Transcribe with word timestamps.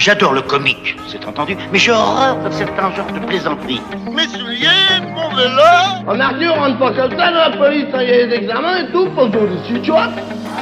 J'adore 0.00 0.32
le 0.32 0.40
comique, 0.40 0.96
c'est 1.06 1.22
entendu, 1.26 1.54
mais 1.70 1.78
j'ai 1.78 1.92
horreur 1.92 2.38
de 2.42 2.50
certains 2.50 2.90
genres 2.94 3.12
de 3.12 3.18
plaisanteries. 3.26 3.82
Mes 4.10 4.26
souliers, 4.28 4.66
mon 5.14 5.28
vélo 5.36 5.60
En 6.06 6.18
Arthur, 6.18 6.54
on 6.56 6.60
rentre 6.60 6.78
pas 6.78 6.92
comme 6.92 7.10
ça 7.10 7.30
dans 7.30 7.50
la 7.50 7.56
police, 7.58 7.84
il 7.92 8.08
y 8.08 8.12
a 8.14 8.26
des 8.26 8.34
examens 8.36 8.78
et 8.78 8.92
tout, 8.92 9.10
pour 9.10 9.30
tout 9.30 9.46
dessus, 9.46 9.78
tu 9.82 9.90
vois 9.90 10.08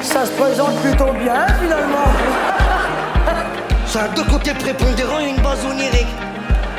Ça 0.03 0.27
se 0.27 0.33
présente 0.33 0.75
plutôt 0.81 1.13
bien 1.13 1.47
finalement. 1.63 2.09
Ça 3.87 4.03
a 4.03 4.09
deux 4.09 4.25
côtés 4.25 4.55
prépondérants 4.55 5.21
et 5.21 5.29
une 5.29 5.41
base 5.41 5.65
onirique. 5.71 6.09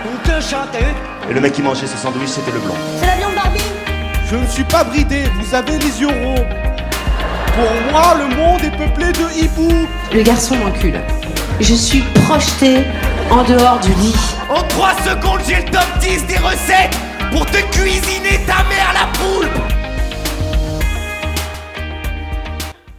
Une 0.03 0.29
queue 0.29 0.43
t'as 0.51 0.79
vu 0.79 0.93
Et 1.29 1.33
le 1.33 1.39
mec 1.39 1.53
qui 1.53 1.61
mangeait 1.61 1.87
ses 1.87 1.95
sandwichs, 1.95 2.27
c'était 2.27 2.51
le 2.51 2.59
blanc. 2.59 2.75
C'est 2.99 3.07
la 3.07 3.15
viande 3.15 3.35
Barbie 3.35 3.71
Je 4.29 4.35
ne 4.35 4.45
suis 4.47 4.65
pas 4.65 4.83
bridé, 4.83 5.23
vous 5.39 5.55
avez 5.55 5.79
les 5.79 6.01
yeux 6.01 6.07
ronds. 6.07 6.45
Pour 7.55 7.91
moi, 7.93 8.15
le 8.17 8.35
monde 8.35 8.61
est 8.65 8.77
peuplé 8.77 9.13
de 9.13 9.43
hiboux. 9.45 9.87
Le 10.13 10.23
garçon 10.23 10.57
m'encule. 10.57 10.99
Je 11.61 11.73
suis 11.73 12.01
projetée 12.25 12.85
en 13.29 13.43
dehors 13.43 13.81
du 13.81 13.89
lit. 13.95 14.15
En 14.49 14.63
3 14.63 14.93
secondes, 15.01 15.41
j'ai 15.45 15.57
le 15.57 15.65
top 15.69 15.99
10 15.99 16.25
des 16.27 16.37
recettes 16.37 16.97
pour 17.33 17.45
te 17.45 17.57
cuisiner 17.73 18.39
ta 18.47 18.63
mère 18.69 18.93
la 18.93 19.07
poule 19.17 19.49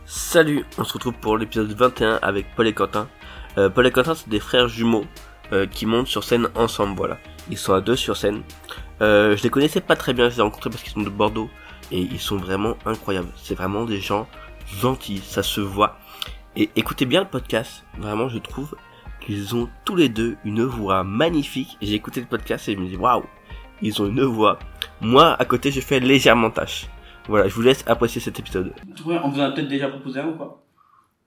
Salut, 0.05 0.67
on 0.77 0.85
se 0.85 0.93
retrouve 0.93 1.15
pour 1.15 1.39
l'épisode 1.39 1.73
21 1.73 2.19
avec 2.21 2.55
Paul 2.55 2.67
et 2.67 2.75
Quentin. 2.75 3.09
Euh, 3.57 3.71
Paul 3.71 3.87
et 3.87 3.91
Quentin, 3.91 4.15
c'est 4.15 4.29
des 4.29 4.41
frères 4.41 4.69
jumeaux 4.69 5.07
euh, 5.53 5.67
qui 5.67 5.87
montent 5.87 6.09
sur 6.09 6.23
scène 6.23 6.49
ensemble, 6.55 6.95
voilà. 6.97 7.17
Ils 7.51 7.57
sont 7.57 7.73
à 7.73 7.81
deux 7.81 7.97
sur 7.97 8.19
scène. 8.19 8.43
Euh, 9.01 9.39
je 9.39 9.43
les 9.43 9.49
connaissais 9.49 9.81
pas 9.81 9.97
très 9.97 10.13
bien, 10.13 10.29
je 10.29 10.35
les 10.35 10.41
ai 10.41 10.43
rencontrés 10.43 10.69
parce 10.69 10.83
qu'ils 10.83 10.93
sont 10.93 11.01
de 11.01 11.09
Bordeaux 11.09 11.49
et 11.91 12.01
ils 12.01 12.21
sont 12.21 12.37
vraiment 12.37 12.77
incroyables. 12.85 13.33
C'est 13.43 13.55
vraiment 13.55 13.87
des 13.87 14.01
gens 14.01 14.29
gentils, 14.67 15.23
ça 15.27 15.43
se 15.43 15.63
voit. 15.63 15.97
Et 16.57 16.69
écoutez 16.77 17.07
bien 17.07 17.21
le 17.21 17.29
podcast, 17.29 17.85
vraiment 17.99 18.29
je 18.29 18.39
trouve 18.39 18.75
qu'ils 19.21 19.55
ont 19.55 19.69
tous 19.85 19.97
les 19.97 20.09
deux 20.09 20.37
une 20.45 20.65
voix 20.65 21.05
magnifique. 21.05 21.77
J'ai 21.81 21.95
écouté 21.95 22.21
le 22.21 22.27
podcast 22.27 22.69
et 22.69 22.75
je 22.75 22.79
me 22.79 22.87
dis 22.89 22.97
waouh, 22.97 23.25
ils 23.83 24.01
ont 24.03 24.07
une 24.07 24.23
voix. 24.23 24.59
Moi 25.01 25.35
à 25.41 25.45
côté 25.45 25.71
je 25.71 25.81
fais 25.81 26.01
légèrement 26.01 26.51
tâche. 26.51 26.87
Voilà, 27.29 27.47
je 27.49 27.55
vous 27.55 27.63
laisse 27.63 27.85
apprécier 27.87 28.21
cet 28.21 28.39
épisode. 28.41 28.73
On 29.07 29.29
vous 29.29 29.39
en 29.41 29.45
a 29.45 29.51
peut-être 29.53 29.69
déjà 29.69 29.89
proposé 29.89 30.21
un 30.21 30.29
ou 30.29 30.37
pas? 30.37 30.63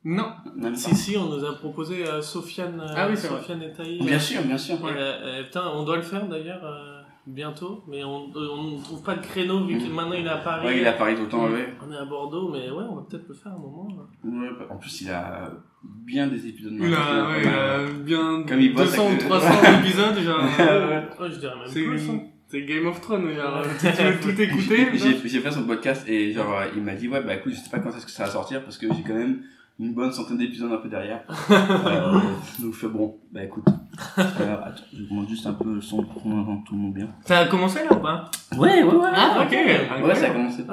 Non. 0.04 0.34
Même 0.58 0.76
Si, 0.76 0.90
pas. 0.90 0.96
si, 0.96 1.18
on 1.18 1.30
nous 1.30 1.46
a 1.46 1.56
proposé 1.56 2.06
euh, 2.06 2.22
Sofiane, 2.22 2.82
euh, 2.82 2.94
Ah 2.94 3.08
oui, 3.10 3.16
c'est 3.16 3.30
vrai. 3.30 3.40
Sofiane 3.40 3.62
et 3.64 3.72
Taï. 3.72 4.00
Bien 4.04 4.20
sûr, 4.20 4.42
bien 4.42 4.58
sûr. 4.58 4.76
Euh, 4.84 5.44
putain, 5.44 5.66
on 5.74 5.84
doit 5.84 5.96
le 5.96 6.02
faire 6.02 6.28
d'ailleurs 6.28 6.62
euh, 6.66 6.93
bientôt, 7.26 7.84
mais 7.88 8.04
on 8.04 8.30
euh, 8.36 8.48
on 8.58 8.78
ne 8.78 8.84
trouve 8.84 9.02
pas 9.04 9.16
de 9.16 9.22
créneau 9.26 9.66
vu 9.66 9.78
que 9.78 9.84
Mhm. 9.84 9.94
maintenant 9.94 10.14
il 10.14 10.26
est 10.26 10.30
à 10.30 10.38
Paris. 10.38 10.66
Ouais, 10.68 10.78
il 10.78 10.84
est 10.84 10.88
à 10.88 10.94
Paris 10.94 11.16
tout 11.16 11.22
le 11.24 11.28
temps, 11.30 11.48
ouais. 11.50 11.74
On 11.88 11.92
est 11.92 11.98
à 11.98 12.06
Bordeaux, 12.06 12.50
mais 12.52 12.70
ouais, 12.70 12.84
on 12.90 12.96
va 12.96 13.02
peut-être 13.10 13.28
le 13.28 13.34
faire 13.34 13.54
un 13.54 13.58
moment. 13.60 13.88
là. 13.90 14.30
Ouais, 14.30 14.50
bah, 14.60 14.66
en 14.70 14.78
plus, 14.78 15.02
il 15.02 15.10
a 15.10 15.52
bien 15.84 16.28
des 16.28 16.48
épisodes. 16.48 16.74
Il 16.78 16.94
a, 16.94 17.30
ouais, 17.30 17.42
il 17.42 17.48
a 17.48 17.92
bien 18.04 18.44
Comme 18.48 18.60
il 18.60 18.74
bosse 18.74 18.92
200 18.92 19.04
ou 19.04 19.08
avec- 19.08 19.20
300 19.28 19.80
épisodes, 19.80 20.20
genre. 20.20 20.40
Ouais. 20.42 21.08
Ouais, 21.20 21.30
je 21.32 21.40
dirais 21.40 21.56
même 21.56 21.68
C'est 21.68 21.84
plus. 21.84 22.10
hein. 22.10 22.20
C'est 22.48 22.62
Game 22.66 22.86
of 22.86 23.02
Thrones, 23.02 23.34
genre. 23.34 23.64
tu 23.80 23.88
veux 23.88 24.20
tout 24.34 24.42
écouter 24.42 24.88
J'ai 24.94 25.28
j'ai 25.28 25.40
fait 25.40 25.50
son 25.52 25.64
podcast 25.64 26.08
et 26.08 26.34
genre 26.34 26.54
euh, 26.60 26.66
il 26.76 26.84
m'a 26.84 26.94
dit 26.94 27.08
ouais 27.08 27.24
bah 27.24 27.34
écoute 27.34 27.54
je 27.54 27.58
sais 27.58 27.70
pas 27.72 27.80
quand 27.80 27.90
est-ce 27.96 28.06
que 28.06 28.12
ça 28.12 28.26
va 28.26 28.30
sortir 28.30 28.62
parce 28.64 28.78
que 28.78 28.86
j'ai 28.94 29.02
quand 29.02 29.16
même 29.16 29.42
une 29.80 29.94
bonne 29.94 30.12
centaine 30.12 30.38
d'épisodes 30.38 30.72
un 30.72 30.78
peu 30.78 30.90
derrière. 30.90 31.24
euh, 31.52 32.20
donc 32.60 32.74
je 32.74 32.78
fais 32.78 32.88
bon 32.88 33.18
bah 33.32 33.44
écoute. 33.44 33.66
grave. 34.16 34.64
Attends, 34.66 34.84
je 34.94 35.30
juste 35.30 35.48
un 35.48 35.54
peu 35.54 35.76
le 35.76 35.82
son 35.82 36.04
pour 36.04 36.22
qu'on 36.24 36.40
entende 36.42 36.64
tout 36.66 36.76
le 36.76 36.82
monde 36.82 36.94
bien. 36.94 37.10
Ça 37.26 37.40
a 37.40 37.48
commencé 37.48 37.80
là 37.84 37.94
ou 37.94 38.00
pas? 38.00 38.30
Ouais 38.58 38.84
ouais 38.84 38.96
ouais. 38.96 39.10
Ah, 39.14 39.46
ok. 39.46 40.06
Ouais 40.06 40.16
ça 40.16 40.28
a 40.28 40.30
commencé. 40.30 40.64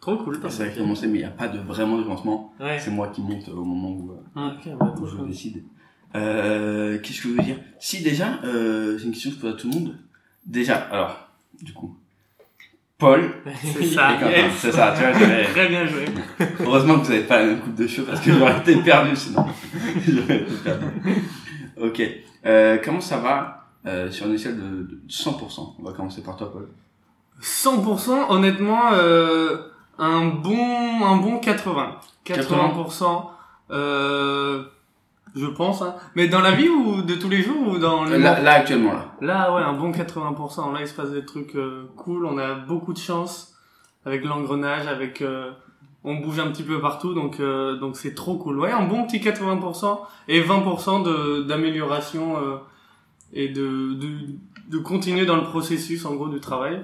Trop 0.00 0.16
cool. 0.18 0.38
Ça 0.50 0.64
a 0.64 0.68
commencé 0.68 1.06
mais 1.08 1.18
il 1.18 1.20
n'y 1.22 1.24
a 1.26 1.30
pas 1.30 1.48
de 1.48 1.58
vraiment 1.58 1.98
de 1.98 2.04
lancement. 2.04 2.52
Ouais. 2.60 2.78
C'est 2.78 2.90
moi 2.90 3.08
qui 3.08 3.20
monte 3.22 3.48
au 3.48 3.64
moment 3.64 3.90
où, 3.90 4.12
euh, 4.12 4.48
Ok, 4.48 4.68
bah, 4.78 4.94
où 5.00 5.06
je 5.06 5.16
cool. 5.16 5.28
décide. 5.28 5.64
Euh, 6.14 6.98
Qu'est-ce 7.00 7.20
que 7.22 7.28
je 7.28 7.34
veux 7.34 7.42
dire? 7.42 7.58
Si 7.78 8.02
déjà, 8.02 8.38
euh, 8.44 8.96
c'est 8.98 9.04
une 9.06 9.10
question 9.12 9.30
que 9.30 9.36
je 9.36 9.40
pose 9.40 9.54
à 9.54 9.56
tout 9.56 9.68
le 9.68 9.74
monde. 9.74 9.98
Déjà, 10.46 10.76
alors, 10.76 11.28
du 11.60 11.72
coup, 11.74 11.97
Paul, 12.98 13.30
C'est 13.62 13.84
ça. 13.84 14.18
C'est 14.58 14.72
ça, 14.72 14.92
tu 14.96 15.02
vois, 15.04 15.44
Très 15.52 15.68
bien 15.68 15.86
joué. 15.86 16.06
heureusement 16.60 16.98
que 16.98 17.04
vous 17.04 17.12
n'avez 17.12 17.22
pas 17.24 17.38
la 17.38 17.46
même 17.46 17.60
coupe 17.60 17.76
de 17.76 17.86
cheveux 17.86 18.08
parce 18.08 18.20
que 18.20 18.32
j'aurais 18.32 18.58
été 18.58 18.76
perdu 18.82 19.14
sinon. 19.14 19.46
j'aurais 20.08 20.38
été 20.38 20.54
perdu. 20.64 20.86
Ok, 21.80 22.02
euh, 22.44 22.78
comment 22.84 23.00
ça 23.00 23.18
va 23.18 23.68
euh, 23.86 24.10
sur 24.10 24.26
une 24.26 24.34
échelle 24.34 24.56
de, 24.56 24.82
de 24.82 25.00
100% 25.08 25.74
On 25.78 25.82
va 25.84 25.92
commencer 25.92 26.22
par 26.22 26.36
toi, 26.36 26.52
Paul. 26.52 26.68
100%, 27.40 28.30
honnêtement, 28.30 28.90
euh, 28.92 29.58
un 29.98 30.26
bon, 30.26 31.04
un 31.04 31.16
bon 31.18 31.38
80. 31.38 32.00
80%, 32.26 33.26
euh, 33.70 34.64
je 35.34 35.46
pense, 35.46 35.82
hein. 35.82 35.94
Mais 36.14 36.28
dans 36.28 36.40
la 36.40 36.52
vie 36.52 36.68
ou 36.68 37.02
de 37.02 37.14
tous 37.14 37.28
les 37.28 37.42
jours 37.42 37.68
ou 37.68 37.78
dans 37.78 38.04
le 38.04 38.16
Là, 38.16 38.40
là, 38.40 38.52
actuellement, 38.52 38.92
là. 38.92 39.12
Là, 39.20 39.54
ouais, 39.54 39.62
un 39.62 39.72
bon 39.74 39.90
80%. 39.92 40.72
Là, 40.72 40.80
il 40.80 40.88
se 40.88 40.94
passe 40.94 41.10
des 41.10 41.24
trucs 41.24 41.54
euh, 41.54 41.84
cool. 41.96 42.24
On 42.26 42.38
a 42.38 42.54
beaucoup 42.54 42.92
de 42.92 42.98
chance 42.98 43.54
avec 44.04 44.24
l'engrenage, 44.24 44.86
avec 44.86 45.22
euh, 45.22 45.50
on 46.04 46.16
bouge 46.16 46.38
un 46.38 46.50
petit 46.50 46.62
peu 46.62 46.80
partout, 46.80 47.14
donc 47.14 47.40
euh, 47.40 47.76
donc 47.76 47.96
c'est 47.96 48.14
trop 48.14 48.36
cool. 48.36 48.58
Ouais, 48.58 48.70
un 48.72 48.86
bon 48.86 49.04
petit 49.04 49.18
80% 49.18 49.98
et 50.28 50.40
20% 50.40 51.02
de 51.04 51.42
d'amélioration 51.42 52.36
euh, 52.38 52.56
et 53.32 53.48
de, 53.48 53.94
de 53.94 54.08
de 54.70 54.78
continuer 54.78 55.26
dans 55.26 55.36
le 55.36 55.44
processus 55.44 56.04
en 56.04 56.14
gros 56.14 56.28
du 56.28 56.40
travail. 56.40 56.80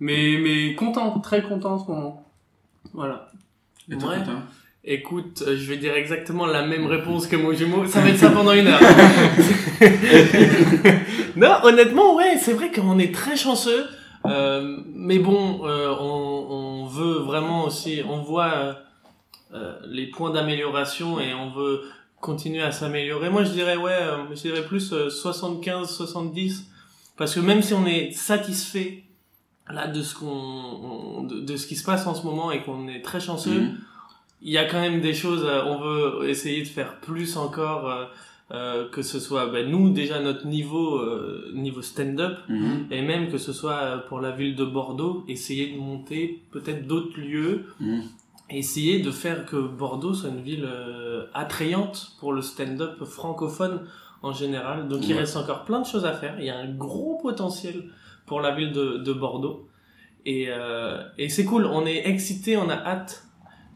Mais 0.00 0.38
mais 0.40 0.74
content, 0.74 1.18
très 1.20 1.42
content 1.42 1.72
en 1.74 1.78
ce 1.78 1.90
moment. 1.90 2.24
Voilà. 2.94 3.28
Et 3.90 3.96
toi, 3.96 4.10
Ouais. 4.10 4.16
Écoute, 4.90 5.44
euh, 5.46 5.54
je 5.54 5.68
vais 5.68 5.76
dire 5.76 5.92
exactement 5.94 6.46
la 6.46 6.66
même 6.66 6.86
réponse 6.96 7.26
que 7.26 7.36
mon 7.36 7.52
jumeau. 7.52 7.86
Ça 7.86 8.00
va 8.00 8.08
être 8.08 8.16
ça 8.18 8.30
pendant 8.30 8.52
une 8.52 8.68
heure. 8.68 8.80
non, 11.36 11.56
honnêtement, 11.62 12.16
ouais, 12.16 12.38
c'est 12.40 12.54
vrai 12.54 12.70
qu'on 12.72 12.98
est 12.98 13.14
très 13.14 13.36
chanceux. 13.36 13.86
Euh, 14.26 14.78
mais 14.94 15.18
bon, 15.18 15.60
euh, 15.66 15.94
on, 16.00 16.84
on 16.84 16.86
veut 16.86 17.18
vraiment 17.18 17.64
aussi, 17.66 18.02
on 18.08 18.22
voit 18.22 18.78
euh, 19.54 19.74
les 19.86 20.06
points 20.06 20.30
d'amélioration 20.30 21.20
et 21.20 21.34
on 21.34 21.50
veut 21.50 21.82
continuer 22.20 22.62
à 22.62 22.72
s'améliorer. 22.72 23.30
Moi, 23.30 23.44
je 23.44 23.50
dirais, 23.50 23.76
ouais, 23.76 23.96
je 24.34 24.40
dirais 24.40 24.62
plus 24.64 24.92
75, 25.10 25.88
70. 25.96 26.64
Parce 27.16 27.34
que 27.34 27.40
même 27.40 27.62
si 27.62 27.74
on 27.74 27.86
est 27.86 28.12
satisfait 28.12 29.04
là 29.70 29.86
de 29.86 30.02
ce 30.02 30.14
qu'on, 30.14 30.26
on- 30.26 31.22
de, 31.24 31.40
de 31.40 31.56
ce 31.56 31.66
qui 31.66 31.76
se 31.76 31.84
passe 31.84 32.06
en 32.06 32.14
ce 32.14 32.24
moment 32.24 32.50
et 32.52 32.62
qu'on 32.62 32.88
est 32.88 33.02
très 33.02 33.20
chanceux, 33.20 33.60
Mhm. 33.60 33.76
Il 34.42 34.50
y 34.52 34.58
a 34.58 34.64
quand 34.66 34.80
même 34.80 35.00
des 35.00 35.14
choses, 35.14 35.44
euh, 35.44 35.62
on 35.66 35.78
veut 35.80 36.28
essayer 36.28 36.62
de 36.62 36.68
faire 36.68 37.00
plus 37.00 37.36
encore, 37.36 37.88
euh, 37.90 38.04
euh, 38.50 38.88
que 38.88 39.02
ce 39.02 39.20
soit 39.20 39.46
ben, 39.48 39.68
nous 39.70 39.90
déjà 39.90 40.20
notre 40.20 40.46
niveau 40.46 40.96
euh, 40.98 41.50
niveau 41.54 41.82
stand-up 41.82 42.38
Mhm. 42.48 42.86
et 42.90 43.02
même 43.02 43.30
que 43.30 43.36
ce 43.38 43.52
soit 43.52 43.74
euh, 43.82 43.98
pour 44.08 44.20
la 44.20 44.30
ville 44.30 44.54
de 44.56 44.64
Bordeaux, 44.64 45.24
essayer 45.28 45.72
de 45.72 45.78
monter 45.78 46.42
peut-être 46.50 46.86
d'autres 46.86 47.20
lieux, 47.20 47.66
Mhm. 47.80 48.02
essayer 48.50 49.00
de 49.00 49.10
faire 49.10 49.44
que 49.44 49.56
Bordeaux 49.56 50.14
soit 50.14 50.30
une 50.30 50.40
ville 50.40 50.64
euh, 50.66 51.26
attrayante 51.34 52.12
pour 52.20 52.32
le 52.32 52.40
stand-up 52.40 53.04
francophone 53.04 53.82
en 54.22 54.32
général. 54.32 54.88
Donc 54.88 55.06
il 55.06 55.12
reste 55.14 55.36
encore 55.36 55.64
plein 55.64 55.80
de 55.80 55.86
choses 55.86 56.06
à 56.06 56.12
faire. 56.14 56.36
Il 56.38 56.46
y 56.46 56.50
a 56.50 56.56
un 56.58 56.72
gros 56.72 57.18
potentiel 57.22 57.84
pour 58.24 58.40
la 58.40 58.54
ville 58.54 58.72
de, 58.72 58.96
de 58.98 59.12
Bordeaux. 59.12 59.68
Et, 60.24 60.46
euh, 60.48 61.02
et 61.18 61.28
c'est 61.28 61.44
cool, 61.44 61.66
on 61.66 61.84
est 61.86 62.08
excité, 62.08 62.56
on 62.56 62.68
a 62.70 62.74
hâte. 62.76 63.24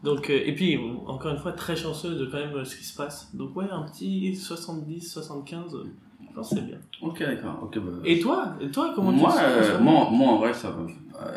Donc, 0.03 0.29
euh, 0.29 0.39
et 0.45 0.53
puis, 0.53 0.77
encore 1.07 1.31
une 1.31 1.37
fois, 1.39 1.53
très 1.53 1.75
chanceux 1.75 2.15
de 2.15 2.25
quand 2.25 2.37
même 2.37 2.53
euh, 2.55 2.65
ce 2.65 2.75
qui 2.75 2.83
se 2.83 2.95
passe. 2.95 3.33
Donc 3.35 3.55
ouais, 3.55 3.69
un 3.71 3.83
petit 3.83 4.35
70, 4.35 5.01
75, 5.11 5.75
euh, 5.75 5.85
je 6.29 6.35
pense 6.35 6.49
que 6.49 6.55
c'est 6.55 6.65
bien. 6.65 6.77
Ok, 7.01 7.19
d'accord. 7.19 7.59
Ok, 7.63 7.79
bah, 7.79 7.91
Et 8.03 8.19
toi? 8.19 8.55
Et 8.61 8.69
toi, 8.69 8.91
comment 8.95 9.11
moi, 9.11 9.29
tu 9.31 9.37
sens? 9.37 9.43
euh, 9.45 9.79
moi, 9.79 10.09
moi, 10.11 10.33
en 10.33 10.37
vrai, 10.39 10.53
ça 10.53 10.75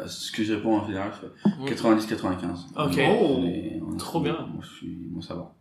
ce 0.06 0.32
que 0.32 0.43
je 0.43 0.55
réponds 0.55 0.78
en 0.78 0.87
général, 0.87 1.12
je 1.15 1.26
fais 1.69 1.75
90-95. 1.75 2.66
Ok. 2.76 2.76
On 2.76 3.44
est- 3.44 3.81
on 3.87 3.94
est- 3.94 3.97
Trop 3.99 4.21
bien. 4.21 4.34
Moi, 4.53 4.62
je 4.62 4.69
suis, 4.76 4.97
moi, 5.10 5.22
ça 5.22 5.34
va. 5.34 5.53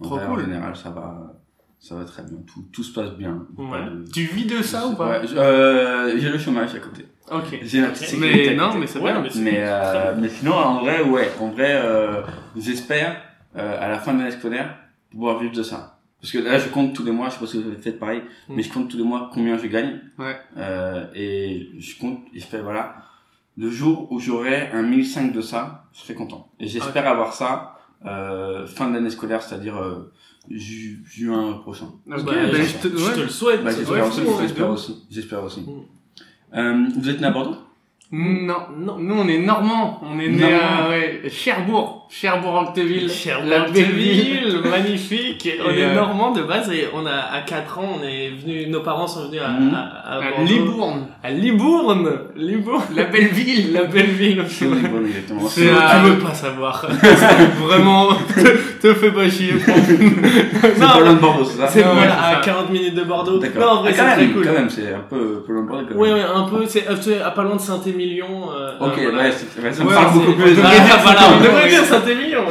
En 0.00 0.04
Trop 0.04 0.16
vrai, 0.16 0.26
cool. 0.26 0.40
En 0.40 0.44
général, 0.44 0.76
ça 0.76 0.90
va, 0.90 1.39
ça 1.80 1.94
va 1.96 2.04
très 2.04 2.22
bien. 2.22 2.36
Tout, 2.46 2.62
tout 2.72 2.82
se 2.84 2.92
passe 2.92 3.12
bien. 3.14 3.46
Ouais. 3.56 3.84
De- 3.84 4.04
Tu 4.12 4.22
vis 4.24 4.44
de 4.46 4.62
ça 4.62 4.86
ou 4.86 4.94
pas 4.94 5.20
Ouais, 5.20 5.26
euh, 5.36 6.16
J'ai 6.18 6.28
le 6.28 6.38
chômage 6.38 6.74
à 6.74 6.78
côté. 6.78 7.06
Ok. 7.32 7.58
J'ai 7.62 7.80
Mais 8.18 8.54
non, 8.54 8.74
mais 8.74 8.86
c'est 8.86 8.98
Ouais, 8.98 9.12
bien. 9.12 9.22
Mais, 9.22 9.30
Mais, 9.42 9.54
euh, 9.64 10.14
mais 10.20 10.28
sinon, 10.28 10.52
en 10.52 10.80
vrai, 10.80 11.02
ouais. 11.02 11.30
En 11.40 11.48
vrai, 11.48 11.72
euh, 11.74 12.22
j'espère, 12.56 13.16
euh, 13.56 13.76
à 13.80 13.88
la 13.88 13.98
fin 13.98 14.12
de 14.14 14.18
l'année 14.18 14.30
scolaire, 14.30 14.76
pouvoir 15.10 15.38
vivre 15.38 15.52
de 15.54 15.62
ça. 15.62 15.96
Parce 16.20 16.32
que 16.32 16.38
là, 16.38 16.58
je 16.58 16.68
compte 16.68 16.94
tous 16.94 17.02
les 17.04 17.12
mois, 17.12 17.28
je 17.30 17.34
sais 17.34 17.40
pas 17.40 17.46
si 17.46 17.62
vous 17.62 17.68
avez 17.68 17.80
fait 17.80 17.92
pareil, 17.92 18.20
Mm. 18.48 18.54
mais 18.56 18.62
je 18.62 18.70
compte 18.72 18.90
tous 18.90 18.98
les 18.98 19.04
mois 19.04 19.30
combien 19.32 19.56
je 19.56 19.66
gagne. 19.68 20.00
Ouais. 20.18 20.36
Euh, 20.58 21.06
et 21.14 21.70
je 21.78 21.98
compte, 21.98 22.20
et 22.34 22.40
je 22.40 22.46
fais, 22.46 22.60
voilà, 22.60 22.96
le 23.56 23.70
jour 23.70 24.10
où 24.12 24.20
j'aurai 24.20 24.68
un 24.72 24.82
1005 24.82 25.32
de 25.32 25.40
ça, 25.40 25.84
je 25.94 26.00
serai 26.00 26.14
content. 26.14 26.50
Et 26.60 26.66
j'espère 26.66 27.08
avoir 27.08 27.32
ça, 27.32 27.78
euh, 28.04 28.66
fin 28.66 28.88
de 28.88 28.94
l'année 28.94 29.08
scolaire, 29.10 29.40
c'est-à-dire, 29.42 29.76
euh, 29.78 30.12
ju- 30.48 31.02
juin 31.06 31.54
prochain. 31.62 31.86
Ah 32.10 32.16
Ok, 32.18 32.24
bah, 32.24 32.32
ben, 32.52 32.62
je, 32.62 32.88
te, 32.88 32.96
je 32.96 33.10
te 33.14 33.20
le 33.20 33.28
souhaite. 33.28 33.62
Bah, 33.64 33.70
j'espère 33.76 33.94
Ouais, 33.94 34.00
aussi, 34.08 34.20
j'espère 35.10 35.42
j'espère. 35.42 35.42
Mm. 35.42 35.80
Euh, 36.56 36.86
vous 36.98 37.08
êtes 37.08 37.20
né 37.20 37.26
à 37.26 37.30
Bordeaux? 37.30 37.56
Non, 38.12 38.56
non, 38.76 38.98
nous 38.98 39.14
on 39.14 39.28
est 39.28 39.38
normands, 39.38 40.00
on 40.02 40.18
est 40.18 40.26
né 40.26 40.52
à 40.52 40.88
ouais, 40.88 41.22
Cherbourg. 41.30 42.08
Cherbourg-Octeville. 42.10 43.08
Cherbourg-Octeville, 43.08 44.62
magnifique. 44.68 45.48
On 45.64 45.70
Et, 45.70 45.78
est 45.78 45.84
euh, 45.84 45.94
normand 45.94 46.32
de 46.32 46.42
base 46.42 46.68
et 46.72 46.86
on 46.92 47.06
a 47.06 47.12
à 47.12 47.42
4 47.42 47.78
ans, 47.78 47.98
on 48.00 48.02
est 48.04 48.30
venu, 48.30 48.66
nos 48.66 48.80
parents 48.80 49.06
sont 49.06 49.28
venus 49.28 49.40
à, 49.40 49.50
Mhm. 49.50 49.74
à, 49.74 49.78
à 49.80 50.16
À 50.16 50.30
Bordeaux. 50.30 50.44
Libourne. 50.44 51.06
À 51.22 51.30
Libourne. 51.30 52.18
Libourne. 52.34 52.82
La 52.96 53.04
belle 53.04 53.28
ville. 53.28 53.72
La 53.74 53.84
belle 53.84 54.10
ville. 54.10 54.44
C'est 54.48 54.64
Libourne, 54.64 55.06
exactement. 55.06 55.46
C'est, 55.48 55.70
à- 55.70 56.02
veux 56.02 56.18
pas 56.18 56.34
savoir. 56.34 56.84
Vraiment, 57.62 58.08
te, 58.80 58.94
fais 58.94 59.10
pas 59.12 59.28
chier. 59.28 59.54
C'est 59.60 60.78
pas 60.78 61.00
loin 61.00 61.14
de 61.14 61.18
Bordeaux, 61.20 61.44
c'est 61.44 61.58
ça 61.58 61.68
C'est 61.68 61.82
voilà, 61.82 62.22
à 62.22 62.34
ça. 62.34 62.40
40 62.44 62.70
minutes 62.70 62.94
de 62.94 63.02
Bordeaux. 63.04 63.38
D'accord. 63.38 63.60
Non, 63.62 63.68
en 63.78 63.82
vrai, 63.82 63.92
Ah, 63.98 64.02
c'est 64.14 64.14
très 64.24 64.26
cool. 64.32 64.44
Quand 64.46 64.52
même, 64.52 64.70
c'est 64.70 64.92
un 64.94 65.00
peu, 65.08 65.42
peu 65.46 65.52
loin 65.52 65.62
de 65.62 65.68
Bordeaux, 65.68 65.84
quand 65.88 65.90
même. 65.90 65.98
Ouais, 66.00 66.12
ouais, 66.12 66.22
un 66.22 66.42
peu, 66.44 66.66
c'est 66.66 66.86
euh, 66.88 67.26
à 67.26 67.30
pas 67.30 67.42
loin 67.42 67.56
de 67.56 67.60
Saint-Émilion. 67.60 68.50
euh, 68.52 68.72
Ok, 68.80 68.98
euh, 68.98 69.08
voilà. 69.10 69.18
ouais, 69.28 69.32
c'est- 69.32 69.72
ça 69.72 69.84
me 69.84 69.88
Ouais, 69.88 69.94
parle 69.94 70.14
beaucoup 70.14 70.32
plus. 70.32 70.56
Ah, 70.64 70.70
dire, 70.84 70.98
voilà, 71.02 71.20
on 71.36 71.40
devrait 71.44 71.68
dire 71.68 71.84
Saint-Émilion. 71.84 72.44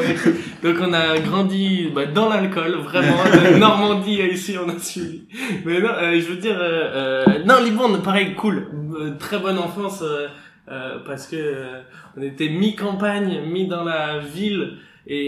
Donc 0.64 0.76
on 0.82 0.94
a 0.94 1.18
grandi 1.20 1.90
bah, 1.94 2.06
dans 2.06 2.30
l'alcool, 2.30 2.76
vraiment. 2.84 3.18
de 3.54 3.58
Normandie 3.58 4.22
ici, 4.32 4.56
on 4.64 4.70
a 4.70 4.78
suivi. 4.80 5.24
Mais 5.66 5.80
non, 5.80 5.90
euh, 5.90 6.20
je 6.20 6.28
veux 6.30 6.36
dire, 6.38 6.58
euh, 6.60 7.24
euh, 7.28 7.44
non, 7.46 7.56
Libourne, 7.64 8.02
pareil, 8.02 8.34
cool, 8.36 8.68
Euh, 9.00 9.12
très 9.20 9.38
bonne 9.40 9.58
enfance 9.60 10.02
euh, 10.04 10.28
euh, 10.72 10.98
parce 11.06 11.28
que 11.28 11.36
euh, 11.38 11.80
on 12.18 12.22
était 12.22 12.50
mi 12.50 12.76
campagne, 12.76 13.40
mi 13.52 13.68
dans 13.68 13.84
la 13.84 14.20
ville. 14.20 14.74
Et, 15.12 15.28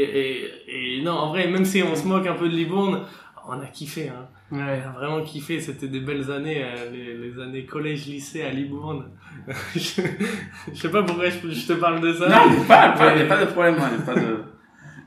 et, 0.68 0.98
et 1.00 1.02
non, 1.02 1.12
en 1.14 1.30
vrai, 1.30 1.48
même 1.48 1.66
si 1.66 1.82
on 1.84 1.96
se 1.96 2.06
moque 2.08 2.28
un 2.28 2.36
peu 2.36 2.48
de 2.48 2.56
Libourne, 2.56 3.02
on 3.48 3.60
a 3.60 3.66
kiffé. 3.66 4.10
Hein. 4.10 4.28
Ouais. 4.52 4.60
On 4.86 4.90
a 4.90 4.92
vraiment 4.94 5.22
kiffé, 5.24 5.60
c'était 5.60 5.88
des 5.88 6.02
belles 6.02 6.30
années, 6.32 6.64
euh, 6.64 6.92
les, 6.92 7.18
les 7.18 7.42
années 7.42 7.66
collège-lycée 7.66 8.44
à 8.44 8.52
Libourne. 8.52 9.06
je, 9.76 10.02
je 10.72 10.80
sais 10.80 10.92
pas 10.92 11.02
pourquoi 11.04 11.30
je, 11.30 11.50
je 11.50 11.68
te 11.68 11.74
parle 11.74 12.00
de 12.02 12.14
ça. 12.14 12.30
Non, 12.30 12.36
il 12.48 12.58
n'y 12.58 12.64
a, 12.64 13.26
pas- 13.26 13.38
a 13.38 13.46
de 13.46 13.52
problème, 13.52 13.76
hein, 13.80 13.90
pas 14.06 14.14
de... 14.14 14.44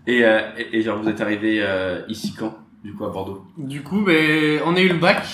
Et, 0.06 0.24
euh, 0.24 0.40
et, 0.58 0.78
et 0.78 0.82
genre, 0.82 0.98
vous 1.00 1.08
êtes 1.08 1.20
arrivé 1.20 1.60
euh, 1.62 2.02
ici 2.08 2.34
quand 2.36 2.58
Du 2.82 2.92
coup, 2.94 3.04
à 3.04 3.10
Bordeaux? 3.10 3.44
Du 3.56 3.82
coup, 3.82 4.02
ben, 4.02 4.60
on 4.66 4.74
a 4.76 4.80
eu 4.80 4.88
le 4.88 4.98
bac 4.98 5.24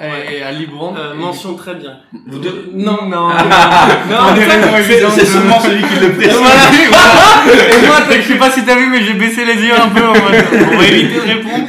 Ouais. 0.00 0.40
euh, 0.42 0.48
à 0.48 0.52
Libourne. 0.52 0.96
Euh, 0.98 1.14
Et 1.14 1.16
mention 1.16 1.54
très 1.54 1.74
bien. 1.74 1.98
Vous 2.26 2.38
deux 2.38 2.70
Non, 2.74 3.06
non. 3.06 3.28
On 4.10 4.36
est 4.36 4.44
raison 4.44 5.08
C'est 5.14 5.26
seulement 5.26 5.60
celui 5.60 5.82
qui 5.82 6.00
le 6.00 6.12
précise. 6.12 6.38
Voilà, 6.38 6.62
voilà. 6.88 7.62
Et 7.76 7.86
moi, 7.86 7.96
je 8.22 8.22
sais 8.26 8.38
pas 8.38 8.50
si 8.50 8.64
t'as 8.64 8.76
vu, 8.76 8.86
mais 8.90 9.02
j'ai 9.02 9.14
baissé 9.14 9.44
les 9.44 9.54
yeux 9.54 9.74
un 9.74 9.88
peu 9.88 10.04
en 10.04 10.12
mode, 10.12 10.44
on 10.72 10.76
va 10.76 10.84
éviter 10.86 11.14
de 11.14 11.20
répondre. 11.20 11.68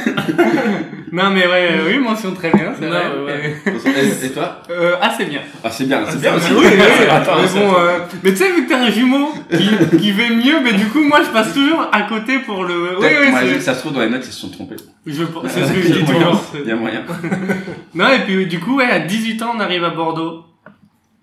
Non, 1.12 1.30
mais 1.30 1.46
ouais, 1.46 1.68
euh, 1.72 1.86
oui, 1.88 1.98
mention 1.98 2.32
très 2.34 2.50
bien, 2.50 2.72
c'est 2.78 2.86
vrai. 2.86 3.02
ouais, 3.26 3.56
Et, 3.66 4.26
et 4.26 4.30
toi 4.30 4.62
Euh, 4.70 4.96
assez 5.00 5.24
bien. 5.24 5.40
Ah, 5.64 5.70
c'est 5.70 5.84
bien, 5.86 6.02
c'est 6.08 6.20
bien 6.20 6.34
aussi. 6.36 6.52
Oui, 6.52 6.64
oui, 6.64 6.70
oui. 6.78 7.06
Attends, 7.10 7.36
mais 7.42 7.60
bon, 7.60 7.74
euh, 7.78 7.98
mais 8.22 8.30
tu 8.30 8.36
sais, 8.36 8.52
vu 8.52 8.64
que 8.64 8.68
t'as 8.70 8.78
un 8.80 8.90
jumeau 8.90 9.32
qui, 9.50 9.96
qui 9.98 10.12
fait 10.12 10.30
mieux, 10.34 10.60
mais 10.62 10.72
du 10.74 10.86
coup, 10.86 11.02
moi, 11.02 11.20
je 11.24 11.30
passe 11.30 11.52
toujours 11.54 11.88
à 11.92 12.02
côté 12.02 12.38
pour 12.40 12.64
le. 12.64 12.98
Oui, 13.00 13.06
oui, 13.22 13.30
moi, 13.30 13.40
ça 13.60 13.74
se 13.74 13.80
trouve, 13.80 13.92
dans 13.94 14.00
les 14.00 14.10
notes, 14.10 14.24
ils 14.26 14.32
se 14.32 14.40
sont 14.40 14.50
trompés. 14.50 14.76
je 15.06 15.24
pense- 15.24 15.44
c'est 15.48 15.64
ce 15.64 15.72
que 15.72 15.80
je 15.82 15.92
dis 15.92 15.98
Il 15.98 15.98
y 15.98 16.02
a 16.02 16.12
moyen. 16.12 16.26
toujours. 16.26 16.44
Il 16.62 16.68
y 16.68 16.72
a 16.72 16.76
moyen. 16.76 17.02
Non, 17.94 18.08
et 18.08 18.20
puis, 18.20 18.46
du 18.46 18.60
coup, 18.60 18.76
ouais, 18.76 18.84
à 18.90 19.00
18 19.00 19.42
ans, 19.42 19.52
on 19.56 19.60
arrive 19.60 19.84
à 19.84 19.90
Bordeaux. 19.90 20.44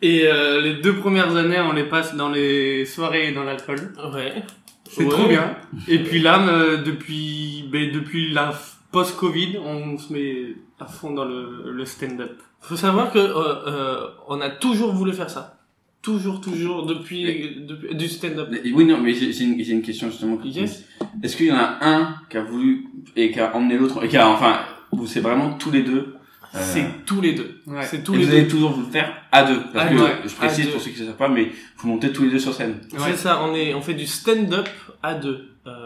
Et 0.02 0.24
euh, 0.28 0.62
les 0.62 0.76
deux 0.76 0.94
premières 0.96 1.36
années, 1.36 1.60
on 1.60 1.74
les 1.74 1.86
passe 1.86 2.14
dans 2.16 2.30
les 2.30 2.86
soirées 2.86 3.30
et 3.30 3.32
dans 3.32 3.44
l'alcool. 3.44 3.94
Ouais. 4.14 4.44
C'est 4.90 5.04
Ouais. 5.04 5.10
trop 5.10 5.28
bien. 5.28 5.56
Et 5.88 6.00
puis 6.00 6.20
là, 6.20 6.38
me- 6.40 6.78
depuis, 6.78 7.66
ben, 7.72 7.92
depuis 7.92 8.32
la 8.32 8.54
post-Covid, 8.92 9.58
on 9.64 9.98
se 9.98 10.14
met 10.14 10.56
à 10.80 10.86
fond 10.86 11.12
dans 11.14 11.26
le, 11.26 11.72
le 11.72 11.86
stand-up. 11.86 12.40
Faut 12.62 12.76
savoir 12.76 13.12
que 13.12 13.20
euh, 13.20 13.68
euh, 13.68 14.08
on 14.28 14.42
a 14.42 14.50
toujours 14.50 14.94
voulu 14.94 15.14
faire 15.14 15.30
ça. 15.30 15.54
Toujours, 16.02 16.40
toujours, 16.40 16.86
depuis, 16.86 17.24
depuis 17.68 17.96
du 17.96 18.08
stand-up. 18.08 18.50
Oui, 18.74 18.86
non, 18.86 19.00
mais 19.02 19.14
j'ai 19.14 19.44
une, 19.44 19.62
j'ai 19.64 19.74
une 19.74 19.82
question 19.82 20.10
justement. 20.10 20.38
qui- 20.38 20.50
Yes. 20.52 20.86
Est-ce 21.22 21.36
qu'il 21.36 21.48
y 21.48 21.52
en 21.52 21.58
a 21.58 21.78
un 21.82 22.16
qui 22.30 22.38
a 22.38 22.44
voulu 22.44 22.88
et 23.16 23.32
qui 23.32 23.40
a 23.40 23.54
emmené 23.56 23.78
l'autre, 23.78 24.04
et 24.04 24.08
qui 24.08 24.16
a, 24.18 24.28
enfin, 24.30 24.60
vous 24.92 25.06
c'est 25.08 25.20
vraiment 25.20 25.54
tous 25.54 25.72
les 25.72 25.82
deux 25.84 26.14
euh, 26.56 26.60
C'est 26.62 26.86
tous 27.06 27.20
les 27.20 27.34
deux. 27.34 27.60
Ouais. 27.68 27.84
C'est 27.84 28.04
tous 28.04 28.14
et 28.14 28.18
les 28.20 28.24
vous 28.26 28.32
deux. 28.32 28.38
avez 28.38 28.48
toujours 28.48 28.72
voulu 28.72 28.86
le 28.86 28.92
faire 28.92 29.12
à 29.32 29.44
deux. 29.44 29.60
Parce 29.74 29.86
À 29.88 29.90
que, 29.90 29.98
deux. 29.98 30.30
je 30.30 30.36
précise 30.36 30.68
pour 30.70 30.80
ceux 30.80 30.92
qui 30.92 31.02
ne 31.02 31.08
savent 31.08 31.18
pas, 31.18 31.28
mais 31.30 31.52
vous 31.78 31.88
montez 31.90 32.12
tous 32.14 32.24
les 32.24 32.30
deux 32.32 32.40
sur 32.40 32.54
scène. 32.54 32.76
C'est 32.98 33.18
ça, 33.18 33.42
on 33.44 33.54
est, 33.54 33.74
on 33.74 33.82
fait 33.82 33.96
du 33.96 34.06
stand-up 34.08 34.70
à 35.04 35.14
deux. 35.16 35.50
Euh, 35.66 35.77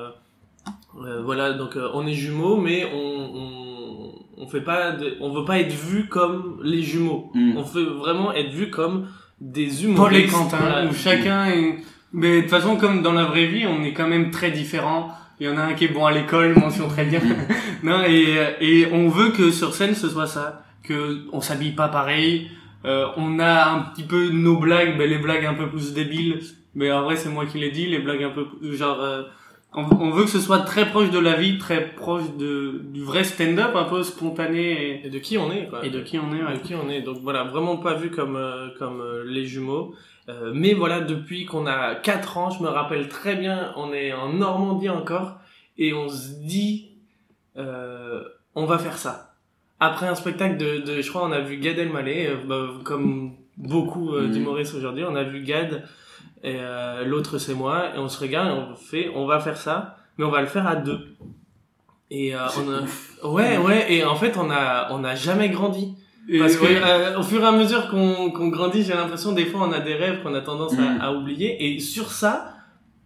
euh, 1.05 1.21
voilà, 1.23 1.53
donc 1.53 1.75
euh, 1.77 1.89
on 1.93 2.05
est 2.07 2.13
jumeaux, 2.13 2.57
mais 2.57 2.85
on, 2.93 2.97
on, 2.97 4.11
on 4.43 4.47
fait 4.47 4.61
pas, 4.61 4.91
de, 4.91 5.15
on 5.21 5.31
veut 5.31 5.45
pas 5.45 5.59
être 5.59 5.73
vu 5.73 6.07
comme 6.07 6.59
les 6.63 6.81
jumeaux. 6.81 7.31
Mm. 7.33 7.57
On 7.57 7.61
veut 7.61 7.83
vraiment 7.85 8.33
être 8.33 8.51
vu 8.51 8.69
comme 8.69 9.07
des 9.39 9.69
Paul 9.95 10.15
et 10.15 10.25
Quentin, 10.27 10.57
Voilà. 10.59 10.85
où 10.85 10.93
chacun 10.93 11.45
est... 11.47 11.77
Mais 12.13 12.37
de 12.37 12.41
toute 12.41 12.49
façon, 12.49 12.75
comme 12.75 13.01
dans 13.01 13.13
la 13.13 13.23
vraie 13.25 13.45
vie, 13.47 13.65
on 13.65 13.83
est 13.83 13.93
quand 13.93 14.07
même 14.07 14.31
très 14.31 14.51
différents. 14.51 15.09
Il 15.39 15.47
y 15.47 15.49
en 15.49 15.57
a 15.57 15.61
un 15.61 15.73
qui 15.73 15.85
est 15.85 15.93
bon 15.93 16.05
à 16.05 16.11
l'école, 16.11 16.53
mention 16.59 16.87
très 16.89 17.05
bien. 17.05 17.21
non, 17.83 18.03
et, 18.05 18.35
et 18.59 18.87
on 18.91 19.07
veut 19.07 19.29
que 19.31 19.49
sur 19.49 19.73
scène, 19.73 19.95
ce 19.95 20.09
soit 20.09 20.27
ça. 20.27 20.63
Que 20.83 21.21
on 21.31 21.39
s'habille 21.41 21.71
pas 21.71 21.87
pareil. 21.87 22.49
Euh, 22.85 23.05
on 23.15 23.39
a 23.39 23.69
un 23.71 23.79
petit 23.79 24.03
peu 24.03 24.29
nos 24.29 24.57
blagues, 24.57 24.97
ben, 24.97 25.09
les 25.09 25.17
blagues 25.19 25.45
un 25.45 25.53
peu 25.53 25.69
plus 25.69 25.93
débiles. 25.93 26.39
Mais 26.75 26.91
en 26.91 27.03
vrai, 27.03 27.15
c'est 27.15 27.29
moi 27.29 27.45
qui 27.45 27.59
les 27.59 27.71
dis, 27.71 27.87
les 27.87 27.99
blagues 27.99 28.23
un 28.23 28.29
peu 28.31 28.45
plus- 28.45 28.75
genre... 28.75 28.99
on, 29.73 29.83
on 29.83 30.11
veut 30.11 30.23
que 30.25 30.29
ce 30.29 30.39
soit 30.39 30.59
très 30.59 30.89
proche 30.89 31.09
de 31.11 31.19
la 31.19 31.33
vie, 31.35 31.57
très 31.57 31.89
proche 31.93 32.35
de, 32.37 32.81
du 32.93 33.03
vrai 33.03 33.23
stand-up, 33.23 33.75
un 33.75 33.85
peu 33.85 34.03
spontané 34.03 35.05
Et 35.05 35.09
de 35.09 35.19
qui 35.19 35.37
on 35.37 35.51
est, 35.51 35.67
quoi. 35.67 35.85
et, 35.85 35.89
de 35.89 36.01
qui 36.01 36.19
on 36.19 36.33
est. 36.33 36.43
ouais. 36.43 36.53
de 36.53 36.59
qui 36.59 36.75
on 36.75 36.89
est. 36.89 37.01
Donc 37.01 37.17
voilà, 37.21 37.43
vraiment 37.45 37.77
pas 37.77 37.93
vu 37.93 38.09
comme 38.11 38.35
euh, 38.35 38.69
comme 38.77 38.99
euh, 39.01 39.23
les 39.25 39.45
jumeaux. 39.45 39.93
Euh, 40.29 40.51
mais 40.53 40.73
voilà, 40.73 40.99
depuis 41.01 41.45
qu'on 41.45 41.65
a 41.65 41.95
4 41.95 42.37
ans, 42.37 42.49
je 42.51 42.61
me 42.63 42.67
rappelle 42.69 43.07
très 43.07 43.35
bien, 43.35 43.71
on 43.75 43.91
est 43.93 44.13
en 44.13 44.33
Normandie 44.33 44.89
encore, 44.89 45.39
et 45.77 45.93
on 45.93 46.07
se 46.09 46.29
dit, 46.45 46.91
euh, 47.57 48.23
on 48.55 48.65
va 48.65 48.77
faire 48.77 48.97
ça. 48.97 49.33
Après 49.79 50.07
un 50.07 50.15
spectacle 50.15 50.57
de, 50.57 50.77
de 50.79 51.01
je 51.01 51.09
crois, 51.09 51.25
on 51.25 51.31
a 51.31 51.39
vu 51.41 51.57
Gad 51.57 51.79
Elmaleh, 51.79 52.27
euh, 52.27 52.35
bah, 52.47 52.67
comme 52.83 53.31
beaucoup 53.57 54.13
euh, 54.13 54.27
Mhm. 54.27 54.31
d'humoristes 54.31 54.75
aujourd'hui, 54.75 55.03
on 55.05 55.15
a 55.15 55.23
vu 55.23 55.41
Gad, 55.43 55.83
et 56.43 56.55
euh, 56.59 57.03
l'autre 57.05 57.37
c'est 57.37 57.53
moi, 57.53 57.87
et 57.95 57.99
on 57.99 58.07
se 58.09 58.19
regarde 58.19 58.47
et 58.49 58.51
on 58.51 58.75
fait, 58.75 59.11
on 59.15 59.25
va 59.25 59.39
faire 59.39 59.57
ça, 59.57 59.97
mais 60.17 60.25
on 60.25 60.31
va 60.31 60.41
le 60.41 60.47
faire 60.47 60.67
à 60.67 60.75
deux. 60.75 61.15
Et 62.09 62.35
euh, 62.35 62.39
on 62.57 63.27
a, 63.27 63.29
ouais, 63.31 63.57
ouais, 63.57 63.93
et 63.93 64.03
en 64.03 64.15
fait 64.15 64.35
on 64.37 64.49
a, 64.51 64.89
on 64.91 65.03
a 65.03 65.15
jamais 65.15 65.49
grandi. 65.49 65.95
Parce 66.39 66.55
que 66.55 66.65
euh, 66.65 67.17
au 67.19 67.23
fur 67.23 67.41
et 67.41 67.45
à 67.47 67.51
mesure 67.51 67.89
qu'on 67.89 68.31
qu'on 68.31 68.47
grandit, 68.49 68.83
j'ai 68.83 68.93
l'impression 68.93 69.31
des 69.31 69.45
fois 69.45 69.61
on 69.67 69.71
a 69.71 69.79
des 69.79 69.95
rêves 69.95 70.21
qu'on 70.21 70.33
a 70.35 70.41
tendance 70.41 70.73
à- 70.73 70.81
Mhm. 70.81 71.01
à, 71.01 71.11
oublier. 71.13 71.75
Et 71.75 71.79
sur 71.79 72.11
ça, 72.11 72.53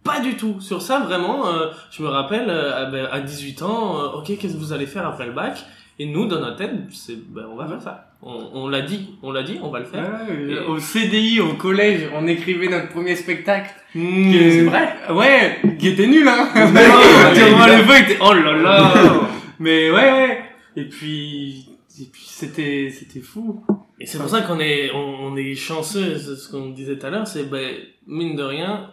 pas 0.04 0.20
du 0.20 0.36
tout. 0.36 0.60
Sur 0.60 0.82
ça, 0.82 1.00
vraiment, 1.00 1.48
euh, 1.48 1.68
je 1.90 2.02
me 2.02 2.08
rappelle 2.08 2.48
euh, 2.50 2.82
à, 2.86 2.90
ben, 2.90 3.08
à 3.10 3.20
18 3.20 3.62
ans, 3.62 3.98
euh, 4.00 4.18
ok, 4.18 4.26
qu'est-ce 4.38 4.52
que 4.54 4.58
vous 4.58 4.72
allez 4.72 4.86
faire 4.86 5.06
après 5.06 5.26
le 5.26 5.32
bac? 5.32 5.64
Et 5.98 6.06
nous, 6.06 6.26
dans 6.26 6.40
notre 6.40 6.56
tête, 6.56 6.70
c'est, 6.92 7.16
ben, 7.32 7.46
on 7.50 7.56
va 7.56 7.66
faire 7.66 7.80
ça. 7.80 8.10
On, 8.22 8.50
on 8.54 8.68
l'a 8.68 8.82
dit, 8.82 9.16
on 9.22 9.30
l'a 9.32 9.42
dit, 9.42 9.58
on 9.62 9.70
va 9.70 9.78
le 9.78 9.86
faire. 9.86 10.04
Et- 10.30 10.58
Au 10.66 10.78
CDI, 10.78 11.40
au 11.40 11.54
collège, 11.54 12.10
on 12.14 12.26
écrivait 12.26 12.68
notre 12.68 12.88
premier 12.88 13.14
spectacle. 13.16 13.70
Mmh. 13.94 14.30
Qui- 14.30 14.50
C'est 14.52 14.62
vrai 14.64 14.94
Ouais, 15.10 15.58
qui 15.78 15.88
était 15.88 16.06
nul, 16.06 16.28
hein. 16.28 16.48
mais 16.54 16.84
Durant 16.84 17.30
évidemment. 17.30 17.66
les 17.66 17.82
feuilles, 17.84 18.02
était, 18.02 18.18
oh 18.20 18.32
là 18.34 18.52
là. 18.52 18.94
Mais 19.58 19.90
ouais, 19.90 20.12
ouais. 20.12 20.38
Et 20.76 20.84
puis, 20.84 21.66
et 21.98 22.04
puis 22.12 22.22
c'était, 22.26 22.90
c'était 22.90 23.20
fou. 23.20 23.64
Et 23.98 24.04
c'est 24.04 24.18
pour 24.18 24.28
ça 24.28 24.42
qu'on 24.42 24.60
est, 24.60 24.90
on, 24.92 24.98
on 25.32 25.36
est 25.36 25.54
chanceux, 25.54 26.18
ce 26.18 26.50
qu'on 26.50 26.70
disait 26.70 26.98
tout 26.98 27.06
à 27.06 27.10
l'heure, 27.10 27.26
c'est, 27.26 27.44
ben, 27.48 27.70
mine 28.06 28.36
de 28.36 28.42
rien, 28.42 28.90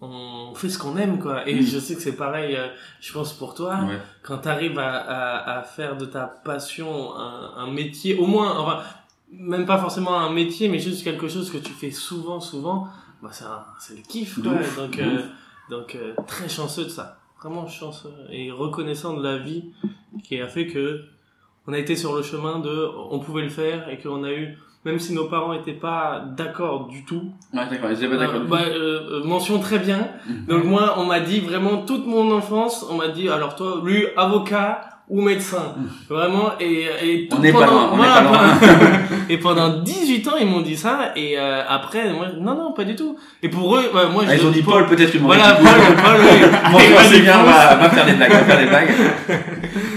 on 0.00 0.54
fait 0.54 0.68
ce 0.68 0.78
qu'on 0.78 0.96
aime, 0.96 1.18
quoi. 1.18 1.48
Et 1.48 1.62
je 1.62 1.78
sais 1.78 1.94
que 1.96 2.00
c'est 2.02 2.16
pareil, 2.16 2.54
euh, 2.56 2.68
je 3.00 3.12
pense 3.12 3.32
pour 3.32 3.54
toi, 3.54 3.80
Ouais. 3.86 3.98
quand 4.22 4.38
tu 4.38 4.48
arrives 4.48 4.78
à, 4.78 4.94
à, 4.96 5.58
à 5.58 5.62
faire 5.62 5.96
de 5.96 6.04
ta 6.06 6.26
passion 6.26 7.16
un, 7.16 7.52
un 7.56 7.70
métier, 7.70 8.16
au 8.16 8.26
moins, 8.26 8.58
enfin, 8.58 8.82
même 9.32 9.66
pas 9.66 9.78
forcément 9.78 10.18
un 10.18 10.30
métier, 10.32 10.68
mais 10.68 10.78
juste 10.78 11.02
quelque 11.04 11.28
chose 11.28 11.50
que 11.50 11.58
tu 11.58 11.72
fais 11.72 11.90
souvent, 11.90 12.40
souvent, 12.40 12.88
bah, 13.22 13.30
c'est 13.80 13.96
le 13.96 14.02
kiff, 14.02 14.40
quoi. 14.40 14.52
ouf, 14.52 14.76
Donc, 14.76 14.98
euh, 14.98 15.22
donc 15.70 15.94
euh, 15.96 16.14
très 16.26 16.48
chanceux 16.48 16.84
de 16.84 16.88
ça. 16.90 17.18
Vraiment 17.40 17.66
chanceux. 17.68 18.12
Et 18.30 18.50
reconnaissant 18.50 19.14
de 19.14 19.22
la 19.22 19.38
vie 19.38 19.72
qui 20.24 20.40
a 20.40 20.48
fait 20.48 20.66
que 20.66 21.04
on 21.66 21.72
a 21.72 21.78
été 21.78 21.94
sur 21.96 22.16
le 22.16 22.22
chemin 22.22 22.60
de, 22.60 22.88
on 23.10 23.18
pouvait 23.18 23.42
le 23.42 23.48
faire 23.50 23.88
et 23.90 23.98
qu'on 23.98 24.24
a 24.24 24.32
eu, 24.32 24.58
même 24.84 24.98
si 24.98 25.12
nos 25.12 25.24
parents 25.24 25.52
étaient 25.52 25.72
pas 25.72 26.24
d'accord 26.36 26.86
du 26.86 27.04
tout, 27.04 27.32
Ouais, 27.52 27.66
d'accord, 27.70 27.90
ils 27.90 27.96
étaient 27.96 28.08
pas 28.08 28.16
d'accord. 28.16 28.36
euh, 28.36 28.44
du 28.44 28.50
bah, 28.50 28.60
euh, 28.66 29.20
euh, 29.20 29.24
mention 29.24 29.58
très 29.58 29.78
bien. 29.78 30.08
Mhm. 30.28 30.46
Donc 30.46 30.64
moi, 30.64 30.94
on 30.98 31.04
m'a 31.04 31.20
dit 31.20 31.40
vraiment 31.40 31.78
toute 31.82 32.06
mon 32.06 32.30
enfance, 32.32 32.86
on 32.90 32.94
m'a 32.96 33.08
dit 33.08 33.28
alors 33.28 33.56
toi, 33.56 33.80
lui 33.84 34.06
avocat 34.16 34.80
ou 35.10 35.22
médecin, 35.22 35.74
vraiment 36.08 36.52
et 36.60 36.86
et 37.02 37.28
tout 37.28 37.36
On 37.38 37.40
n'est 37.40 37.52
pas 37.52 37.60
pendant 37.60 37.72
loin, 37.72 37.88
on 37.92 37.96
n'est 37.96 37.96
voilà, 37.96 38.14
pas 38.14 38.22
loin. 38.22 38.38
pendant- 38.60 38.98
et 39.30 39.38
pendant 39.38 39.68
18 39.82 40.28
ans 40.28 40.36
ils 40.40 40.46
m'ont 40.46 40.60
dit 40.60 40.76
ça 40.76 41.12
et 41.16 41.38
euh, 41.38 41.62
après 41.68 42.12
moi 42.12 42.26
non 42.38 42.54
non 42.54 42.72
pas 42.72 42.84
du 42.84 42.94
tout. 42.94 43.16
Et 43.42 43.48
pour 43.48 43.76
eux, 43.76 43.84
ouais, 43.94 44.08
moi 44.12 44.24
Ah, 44.28 44.36
je 44.36 44.42
ils 44.42 44.46
ont 44.46 44.50
dit 44.50 44.62
Paul, 44.62 44.86
peut-être 44.86 45.14
une 45.14 45.22
voilà 45.22 45.54
Paul. 45.54 45.64
Paul, 45.64 46.20
oui. 46.20 46.48
Bah, 46.94 47.02
c'est 47.10 47.20
bien, 47.20 47.42
va, 47.42 47.74
va 47.76 47.90
faire 47.90 48.06
des 48.06 48.12
blagues, 48.12 48.30
va 48.32 48.44
faire 48.44 48.58
des 48.60 48.66
blagues. 48.66 48.90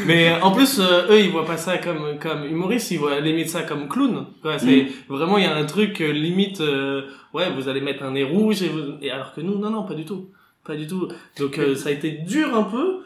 Mais 0.05 0.29
euh, 0.29 0.39
en 0.41 0.51
plus, 0.51 0.79
euh, 0.79 1.07
eux, 1.11 1.19
ils 1.19 1.29
voient 1.29 1.45
pas 1.45 1.57
ça 1.57 1.77
comme 1.77 2.17
comme 2.19 2.45
humoriste, 2.45 2.91
ils 2.91 2.97
voient 2.99 3.19
limite 3.19 3.49
ça 3.49 3.61
comme 3.63 3.87
clown. 3.87 4.25
Quoi, 4.41 4.57
c'est 4.59 4.87
vraiment 5.09 5.37
il 5.37 5.43
y 5.43 5.47
a 5.47 5.55
un 5.55 5.65
truc 5.65 6.01
euh, 6.01 6.11
limite, 6.11 6.61
euh, 6.61 7.03
ouais, 7.33 7.45
vous 7.55 7.67
allez 7.69 7.81
mettre 7.81 8.03
un 8.03 8.11
nez 8.11 8.23
rouge 8.23 8.63
et, 8.63 8.69
vous- 8.69 8.95
et 9.01 9.11
alors 9.11 9.33
que 9.33 9.41
nous, 9.41 9.57
non, 9.59 9.69
non, 9.69 9.83
pas 9.83 9.93
du 9.93 10.05
tout. 10.05 10.27
pas 10.65 10.75
du 10.75 10.87
tout. 10.87 11.07
Donc 11.39 11.57
euh, 11.59 11.75
ça 11.75 11.89
a 11.89 11.91
été 11.91 12.11
dur 12.11 12.55
un 12.55 12.63
peu, 12.63 13.01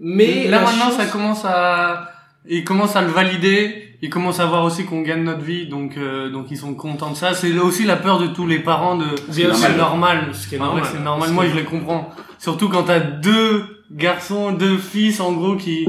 mais 0.00 0.48
là 0.48 0.60
maintenant 0.60 0.90
ça 0.90 1.06
commence 1.06 1.44
à 1.44 2.10
ils 2.48 2.64
commencent 2.64 2.96
à 2.96 3.02
le 3.02 3.08
valider. 3.08 3.86
Ils 4.02 4.08
commencent 4.08 4.40
à 4.40 4.46
voir 4.46 4.64
aussi 4.64 4.86
qu'on 4.86 5.02
gagne 5.02 5.24
notre 5.24 5.42
vie 5.42 5.66
donc 5.68 5.98
euh, 5.98 6.30
donc 6.30 6.46
ils 6.50 6.56
sont 6.56 6.72
contents 6.72 7.10
de 7.10 7.16
ça. 7.16 7.34
C'est 7.34 7.52
aussi 7.58 7.84
la 7.84 7.96
peur 7.96 8.18
de 8.18 8.28
tous 8.28 8.46
les 8.46 8.58
parents 8.60 8.96
de 8.96 9.04
c'est 9.30 9.76
normal. 9.76 10.28
Ce 10.32 10.48
qui 10.48 10.54
est 10.54 10.58
En 10.58 10.68
vrai, 10.68 10.76
normal. 10.80 10.90
c'est 10.92 11.04
normal. 11.04 11.30
Moi 11.32 11.44
je 11.50 11.54
les 11.56 11.64
comprends. 11.64 12.08
Surtout 12.38 12.70
quand 12.70 12.84
t'as 12.84 13.00
deux 13.00 13.82
garçons 13.92 14.52
deux 14.52 14.78
fils 14.78 15.20
en 15.20 15.32
gros 15.32 15.56
qui 15.56 15.86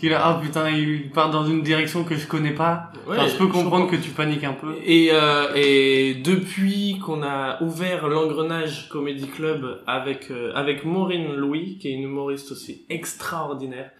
qui 0.00 0.08
là 0.08 0.20
ah 0.24 0.40
putain 0.42 0.70
ils 0.70 1.10
partent 1.10 1.32
dans 1.32 1.44
une 1.44 1.62
direction 1.62 2.04
que 2.04 2.16
je 2.16 2.26
connais 2.26 2.54
pas 2.54 2.90
Ouais, 3.06 3.16
Enfin, 3.18 3.28
je 3.28 3.36
peux 3.36 3.48
comprendre 3.48 3.90
que 3.90 3.96
tu 3.96 4.10
paniques 4.10 4.44
un 4.44 4.54
peu 4.54 4.74
Et, 4.84 5.10
euh, 5.12 5.52
et 5.54 6.14
depuis 6.14 6.98
qu'on 7.04 7.22
a 7.22 7.62
ouvert 7.62 8.08
l'engrenage 8.08 8.88
Comedy 8.88 9.26
Club 9.28 9.82
avec 9.86 10.30
euh, 10.30 10.52
avec 10.54 10.84
Maureen 10.84 11.34
Louis, 11.36 11.76
qui 11.78 11.88
est 11.88 11.92
une 11.92 12.04
humoriste 12.04 12.50
aussi 12.52 12.84
extraordinaire, 12.88 13.90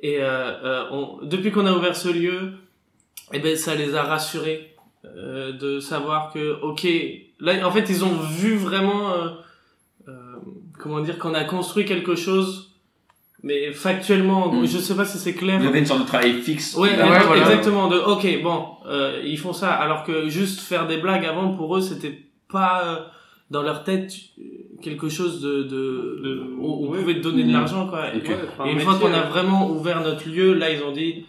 et 0.00 0.18
euh, 0.20 0.52
euh, 0.64 0.84
on, 0.90 1.18
depuis 1.24 1.50
qu'on 1.50 1.66
a 1.66 1.72
ouvert 1.72 1.96
ce 1.96 2.08
lieu, 2.08 2.52
eh 3.32 3.38
ben 3.38 3.56
ça 3.56 3.74
les 3.74 3.94
a 3.94 4.02
rassurés 4.02 4.74
euh, 5.04 5.52
de 5.52 5.80
savoir 5.80 6.32
que 6.32 6.60
ok, 6.62 6.86
là 7.40 7.66
en 7.66 7.70
fait 7.70 7.88
ils 7.88 8.04
ont 8.04 8.14
vu 8.14 8.54
vraiment 8.56 9.10
euh, 9.12 9.28
euh, 10.08 10.12
comment 10.78 11.00
dire 11.00 11.18
qu'on 11.18 11.34
a 11.34 11.44
construit 11.44 11.84
quelque 11.84 12.14
chose. 12.14 12.71
Mais 13.44 13.72
factuellement, 13.72 14.52
Mm. 14.52 14.66
je 14.66 14.78
sais 14.78 14.94
pas 14.94 15.04
si 15.04 15.18
c'est 15.18 15.34
clair. 15.34 15.58
Vous 15.60 15.66
avez 15.66 15.80
une 15.80 15.86
sorte 15.86 16.02
de 16.02 16.06
travail 16.06 16.34
fixe. 16.42 16.76
Ouais, 16.76 16.90
voilà. 16.94 17.36
exactement. 17.36 17.88
De 17.88 17.96
ok, 17.98 18.42
bon, 18.42 18.66
euh, 18.86 19.20
ils 19.24 19.38
font 19.38 19.52
ça, 19.52 19.72
alors 19.72 20.04
que 20.04 20.28
juste 20.28 20.60
faire 20.60 20.86
des 20.86 20.98
blagues 20.98 21.24
avant 21.26 21.54
pour 21.56 21.76
eux, 21.76 21.80
c'était 21.80 22.18
pas 22.50 22.82
euh, 22.84 22.96
dans 23.50 23.62
leur 23.62 23.82
tête 23.82 24.12
euh, 24.38 24.42
quelque 24.80 25.08
chose 25.08 25.40
de, 25.40 25.62
de, 25.64 26.20
de- 26.22 26.54
où 26.58 26.84
on 26.86 26.96
pouvait 26.98 27.14
te 27.16 27.20
donner 27.20 27.42
de 27.42 27.48
Mhm. 27.48 27.54
l'argent 27.54 27.86
quoi. 27.88 28.14
Et, 28.14 28.22
une 28.70 28.78
fois 28.80 28.94
qu'on 28.98 29.12
a 29.12 29.22
vraiment 29.22 29.68
ouvert 29.70 30.00
notre 30.02 30.28
lieu, 30.28 30.54
là 30.54 30.70
ils 30.70 30.82
ont 30.82 30.92
dit 30.92 31.24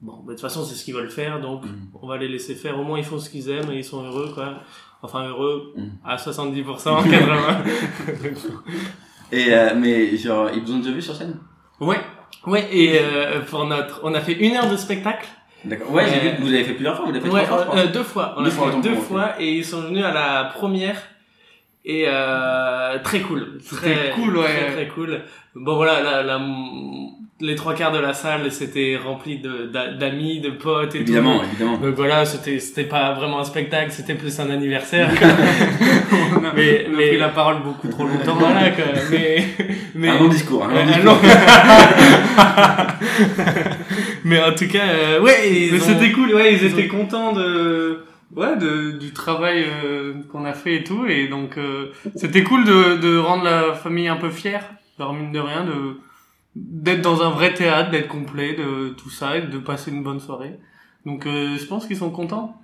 bon, 0.00 0.12
bah, 0.12 0.20
de 0.28 0.32
toute 0.32 0.40
façon 0.40 0.64
c'est 0.64 0.74
ce 0.74 0.84
qu'ils 0.84 0.94
veulent 0.94 1.10
faire, 1.10 1.40
donc 1.40 1.64
Mhm. 1.64 1.70
on 2.02 2.06
va 2.06 2.16
les 2.16 2.28
laisser 2.28 2.54
faire. 2.54 2.78
Au 2.78 2.82
moins 2.84 2.98
ils 2.98 3.04
font 3.04 3.18
ce 3.18 3.28
qu'ils 3.30 3.48
aiment 3.50 3.70
et 3.72 3.76
ils 3.78 3.84
sont 3.84 4.02
heureux 4.04 4.30
quoi. 4.34 4.54
Enfin 5.02 5.28
heureux 5.28 5.74
Mhm. 5.76 5.90
à 6.04 6.16
70%, 6.16 7.02
80. 7.02 7.62
Et 9.32 9.52
euh, 9.52 9.74
mais 9.76 10.16
genre, 10.16 10.48
ils 10.54 10.62
vous 10.62 10.72
ont 10.72 10.78
déjà 10.78 10.92
vu 10.92 11.02
sur 11.02 11.14
scène? 11.14 11.36
Ouais 11.80 12.00
ouais. 12.46 12.68
Et 12.72 12.98
euh, 13.00 13.40
pour 13.40 13.64
notre, 13.66 14.00
on 14.04 14.14
a 14.14 14.20
fait 14.20 14.32
une 14.34 14.56
heure 14.56 14.70
de 14.70 14.76
spectacle. 14.76 15.26
D'accord. 15.64 15.90
Ouais, 15.92 16.04
j'ai 16.06 16.20
vu 16.20 16.36
que 16.36 16.40
vous 16.42 16.48
l'avez 16.48 16.64
fait 16.64 16.74
plusieurs 16.74 16.96
fois. 16.96 17.06
Vous 17.06 17.12
l'avez 17.12 17.24
fait 17.26 17.32
Ouais, 17.34 17.44
trois 17.44 17.64
fois. 17.64 17.76
euh, 17.76 17.86
deux 17.88 18.02
fois. 18.04 18.34
On 18.36 18.42
Deux 18.42 18.48
l'a 18.48 18.54
fois, 18.54 18.72
fait 18.72 18.80
deux 18.80 18.94
moi, 18.94 19.00
fois 19.02 19.32
et 19.40 19.52
ils 19.54 19.64
sont 19.64 19.80
venus 19.82 20.04
à 20.04 20.12
la 20.12 20.44
première 20.54 20.96
et 21.84 22.04
euh, 22.06 22.98
très 23.02 23.20
cool. 23.20 23.58
Très, 23.68 24.10
cool, 24.14 24.36
ouais. 24.36 24.44
Très 24.46 24.72
très 24.72 24.88
cool. 24.88 25.22
Bon 25.54 25.74
voilà, 25.76 26.00
la, 26.02 26.22
la, 26.22 26.38
les 27.40 27.54
trois 27.54 27.74
quarts 27.74 27.92
de 27.92 27.98
la 28.00 28.14
salle 28.14 28.50
c'était 28.50 28.96
rempli 29.02 29.40
d'amis, 30.00 30.40
de 30.40 30.50
potes 30.50 30.94
et 30.96 30.98
Évidemment, 31.00 31.38
tout. 31.38 31.44
évidemment. 31.52 31.76
Donc 31.78 31.94
voilà, 31.94 32.24
c'était 32.24 32.58
c'était 32.58 32.84
pas 32.84 33.12
vraiment 33.14 33.38
un 33.38 33.44
spectacle, 33.44 33.92
c'était 33.92 34.14
plus 34.14 34.40
un 34.40 34.50
anniversaire. 34.50 35.08
on 35.20 36.44
a, 36.44 36.52
Mais- 36.54 36.86
on 36.90 36.94
a 36.94 36.96
mais- 36.96 37.08
pris 37.08 37.16
la 37.18 37.28
parole 37.28 37.62
beaucoup 37.62 37.86
trop 37.88 38.04
longtemps 38.04 38.34
voilà 38.38 38.70
quoi. 38.70 38.84
Mais 39.10 39.44
mais 39.94 40.08
Un 40.08 40.18
long 40.18 40.28
discours. 40.28 40.64
Un 40.64 40.68
long 40.68 40.80
Euh, 40.80 40.84
discours. 40.86 41.18
mais 44.24 44.42
en 44.42 44.52
tout 44.54 44.68
cas, 44.68 44.86
euh, 44.88 45.20
ouais, 45.20 45.50
ils 45.50 45.72
Mais 45.72 45.80
ont- 45.80 45.84
c'était 45.84 46.12
cool, 46.12 46.34
ouais, 46.34 46.54
ils 46.54 46.62
ils 46.62 46.66
étaient 46.72 46.88
contents 46.88 47.32
de, 47.32 48.00
ouais, 48.34 48.56
de, 48.56 48.92
du 48.98 49.12
travail 49.12 49.64
euh, 49.84 50.14
qu'on 50.30 50.44
a 50.44 50.52
fait 50.52 50.76
et 50.76 50.84
tout, 50.84 51.06
et 51.06 51.28
donc 51.28 51.56
euh, 51.56 51.92
c'était 52.16 52.42
cool 52.42 52.64
de, 52.64 52.96
de 52.96 53.16
rendre 53.18 53.44
la 53.44 53.74
famille 53.74 54.08
un 54.08 54.16
peu 54.16 54.30
fière, 54.30 54.64
leur 54.98 55.12
mine 55.12 55.32
de 55.32 55.38
rien, 55.38 55.64
de 55.64 55.98
d'être 56.56 57.02
dans 57.02 57.22
un 57.22 57.30
vrai 57.30 57.54
théâtre, 57.54 57.90
d'être 57.90 58.08
complet, 58.08 58.54
de 58.54 58.90
tout 58.90 59.10
ça, 59.10 59.36
et 59.38 59.42
de 59.42 59.58
passer 59.58 59.90
une 59.90 60.02
bonne 60.02 60.20
soirée. 60.20 60.58
Donc 61.06 61.26
euh, 61.26 61.56
je 61.56 61.64
pense 61.66 61.86
qu'ils 61.86 61.96
sont 61.96 62.10
contents. 62.10 62.60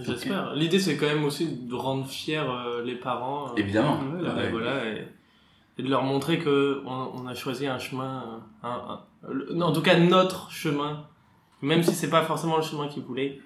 J'espère. 0.00 0.54
L'idée, 0.54 0.78
c'est 0.80 0.96
quand 0.96 1.06
même 1.06 1.24
aussi 1.24 1.46
de 1.66 1.74
rendre 1.74 2.06
fiers 2.06 2.38
euh, 2.38 2.82
les 2.84 2.96
parents. 2.96 3.50
euh, 3.50 3.56
Évidemment. 3.56 4.00
ouais, 4.00 4.28
Ouais. 4.28 4.46
et 4.46 4.50
voilà, 4.50 4.84
et, 4.86 5.06
et 5.78 5.82
de 5.82 5.88
leur 5.88 6.02
montrer 6.02 6.38
que 6.38 6.82
on, 6.84 7.10
on 7.14 7.26
a 7.26 7.34
choisi 7.34 7.66
un 7.66 7.78
chemin, 7.78 8.42
un, 8.62 8.68
un- 8.70 9.00
le- 9.30 9.52
non, 9.54 9.66
en 9.66 9.72
tout 9.72 9.82
cas 9.82 9.96
notre 9.98 10.50
chemin, 10.50 11.06
même 11.62 11.82
si 11.82 11.92
c'est 11.94 12.10
pas 12.10 12.22
forcément 12.22 12.56
le 12.56 12.62
chemin 12.62 12.88
qu'ils 12.88 13.04
voulaient. 13.04 13.40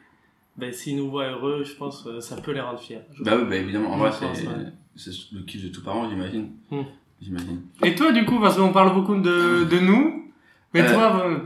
Ben, 0.57 0.73
s'ils 0.73 0.97
nous 0.97 1.09
voient 1.11 1.29
heureux, 1.31 1.63
je 1.65 1.75
pense 1.75 2.05
euh, 2.07 2.21
ça 2.21 2.37
peut 2.37 2.51
les 2.53 2.61
rendre 2.61 2.81
fiers. 2.81 3.01
Bah 3.21 3.33
oui, 3.37 3.45
bah 3.49 3.57
évidemment. 3.57 3.93
En 3.93 3.97
vrai, 3.99 4.11
pense, 4.11 4.19
c'est 4.35 4.47
ouais. 4.49 4.55
c'est 4.97 5.13
le 5.33 5.43
kiff 5.43 5.63
de 5.63 5.69
tous 5.69 5.83
parents, 5.83 6.09
j'imagine. 6.09 6.51
Hmm. 6.71 6.83
J'imagine. 7.21 7.61
Et 7.85 7.95
toi, 7.95 8.13
du 8.13 8.25
coup, 8.25 8.39
parce 8.41 8.57
qu'on 8.57 8.73
parle 8.73 8.95
beaucoup 8.95 9.17
de, 9.17 9.65
de 9.65 9.79
nous, 9.81 10.31
mais 10.75 10.83
Euh, 10.83 10.93
toi, 10.95 11.23
euh, 11.27 11.39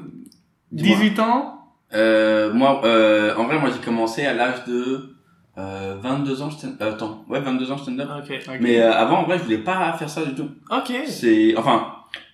dis-moi. 0.71 0.97
18 0.97 1.19
ans, 1.21 1.59
Euh, 1.95 2.51
moi, 2.55 2.81
euh, 2.85 3.35
en 3.37 3.45
vrai, 3.45 3.59
moi, 3.59 3.69
j'ai 3.71 3.85
commencé 3.85 4.25
à 4.25 4.33
l'âge 4.33 4.65
de 4.67 5.15
euh, 5.59 5.97
22 6.03 6.41
ans. 6.41 6.51
stand- 6.51 6.77
euh, 6.81 6.93
attends, 6.93 7.23
ouais, 7.29 7.39
22 7.41 7.71
ans 7.71 7.77
stand-up. 7.77 8.09
Ok. 8.19 8.39
Mais 8.63 8.81
euh, 8.81 8.91
avant, 8.95 9.19
en 9.19 9.25
vrai, 9.25 9.37
je 9.39 9.45
voulais 9.45 9.59
pas 9.59 9.93
faire 9.99 10.09
ça 10.09 10.25
du 10.25 10.35
tout. 10.35 10.49
Ok. 10.71 10.91
C'est, 11.07 11.55
enfin, 11.59 11.89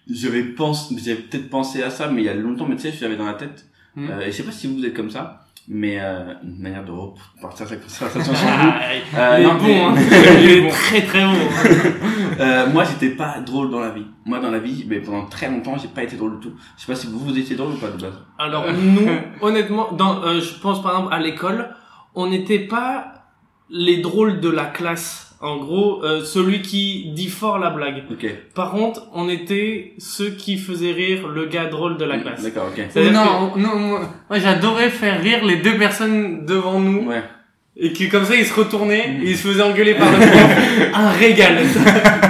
j'avais 0.09 0.45
pensé, 0.45 0.95
j'avais 1.05 1.21
peut-être 1.23 1.51
pensé 1.51 1.83
à 1.83 1.91
ça, 1.91 2.07
mais 2.07 2.23
il 2.23 2.27
y 2.27 2.29
a 2.29 2.35
longtemps, 2.35 2.67
mais 2.69 2.77
tu 2.77 2.83
sais, 2.83 2.93
j'avais 2.93 3.17
dans 3.17 3.27
la 3.27 3.35
tête. 3.35 3.67
Hmm. 3.97 4.07
Euh, 4.11 4.21
et 4.21 4.27
je 4.27 4.37
sais 4.37 4.43
pas 4.45 4.53
si 4.53 4.69
vous 4.73 4.85
êtes 4.87 4.95
comme 4.95 5.11
ça, 5.11 5.41
mais 5.67 5.99
euh, 5.99 6.35
une 6.45 6.61
manière 6.61 6.85
de 6.85 6.93
repartir 6.93 7.67
cette 7.67 7.83
conversation 7.85 8.33
sur 8.35 8.47
vous. 8.47 8.73
Euh, 9.19 9.37
il 9.41 9.43
est 9.43 9.47
non, 9.49 9.55
bon, 9.55 9.65
mais- 9.67 9.81
hein. 9.81 9.95
il 10.39 10.45
il 10.45 10.51
est 10.67 10.69
très 10.69 11.03
très 11.03 11.25
bon. 11.25 11.33
Euh, 12.41 12.67
moi, 12.69 12.85
j'étais 12.85 13.15
pas 13.15 13.41
drôle 13.41 13.71
dans 13.71 13.81
la 13.81 13.91
vie. 13.91 14.07
Moi, 14.25 14.39
dans 14.39 14.51
la 14.51 14.59
vie, 14.59 14.85
mais 14.89 15.01
pendant 15.01 15.27
très 15.27 15.49
longtemps, 15.51 15.77
j'ai 15.81 15.89
pas 15.89 16.03
été 16.03 16.17
drôle 16.17 16.39
du 16.39 16.49
tout. 16.49 16.55
Je 16.77 16.85
sais 16.85 16.93
pas 16.93 16.99
si 16.99 17.07
vous, 17.07 17.19
vous 17.19 17.39
étiez 17.39 17.57
drôle 17.57 17.75
ou 17.75 17.79
pas 17.79 17.89
de 17.89 18.01
base. 18.01 18.15
Alors 18.39 18.67
nous, 18.73 19.09
honnêtement, 19.41 19.93
dans, 19.93 20.23
euh, 20.23 20.41
je 20.41 20.55
pense 20.61 20.83
par 20.83 20.93
exemple 20.97 21.13
à 21.13 21.19
l'école, 21.19 21.71
on 22.15 22.29
n'était 22.29 22.61
pas 22.61 23.13
les 23.71 23.99
drôles 23.99 24.41
de 24.41 24.49
la 24.49 24.65
classe. 24.65 25.37
En 25.41 25.57
gros, 25.59 26.03
euh, 26.03 26.25
celui 26.25 26.63
qui 26.63 27.13
dit 27.15 27.29
fort 27.29 27.61
la 27.61 27.71
blague. 27.71 28.03
Ok. 28.11 28.27
Par 28.57 28.73
contre, 28.73 29.07
on 29.15 29.29
était 29.29 29.95
ceux 29.99 30.31
qui 30.31 30.59
faisaient 30.59 30.91
rire 30.91 31.29
le 31.29 31.47
gars 31.47 31.67
drôle 31.67 31.97
de 31.97 32.05
la 32.05 32.19
classe. 32.19 32.43
D'accord, 32.43 32.71
ok. 32.77 32.85
C'est-à-dire 32.91 33.13
non, 33.13 33.53
non, 33.57 33.79
moi, 33.79 34.01
moi, 34.29 34.39
j'adorais 34.41 34.91
faire 34.91 35.21
rire 35.21 35.45
les 35.45 35.57
deux 35.57 35.79
personnes 35.79 36.45
devant 36.45 36.81
nous. 36.81 37.09
Ouais. 37.09 37.23
Et 37.81 37.93
qui, 37.93 38.09
comme 38.09 38.25
ça, 38.25 38.35
ils 38.35 38.45
se 38.45 38.53
retournaient, 38.53 39.21
et 39.23 39.31
ils 39.31 39.37
se 39.37 39.47
faisaient 39.47 39.63
engueuler 39.63 39.95
par 39.95 40.11
le 40.11 40.19
prof. 40.19 40.91
Un 40.95 41.11
régal. 41.11 41.59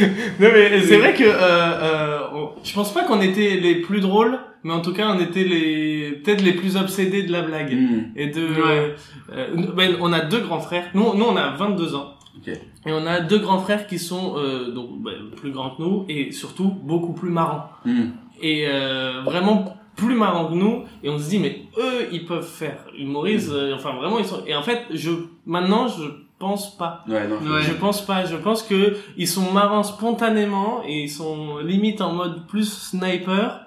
non 0.40 0.48
mais 0.52 0.80
c'est 0.80 0.98
vrai 0.98 1.14
que 1.14 1.24
euh, 1.24 1.30
euh, 1.40 2.18
je 2.64 2.72
pense 2.74 2.92
pas 2.92 3.04
qu'on 3.04 3.20
était 3.20 3.56
les 3.56 3.76
plus 3.76 4.00
drôles, 4.00 4.38
mais 4.64 4.72
en 4.72 4.80
tout 4.80 4.92
cas 4.92 5.08
on 5.14 5.18
était 5.20 5.44
les 5.44 6.12
peut-être 6.22 6.42
les 6.42 6.52
plus 6.52 6.76
obsédés 6.76 7.22
de 7.22 7.32
la 7.32 7.42
blague 7.42 7.72
Hmm. 7.74 8.12
et 8.16 8.26
de. 8.28 8.46
Ouais. 8.46 8.94
euh, 9.32 9.46
ben, 9.76 9.96
on 10.00 10.12
a 10.12 10.20
deux 10.20 10.40
grands 10.40 10.60
frères. 10.60 10.86
Nous, 10.94 11.14
nous 11.14 11.24
on 11.24 11.36
a 11.36 11.50
22 11.56 11.94
ans. 11.94 12.14
Ok. 12.38 12.48
Et 12.48 12.92
on 12.92 13.06
a 13.06 13.20
deux 13.20 13.38
grands 13.38 13.58
frères 13.60 13.86
qui 13.86 13.98
sont 13.98 14.34
euh, 14.36 14.70
donc 14.70 15.02
ben, 15.02 15.14
plus 15.36 15.50
grands 15.50 15.70
que 15.70 15.82
nous 15.82 16.04
et 16.08 16.32
surtout 16.32 16.68
beaucoup 16.82 17.12
plus 17.14 17.30
marrants. 17.30 17.70
Hmm. 17.84 18.08
Et 18.42 18.66
euh, 18.68 19.22
vraiment 19.24 19.76
plus 19.96 20.14
marrants 20.14 20.48
que 20.48 20.54
nous. 20.54 20.82
Et 21.02 21.08
on 21.08 21.18
se 21.18 21.30
dit 21.30 21.38
mais 21.38 21.62
eux 21.78 22.08
ils 22.12 22.26
peuvent 22.26 22.46
faire 22.46 22.78
humoristes. 22.98 23.50
euh, 23.52 23.74
enfin 23.74 23.92
vraiment 23.94 24.18
ils 24.18 24.26
sont. 24.26 24.42
Et 24.46 24.54
en 24.54 24.62
fait 24.62 24.82
je 24.92 25.10
maintenant 25.46 25.88
je 25.88 26.02
pense 26.38 26.76
pas. 26.76 27.04
Ouais, 27.08 27.26
non. 27.26 27.36
Ouais. 27.36 27.62
Je 27.62 27.72
pense 27.72 28.04
pas. 28.04 28.24
Je 28.24 28.36
pense 28.36 28.62
que 28.62 28.96
ils 29.16 29.28
sont 29.28 29.52
marrants 29.52 29.82
spontanément 29.82 30.82
et 30.86 31.04
ils 31.04 31.10
sont 31.10 31.58
limite 31.58 32.00
en 32.00 32.12
mode 32.12 32.46
plus 32.46 32.70
sniper, 32.90 33.60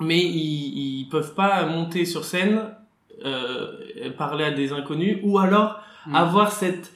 mais 0.00 0.18
ils, 0.20 1.00
ils 1.00 1.08
peuvent 1.10 1.34
pas 1.34 1.64
monter 1.66 2.04
sur 2.04 2.24
scène, 2.24 2.62
euh, 3.24 3.66
parler 4.18 4.44
à 4.44 4.50
des 4.50 4.72
inconnus 4.72 5.18
ou 5.22 5.38
alors 5.38 5.78
Mm. 6.06 6.16
avoir 6.16 6.50
cette 6.50 6.92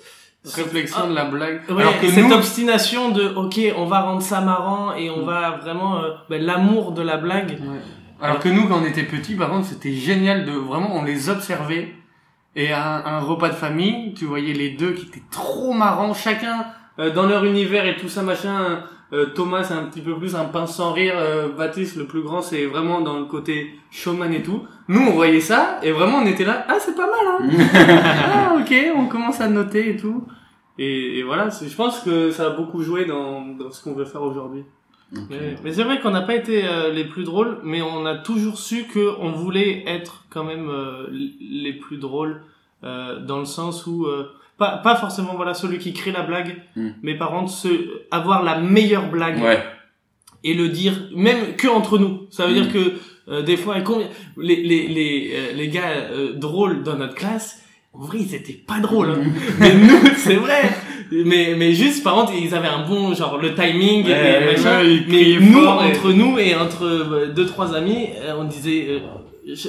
Réflexion 0.55 1.09
de 1.11 1.15
la 1.15 1.25
blague. 1.26 1.62
Ouais, 1.69 1.83
Alors 1.83 2.00
que 2.00 2.09
cette 2.09 2.25
nous, 2.25 2.33
obstination 2.33 3.11
de 3.11 3.25
ok 3.35 3.61
on 3.76 3.85
va 3.87 4.00
rendre 4.00 4.23
ça 4.23 4.41
marrant 4.41 4.95
et 4.95 5.11
on 5.11 5.23
Mm. 5.23 5.26
va 5.26 5.50
vraiment 5.62 5.99
euh, 6.03 6.11
ben, 6.31 6.41
l'amour 6.43 6.93
de 6.93 7.03
la 7.03 7.17
blague 7.17 7.59
Ouais. 7.61 7.79
Alors 8.21 8.38
que 8.38 8.49
nous, 8.49 8.67
quand 8.69 8.81
on 8.81 8.85
était 8.85 9.03
petits, 9.03 9.35
par 9.35 9.50
contre, 9.50 9.67
c'était 9.67 9.93
génial 9.93 10.47
de 10.47 10.53
vraiment, 10.53 10.95
on 10.97 11.03
les 11.05 11.29
observait. 11.29 11.95
Et 12.57 12.73
à 12.73 13.07
un, 13.07 13.19
un 13.19 13.21
repas 13.21 13.51
de 13.51 13.55
famille, 13.55 14.15
tu 14.15 14.25
voyais 14.25 14.55
les 14.55 14.71
deux 14.71 14.93
qui 14.93 15.07
étaient 15.07 15.23
trop 15.31 15.73
marrants, 15.73 16.15
chacun 16.15 16.67
euh, 16.99 17.13
dans 17.13 17.27
leur 17.27 17.45
univers 17.45 17.87
et 17.87 17.97
tout 17.97 18.09
ça, 18.09 18.23
machin. 18.23 18.83
Euh, 19.13 19.27
Thomas, 19.27 19.63
c'est 19.63 19.75
un 19.75 19.85
petit 19.85 20.01
peu 20.01 20.17
plus 20.17 20.35
un 20.35 20.47
pince 20.47 20.75
sans 20.75 20.93
rire. 20.93 21.15
Euh, 21.17 21.49
Baptiste, 21.53 21.97
le 21.97 22.07
plus 22.07 22.23
grand, 22.23 22.43
c'est 22.43 22.67
vraiment 22.67 23.03
dans 23.03 23.19
le 23.19 23.27
côté 23.27 23.79
showman 23.91 24.33
et 24.33 24.43
tout. 24.43 24.63
Nous, 24.89 25.01
on 25.01 25.13
voyait 25.13 25.41
ça 25.41 25.79
et 25.83 25.93
vraiment, 25.93 26.19
on 26.19 26.27
était 26.27 26.45
là. 26.45 26.65
Ah, 26.69 26.79
c'est 26.81 26.97
pas 26.97 27.07
mal, 27.07 27.27
hein. 27.29 27.67
ah, 27.75 28.57
ok, 28.59 28.75
on 28.97 29.07
commence 29.07 29.41
à 29.41 29.49
noter 29.49 29.91
et 29.91 29.97
tout. 29.97 30.25
Et, 30.79 31.19
et 31.19 31.23
voilà, 31.23 31.49
je 31.51 31.75
pense 31.75 32.01
que 32.01 32.31
ça 32.31 32.47
a 32.47 32.51
beaucoup 32.51 32.83
joué 32.83 33.05
dans, 33.05 33.43
dans 33.43 33.71
ce 33.71 33.85
qu'on 33.85 33.93
veut 33.93 34.05
faire 34.05 34.23
aujourd'hui. 34.23 34.65
Ok. 35.15 35.23
Mais, 35.31 35.55
mais 35.63 35.73
c'est 35.73 35.85
vrai 35.85 36.01
qu'on 36.01 36.11
n'a 36.11 36.23
pas 36.23 36.35
été 36.35 36.65
euh, 36.65 36.93
les 36.93 37.05
plus 37.05 37.25
drôles, 37.25 37.59
mais 37.63 37.81
on 37.83 38.05
a 38.07 38.17
toujours 38.17 38.59
su 38.59 38.85
que 38.85 39.13
on 39.21 39.31
voulait 39.33 39.85
être 39.87 40.25
quand 40.31 40.45
même 40.45 40.69
euh, 40.69 41.07
les 41.41 41.73
plus 41.75 41.97
drôles 41.99 42.43
euh, 42.85 43.21
dans 43.21 43.39
le 43.39 43.45
sens 43.45 43.87
où 43.87 44.05
euh, 44.07 44.29
pas 44.59 44.79
pas 44.79 44.97
forcément 44.97 45.35
voilà 45.37 45.55
celui 45.55 45.79
qui 45.79 45.93
crée 45.93 46.13
la 46.13 46.23
blague, 46.23 46.57
Mm. 46.77 46.89
mais 47.03 47.15
par 47.17 47.31
contre 47.31 47.51
ce, 47.53 47.69
avoir 48.11 48.43
la 48.43 48.59
meilleure 48.59 49.09
blague 49.11 49.41
Ouais. 49.43 49.63
et 50.45 50.55
le 50.55 50.69
dire 50.69 50.95
même 51.15 51.55
que 51.57 51.69
entre 51.69 51.99
nous. 51.99 52.27
Ça 52.31 52.47
veut 52.47 52.53
Mm. 52.59 52.63
dire 52.63 52.73
que 52.73 52.93
euh, 53.29 53.43
des 53.43 53.57
fois 53.57 53.81
combien 53.83 54.09
les 54.37 54.57
les 54.57 54.89
les 54.89 55.31
euh, 55.35 55.53
les 55.55 55.69
gars 55.69 55.89
euh, 56.11 56.33
drôles 56.35 56.83
dans 56.83 56.97
notre 56.97 57.15
classe, 57.15 57.63
en 57.93 58.01
vrai 58.01 58.19
ils 58.21 58.35
étaient 58.35 58.61
pas 58.67 58.81
drôles. 58.81 59.11
hein. 59.11 59.23
mais 59.61 59.75
nous 59.75 60.01
c'est 60.17 60.37
vrai. 60.37 60.63
Mais 61.13 61.55
mais 61.57 61.73
juste 61.73 62.03
par 62.03 62.15
contre 62.15 62.33
ils 62.35 62.55
avaient 62.55 62.69
un 62.69 62.87
bon 62.87 63.15
genre 63.15 63.39
le 63.39 63.55
timing 63.55 64.05
Ouais, 64.07 64.47
machin. 64.47 64.81
ouais, 64.83 65.01
mais 65.07 65.39
nous 65.41 65.63
et- 65.63 65.67
entre 65.69 66.13
nous 66.13 66.39
et 66.39 66.55
entre 66.55 66.85
euh, 66.85 67.33
deux 67.33 67.47
trois 67.47 67.75
amis, 67.75 68.09
euh, 68.17 68.35
on 68.39 68.45
disait 68.45 68.87
euh, 68.89 69.01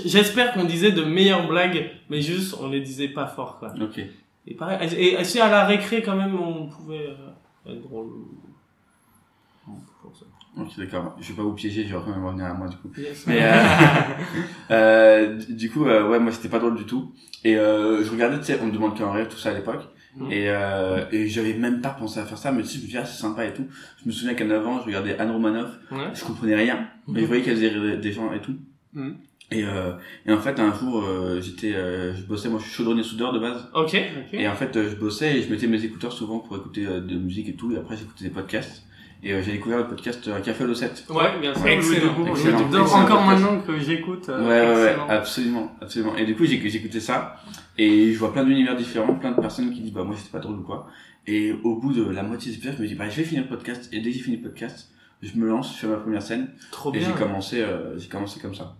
J'espère 0.05 0.53
qu'on 0.53 0.63
disait 0.63 0.91
de 0.91 1.03
meilleures 1.03 1.47
blagues, 1.47 1.91
mais 2.09 2.19
juste 2.21 2.55
on 2.59 2.67
les 2.67 2.81
disait 2.81 3.09
pas 3.09 3.27
fort 3.27 3.57
quoi. 3.59 3.73
Ok. 3.79 3.99
Et 4.47 4.53
pareil, 4.55 4.79
et, 4.97 5.23
si 5.23 5.39
à 5.39 5.49
la 5.49 5.65
récré 5.65 6.01
quand 6.01 6.15
même 6.15 6.35
on 6.39 6.65
pouvait 6.67 7.07
euh, 7.67 7.71
être 7.73 7.81
drôle. 7.83 8.07
Ok, 10.59 10.69
d'accord. 10.79 11.15
Je 11.21 11.27
vais 11.29 11.35
pas 11.35 11.43
vous 11.43 11.53
piéger, 11.53 11.83
je 11.87 11.95
vais 11.95 12.01
quand 12.03 12.09
même 12.09 12.25
revenir 12.25 12.45
à 12.47 12.53
moi 12.53 12.67
du 12.67 12.77
coup. 12.77 12.89
Yes. 12.97 13.25
Mais 13.27 13.39
euh, 13.43 13.51
euh, 14.71 15.37
du- 15.49 15.69
coup, 15.69 15.85
euh, 15.85 16.07
ouais, 16.09 16.17
moi 16.19 16.31
c'était 16.31 16.49
pas 16.49 16.57
drôle 16.57 16.75
du 16.75 16.85
tout. 16.85 17.11
Et 17.43 17.53
je 17.53 18.09
regardais, 18.09 18.39
tu 18.39 18.45
sais, 18.45 18.59
on 18.61 18.65
me 18.65 18.71
demande 18.71 18.97
qu'un 18.97 19.11
rire, 19.11 19.27
tout 19.29 19.37
ça 19.37 19.49
à 19.51 19.53
l'époque. 19.53 19.83
Mhm. 20.17 20.31
Et, 20.31 20.49
euh, 20.49 21.05
et 21.11 21.27
j'avais 21.27 21.53
même 21.53 21.79
pas 21.81 21.89
pensé 21.89 22.19
à 22.19 22.25
faire 22.25 22.37
ça, 22.37 22.51
mais 22.51 22.63
tu 22.63 22.69
sais, 22.69 22.75
je 22.77 22.81
me 22.81 22.85
disais, 22.87 22.99
ah, 23.01 23.05
c'est 23.05 23.21
sympa 23.21 23.45
et 23.45 23.53
tout. 23.53 23.65
Je 24.01 24.07
me 24.07 24.11
souviens 24.11 24.33
qu'à 24.33 24.45
9 24.45 24.65
ans, 24.67 24.79
je 24.81 24.85
regardais 24.87 25.17
Anne 25.19 25.31
Romanoff, 25.31 25.69
Ouais. 25.91 26.09
je 26.13 26.23
comprenais 26.23 26.55
rien, 26.55 26.87
mais 27.07 27.21
je 27.21 27.25
voyais 27.25 27.43
qu'elle 27.43 27.55
faisait 27.55 27.97
des 27.97 28.11
gens 28.11 28.31
et 28.33 28.39
tout. 28.41 28.55
Mhm. 28.93 29.15
Et, 29.51 29.63
euh, 29.63 29.91
et 30.25 30.33
en 30.33 30.39
fait, 30.39 30.59
un 30.59 30.73
jour, 30.73 31.03
euh, 31.07 31.39
j'étais, 31.39 31.73
euh, 31.73 32.13
je 32.15 32.23
bossais, 32.23 32.49
moi 32.49 32.59
je 32.59 32.65
suis 32.65 32.73
chaudronnier 32.73 33.03
soudeur 33.03 33.31
de 33.31 33.39
base. 33.39 33.69
Ok. 33.73 33.95
Ok. 33.95 34.33
Et 34.33 34.47
en 34.47 34.55
fait, 34.55 34.75
euh, 34.75 34.89
je 34.89 34.95
bossais 34.95 35.37
et 35.37 35.41
je 35.41 35.49
mettais 35.49 35.67
mes 35.67 35.81
écouteurs 35.85 36.11
souvent 36.11 36.39
pour 36.39 36.57
écouter 36.57 36.85
euh, 36.85 36.99
de 36.99 37.13
la 37.13 37.19
musique 37.19 37.47
et 37.47 37.53
tout. 37.53 37.71
Et 37.71 37.77
après, 37.77 37.95
j'écoutais 37.95 38.25
des 38.25 38.29
podcasts. 38.29 38.83
Et 39.23 39.33
euh, 39.33 39.41
j'ai 39.41 39.53
découvert 39.53 39.77
le 39.79 39.87
podcast 39.87 40.27
euh, 40.27 40.39
Café 40.41 40.63
à 40.63 40.67
l'O7. 40.67 41.09
Ouais, 41.11 41.39
bien 41.39 41.53
sûr. 41.55 41.65
Excellent. 41.65 42.25
Excellent. 42.27 42.35
J'adore 42.57 42.81
Excellent 42.81 43.01
encore 43.03 43.23
podcast. 43.25 43.41
maintenant 43.41 43.61
que 43.61 43.79
j'écoute. 43.79 44.29
euh, 44.29 44.41
Ouais, 44.41 44.47
ouais, 44.69 44.75
ouais, 44.75 44.87
excellent. 44.89 45.07
absolument, 45.09 45.75
absolument. 45.81 46.15
Et 46.17 46.25
du 46.25 46.35
coup, 46.35 46.45
j'écoutais 46.45 46.99
ça, 46.99 47.37
et 47.77 48.11
je 48.13 48.17
vois 48.19 48.33
plein 48.33 48.43
d'univers 48.43 48.75
différents, 48.75 49.15
plein 49.15 49.31
de 49.31 49.39
personnes 49.41 49.71
qui 49.73 49.81
disent, 49.81 49.93
bah, 49.93 50.03
moi, 50.03 50.15
j'étais 50.17 50.29
pas 50.31 50.39
drôle 50.39 50.59
ou 50.59 50.63
quoi. 50.63 50.87
Et 51.25 51.51
au 51.63 51.75
bout 51.75 51.93
de 51.93 52.03
la 52.09 52.23
moitié 52.23 52.51
des 52.51 52.57
épisodes, 52.57 52.75
je 52.77 52.81
me 52.83 52.87
dis, 52.87 52.95
bah, 52.95 53.09
je 53.09 53.17
vais 53.17 53.23
finir 53.23 53.43
le 53.43 53.49
podcast, 53.49 53.89
et 53.93 53.99
dès 53.99 54.11
que 54.11 54.17
j'ai 54.17 54.23
fini 54.23 54.37
le 54.37 54.43
podcast, 54.43 54.91
je 55.21 55.35
me 55.37 55.47
lance, 55.47 55.75
fais 55.75 55.87
ma 55.87 55.97
première 55.97 56.21
scène, 56.21 56.49
Trop 56.71 56.93
et 56.93 56.99
bien. 56.99 57.07
j'ai 57.09 57.13
commencé, 57.21 57.61
euh, 57.61 57.97
j'ai 57.97 58.07
commencé 58.07 58.39
comme 58.39 58.55
ça. 58.55 58.75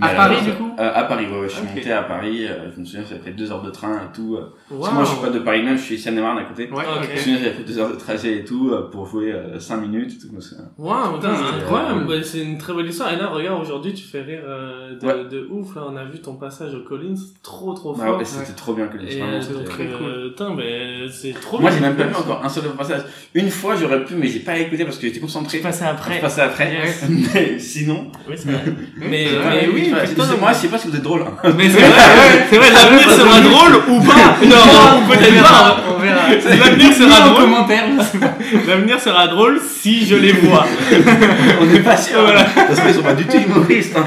À 0.00 0.08
Mais, 0.08 0.16
Paris, 0.16 0.36
euh, 0.40 0.44
du 0.50 0.56
coup 0.56 0.70
euh, 0.76 0.90
À 0.92 1.04
Paris, 1.04 1.26
ouais, 1.26 1.38
ouais, 1.40 1.48
je 1.48 1.54
suis 1.54 1.62
Ok. 1.62 1.76
monté 1.76 1.92
à 1.92 2.02
Paris, 2.02 2.46
euh, 2.48 2.68
je 2.74 2.80
me 2.80 2.84
souviens, 2.84 3.04
j'avais 3.08 3.20
fait 3.20 3.30
deux 3.30 3.52
heures 3.52 3.62
de 3.62 3.70
train 3.70 3.94
et 3.98 4.12
tout. 4.12 4.34
euh, 4.36 4.46
parce 4.68 4.80
Wow. 4.80 4.88
que 4.88 4.94
moi, 4.94 5.04
je 5.04 5.08
suis 5.10 5.20
pas 5.20 5.30
de 5.30 5.38
Paris 5.38 5.62
même, 5.62 5.76
je 5.78 5.82
suis 5.82 5.98
Seine-et-Marne 5.98 6.38
à 6.38 6.44
côté. 6.44 6.68
Ouais. 6.72 6.82
Je 7.06 7.12
me 7.12 7.16
souviens, 7.16 7.38
j'avais 7.38 7.50
fait 7.52 7.62
deux 7.62 7.78
heures 7.78 7.90
de 7.90 7.94
trajet 7.96 8.38
et 8.38 8.44
tout, 8.44 8.70
euh, 8.72 8.90
pour 8.90 9.06
jouer 9.06 9.30
euh, 9.32 9.60
cinq 9.60 9.76
minutes 9.76 10.12
et 10.14 10.18
tout. 10.26 10.34
Waouh, 10.78 11.14
putain, 11.14 11.36
c'est 11.36 11.42
c'est, 11.58 11.62
incroyable. 11.62 12.00
euh, 12.02 12.18
Bah, 12.18 12.22
c'est 12.24 12.40
une 12.42 12.58
très 12.58 12.74
belle 12.74 12.86
histoire. 12.86 13.12
Et 13.12 13.16
là, 13.16 13.28
regarde, 13.28 13.62
aujourd'hui, 13.62 13.94
tu 13.94 14.02
fais 14.04 14.22
rire 14.22 14.42
euh, 14.44 14.98
de, 14.98 15.06
Ouais. 15.06 15.24
de 15.30 15.46
ouf. 15.48 15.76
Là, 15.76 15.82
on 15.88 15.94
a 15.96 16.04
vu 16.04 16.18
ton 16.20 16.34
passage 16.34 16.74
au 16.74 16.80
Collins, 16.80 17.14
trop 17.44 17.72
trop 17.74 17.94
Ouais, 17.96 18.04
fort. 18.04 18.20
et 18.20 18.24
c'était 18.24 18.52
trop 18.54 18.74
bien 18.74 18.86
euh, 18.86 19.40
c'était- 19.40 19.54
donc, 19.54 19.68
euh, 19.80 20.28
putain, 20.30 20.54
mais 20.56 21.08
c'est 21.08 21.32
trop 21.40 21.60
Moi, 21.60 21.70
j'ai 21.70 21.78
même 21.80 21.94
pas 21.96 22.04
vu 22.04 22.14
encore 22.16 22.44
un 22.44 22.48
seul 22.48 22.64
passage. 22.76 23.02
Une 23.34 23.48
fois, 23.48 23.76
j'aurais 23.76 24.04
pu, 24.04 24.14
mais 24.16 24.26
j'ai 24.26 24.40
pas 24.40 24.58
écouté 24.58 24.84
parce 24.84 24.98
que 24.98 25.06
j'étais 25.06 25.20
concentré. 25.20 25.58
Tu 25.58 25.62
passais 25.62 25.84
après. 25.84 26.16
Je 26.16 26.20
passais 26.20 26.40
après. 26.40 26.72
Sinon. 27.58 28.10
Oui, 28.28 28.34
c'est 28.36 28.50
vrai. 28.50 28.62
mais, 28.96 29.26
vrai, 29.26 29.68
oui, 29.92 30.08
putain, 30.08 30.24
moi, 30.40 30.52
je 30.52 30.58
sais 30.58 30.68
pas 30.68 30.78
si 30.78 30.88
vous 30.88 30.96
êtes 30.96 31.02
drôle. 31.02 31.22
hein. 31.22 31.50
Mais 31.56 31.68
c'est 31.68 31.78
vrai, 31.80 31.88
ouais, 31.88 32.46
c'est 32.50 32.56
vrai, 32.58 32.70
l'avenir 32.70 33.10
sera 33.10 33.40
drôle 33.40 33.74
ou 33.88 34.00
pas? 34.02 34.14
Non, 34.44 35.06
peut-être 35.08 35.42
pas. 35.42 35.76
On 35.94 35.98
verra. 36.00 36.28
L'avenir 36.30 36.92
sera 36.92 37.28
drôle. 37.28 37.44
commentaire. 37.44 37.84
L'avenir 38.68 39.00
sera 39.00 39.26
drôle 39.28 39.60
si 39.60 40.04
je 40.06 40.16
les 40.16 40.32
vois. 40.32 40.66
On 41.60 41.66
n'est 41.66 41.80
pas 41.80 41.96
sûr. 41.96 42.20
Voilà. 42.20 42.44
Parce 42.44 42.80
qu'ils 42.80 42.94
sont 42.94 43.02
pas 43.02 43.14
du 43.14 43.24
tout 43.24 43.36
humoristes. 43.38 43.96
Hein. 43.96 44.04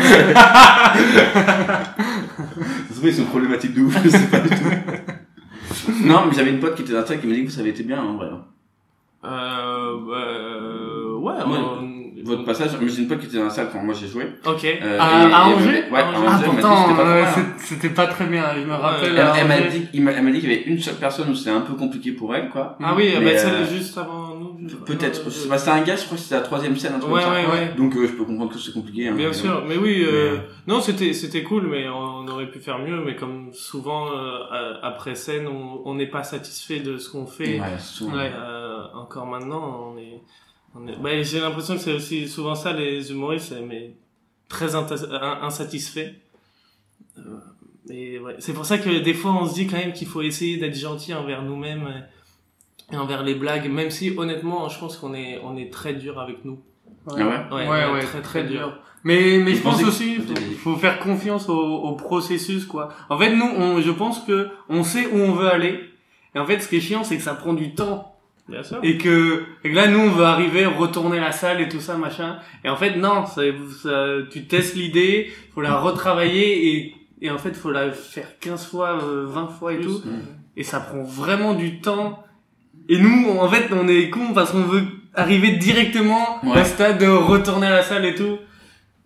Ça 2.91 3.01
ils 3.03 3.13
sont 3.13 3.25
problématiques 3.25 3.73
de 3.75 3.81
ouf, 3.81 3.95
je 4.03 4.09
sais 4.09 4.19
pas 4.27 4.39
du 4.39 4.49
tout. 4.49 4.55
Non, 6.03 6.23
mais 6.27 6.35
j'avais 6.35 6.49
une 6.49 6.59
pote 6.59 6.75
qui 6.75 6.81
était 6.81 6.93
dans 6.93 6.99
le 6.99 7.05
train 7.05 7.17
qui 7.17 7.27
m'a 7.27 7.35
dit 7.35 7.45
que 7.45 7.51
ça 7.51 7.61
avait 7.61 7.69
été 7.69 7.83
bien, 7.83 8.01
en 8.01 8.15
vrai. 8.15 8.27
Euh, 9.23 9.97
euh, 10.09 11.17
ouais, 11.19 11.33
Ouais. 11.33 11.96
Votre 12.27 12.45
passage, 12.45 12.71
mais 12.81 12.87
j'ai 12.89 13.01
une 13.01 13.07
pote 13.07 13.19
qui 13.19 13.25
était 13.27 13.37
dans 13.37 13.45
la 13.45 13.49
salle 13.49 13.69
quand 13.71 13.81
moi 13.81 13.93
j'ai 13.99 14.07
joué. 14.07 14.25
Ok. 14.45 14.65
Euh, 14.65 14.97
À- 14.99 15.27
et- 15.27 15.31
à 15.33 15.45
Angers 15.47 15.83
Ouais, 15.91 15.99
à 15.99 16.05
Ah, 16.13 16.17
Angers. 16.17 16.27
Ah, 16.29 16.39
que 16.39 16.45
pourtant, 16.49 16.75
c'était 16.87 16.95
pas 17.01 17.07
euh, 17.07 17.23
hein. 17.23 17.27
c'est- 17.57 17.65
c'était 17.65 17.89
pas 17.89 18.07
très 18.07 18.25
bien. 18.25 18.43
Je 18.55 18.61
me 18.65 18.73
rappelle. 18.73 19.11
Elle, 19.17 19.27
elle 19.39 19.47
m'a 19.47 19.61
dit, 19.61 19.87
il 19.93 20.07
elle 20.07 20.23
m'a 20.23 20.31
dit 20.31 20.39
qu'il 20.39 20.49
y 20.51 20.53
avait 20.53 20.63
une 20.63 20.79
seule 20.79 20.95
personne 20.95 21.29
où 21.29 21.35
c'était 21.35 21.49
un 21.51 21.61
peu 21.61 21.73
compliqué 21.73 22.11
pour 22.11 22.35
elle, 22.35 22.49
quoi. 22.49 22.77
Ah 22.83 22.93
oui, 22.95 23.11
Mais, 23.19 23.25
bah, 23.25 23.31
euh, 23.31 23.37
celle 23.37 23.77
juste 23.77 23.97
avant 23.97 24.35
nous. 24.35 24.57
je- 24.67 24.75
Peut-être. 24.75 25.21
euh, 25.27 25.29
C'est 25.29 25.47
bah, 25.49 25.57
c'était 25.57 25.71
un 25.71 25.81
gars, 25.81 25.95
je 25.95 26.05
crois 26.05 26.17
que 26.17 26.23
c'était 26.23 26.35
la 26.35 26.41
troisième 26.41 26.75
scène, 26.77 26.93
un 26.95 26.99
truc 26.99 27.13
Ouais, 27.13 27.21
comme 27.23 27.33
ça. 27.33 27.39
ouais, 27.39 27.47
ouais. 27.51 27.73
Donc 27.77 27.95
euh, 27.95 28.07
je 28.07 28.13
peux 28.13 28.25
comprendre 28.25 28.51
que 28.51 28.59
c'est 28.59 28.73
compliqué. 28.73 29.07
Hein, 29.07 29.13
Bien 29.15 29.27
mais 29.29 29.33
sûr, 29.33 29.63
mais 29.67 29.77
oui, 29.77 30.03
euh, 30.03 30.11
Mais, 30.11 30.37
euh, 30.39 30.41
non, 30.67 30.81
c'était 30.81 31.13
c'était 31.13 31.43
cool, 31.43 31.67
mais 31.67 31.87
on 31.89 32.27
aurait 32.27 32.49
pu 32.49 32.59
faire 32.59 32.79
mieux. 32.79 33.01
Mais 33.05 33.15
comme 33.15 33.49
souvent 33.53 34.07
euh, 34.11 34.73
après 34.83 35.15
scène, 35.15 35.47
on 35.47 35.81
on 35.85 35.95
n'est 35.95 36.07
pas 36.07 36.23
satisfait 36.23 36.79
de 36.79 36.97
ce 36.97 37.09
qu'on 37.09 37.25
fait. 37.25 37.59
Ouais, 37.59 37.77
souvent. 37.79 38.17
Euh, 38.17 38.83
encore 38.95 39.25
maintenant, 39.27 39.91
on 39.93 39.97
est... 39.97 40.21
Bah, 40.75 41.21
j'ai 41.23 41.39
l'impression 41.39 41.75
que 41.75 41.81
c'est 41.81 41.93
aussi 41.93 42.27
souvent 42.27 42.55
ça 42.55 42.73
les 42.73 43.11
humoristes, 43.11 43.55
mais 43.67 43.95
très 44.47 44.75
insatisfaits. 44.75 46.13
Euh, 47.17 47.21
et 47.89 48.19
ouais, 48.19 48.35
c'est 48.39 48.53
pour 48.53 48.65
ça 48.65 48.77
que 48.77 48.99
des 48.99 49.13
fois 49.13 49.31
on 49.31 49.47
se 49.47 49.53
dit 49.53 49.67
quand 49.67 49.77
même 49.77 49.93
qu'il 49.93 50.07
faut 50.07 50.21
essayer 50.21 50.57
d'être 50.57 50.75
gentil 50.75 51.13
envers 51.13 51.41
nous-mêmes 51.41 52.05
et 52.91 52.97
envers 52.97 53.23
les 53.23 53.35
blagues, 53.35 53.69
même 53.69 53.89
si 53.89 54.13
honnêtement, 54.15 54.69
je 54.69 54.79
pense 54.79 54.97
qu'on 54.97 55.13
est 55.13 55.39
on 55.43 55.57
est 55.57 55.71
très 55.71 55.93
dur 55.93 56.19
avec 56.19 56.45
nous. 56.45 56.59
Ah 57.09 57.15
ouais 57.15 57.67
Ouais, 57.67 57.91
ouais, 57.91 58.03
très 58.03 58.21
très 58.21 58.43
dur. 58.43 58.77
Mais, 59.03 59.37
mais 59.37 59.55
je 59.55 59.61
pense 59.61 59.81
aussi, 59.83 60.15
faut, 60.15 60.33
faut 60.57 60.75
faire 60.75 60.99
confiance 60.99 61.47
au, 61.47 61.57
au 61.57 61.93
processus, 61.93 62.65
quoi. 62.65 62.89
En 63.09 63.17
fait, 63.17 63.33
nous, 63.33 63.45
on, 63.45 63.79
je 63.79 63.91
pense 63.91 64.19
que 64.19 64.49
on 64.67 64.83
sait 64.83 65.07
où 65.07 65.15
on 65.15 65.31
veut 65.31 65.49
aller. 65.49 65.79
Et 66.35 66.39
en 66.39 66.45
fait, 66.45 66.59
ce 66.59 66.67
qui 66.67 66.77
est 66.77 66.81
chiant, 66.81 67.03
c'est 67.05 67.15
que 67.15 67.23
ça 67.23 67.33
prend 67.33 67.53
du 67.53 67.73
temps. 67.73 68.16
Bien 68.49 68.63
sûr. 68.63 68.79
Et 68.83 68.97
que, 68.97 69.43
et 69.63 69.69
que 69.71 69.75
là, 69.75 69.87
nous, 69.87 69.99
on 69.99 70.09
veut 70.09 70.23
arriver, 70.23 70.65
retourner 70.65 71.19
la 71.19 71.31
salle 71.33 71.59
et 71.61 71.67
tout 71.67 71.79
ça, 71.81 71.97
machin. 71.97 72.37
Et 72.63 72.69
en 72.69 72.75
fait, 72.77 72.95
non, 72.95 73.25
ça, 73.25 73.41
ça- 73.83 74.15
tu 74.31 74.45
testes 74.47 74.75
l'idée, 74.75 75.31
faut 75.53 75.61
la 75.61 75.75
retravailler 75.77 76.67
et, 76.75 76.95
et 77.21 77.29
en 77.31 77.37
fait, 77.37 77.53
faut 77.55 77.71
la 77.71 77.91
faire 77.91 78.39
15 78.39 78.65
fois, 78.67 78.99
euh, 79.03 79.25
20 79.27 79.47
fois 79.47 79.73
et 79.73 79.81
tout. 79.81 80.01
Et 80.55 80.63
ça 80.63 80.79
prend 80.79 81.03
vraiment 81.03 81.53
du 81.55 81.79
temps. 81.81 82.23
Et 82.89 82.97
nous, 82.99 83.29
en 83.37 83.49
fait, 83.49 83.67
on 83.71 83.87
est 83.87 84.09
cons 84.09 84.33
parce 84.33 84.51
qu'on 84.51 84.61
veut 84.63 84.83
arriver 85.13 85.51
directement 85.51 86.39
Ouais. 86.43 86.61
au 86.61 86.63
stade 86.63 86.99
de 86.99 87.07
retourner 87.07 87.67
à 87.67 87.71
la 87.71 87.83
salle 87.83 88.05
et 88.05 88.15
tout. 88.15 88.37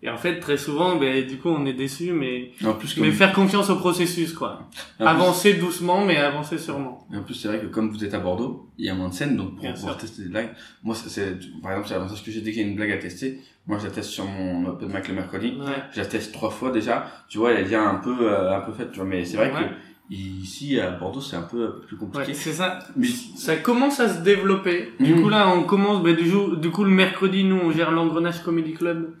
Et 0.04 0.10
en 0.10 0.16
fait, 0.16 0.40
très 0.40 0.56
souvent, 0.56 0.96
ben, 0.96 1.24
du 1.24 1.38
coup, 1.38 1.48
on 1.48 1.64
est 1.64 1.74
déçu, 1.74 2.12
mais, 2.12 2.50
En 2.64 2.72
plus, 2.74 2.94
comme- 2.94 3.04
mais 3.04 3.12
faire 3.12 3.32
confiance 3.32 3.70
au 3.70 3.76
processus, 3.76 4.32
quoi. 4.32 4.62
en 4.62 4.64
plus- 4.96 5.06
Avancer 5.06 5.54
doucement, 5.54 6.04
mais 6.04 6.16
avancer 6.16 6.58
sûrement. 6.58 7.06
Et 7.12 7.16
en 7.16 7.22
plus, 7.22 7.34
c'est 7.34 7.46
vrai 7.46 7.60
que 7.60 7.66
comme 7.66 7.88
vous 7.90 8.02
êtes 8.04 8.12
à 8.12 8.18
Bordeaux, 8.18 8.68
il 8.78 8.86
y 8.86 8.88
a 8.88 8.94
moins 8.94 9.10
de 9.10 9.14
scènes, 9.14 9.36
donc 9.36 9.50
pour 9.52 9.60
Bien 9.60 9.72
pouvoir 9.74 9.92
sûr. 9.94 10.00
tester 10.00 10.22
des 10.24 10.28
blagues, 10.30 10.50
moi, 10.82 10.96
c'est- 10.96 11.38
par 11.62 11.70
exemple, 11.70 11.86
c'est 11.88 11.94
l'avantage 11.94 12.24
que 12.24 12.32
j'ai 12.32 12.40
dès 12.40 12.50
qu'il 12.50 12.62
y 12.62 12.64
a 12.64 12.68
une 12.68 12.74
blague 12.74 12.90
à 12.90 12.96
tester, 12.98 13.38
moi, 13.68 13.78
je 13.78 13.84
la 13.84 13.90
teste 13.92 14.10
sur 14.10 14.24
mon 14.26 14.66
open 14.66 14.88
mic 14.88 15.06
le 15.06 15.14
mercredi, 15.14 15.54
Ouais. 15.60 15.66
je 15.92 16.00
la 16.00 16.06
teste 16.06 16.32
trois 16.32 16.50
fois 16.50 16.72
déjà, 16.72 17.06
tu 17.28 17.38
vois, 17.38 17.52
elle 17.52 17.64
vient 17.66 17.86
un 17.88 17.94
peu, 17.96 18.16
euh, 18.22 18.56
un 18.56 18.60
peu 18.60 18.72
faite, 18.72 18.90
tu 18.90 18.96
vois, 18.98 19.06
mais 19.08 19.24
c'est 19.24 19.36
vrai 19.36 19.52
Ouais. 19.52 19.60
que 19.68 20.12
ici, 20.14 20.80
à 20.80 20.90
Bordeaux, 20.90 21.20
c'est 21.20 21.36
un 21.36 21.42
peu, 21.42 21.64
un 21.64 21.70
peu 21.70 21.80
plus 21.82 21.96
compliqué. 21.96 22.26
Ouais, 22.26 22.34
c'est 22.34 22.52
ça. 22.52 22.80
Mais, 22.96 23.06
Ça 23.36 23.54
commence 23.54 24.00
à 24.00 24.08
se 24.08 24.20
développer. 24.22 24.92
Du 24.98 25.14
Mhm. 25.14 25.22
coup, 25.22 25.28
là, 25.28 25.48
on 25.48 25.62
commence, 25.62 26.02
ben, 26.02 26.16
du, 26.16 26.28
jour, 26.28 26.56
du 26.56 26.70
coup, 26.70 26.82
le 26.82 26.90
mercredi, 26.90 27.44
nous, 27.44 27.56
on 27.62 27.70
gère 27.70 27.92
l'engrenage 27.92 28.42
comedy 28.42 28.74
club. 28.74 29.14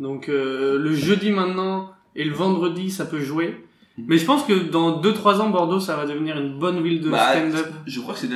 Donc, 0.00 0.28
euh, 0.28 0.78
le 0.78 0.94
jeudi 0.94 1.30
maintenant 1.30 1.90
et 2.14 2.24
le 2.24 2.32
vendredi, 2.34 2.90
ça 2.90 3.04
peut 3.04 3.20
jouer. 3.20 3.56
Mhm. 3.98 4.04
Mais 4.08 4.18
je 4.18 4.24
pense 4.26 4.44
que 4.44 4.52
dans 4.70 5.00
2-3 5.00 5.40
ans, 5.40 5.50
Bordeaux, 5.50 5.80
ça 5.80 5.96
va 5.96 6.06
devenir 6.06 6.38
une 6.38 6.58
bonne 6.58 6.82
ville 6.82 7.00
de 7.00 7.10
Bah, 7.10 7.32
stand-up. 7.32 7.66
je 7.86 8.00
crois 8.00 8.14
que 8.14 8.20
c'est 8.20 8.28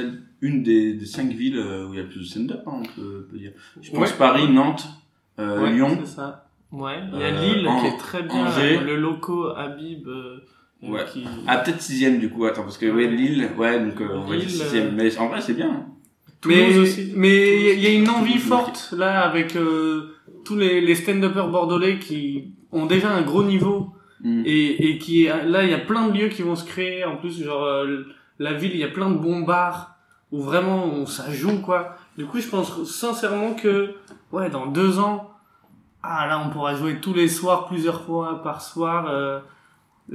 une 0.42 0.62
des, 0.62 0.94
des 0.94 1.07
cinq 1.07 1.31
villes 1.33 1.59
euh, 1.59 1.87
où 1.87 1.92
il 1.92 1.96
y 1.96 2.00
a 2.00 2.05
le 2.05 2.09
plus 2.09 2.20
de 2.20 2.24
stand-up, 2.24 2.62
hein, 2.66 2.72
on 2.81 2.83
peut, 3.00 3.26
peut 3.31 3.38
dire. 3.38 3.53
Je 3.83 3.90
pense 3.90 4.11
Ouais. 4.11 4.16
Paris, 4.18 4.48
Nantes, 4.50 4.88
euh, 5.38 5.62
Ouais, 5.62 5.72
Lyon. 5.72 5.98
C'est 6.05 6.16
ça. 6.16 6.46
Ouais, 6.72 7.00
il 7.12 7.18
y 7.20 7.24
a 7.24 7.31
Lille 7.33 7.68
qui 7.81 7.87
est 7.88 7.96
très 7.98 8.22
bien, 8.22 8.46
Angers. 8.46 8.79
le 8.79 8.96
loco 8.96 9.48
Habib 9.48 10.07
Ouais. 10.83 11.05
qui 11.12 11.24
Ah, 11.46 11.59
peut-être 11.59 11.83
sixième, 11.83 12.18
du 12.20 12.31
coup, 12.31 12.44
attends, 12.46 12.62
parce 12.62 12.79
que, 12.79 12.87
ouais, 12.87 13.09
Lille, 13.09 13.48
ouais, 13.59 13.81
donc, 13.85 14.00
euh, 14.00 14.09
on 14.14 14.26
va 14.31 14.37
dire 14.37 14.48
sixième. 14.48 14.94
Mais 14.94 15.14
en 15.18 15.29
vrai, 15.29 15.40
c'est 15.40 15.55
bien. 15.55 15.68
hein. 15.70 15.87
Mais 16.46 16.79
aussi. 16.79 17.12
mais 17.16 17.74
il 17.74 17.81
y 17.81 17.87
a- 17.87 17.92
une 17.92 18.09
envie 18.09 18.38
forte 18.38 18.94
là 18.96 19.20
avec 19.29 19.57
euh, 19.57 20.14
tous 20.50 20.58
les, 20.58 20.80
les 20.80 20.94
stand-uppers 20.94 21.48
bordelais 21.48 21.98
qui 21.98 22.52
ont 22.72 22.86
déjà 22.86 23.10
un 23.10 23.22
gros 23.22 23.44
niveau 23.44 23.94
Mm. 24.22 24.42
et, 24.44 24.90
et 24.90 24.98
qui 24.98 25.24
là 25.24 25.64
il 25.64 25.70
y 25.70 25.74
a 25.74 25.78
plein 25.78 26.08
de 26.08 26.12
lieux 26.12 26.28
qui 26.28 26.42
vont 26.42 26.54
se 26.54 26.66
créer 26.66 27.06
en 27.06 27.16
plus 27.16 27.42
genre 27.42 27.64
euh, 27.64 28.04
la 28.38 28.52
ville 28.52 28.72
il 28.72 28.78
y 28.78 28.84
a 28.84 28.88
plein 28.88 29.08
de 29.08 29.16
bons 29.16 29.40
bars 29.40 29.96
où 30.30 30.42
vraiment 30.42 30.84
on, 30.84 31.06
ça 31.06 31.32
joue 31.32 31.62
quoi. 31.62 31.96
Du 32.18 32.26
coup 32.26 32.38
je 32.38 32.48
pense 32.48 32.84
sincèrement 32.84 33.54
que 33.54 33.94
ouais 34.32 34.50
dans 34.50 34.66
deux 34.66 34.98
ans 34.98 35.30
ah 36.02 36.26
là 36.26 36.38
on 36.44 36.50
pourra 36.50 36.74
jouer 36.74 37.00
tous 37.00 37.14
les 37.14 37.28
soirs 37.28 37.66
plusieurs 37.66 38.02
fois 38.02 38.42
par 38.42 38.60
soir 38.60 39.06
euh, 39.08 39.40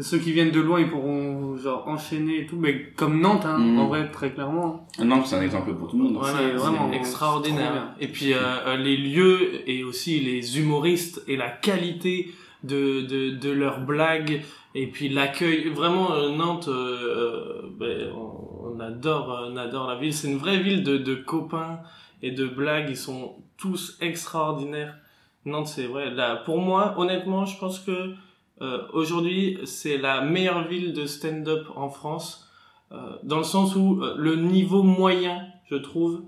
ceux 0.02 0.18
qui 0.18 0.32
viennent 0.34 0.52
de 0.52 0.60
loin, 0.60 0.80
ils 0.82 0.90
pourront 0.90 1.56
genre 1.58 1.88
enchaîner 1.88 2.42
et 2.42 2.46
tout, 2.46 2.58
mais 2.58 2.92
comme 2.98 3.22
Nantes, 3.22 3.46
hein, 3.46 3.58
Mm. 3.58 3.80
en 3.80 3.88
vrai, 3.88 4.12
très 4.12 4.32
clairement. 4.32 4.86
Nantes, 5.02 5.28
c'est 5.28 5.38
un 5.38 5.42
exemple 5.42 5.74
pour 5.74 5.88
tout 5.90 5.98
le 5.98 6.04
monde. 6.04 6.18
Ouais, 6.18 6.30
C'est 6.36 6.52
vraiment, 6.52 6.92
extraordinaire. 6.92 7.94
Et 8.00 8.08
puis 8.08 8.34
euh, 8.34 8.38
euh, 8.68 8.76
les 8.78 8.98
lieux 8.98 9.68
et 9.70 9.84
aussi 9.84 10.20
les 10.20 10.60
humoristes 10.60 11.24
et 11.28 11.38
la 11.38 11.50
qualité 11.50 12.32
de, 12.64 13.02
de, 13.02 13.30
de 13.32 13.52
leurs 13.52 13.80
blagues 13.80 14.42
et 14.74 14.88
puis 14.88 15.08
l'accueil. 15.10 15.70
Vraiment, 15.70 16.12
euh, 16.14 16.30
Nantes, 16.36 16.68
euh, 16.68 16.74
euh, 16.74 17.62
ben, 17.80 18.12
on, 18.14 18.76
on 18.76 18.80
adore, 18.82 19.48
on 19.50 19.56
adore 19.56 19.88
la 19.88 19.96
ville. 19.96 20.14
C'est 20.14 20.30
une 20.30 20.38
vraie 20.38 20.60
ville 20.60 20.84
de, 20.84 20.98
de 20.98 21.16
copains 21.16 21.80
et 22.22 22.32
de 22.32 22.46
blagues. 22.46 22.88
Ils 22.90 22.98
sont 22.98 23.36
tous 23.58 23.98
extraordinaires. 24.02 24.96
Nantes, 25.46 25.68
c'est 25.68 25.86
vrai. 25.86 26.10
Là, 26.12 26.38
pour 26.38 26.60
moi, 26.60 26.96
honnêtement, 26.98 27.46
je 27.46 27.58
pense 27.60 27.80
que 27.80 28.14
euh, 28.62 28.80
aujourd'hui, 28.94 29.58
c'est 29.66 29.98
la 29.98 30.22
meilleure 30.22 30.68
ville 30.68 30.94
de 30.94 31.06
stand-up 31.06 31.68
en 31.76 31.90
France, 31.90 32.50
euh, 32.92 32.96
dans 33.24 33.38
le 33.38 33.44
sens 33.44 33.76
où 33.76 34.00
euh, 34.02 34.16
le 34.18 34.36
niveau 34.36 34.84
moyen, 34.84 35.46
je 35.70 35.76
trouve, 35.76 36.24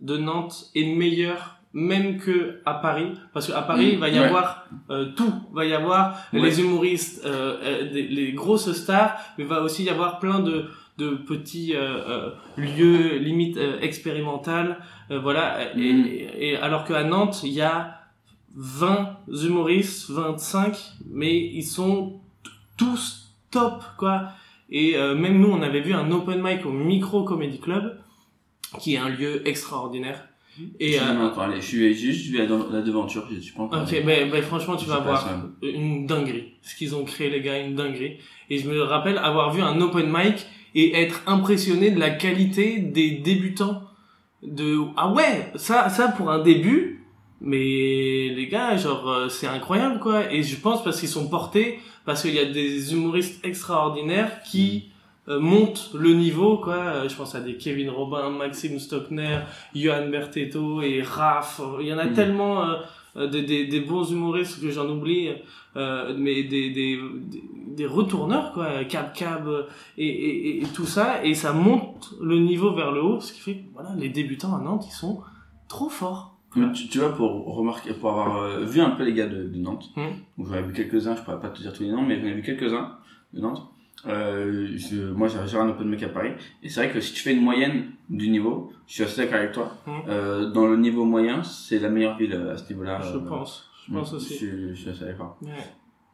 de 0.00 0.16
Nantes 0.16 0.70
est 0.74 0.94
meilleur 0.94 1.56
même 1.72 2.18
que 2.18 2.60
à 2.66 2.74
Paris 2.74 3.12
parce 3.32 3.46
qu'à 3.46 3.62
Paris 3.62 3.86
Mmh, 3.86 3.90
il 3.92 3.98
va 4.00 4.08
y 4.08 4.18
ouais. 4.18 4.24
avoir 4.26 4.64
euh, 4.90 5.06
tout 5.14 5.32
va 5.52 5.64
y 5.64 5.72
avoir 5.72 6.16
Ouais. 6.32 6.40
les 6.40 6.60
humoristes 6.60 7.24
euh, 7.24 7.56
euh, 7.62 7.92
des- 7.92 8.08
les 8.08 8.32
grosses 8.32 8.72
stars 8.72 9.14
mais 9.38 9.44
va 9.44 9.62
aussi 9.62 9.84
y 9.84 9.88
avoir 9.88 10.18
plein 10.18 10.40
de 10.40 10.64
de 10.98 11.10
petits 11.10 11.76
euh, 11.76 11.78
euh, 12.08 12.30
lieux 12.56 13.18
limite 13.18 13.56
euh, 13.56 13.78
expérimentales 13.82 14.78
euh, 15.12 15.20
voilà 15.20 15.58
Mmh. 15.76 15.80
et, 15.80 16.48
et 16.50 16.56
alors 16.56 16.82
qu'à 16.84 17.04
Nantes 17.04 17.42
il 17.44 17.52
y 17.52 17.62
a 17.62 17.99
20 18.56 19.16
humoristes 19.44 20.10
25 20.10 20.76
mais 21.10 21.36
ils 21.38 21.64
sont 21.64 22.20
tous 22.76 23.34
top 23.50 23.82
quoi 23.98 24.30
et 24.70 24.96
euh, 24.96 25.14
même 25.14 25.38
nous 25.40 25.50
on 25.50 25.62
avait 25.62 25.80
vu 25.80 25.92
un 25.92 26.10
open 26.10 26.42
mic 26.42 26.64
au 26.66 26.72
Micro 26.72 27.24
Comedy 27.24 27.58
Club 27.60 27.98
qui 28.78 28.94
est 28.94 28.98
un 28.98 29.08
lieu 29.08 29.46
extraordinaire 29.48 30.26
et 30.78 30.92
je 30.94 30.98
euh, 31.02 31.26
encore. 31.26 31.50
Je 31.54 31.60
suis 31.60 31.94
juste 31.94 32.26
vu 32.26 32.38
la, 32.38 32.46
la 32.46 32.82
devanture, 32.82 33.26
je 33.30 33.38
suis 33.40 33.52
pas 33.52 33.62
encore 33.62 33.82
Ok, 33.82 33.92
allé. 33.92 34.02
ben, 34.02 34.30
ben 34.30 34.42
franchement, 34.42 34.76
tu 34.76 34.84
Je 34.84 34.90
vas 34.90 34.98
voir 35.00 35.42
une 35.62 36.06
dinguerie. 36.06 36.54
Ce 36.62 36.74
qu'ils 36.76 36.94
ont 36.94 37.04
créé, 37.04 37.30
les 37.30 37.40
gars, 37.40 37.58
une 37.58 37.74
dinguerie. 37.76 38.18
Et 38.50 38.58
je 38.58 38.68
me 38.68 38.82
rappelle 38.82 39.18
avoir 39.18 39.52
vu 39.52 39.62
un 39.62 39.80
open 39.80 40.10
mic 40.12 40.46
et 40.74 41.00
être 41.00 41.22
impressionné 41.26 41.90
de 41.90 41.98
la 42.00 42.10
qualité 42.10 42.78
des 42.78 43.10
débutants. 43.12 43.82
De 44.42 44.78
ah 44.96 45.12
ouais, 45.12 45.52
ça, 45.56 45.88
ça 45.88 46.08
pour 46.08 46.30
un 46.30 46.40
début. 46.40 46.99
Mais 47.40 48.28
les 48.36 48.48
gars, 48.50 48.76
genre 48.76 49.08
euh, 49.08 49.28
c'est 49.28 49.46
incroyable 49.46 49.98
quoi. 50.00 50.30
Et 50.32 50.42
je 50.42 50.56
pense 50.60 50.84
parce 50.84 51.00
qu'ils 51.00 51.08
sont 51.08 51.28
portés, 51.28 51.78
parce 52.04 52.22
qu'il 52.22 52.34
y 52.34 52.38
a 52.38 52.44
des 52.44 52.92
humoristes 52.92 53.44
extraordinaires 53.44 54.42
qui 54.42 54.90
euh, 55.28 55.40
montent 55.40 55.90
le 55.94 56.12
niveau 56.14 56.58
quoi. 56.58 56.74
Euh, 56.74 57.08
Je 57.08 57.16
pense 57.16 57.34
à 57.34 57.40
des 57.40 57.56
Kevin 57.56 57.88
Robin, 57.90 58.28
Maxime 58.30 58.78
Stockner, 58.78 59.38
Johan 59.74 60.08
Bertetto 60.10 60.82
et 60.82 61.02
Raph. 61.02 61.60
Il 61.80 61.86
y 61.86 61.94
en 61.94 61.98
a 61.98 62.04
Mm. 62.06 62.12
tellement 62.14 62.62
euh, 62.64 62.74
euh, 63.16 63.26
des, 63.26 63.42
des, 63.42 63.66
des 63.66 63.80
bons 63.80 64.10
humoristes 64.12 64.60
que 64.60 64.70
j'en 64.70 64.88
oublie, 64.88 65.30
euh, 65.76 66.14
mais 66.16 66.42
des, 66.44 66.70
des, 66.70 66.98
des, 67.68 67.86
retourneurs 67.86 68.52
quoi, 68.52 68.84
Cab 68.84 69.12
Cab 69.14 69.48
et, 69.96 70.06
et, 70.06 70.62
et 70.62 70.66
tout 70.74 70.86
ça, 70.86 71.24
et 71.24 71.34
ça 71.34 71.52
monte 71.52 72.12
le 72.20 72.38
niveau 72.38 72.72
vers 72.74 72.92
le 72.92 73.02
haut, 73.02 73.20
ce 73.20 73.32
qui 73.32 73.40
fait 73.40 73.54
que 73.54 73.64
voilà, 73.72 73.90
les 73.96 74.10
débutants 74.10 74.54
à 74.54 74.60
Nantes 74.60 74.84
ils 74.86 74.92
sont 74.92 75.22
trop 75.68 75.88
forts. 75.88 76.36
Mais 76.56 76.72
tu, 76.72 76.88
tu 76.88 76.98
vois, 76.98 77.14
pour 77.14 77.44
remarquer, 77.54 77.92
pour 77.94 78.10
avoir 78.10 78.42
euh, 78.42 78.64
vu 78.64 78.80
un 78.80 78.90
peu 78.90 79.04
les 79.04 79.12
gars 79.14 79.26
de, 79.28 79.44
de 79.44 79.58
Nantes, 79.58 79.90
Mm. 79.96 80.00
donc 80.38 80.46
j'en 80.48 80.54
ai 80.56 80.62
vu 80.62 80.72
quelques-uns, 80.72 81.14
je 81.16 81.22
pourrais 81.22 81.40
pas 81.40 81.48
te 81.48 81.60
dire 81.60 81.72
tous 81.72 81.82
les 81.84 81.90
noms, 81.90 82.02
mais 82.02 82.20
j'en 82.20 82.26
ai 82.26 82.32
vu 82.34 82.42
quelques-uns 82.42 82.96
de 83.32 83.40
Nantes. 83.40 83.62
Euh, 84.06 84.66
je- 84.76 85.12
moi, 85.12 85.28
j'ai 85.28 85.38
j'ai 85.46 85.58
un 85.58 85.68
open 85.68 85.86
mic 85.88 86.02
à 86.02 86.08
Paris, 86.08 86.30
et 86.62 86.68
c'est 86.68 86.82
vrai 86.84 86.92
que 86.92 87.00
si 87.00 87.12
tu 87.12 87.20
fais 87.22 87.34
une 87.34 87.42
moyenne 87.42 87.90
du 88.08 88.28
niveau, 88.30 88.72
je 88.88 88.94
suis 88.94 89.02
assez 89.04 89.20
d'accord 89.22 89.38
avec 89.38 89.52
toi. 89.52 89.76
Mm. 89.86 89.90
Euh, 90.08 90.50
dans 90.50 90.66
le 90.66 90.76
niveau 90.76 91.04
moyen, 91.04 91.42
c'est 91.42 91.78
la 91.78 91.88
meilleure 91.90 92.16
ville 92.16 92.32
euh, 92.32 92.54
à 92.54 92.56
ce 92.56 92.68
niveau-là. 92.72 93.00
Je 93.00 93.16
euh, 93.18 93.20
pense, 93.20 93.70
je 93.86 93.92
pense 93.94 94.12
aussi. 94.14 94.32
Je, 94.34 94.38
suis- 94.38 94.68
je 94.70 94.74
suis 94.74 94.90
assez 94.90 95.04
d'accord. 95.04 95.36
Ouais. 95.42 95.50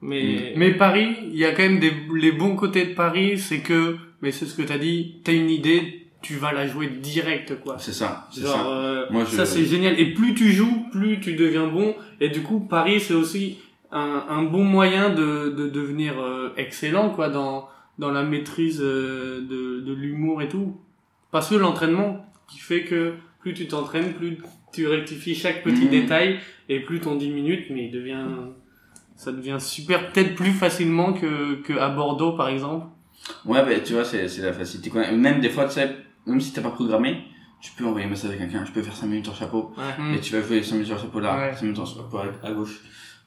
Mais, 0.03 0.53
Mais 0.57 0.75
Paris, 0.75 1.17
il 1.23 1.37
y 1.39 1.45
a 1.47 1.53
quand 1.53 1.63
même 1.63 1.79
des, 1.81 1.93
les 2.15 2.33
bons 2.33 2.55
côtés 2.57 2.85
de 2.87 2.95
Paris, 2.95 3.39
c'est 3.39 3.61
que, 3.61 3.97
mais 4.21 4.31
c'est 4.33 4.45
ce 4.45 4.55
que 4.55 4.63
t'as 4.63 4.77
dit, 4.79 5.21
t'as 5.25 5.33
une 5.33 5.49
idée, 5.49 6.06
tu 6.23 6.35
vas 6.35 6.53
la 6.53 6.67
jouer 6.67 6.89
direct, 6.89 7.61
quoi. 7.61 7.77
C'est 7.79 7.93
ça, 7.93 8.27
c'est 8.33 8.43
Genre, 8.43 8.53
ça. 8.55 8.67
euh, 8.67 9.07
Moi, 9.11 9.25
je- 9.25 9.37
ça 9.37 9.47
c'est 9.47 9.65
génial. 9.65 9.99
Et 10.01 10.13
plus 10.15 10.35
tu 10.35 10.53
joues, 10.53 10.87
plus 10.91 11.21
tu 11.21 11.35
deviens 11.35 11.67
bon. 11.69 11.95
Et 12.21 12.29
du 12.31 12.43
coup, 12.43 12.61
Paris, 12.61 13.01
c'est 13.01 13.15
aussi 13.15 13.59
un, 13.93 14.25
un 14.29 14.43
bon 14.43 14.65
moyen 14.65 15.11
de, 15.11 15.51
de 15.57 15.69
devenir 15.69 16.19
euh, 16.21 16.53
excellent, 16.57 17.11
quoi, 17.11 17.29
dans, 17.29 17.69
dans 17.99 18.11
la 18.11 18.23
maîtrise 18.23 18.81
euh, 18.83 19.41
de, 19.49 19.81
de 19.81 19.93
l'humour 19.93 20.43
et 20.43 20.49
tout. 20.49 20.77
Parce 21.31 21.51
que 21.51 21.55
l'entraînement 21.55 22.27
qui 22.49 22.59
fait 22.59 22.83
que 22.85 23.15
plus 23.41 23.55
tu 23.55 23.69
t'entraînes, 23.69 24.15
plus 24.15 24.39
tu 24.73 24.87
rectifies 24.89 25.35
chaque 25.35 25.63
petit 25.63 25.85
Mhm. 25.85 25.91
détail 25.91 26.39
et 26.69 26.81
plus 26.81 27.01
ton 27.01 27.15
10 27.15 27.31
minutes, 27.31 27.67
mais 27.71 27.85
il 27.87 27.91
devient, 27.93 28.25
ça 29.17 29.33
devient 29.33 29.57
super, 29.61 30.11
peut-être 30.13 30.35
plus 30.35 30.51
facilement 30.53 31.13
que, 31.13 31.55
que 31.63 31.73
à 31.75 31.89
Bordeaux, 31.89 32.33
par 32.33 32.49
exemple. 32.49 32.87
Ouais, 33.45 33.63
bah, 33.65 33.79
tu 33.85 33.93
vois, 33.95 34.05
c'est, 34.05 34.29
c'est 34.29 34.43
la 34.43 34.53
facilité. 34.53 34.91
quoi. 34.91 35.11
Même 35.13 35.41
des 35.41 35.49
fois, 35.51 35.65
tu 35.67 35.73
sais, 35.73 35.97
même 36.27 36.41
si 36.41 36.53
t'as 36.53 36.63
pas 36.63 36.71
programmé, 36.71 37.23
tu 37.61 37.73
peux 37.73 37.85
envoyer 37.87 38.07
un 38.07 38.11
message 38.11 38.33
à 38.33 38.37
quelqu'un, 38.37 38.65
je 38.65 38.73
peux 38.73 38.83
faire 38.83 38.95
5 38.97 39.07
minutes 39.07 39.29
en 39.29 39.35
chapeau, 39.35 39.73
Ouais. 39.77 40.17
et 40.17 40.21
tu 40.21 40.33
vas 40.35 40.43
jouer 40.43 40.63
5 40.63 40.77
minutes 40.77 40.93
en 40.93 40.99
chapeau 40.99 41.21
là, 41.21 41.37
Ouais. 41.37 41.55
5 41.55 41.63
minutes 41.63 41.79
en 41.79 41.87
chapeau 41.87 42.19
à, 42.43 42.53
gauche. 42.53 42.81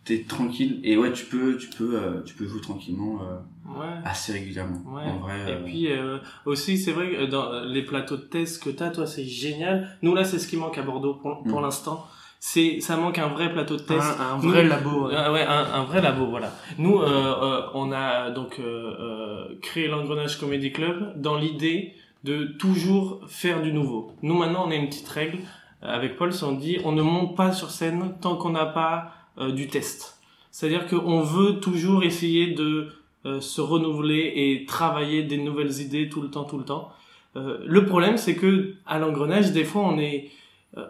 T'es 0.06 0.24
tranquille, 0.28 0.80
et 0.84 0.98
ouais, 0.98 1.12
tu 1.12 1.26
peux, 1.26 1.58
tu 1.58 1.68
peux, 1.70 1.96
euh, 2.00 2.22
tu 2.24 2.34
peux 2.34 2.48
jouer 2.48 2.62
tranquillement, 2.62 3.20
euh, 3.22 3.80
ouais. 3.80 3.86
assez 4.06 4.32
régulièrement. 4.32 4.82
Ouais. 4.94 5.04
En 5.04 5.18
vrai, 5.20 5.40
Et 5.48 5.52
euh, 5.52 5.64
puis 5.64 5.92
euh, 5.92 6.18
aussi, 6.46 6.78
c'est 6.78 6.94
vrai 6.94 7.12
que 7.12 7.26
dans 7.26 7.62
les 7.66 7.84
plateaux 7.84 8.18
de 8.18 8.22
test 8.24 8.64
que 8.64 8.70
t'as, 8.70 8.90
toi, 8.90 9.06
c'est 9.06 9.26
génial. 9.26 9.98
Nous 10.02 10.16
là, 10.16 10.24
c'est 10.24 10.40
ce 10.40 10.48
qui 10.48 10.58
manque 10.58 10.78
à 10.78 10.84
Bordeaux 10.84 11.16
pour, 11.16 11.44
pour 11.44 11.60
Mm. 11.60 11.64
l'instant. 11.64 12.06
C'est, 12.40 12.80
ça 12.80 12.96
manque 12.96 13.18
un 13.20 13.28
vrai 13.28 13.52
plateau 13.52 13.76
de 13.76 13.82
test. 13.82 14.00
Un, 14.20 14.36
un 14.36 14.38
Nous- 14.42 14.50
vrai 14.50 14.64
labo. 14.64 15.10
ouais. 15.10 15.14
Ouais, 15.30 15.44
un, 15.44 15.66
un 15.74 15.84
vrai 15.84 16.02
labo, 16.02 16.28
voilà. 16.28 16.54
Nous, 16.78 16.98
euh, 16.98 17.06
euh, 17.06 17.62
on 17.74 17.92
a 17.92 18.32
donc 18.32 18.56
euh, 18.60 18.64
euh, 19.00 19.60
créé 19.62 19.90
l'Engrenage 19.90 20.40
Comedy 20.40 20.72
Club 20.72 21.22
dans 21.22 21.38
l'idée 21.38 21.94
de 22.24 22.46
toujours 22.46 23.22
faire 23.28 23.62
du 23.62 23.72
nouveau. 23.72 24.12
Nous 24.22 24.38
maintenant, 24.38 24.66
on 24.68 24.72
a 24.72 24.76
une 24.76 24.88
petite 24.88 25.08
règle 25.08 25.40
euh, 25.84 25.88
avec 25.88 26.18
Paul, 26.18 26.34
c'est 26.34 26.46
on 26.46 26.54
dit 26.54 26.78
on 26.84 26.92
ne 26.92 27.02
monte 27.02 27.36
pas 27.36 27.52
sur 27.52 27.70
scène 27.72 28.16
tant 28.22 28.36
qu'on 28.36 28.52
n'a 28.52 28.66
pas 28.66 29.14
euh, 29.38 29.52
du 29.52 29.68
test. 29.68 30.20
C'est-à-dire 30.52 30.88
qu'on 30.88 31.22
veut 31.22 31.60
toujours 31.60 32.04
essayer 32.04 32.54
de 32.54 32.90
euh, 33.26 33.40
se 33.40 33.62
renouveler 33.62 34.34
et 34.36 34.66
travailler 34.66 35.24
des 35.24 35.38
nouvelles 35.38 35.80
idées 35.80 36.10
tout 36.10 36.22
le 36.22 36.30
temps, 36.30 36.44
tout 36.44 36.58
le 36.58 36.66
temps. 36.66 36.92
Le 37.36 37.86
problème, 37.86 38.18
c'est 38.18 38.36
que 38.36 38.74
à 38.86 39.00
l'engrenage, 39.00 39.54
des 39.54 39.64
fois, 39.64 39.84
on 39.84 39.98
est, 39.98 40.30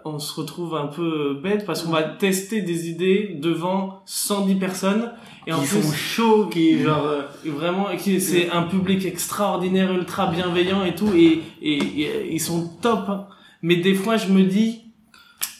on 0.05 0.19
se 0.19 0.33
retrouve 0.39 0.75
un 0.75 0.87
peu 0.87 1.39
bête 1.41 1.65
parce 1.65 1.83
qu'on 1.83 1.91
va 1.91 2.03
tester 2.03 2.61
des 2.61 2.89
idées 2.89 3.37
devant 3.41 4.01
110 4.05 4.55
personnes 4.55 5.11
et 5.47 5.53
en 5.53 5.59
qui 5.61 5.67
plus, 5.67 5.81
sont 5.81 5.91
chauds, 5.93 6.45
qui 6.47 6.79
genre. 6.81 7.05
euh, 7.05 7.21
vraiment, 7.45 7.85
qui- 7.97 8.19
c'est 8.21 8.49
un 8.51 8.63
public 8.63 9.05
extraordinaire, 9.05 9.91
ultra 9.93 10.27
bienveillant 10.27 10.83
et 10.83 10.95
tout, 10.95 11.11
et, 11.15 11.41
et, 11.61 11.77
et 12.01 12.33
ils 12.33 12.41
sont 12.41 12.69
top. 12.81 13.05
hein. 13.07 13.27
Mais 13.61 13.77
des 13.77 13.93
fois, 13.93 14.17
je 14.17 14.27
me 14.27 14.43
dis, 14.43 14.83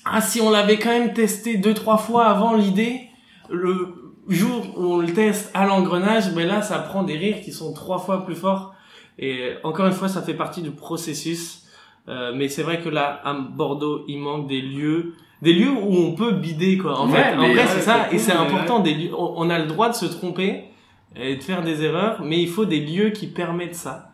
ah, 0.06 0.22
si 0.22 0.42
on 0.42 0.50
l'avait 0.50 0.78
quand 0.78 0.90
même 0.90 1.14
testé 1.14 1.58
deux, 1.58 1.74
trois 1.74 1.98
fois 1.98 2.26
avant 2.28 2.56
l'idée, 2.56 3.02
le 3.50 3.94
jour 4.28 4.74
où 4.78 4.84
on 4.94 4.98
le 4.98 5.12
teste 5.14 5.50
à 5.54 5.66
l'engrenage, 5.66 6.34
ben 6.36 6.46
là, 6.48 6.62
ça 6.62 6.78
prend 6.80 7.04
des 7.04 7.18
rires 7.18 7.42
qui 7.42 7.52
sont 7.52 7.74
trois 7.74 7.98
fois 8.00 8.26
plus 8.26 8.36
forts. 8.36 8.74
Et 9.18 9.54
encore 9.64 9.88
une 9.88 9.94
fois, 9.94 10.08
ça 10.08 10.22
fait 10.22 10.34
partie 10.34 10.62
du 10.62 10.72
processus. 10.72 11.64
Euh, 12.08 12.32
mais 12.36 12.48
c'est 12.48 12.64
vrai 12.64 12.80
que 12.80 12.90
là, 12.90 13.22
à 13.24 13.34
Bordeaux, 13.34 14.04
il 14.08 14.20
manque 14.20 14.48
des 14.48 14.62
lieux, 14.62 15.14
des 15.42 15.54
lieux 15.54 15.70
où 15.72 15.96
on 15.96 16.14
peut 16.14 16.32
bider, 16.32 16.78
quoi. 16.78 17.00
En 17.00 17.08
Ouais, 17.10 17.22
fait, 17.22 17.34
en 17.34 17.38
vrai, 17.38 17.54
ouais, 17.56 17.68
c'est 17.68 17.82
ça. 17.82 18.12
Et 18.12 18.18
c'est 18.18 18.32
important. 18.34 18.80
Des 18.80 18.94
lieux, 18.96 19.12
on, 19.18 19.50
a 19.50 19.60
le 19.60 19.66
droit 19.68 19.90
de 19.90 19.96
se 19.96 20.06
tromper 20.06 20.64
et 21.16 21.36
de 21.36 21.44
faire 21.44 21.64
des 21.64 21.84
erreurs, 21.84 22.22
mais 22.24 22.42
il 22.42 22.48
faut 22.48 22.66
des 22.66 22.80
lieux 22.80 23.10
qui 23.12 23.28
permettent 23.28 23.76
ça. 23.76 24.06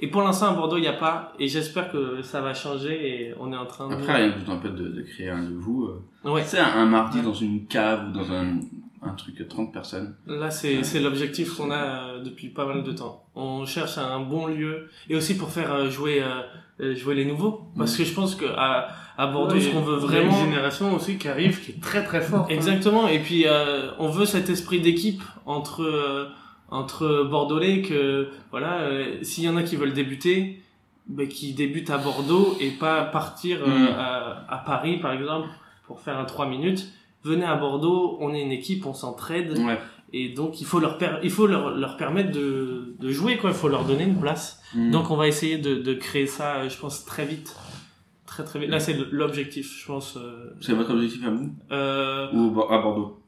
Et 0.00 0.06
pour 0.08 0.22
l'instant, 0.22 0.48
à 0.50 0.52
Bordeaux, 0.52 0.76
il 0.76 0.82
n'y 0.82 0.86
a 0.86 0.92
pas. 0.92 1.32
Et 1.40 1.48
j'espère 1.48 1.90
que 1.90 2.22
ça 2.22 2.40
va 2.40 2.54
changer 2.54 2.94
et 3.08 3.34
on 3.40 3.52
est 3.52 3.56
en 3.56 3.66
train 3.66 3.88
de... 3.88 3.94
Après, 3.94 4.28
il 4.28 4.46
y 4.46 4.50
a 4.50 4.52
un 4.54 4.56
peu 4.58 4.68
de, 4.68 4.88
de 4.90 5.02
créer 5.02 5.28
un 5.30 5.48
vous. 5.58 5.86
Euh, 5.86 6.30
Ouais. 6.30 6.42
Tu 6.42 6.48
sais, 6.50 6.58
un, 6.58 6.66
un 6.82 6.86
mardi 6.86 7.20
dans 7.22 7.32
une 7.34 7.66
cave 7.66 8.08
ou 8.08 8.12
dans 8.12 8.30
un, 8.32 8.58
un 9.02 9.14
truc 9.14 9.36
de 9.36 9.44
30 9.44 9.72
personnes. 9.72 10.16
Là, 10.26 10.50
c'est 10.50 10.82
c'est 10.82 11.00
l'objectif 11.00 11.54
qu'on 11.56 11.70
a 11.70 11.76
euh, 11.76 12.22
depuis 12.22 12.48
pas 12.48 12.66
mal 12.66 12.82
de 12.82 12.92
temps. 12.92 13.24
On 13.34 13.64
cherche 13.66 13.98
un 13.98 14.20
bon 14.20 14.46
lieu 14.46 14.88
et 15.08 15.16
aussi 15.16 15.36
pour 15.36 15.50
faire 15.50 15.72
euh, 15.72 15.88
jouer 15.90 16.22
euh, 16.22 16.42
euh, 16.80 16.94
jouer 16.94 17.14
les 17.14 17.24
nouveaux. 17.24 17.62
Parce 17.76 17.96
que 17.96 18.04
je 18.04 18.12
pense 18.14 18.34
que 18.34 18.46
à, 18.46 18.88
à 19.16 19.26
Bordeaux, 19.28 19.54
Ouais, 19.54 19.60
ce 19.60 19.70
qu'on 19.70 19.80
veut 19.82 19.96
il 19.98 20.02
y 20.02 20.04
a 20.04 20.08
vraiment, 20.08 20.38
une 20.40 20.50
génération 20.50 20.94
aussi 20.94 21.16
qui 21.18 21.28
arrive 21.28 21.60
qui 21.64 21.72
est 21.72 21.80
très 21.80 22.02
très 22.04 22.20
forte. 22.20 22.50
hein. 22.50 22.54
exactement. 22.54 23.08
Et 23.08 23.18
puis 23.20 23.44
euh, 23.46 23.90
on 23.98 24.08
veut 24.08 24.26
cet 24.26 24.48
esprit 24.50 24.80
d'équipe 24.80 25.22
entre 25.46 25.82
euh, 25.82 26.26
entre 26.70 27.24
Bordelais 27.30 27.82
que 27.82 28.28
voilà, 28.50 28.80
euh, 28.80 29.22
s'il 29.22 29.44
y 29.44 29.48
en 29.48 29.56
a 29.56 29.62
qui 29.62 29.76
veulent 29.76 29.94
débuter, 29.94 30.60
ben, 31.06 31.26
qui 31.26 31.54
débutent 31.54 31.90
à 31.90 31.98
Bordeaux 31.98 32.56
et 32.60 32.70
pas 32.72 33.04
partir 33.04 33.60
euh, 33.62 33.66
Mm. 33.66 33.88
à, 33.96 34.44
à 34.48 34.58
Paris 34.58 34.98
par 34.98 35.12
exemple 35.12 35.48
pour 35.86 36.00
faire 36.00 36.18
un 36.18 36.24
3 36.26 36.46
minutes. 36.46 36.88
Venez 37.24 37.44
à 37.44 37.56
Bordeaux, 37.56 38.16
on 38.20 38.32
est 38.34 38.40
une 38.42 38.52
équipe, 38.52 38.86
on 38.86 38.94
s'entraide. 38.94 39.56
Ouais. 39.58 39.78
et 40.12 40.30
donc 40.30 40.60
il 40.62 40.66
faut 40.66 40.78
leur 40.80 40.96
per- 40.98 41.18
il 41.22 41.30
faut 41.30 41.46
leur, 41.46 41.70
leur 41.76 41.96
permettre 41.98 42.30
de, 42.32 42.94
de 42.98 43.10
jouer 43.10 43.36
quoi. 43.36 43.50
Il 43.50 43.56
faut 43.56 43.68
leur 43.68 43.84
donner 43.84 44.04
une 44.04 44.18
place. 44.20 44.60
Mhm. 44.74 44.90
donc 44.90 45.10
on 45.10 45.16
va 45.16 45.26
essayer 45.28 45.58
de, 45.58 45.74
de 45.76 45.94
créer 45.94 46.26
ça 46.26 46.56
euh, 46.56 46.68
je 46.68 46.78
pense 46.78 47.04
très 47.04 47.26
vite. 47.26 47.54
Très 48.26 48.44
très 48.44 48.58
vite. 48.60 48.68
Là 48.70 48.78
c'est 48.80 48.96
l'objectif 49.10 49.66
je 49.80 49.86
pense 49.86 50.16
euh, 50.16 50.50
C'est 50.60 50.72
votre 50.74 50.92
objectif 50.92 51.24
à 51.26 51.30
vous 51.30 51.50
euh, 51.72 52.28
Ou 52.32 52.62
à 52.70 52.78
Bordeaux 52.82 53.20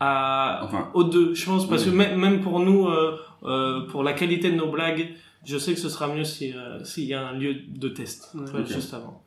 à 0.00 0.60
Enfin. 0.64 0.90
aux 0.94 1.04
deux 1.04 1.34
je 1.34 1.44
pense 1.46 1.68
parce 1.68 1.84
Oui. 1.84 1.90
que 1.90 1.96
même, 1.96 2.18
même 2.18 2.40
pour 2.40 2.60
nous 2.60 2.86
euh, 2.86 3.16
euh, 3.44 3.80
pour 3.88 4.02
la 4.02 4.12
qualité 4.12 4.50
de 4.50 4.56
nos 4.56 4.70
blagues 4.70 5.10
je 5.44 5.58
sais 5.58 5.74
que 5.74 5.80
ce 5.80 5.88
sera 5.88 6.06
mieux 6.08 6.24
si 6.24 6.52
euh, 6.54 6.82
s'il 6.84 7.04
y 7.04 7.14
a 7.14 7.26
un 7.28 7.32
lieu 7.32 7.54
de 7.68 7.88
test 7.88 8.34
juste 8.66 8.94
avant 8.94 9.22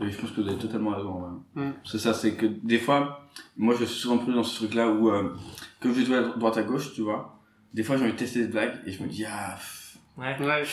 Oui, 0.00 0.10
je 0.10 0.18
pense 0.18 0.30
que 0.30 0.40
vous 0.40 0.48
avez 0.48 0.58
totalement 0.58 0.90
raison. 0.90 1.22
Ouais. 1.56 1.62
Mm. 1.66 1.72
C'est 1.84 1.98
ça, 1.98 2.14
c'est 2.14 2.32
que 2.34 2.46
des 2.46 2.78
fois, 2.78 3.26
moi 3.56 3.74
je 3.78 3.84
suis 3.84 4.00
souvent 4.00 4.18
pris 4.18 4.32
dans 4.32 4.42
ce 4.44 4.56
truc-là 4.56 4.88
où, 4.88 5.10
euh, 5.10 5.34
comme 5.80 5.94
je 5.94 6.02
dois 6.06 6.18
à 6.18 6.22
droite 6.22 6.56
à 6.58 6.62
gauche, 6.62 6.94
tu 6.94 7.02
vois, 7.02 7.38
des 7.74 7.82
fois 7.82 7.96
j'ai 7.96 8.04
envie 8.04 8.12
de 8.12 8.16
tester 8.18 8.40
des 8.46 8.48
blagues 8.52 8.74
et 8.86 8.92
je 8.92 9.02
me 9.02 9.08
dis, 9.08 9.24
ah, 9.26 9.54
pff, 9.56 9.96
ouais 10.16 10.36
Ouais. 10.40 10.64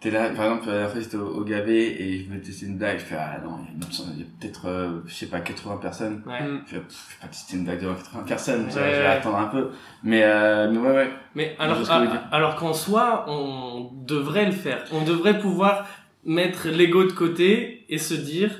t'es 0.00 0.10
là, 0.10 0.30
par 0.30 0.46
exemple, 0.46 0.68
la 0.68 0.88
fois 0.88 1.00
j'étais 1.00 1.16
au, 1.16 1.28
au 1.28 1.44
Gavé 1.44 2.02
et 2.02 2.18
je 2.18 2.26
voulais 2.26 2.40
tester 2.40 2.66
une 2.66 2.76
blague, 2.78 2.98
je 2.98 3.04
fais, 3.04 3.14
ah 3.16 3.38
non, 3.44 3.58
il 3.70 4.18
y 4.18 4.22
a, 4.22 4.26
peut-être, 4.40 4.66
euh, 4.66 5.00
je 5.06 5.14
sais 5.14 5.26
pas, 5.26 5.40
80 5.40 5.76
personnes. 5.76 6.22
ouais 6.26 6.42
Mm. 6.42 6.62
Je 6.66 6.70
fais, 6.74 6.80
pff, 6.80 7.06
je 7.08 7.14
vais 7.14 7.20
pas 7.20 7.28
tester 7.28 7.56
une 7.56 7.64
blague 7.64 7.80
devant 7.80 7.94
80 7.94 8.22
personnes, 8.24 8.66
je 8.68 8.74
vais 8.74 8.80
ouais. 8.82 9.06
attendre 9.06 9.38
un 9.38 9.46
peu. 9.46 9.70
Mais, 10.02 10.22
euh, 10.24 10.68
mais 10.72 10.78
ouais, 10.78 10.90
ouais. 10.92 11.10
Mais 11.36 11.54
alors, 11.60 11.76
vois 11.76 11.84
ce 11.84 11.88
que 11.90 11.94
vous 11.94 12.00
voulez 12.00 12.10
a- 12.10 12.18
dire. 12.20 12.28
alors 12.32 12.56
qu'en 12.56 12.72
soi, 12.74 13.24
on 13.28 13.90
devrait 14.04 14.46
le 14.46 14.52
faire. 14.52 14.84
On 14.92 15.04
devrait 15.04 15.38
pouvoir 15.38 15.86
mettre 16.24 16.68
l'ego 16.68 17.04
de 17.04 17.12
côté 17.12 17.84
et 17.88 17.98
se 17.98 18.14
dire, 18.14 18.50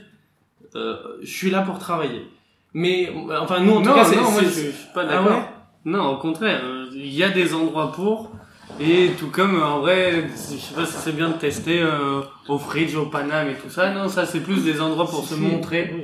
euh, 0.75 0.97
je 1.23 1.31
suis 1.31 1.51
là 1.51 1.63
pour 1.63 1.79
travailler. 1.79 2.27
Mais 2.75 3.13
enfin, 3.41 3.61
nous, 3.61 3.73
en 3.75 3.83
tout 3.83 3.89
non, 3.89 3.95
cas, 3.95 4.05
c'est. 4.05 4.17
non, 4.17 4.31
moi 4.31 4.41
je, 4.43 4.49
suis 4.49 4.73
pas 4.95 5.03
Ah 5.03 5.07
d'accord. 5.07 5.27
ouais? 5.39 5.45
Non, 5.85 6.13
au 6.15 6.17
contraire, 6.19 6.63
euh, 6.65 6.87
il 6.95 7.13
y 7.13 7.23
a 7.23 7.31
des 7.31 7.55
endroits 7.55 7.93
pour. 7.93 8.33
Et 8.81 9.11
tout 9.19 9.27
comme 9.27 9.63
en 9.63 9.81
vrai, 9.81 10.25
je 10.31 10.37
sais 10.57 10.75
pas 10.75 10.87
si 10.87 10.95
c'est 10.95 11.13
bien 11.15 11.29
de 11.29 11.35
tester 11.35 11.83
euh, 11.83 12.23
au 12.49 12.59
Fridge, 12.59 12.95
au 12.95 13.07
Paname 13.07 13.49
et 13.51 13.55
tout 13.55 13.69
ça. 13.69 13.93
Non, 13.93 14.09
ça 14.09 14.25
c'est 14.25 14.41
plus 14.41 14.65
des 14.65 14.81
endroits 14.81 15.07
pour 15.07 15.25
se 15.25 15.35
montrer. 15.35 15.91
oui. 15.95 16.03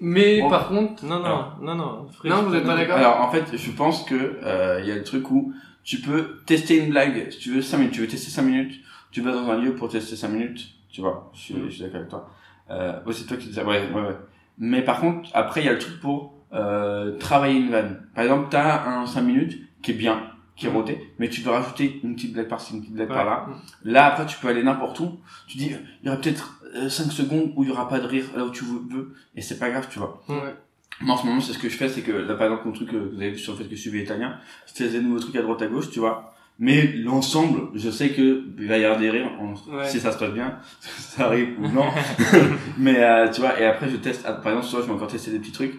Mais 0.00 0.40
Bon. 0.42 0.50
par 0.50 0.68
contre, 0.68 1.04
Non, 1.06 1.20
non, 1.20 1.24
Alors. 1.24 1.56
non, 1.62 1.74
non. 1.74 2.06
Non, 2.24 2.42
vous 2.42 2.54
êtes 2.54 2.64
pas 2.66 2.76
d'accord? 2.76 2.96
Alors 2.98 3.20
en 3.22 3.30
fait, 3.30 3.56
je 3.56 3.70
pense 3.70 4.02
que 4.04 4.14
euh, 4.42 4.80
il 4.82 4.88
y 4.88 4.92
a 4.92 4.96
le 4.96 5.04
truc 5.04 5.30
où 5.30 5.54
tu 5.84 5.98
peux 6.00 6.38
tester 6.44 6.76
une 6.76 6.90
blague, 6.90 7.30
si 7.30 7.38
tu 7.38 7.52
veux 7.54 7.62
5 7.62 7.78
minutes, 7.78 7.94
tu 7.94 8.00
veux 8.02 8.06
tester 8.08 8.30
5 8.30 8.42
minutes, 8.42 8.74
tu 9.16 9.22
vas 9.22 9.32
dans 9.32 9.48
un 9.50 9.56
lieu 9.58 9.74
pour 9.74 9.88
tester 9.88 10.14
5 10.14 10.28
minutes, 10.28 10.68
tu 10.90 11.00
vois, 11.00 11.30
je 11.32 11.40
suis, 11.40 11.54
Mm. 11.54 11.64
je 11.68 11.70
suis 11.70 11.80
d'accord 11.84 11.96
avec 12.00 12.10
toi. 12.10 12.30
Euh, 12.68 13.02
ouais, 13.06 13.14
c'est 13.14 13.24
toi 13.24 13.38
qui 13.38 13.46
disais, 13.48 13.62
ouais, 13.62 13.88
ouais, 13.94 14.00
ouais. 14.02 14.16
Mais 14.58 14.82
par 14.82 15.00
contre, 15.00 15.30
après, 15.32 15.62
il 15.62 15.64
y 15.64 15.68
a 15.70 15.72
le 15.72 15.78
truc 15.78 15.98
pour 16.00 16.34
euh, 16.52 17.16
travailler 17.16 17.58
une 17.58 17.70
vanne. 17.70 18.02
Par 18.14 18.24
exemple, 18.24 18.48
t'as 18.50 18.84
un 18.86 19.06
5 19.06 19.22
minutes 19.22 19.58
qui 19.80 19.92
est 19.92 19.94
bien, 19.94 20.20
qui 20.54 20.66
est 20.66 20.70
Mm. 20.70 20.74
roté, 20.76 21.14
mais 21.18 21.30
tu 21.30 21.40
veux 21.40 21.50
rajouter 21.50 21.98
une 22.04 22.14
petite 22.14 22.34
blague 22.34 22.48
par-ci, 22.48 22.74
une 22.74 22.80
petite 22.82 22.92
blague 22.94 23.08
Ouais. 23.08 23.14
par-là. 23.16 23.46
Là, 23.84 24.04
après, 24.04 24.26
tu 24.26 24.36
peux 24.38 24.48
aller 24.48 24.62
n'importe 24.62 25.00
où. 25.00 25.18
Tu 25.48 25.56
dis, 25.56 25.70
il 26.02 26.06
y 26.06 26.10
aura 26.10 26.20
peut-être 26.20 26.60
5 26.90 27.10
secondes 27.10 27.54
où 27.56 27.62
il 27.64 27.70
y 27.70 27.72
aura 27.72 27.88
pas 27.88 28.00
de 28.00 28.06
rire 28.06 28.26
là 28.36 28.44
où 28.44 28.50
tu 28.50 28.64
veux, 28.64 29.14
et 29.34 29.40
c'est 29.40 29.58
pas 29.58 29.70
grave, 29.70 29.88
tu 29.90 29.98
vois. 29.98 30.22
Ouais. 30.28 30.54
Moi, 31.00 31.14
en 31.14 31.18
ce 31.18 31.26
moment, 31.26 31.40
c'est 31.40 31.54
ce 31.54 31.58
que 31.58 31.70
je 31.70 31.76
fais, 31.78 31.88
c'est 31.88 32.02
que 32.02 32.12
là, 32.12 32.34
par 32.34 32.48
exemple, 32.48 32.66
mon 32.68 32.72
truc 32.74 32.90
que 32.90 32.96
vous 32.96 33.16
avez 33.16 33.30
vu 33.30 33.38
sur 33.38 33.52
le 33.54 33.58
fait 33.58 33.64
que 33.64 33.76
je 33.76 33.80
suis 33.80 34.02
italien, 34.02 34.38
c'est 34.66 34.88
des 34.90 35.00
nouveaux 35.00 35.20
trucs 35.20 35.36
à 35.36 35.42
droite 35.42 35.62
à 35.62 35.66
gauche, 35.68 35.88
tu 35.90 36.00
vois. 36.00 36.34
Mais 36.58 36.86
l'ensemble, 36.94 37.68
je 37.74 37.90
sais 37.90 38.10
que 38.10 38.44
il 38.58 38.66
va 38.66 38.78
y 38.78 38.84
avoir 38.84 38.98
des 38.98 39.10
rires, 39.10 39.30
on- 39.40 39.52
Ouais. 39.76 39.86
si 39.86 40.00
ça 40.00 40.10
se 40.12 40.18
passe 40.18 40.32
bien, 40.32 40.58
ça 40.80 41.26
arrive 41.26 41.54
ou 41.60 41.68
non. 41.68 41.84
mais 42.78 43.02
euh, 43.02 43.28
tu 43.30 43.40
vois, 43.42 43.60
et 43.60 43.66
après 43.66 43.88
je 43.90 43.96
teste, 43.96 44.24
ah, 44.26 44.32
par 44.32 44.52
exemple, 44.52 44.66
soit 44.66 44.80
je 44.80 44.86
vais 44.86 44.92
encore 44.92 45.08
tester 45.08 45.30
des 45.30 45.38
petits 45.38 45.52
trucs, 45.52 45.74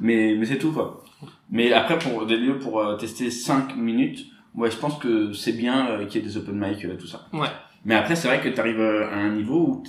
mais 0.00 0.34
mais 0.38 0.46
c'est 0.46 0.58
tout 0.58 0.72
quoi. 0.72 1.04
Mais 1.50 1.72
après 1.72 1.98
pour 1.98 2.24
des 2.26 2.36
lieux 2.36 2.58
pour 2.58 2.80
euh, 2.80 2.96
tester 2.96 3.30
5 3.30 3.76
minutes, 3.76 4.26
ouais, 4.54 4.70
je 4.70 4.76
pense 4.76 4.98
que 4.98 5.32
c'est 5.34 5.52
bien 5.52 5.86
euh, 5.88 6.06
qu'il 6.06 6.22
y 6.22 6.24
ait 6.24 6.28
des 6.28 6.36
open 6.38 6.54
mic, 6.58 6.86
tout 6.98 7.06
ça. 7.06 7.26
Ouais. 7.34 7.48
Mais 7.84 7.94
après, 7.96 8.14
c'est 8.16 8.28
vrai 8.28 8.40
que 8.40 8.48
tu 8.48 8.60
arrives 8.60 8.80
à 8.80 9.16
un 9.16 9.30
niveau 9.30 9.82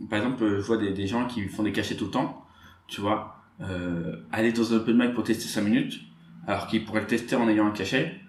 où, 0.00 0.06
par 0.06 0.20
exemple, 0.20 0.44
je 0.46 0.60
vois 0.66 0.76
des, 0.76 0.92
des 0.92 1.06
gens 1.08 1.26
qui 1.26 1.42
font 1.48 1.64
des 1.64 1.72
cachets 1.72 1.96
tout 1.96 2.04
le 2.06 2.10
temps, 2.12 2.44
tu 2.86 3.00
vois, 3.00 3.36
euh, 3.60 4.16
aller 4.32 4.52
dans 4.52 4.72
un 4.72 4.76
open 4.76 4.96
mic 4.96 5.14
pour 5.14 5.24
tester 5.24 5.48
5 5.48 5.62
minutes, 5.62 6.00
alors 6.46 6.68
qu'ils 6.68 6.84
pourraient 6.84 7.00
le 7.00 7.06
tester 7.08 7.34
en 7.36 7.48
ayant 7.48 7.66
un 7.66 7.72
cachet, 7.72 8.19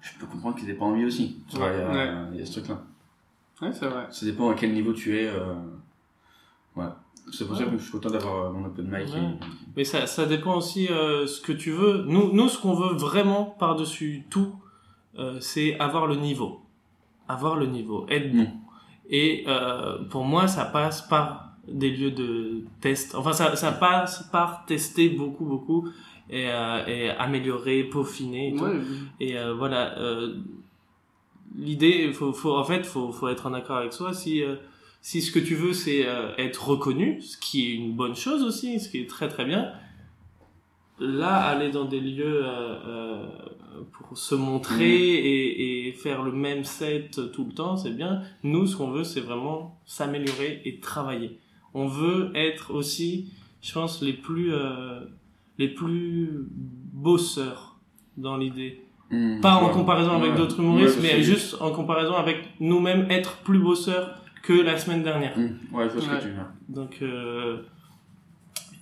je 0.00 0.10
peux 0.18 0.26
comprendre 0.26 0.56
qu'ils 0.56 0.70
aient 0.70 0.74
pas 0.74 0.84
envie 0.86 1.04
aussi. 1.04 1.42
Tu 1.48 1.56
vois, 1.56 1.68
il 1.72 1.78
y, 1.78 1.82
a- 1.82 1.90
Ouais. 1.90 2.14
il 2.34 2.38
y 2.40 2.42
a 2.42 2.46
ce 2.46 2.52
truc-là. 2.60 2.80
Ouais, 3.62 3.72
c'est 3.72 3.86
vrai. 3.86 4.06
Ça 4.10 4.24
dépend 4.26 4.50
à 4.50 4.54
quel 4.54 4.72
niveau 4.72 4.92
tu 4.92 5.16
es. 5.18 5.26
Euh... 5.26 5.54
Ouais. 6.76 6.86
C'est 7.32 7.46
pour 7.46 7.56
ça 7.56 7.64
que 7.64 7.72
je 7.76 7.82
suis 7.82 7.92
content 7.92 8.10
d'avoir 8.10 8.46
euh, 8.46 8.50
mon 8.52 8.64
open 8.66 8.86
mic. 8.86 9.12
Ouais. 9.12 9.20
et- 9.20 9.44
Mais 9.76 9.84
ça, 9.84 10.06
ça 10.06 10.24
dépend 10.26 10.56
aussi 10.56 10.88
euh, 10.88 11.26
ce 11.26 11.40
que 11.40 11.52
tu 11.52 11.70
veux. 11.70 12.04
Nous, 12.06 12.32
nous, 12.32 12.48
ce 12.48 12.58
qu'on 12.58 12.74
veut 12.74 12.94
vraiment 12.94 13.44
par-dessus 13.44 14.24
tout, 14.30 14.54
euh, 15.18 15.38
c'est 15.40 15.78
avoir 15.78 16.06
le 16.06 16.16
niveau. 16.16 16.62
Avoir 17.28 17.56
le 17.56 17.66
niveau, 17.66 18.06
être 18.08 18.32
bon. 18.32 18.42
Mm. 18.44 18.60
Et 19.10 19.44
pour 20.10 20.24
moi, 20.24 20.46
ça 20.48 20.64
passe 20.64 21.02
par 21.02 21.50
des 21.68 21.90
lieux 21.90 22.10
de 22.12 22.64
test. 22.80 23.14
Enfin, 23.16 23.32
ça, 23.32 23.54
ça 23.56 23.70
passe 23.72 24.22
par 24.32 24.64
tester 24.66 25.08
beaucoup, 25.10 25.44
beaucoup 25.44 25.88
et, 26.30 26.48
euh, 26.48 26.86
et 26.86 27.10
améliorer, 27.10 27.84
peaufiner. 27.84 28.54
Et. 28.54 28.60
Ouais. 28.60 28.80
et 29.20 29.38
euh, 29.38 29.54
voilà. 29.54 29.98
Euh, 29.98 30.34
L'idée, 31.56 32.12
faut, 32.12 32.32
faut, 32.32 32.54
en 32.54 32.64
fait, 32.64 32.86
faut, 32.86 33.10
faut 33.10 33.28
être 33.28 33.46
en 33.46 33.54
accord 33.54 33.78
avec 33.78 33.92
soi. 33.92 34.14
Si, 34.14 34.40
si 35.00 35.20
ce 35.20 35.32
que 35.32 35.40
tu 35.40 35.56
veux, 35.56 35.72
c'est 35.72 36.06
être 36.38 36.68
reconnu, 36.68 37.20
ce 37.20 37.36
qui 37.36 37.68
est 37.68 37.74
une 37.74 37.96
bonne 37.96 38.14
chose 38.14 38.44
aussi, 38.44 38.78
ce 38.78 38.88
qui 38.88 39.00
est 39.00 39.10
très 39.10 39.28
très 39.28 39.44
bien, 39.44 39.72
là, 41.00 41.34
aller 41.38 41.70
dans 41.70 41.86
des 41.86 42.00
lieux 42.00 42.42
euh, 42.44 43.26
pour 43.92 44.16
se 44.16 44.36
montrer 44.36 44.84
et, 44.86 45.88
et 45.88 45.92
faire 45.92 46.22
le 46.22 46.30
même 46.30 46.64
set 46.64 47.20
tout 47.32 47.44
le 47.44 47.52
temps, 47.52 47.76
c'est 47.76 47.96
bien. 47.96 48.22
Nous, 48.44 48.66
ce 48.66 48.76
qu'on 48.76 48.90
veut, 48.90 49.04
c'est 49.04 49.20
vraiment 49.20 49.80
s'améliorer 49.86 50.62
et 50.64 50.78
travailler. 50.78 51.38
On 51.74 51.86
veut 51.86 52.30
être 52.34 52.72
aussi, 52.72 53.32
je 53.62 53.72
pense, 53.72 54.02
les 54.02 54.12
plus, 54.12 54.52
euh, 54.52 55.00
les 55.60 55.68
plus 55.68 56.30
bosseurs 56.92 57.76
dans 58.16 58.36
l'idée. 58.36 58.82
Mm, 59.10 59.40
Pas 59.40 59.54
en 59.56 59.68
comparaison 59.68 60.12
avec 60.12 60.32
Ouais. 60.32 60.36
d'autres 60.38 60.58
humoristes, 60.60 60.96
Ouais, 60.96 61.02
mais 61.02 61.08
sais. 61.10 61.22
juste 61.22 61.56
en 61.60 61.70
comparaison 61.70 62.14
avec 62.14 62.38
nous-mêmes, 62.60 63.06
être 63.10 63.38
plus 63.44 63.58
bosseurs 63.58 64.14
que 64.42 64.52
la 64.54 64.78
semaine 64.78 65.02
dernière. 65.02 65.36
Mm, 65.38 65.50
Ouais, 65.74 65.88
je 65.88 65.92
vois 65.94 66.02
ce 66.02 66.08
Ouais. 66.08 66.16
que 66.18 66.22
tu 66.22 66.28
veux. 66.28 66.46
Donc, 66.68 66.98
euh, 67.02 67.58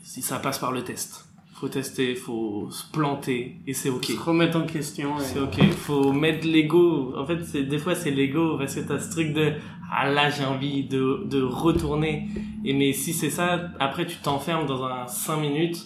si 0.03 0.23
ça 0.23 0.39
passe 0.39 0.59
par 0.59 0.73
le 0.73 0.83
test. 0.83 1.25
Faut 1.55 1.69
tester, 1.69 2.15
faut 2.15 2.69
se 2.71 2.89
planter, 2.93 3.57
et 3.67 3.75
c'est 3.75 3.91
ok. 3.91 4.05
Se 4.05 4.21
remettre 4.21 4.57
en 4.57 4.65
question. 4.65 5.19
C'est 5.19 5.41
ok. 5.41 5.61
Faut 5.73 6.13
mettre 6.13 6.47
l'ego. 6.47 7.13
En 7.17 7.27
fait, 7.27 7.43
c'est, 7.43 7.65
des 7.65 7.79
fois, 7.79 7.97
c'est 7.97 8.13
l'ego, 8.13 8.57
parce 8.57 8.77
que 8.77 8.81
t'as 8.81 9.01
ce 9.01 9.11
truc 9.11 9.33
de, 9.33 9.55
ah 9.93 10.09
là, 10.09 10.31
j'ai 10.31 10.45
envie 10.45 10.85
de, 10.85 11.25
de 11.29 11.43
retourner. 11.43 12.29
Et 12.65 12.75
mais 12.75 12.93
si 12.93 13.13
c'est 13.13 13.31
ça, 13.31 13.73
après, 13.81 14.07
tu 14.07 14.19
t'enfermes 14.19 14.67
dans 14.67 14.85
un 14.85 15.09
5 15.09 15.39
minutes, 15.39 15.85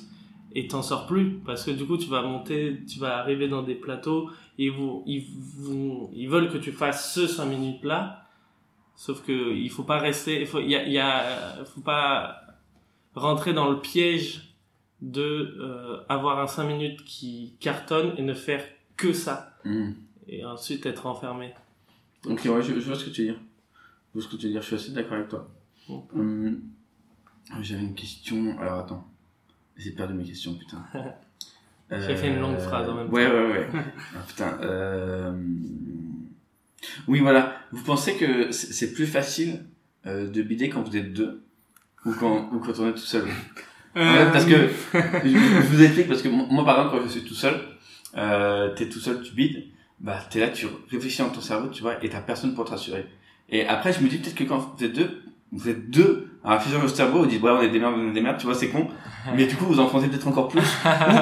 et 0.54 0.66
t'en 0.68 0.82
sors 0.82 1.06
plus. 1.06 1.38
Parce 1.44 1.64
que 1.64 1.70
du 1.70 1.84
coup, 1.86 1.96
tu 1.96 2.08
vas 2.08 2.22
monter, 2.22 2.78
tu 2.88 2.98
vas 2.98 3.18
arriver 3.18 3.48
dans 3.48 3.62
des 3.62 3.74
plateaux, 3.74 4.30
et 4.58 4.68
vous, 4.70 5.02
ils, 5.06 5.24
vous, 5.56 6.10
ils 6.14 6.28
veulent 6.28 6.50
que 6.50 6.58
tu 6.58 6.72
fasses 6.72 7.14
ce 7.14 7.26
5 7.26 7.46
minutes 7.46 7.84
là. 7.84 8.28
Sauf 8.96 9.22
que, 9.24 9.54
il 9.54 9.70
faut 9.70 9.84
pas 9.84 9.98
rester, 9.98 10.40
il 10.40 10.46
faut, 10.46 10.60
il 10.60 10.70
y 10.70 10.76
a, 10.76 10.86
y 10.86 10.98
a, 10.98 11.64
faut 11.64 11.80
pas 11.80 12.40
rentrer 13.14 13.52
dans 13.52 13.70
le 13.70 13.80
piège 13.80 14.54
de 15.00 15.56
euh, 15.60 15.96
avoir 16.08 16.38
un 16.38 16.46
5 16.46 16.64
minutes 16.64 17.04
qui 17.04 17.54
cartonne 17.60 18.12
et 18.18 18.22
ne 18.22 18.34
faire 18.34 18.64
que 18.96 19.12
ça 19.12 19.48
Mm. 19.64 19.92
et 20.26 20.44
ensuite 20.44 20.86
être 20.86 21.06
enfermé. 21.06 21.54
Ok, 22.26 22.40
ouais, 22.46 22.62
je, 22.62 22.74
je 22.74 22.86
vois 22.86 22.96
ce 22.96 23.04
que 23.04 23.10
tu 23.10 23.22
veux 23.22 23.32
dire. 23.32 23.40
Je 24.14 24.18
vois 24.20 24.22
ce 24.22 24.28
que 24.28 24.36
tu 24.36 24.46
veux 24.46 24.52
dire, 24.52 24.60
je 24.60 24.66
suis 24.66 24.74
assez 24.76 24.90
d'accord 24.92 25.14
avec 25.14 25.28
toi. 25.28 25.48
Hum, 25.88 26.60
J'avais 27.60 27.82
une 27.82 27.94
question. 27.94 28.56
Alors 28.58 28.80
attends. 28.80 29.08
J'ai 29.76 29.92
perdu 29.92 30.14
mes 30.14 30.24
questions, 30.24 30.54
putain. 30.54 30.84
J'ai 31.90 32.16
fait 32.16 32.28
une 32.28 32.40
longue 32.40 32.58
phrase 32.58 32.88
en 32.88 32.94
même 32.94 33.10
ouais, 33.10 33.26
temps. 33.26 33.32
Ouais, 33.32 33.52
ouais, 33.52 33.68
Ah, 34.14 34.24
putain. 34.26 34.58
Euh... 34.62 35.32
Oui, 37.06 37.20
voilà. 37.20 37.58
Vous 37.72 37.82
pensez 37.82 38.16
que 38.16 38.50
c'est 38.50 38.92
plus 38.92 39.06
facile 39.06 39.64
euh, 40.06 40.28
de 40.28 40.42
bider 40.42 40.68
quand 40.68 40.82
vous 40.82 40.96
êtes 40.96 41.12
deux 41.12 41.42
ou 42.04 42.12
quand, 42.12 42.50
ou 42.52 42.58
quand 42.58 42.78
on 42.78 42.88
est 42.88 42.92
tout 42.92 42.98
seul? 42.98 43.24
Parce 43.94 44.46
que 44.46 44.68
je, 44.94 45.66
vous 45.66 45.82
explique 45.82 46.08
parce 46.08 46.22
que 46.22 46.28
moi, 46.28 46.46
moi, 46.50 46.64
par 46.64 46.78
exemple 46.78 46.96
quand 46.96 47.04
je 47.04 47.10
suis 47.10 47.24
tout 47.24 47.34
seul 47.34 47.60
euh, 48.16 48.74
t'es 48.74 48.88
tout 48.88 49.00
seul 49.00 49.20
tu 49.22 49.34
bides 49.34 49.64
bah 50.00 50.18
t'es 50.30 50.40
là 50.40 50.48
tu 50.48 50.66
réfléchis 50.90 51.20
dans 51.20 51.28
ton 51.28 51.42
cerveau 51.42 51.68
tu 51.68 51.82
vois 51.82 52.02
et 52.02 52.08
t'as 52.08 52.22
personne 52.22 52.54
pour 52.54 52.64
te 52.64 52.70
rassurer 52.70 53.04
et 53.50 53.66
après 53.66 53.92
je 53.92 54.00
me 54.00 54.08
dis 54.08 54.16
peut-être 54.16 54.34
que 54.34 54.44
quand 54.44 54.74
vous 54.78 54.82
êtes 54.82 54.94
deux 54.94 55.22
vous 55.50 55.68
êtes 55.68 55.90
deux 55.90 56.31
à 56.44 56.56
dans 56.56 56.78
votre 56.80 56.96
cerveau 56.96 57.20
vous 57.20 57.26
dites 57.26 57.40
ouais 57.40 57.52
on 57.52 57.60
est 57.62 57.68
des 57.68 57.78
merdes 57.78 57.94
on 57.96 58.08
est 58.08 58.12
des 58.12 58.20
merdes 58.20 58.38
tu 58.38 58.46
vois 58.46 58.54
c'est 58.54 58.68
con. 58.68 58.88
Mais 59.36 59.46
du 59.46 59.54
coup 59.54 59.66
vous 59.66 59.78
enfoncez 59.78 60.08
peut-être 60.08 60.26
encore 60.26 60.48
plus. 60.48 60.60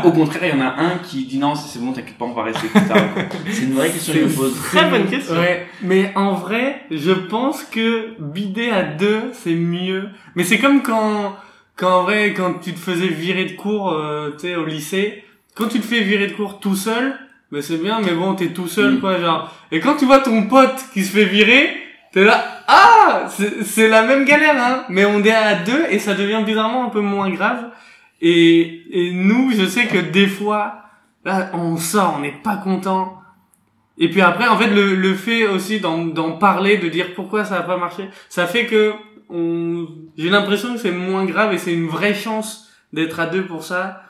Ou 0.04 0.08
au 0.08 0.12
contraire 0.12 0.54
il 0.54 0.58
y 0.58 0.62
en 0.62 0.64
a 0.64 0.74
un 0.78 0.98
qui 0.98 1.26
dit 1.26 1.38
non 1.38 1.54
c'est 1.54 1.78
bon 1.78 1.92
t'inquiète 1.92 2.16
pas 2.16 2.24
on 2.24 2.32
va 2.32 2.44
rester 2.44 2.68
plus 2.68 2.86
tard. 2.86 2.96
C'est 3.50 3.64
une 3.64 3.74
vraie 3.74 3.90
question 3.90 4.14
que 4.14 4.20
je 4.20 4.24
me 4.24 4.32
pose. 4.32 4.58
Très 4.62 4.88
bonne 4.88 5.06
question. 5.06 5.34
Ouais, 5.34 5.66
mais 5.82 6.12
en 6.16 6.32
vrai, 6.32 6.82
je 6.90 7.12
pense 7.12 7.64
que 7.64 8.14
bider 8.18 8.70
à 8.70 8.82
deux, 8.82 9.30
c'est 9.32 9.54
mieux. 9.54 10.08
Mais 10.34 10.44
c'est 10.44 10.58
comme 10.58 10.82
quand, 10.82 11.36
quand 11.76 12.00
en 12.00 12.02
vrai, 12.04 12.32
quand 12.32 12.54
tu 12.54 12.72
te 12.72 12.78
faisais 12.78 13.08
virer 13.08 13.44
de 13.44 13.52
cours, 13.52 13.92
euh, 13.92 14.30
tu 14.32 14.48
sais, 14.48 14.56
au 14.56 14.64
lycée, 14.64 15.24
quand 15.54 15.68
tu 15.68 15.80
te 15.80 15.86
fais 15.86 16.00
virer 16.00 16.28
de 16.28 16.32
cours 16.32 16.60
tout 16.60 16.76
seul, 16.76 17.14
bah 17.52 17.60
c'est 17.62 17.82
bien, 17.82 18.00
mais 18.00 18.12
bon, 18.12 18.34
t'es 18.34 18.48
tout 18.48 18.68
seul, 18.68 19.00
quoi, 19.00 19.18
genre. 19.18 19.52
Et 19.72 19.80
quand 19.80 19.96
tu 19.96 20.06
vois 20.06 20.20
ton 20.20 20.46
pote 20.46 20.84
qui 20.94 21.04
se 21.04 21.12
fait 21.16 21.24
virer, 21.24 21.68
t'es 22.12 22.24
là, 22.24 22.59
ah, 22.72 23.26
c'est 23.64 23.88
la 23.88 24.02
même 24.04 24.24
galère, 24.24 24.54
hein. 24.56 24.84
Mais 24.88 25.04
on 25.04 25.24
est 25.24 25.32
à 25.32 25.56
deux 25.56 25.86
et 25.90 25.98
ça 25.98 26.14
devient 26.14 26.42
bizarrement 26.46 26.84
un 26.86 26.90
peu 26.90 27.00
moins 27.00 27.28
grave. 27.28 27.70
Et, 28.20 28.82
et 28.90 29.12
nous, 29.12 29.50
je 29.50 29.66
sais 29.66 29.86
que 29.86 29.98
des 29.98 30.28
fois, 30.28 30.82
là, 31.24 31.50
on 31.52 31.76
sort, 31.76 32.14
on 32.18 32.20
n'est 32.20 32.38
pas 32.44 32.56
content. 32.56 33.20
Et 33.98 34.08
puis 34.08 34.20
après, 34.20 34.46
en 34.46 34.56
fait, 34.56 34.68
le, 34.68 34.94
le 34.94 35.14
fait 35.14 35.48
aussi 35.48 35.80
d'en, 35.80 36.38
parler, 36.38 36.78
de 36.78 36.88
dire 36.88 37.14
pourquoi 37.16 37.44
ça 37.44 37.56
a 37.56 37.62
pas 37.62 37.76
marché, 37.76 38.08
ça 38.28 38.46
fait 38.46 38.66
que 38.66 38.94
on, 39.28 39.88
j'ai 40.16 40.30
l'impression 40.30 40.74
que 40.74 40.78
c'est 40.78 40.92
moins 40.92 41.24
grave 41.24 41.52
et 41.52 41.58
c'est 41.58 41.74
une 41.74 41.88
vraie 41.88 42.14
chance 42.14 42.70
d'être 42.92 43.18
à 43.18 43.26
deux 43.26 43.46
pour 43.46 43.64
ça. 43.64 44.02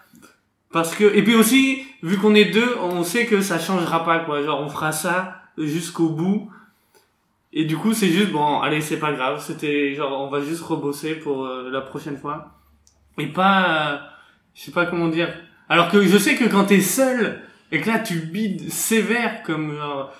Parce 0.70 0.94
que, 0.94 1.04
et 1.04 1.22
puis 1.22 1.34
aussi, 1.34 1.82
vu 2.02 2.18
qu'on 2.18 2.34
est 2.34 2.52
deux, 2.52 2.76
on 2.82 3.04
sait 3.04 3.24
que 3.24 3.40
ça 3.40 3.58
changera 3.58 4.04
pas, 4.04 4.18
quoi. 4.20 4.42
Genre, 4.42 4.60
on 4.60 4.68
fera 4.68 4.92
ça 4.92 5.36
jusqu'au 5.56 6.10
bout. 6.10 6.50
Et 7.52 7.64
du 7.64 7.76
coup, 7.76 7.92
c'est 7.92 8.08
juste, 8.08 8.30
bon, 8.30 8.60
allez, 8.60 8.80
c'est 8.80 8.98
pas 8.98 9.12
grave. 9.12 9.40
C'était, 9.40 9.94
genre, 9.94 10.20
on 10.20 10.28
va 10.28 10.40
juste 10.40 10.62
rebosser 10.62 11.14
pour 11.14 11.44
euh, 11.44 11.68
la 11.70 11.80
prochaine 11.80 12.16
fois. 12.16 12.60
Et 13.18 13.26
pas, 13.26 13.92
euh, 13.92 13.98
je 14.54 14.62
sais 14.62 14.70
pas 14.70 14.86
comment 14.86 15.08
dire. 15.08 15.28
Alors 15.68 15.90
que 15.90 16.02
je 16.02 16.16
sais 16.16 16.36
que 16.36 16.44
quand 16.44 16.64
t'es 16.66 16.80
seul, 16.80 17.42
et 17.72 17.80
que 17.80 17.88
là, 17.88 17.98
tu 17.98 18.20
bides 18.20 18.70
sévère, 18.70 19.42
comme 19.42 19.74
genre, 19.74 20.12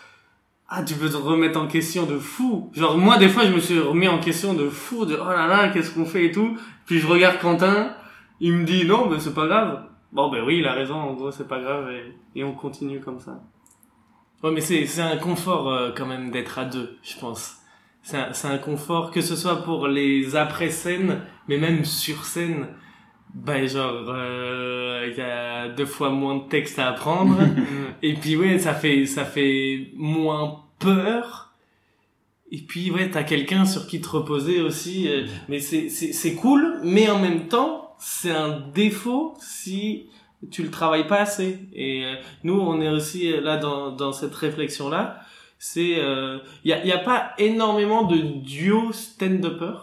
ah, 0.69 0.83
tu 0.83 0.95
peux 0.95 1.09
te 1.09 1.17
remettre 1.17 1.61
en 1.61 1.67
question 1.67 2.05
de 2.05 2.19
fou. 2.19 2.71
Genre, 2.75 2.99
moi, 2.99 3.17
des 3.17 3.29
fois, 3.29 3.45
je 3.45 3.53
me 3.53 3.61
suis 3.61 3.79
remis 3.79 4.09
en 4.09 4.19
question 4.19 4.55
de 4.55 4.69
fou, 4.69 5.05
de, 5.05 5.15
oh 5.15 5.31
là 5.31 5.47
là, 5.47 5.69
qu'est-ce 5.69 5.95
qu'on 5.95 6.05
fait 6.05 6.27
et 6.27 6.33
tout. 6.33 6.57
Puis 6.87 6.99
je 6.99 7.07
regarde 7.07 7.39
Quentin, 7.39 7.95
il 8.41 8.53
me 8.53 8.65
dit, 8.65 8.87
non, 8.87 9.09
mais 9.09 9.21
c'est 9.21 9.35
pas 9.35 9.47
grave. 9.47 9.85
Bon, 10.13 10.31
ben 10.31 10.43
oui, 10.45 10.59
il 10.59 10.67
a 10.67 10.73
raison, 10.73 10.95
en 10.95 11.15
gros, 11.15 11.31
c'est 11.31 11.47
pas 11.47 11.61
grave, 11.61 11.91
et, 11.91 12.41
et 12.41 12.45
on 12.45 12.53
continue 12.53 13.01
comme 13.01 13.21
ça. 13.21 13.41
Ouais, 14.43 14.51
mais 14.51 14.61
c'est 14.61 14.87
c'est 14.87 15.03
un 15.03 15.17
confort 15.19 15.71
euh, 15.71 15.91
quand 15.95 16.07
même 16.07 16.31
d'être 16.31 16.59
à 16.59 16.65
deux, 16.65 16.99
je 17.03 17.19
pense. 17.19 17.57
C'est 18.03 18.17
un, 18.17 18.33
c'est 18.33 18.49
un 18.49 18.59
confort 18.59 19.11
que 19.11 19.21
ce 19.21 19.37
soit 19.37 19.63
pour 19.63 19.87
les 19.87 20.35
après 20.37 20.71
scènes, 20.71 21.21
mais 21.49 21.59
même 21.59 21.85
sur 21.85 22.25
scène. 22.25 22.69
Bah 23.33 23.65
genre 23.65 24.07
euh, 24.09 25.07
il 25.09 25.17
y 25.17 25.21
a 25.21 25.69
deux 25.69 25.87
fois 25.87 26.11
moins 26.11 26.37
de 26.39 26.49
texte 26.49 26.81
à 26.81 26.89
apprendre 26.89 27.39
et 28.03 28.15
puis 28.15 28.37
ouais 28.37 28.59
ça 28.59 28.75
fait 28.75 29.07
ça 29.07 29.25
fait 29.25 29.93
moins 29.95 30.65
peur 30.81 31.53
et 32.51 32.59
puis 32.59 32.91
ouais 32.91 33.09
t'as 33.09 33.23
quelqu'un 33.23 33.65
sur 33.65 33.87
qui 33.87 34.01
te 34.01 34.09
reposer 34.09 34.61
aussi 34.61 35.09
euh, 35.09 35.27
mais 35.49 35.61
c'est 35.61 35.89
c'est 35.91 36.13
c'est 36.13 36.35
cool 36.35 36.81
mais 36.83 37.09
en 37.09 37.21
même 37.21 37.47
temps 37.47 37.95
c'est 38.01 38.33
un 38.33 38.59
défaut 38.75 39.35
si 39.39 40.07
tu 40.51 40.63
le 40.63 40.71
travailles 40.71 41.07
pas 41.07 41.21
assez. 41.21 41.59
Et 41.75 42.05
euh, 42.05 42.15
nous 42.45 42.59
on 42.59 42.81
est 42.81 42.89
aussi 42.89 43.33
là 43.41 43.57
dans 43.57 43.91
dans 43.91 44.13
cette 44.13 44.35
réflexion 44.35 44.89
là 44.89 45.21
c'est 45.59 45.99
il 46.65 46.71
y 46.71 46.73
a 46.73 46.85
y 46.87 46.93
a 46.93 46.99
pas 46.99 47.33
énormément 47.39 48.05
de 48.05 48.17
duo 48.17 48.93
stand-upper. 48.93 49.75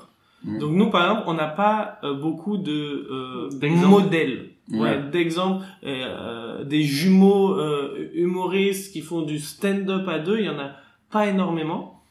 Donc 0.43 0.71
nous 0.71 0.89
par 0.89 1.03
exemple 1.03 1.23
on 1.27 1.33
n'a 1.33 1.47
pas 1.47 1.99
euh, 2.03 2.13
beaucoup 2.13 2.57
de 2.57 3.07
euh, 3.11 3.87
modèles. 3.87 4.49
Ouais. 4.69 4.79
Ouais. 4.79 5.01
d'exemples 5.11 5.63
euh, 5.85 6.63
des 6.65 6.83
jumeaux 6.83 7.53
euh, 7.57 8.09
humoristes 8.13 8.91
qui 8.91 8.99
font 9.01 9.21
du 9.21 9.39
stand-up 9.39 10.05
à 10.09 10.19
deux 10.19 10.39
il 10.39 10.45
y 10.45 10.49
en 10.49 10.59
a 10.59 10.71
pas 11.09 11.27
énormément. 11.27 12.01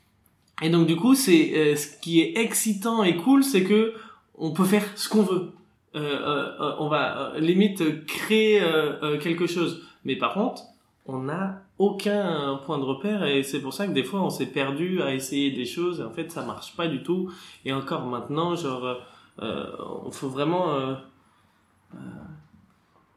Et 0.63 0.71
donc 0.71 0.87
du 0.87 0.97
coup 0.97 1.15
c'est 1.15 1.53
euh, 1.55 1.77
ce 1.77 1.87
qui 2.01 2.21
est 2.23 2.39
excitant 2.39 3.03
et 3.05 3.17
cool 3.17 3.45
c'est 3.45 3.63
que 3.63 3.93
on 4.39 4.53
peut 4.53 4.65
faire 4.65 4.85
ce 4.95 5.09
qu'on 5.11 5.23
veut. 5.23 5.35
euh, 5.35 5.45
euh, 5.45 5.66
on 5.97 6.89
va 6.89 7.33
euh, 7.35 7.41
limite 7.41 8.07
créer 8.07 8.63
euh, 8.63 9.01
euh, 9.03 9.19
quelque 9.19 9.47
chose. 9.47 9.83
Mais 10.05 10.17
par 10.17 10.35
contre 10.35 10.63
on 11.09 11.21
n'a 11.21 11.63
aucun 11.79 12.61
point 12.65 12.79
de 12.79 12.85
repère 12.85 13.25
et 13.25 13.43
c'est 13.43 13.61
pour 13.61 13.73
ça 13.73 13.87
que 13.87 13.93
des 13.93 14.03
fois 14.03 14.23
on 14.23 14.31
s'est 14.31 14.47
perdu 14.47 15.03
à 15.03 15.15
essayer 15.15 15.53
des 15.53 15.65
choses 15.65 16.01
et 16.01 16.03
en 16.03 16.11
fait 16.11 16.31
ça 16.33 16.45
marche 16.45 16.77
pas 16.77 16.89
du 16.89 17.03
tout. 17.03 17.31
Et 17.65 17.73
encore 17.73 18.07
maintenant 18.07 18.55
genre 18.57 18.97
euh, 19.41 19.67
faut 20.11 20.29
vraiment 20.29 20.75
euh, 20.75 20.95
euh, 21.95 21.99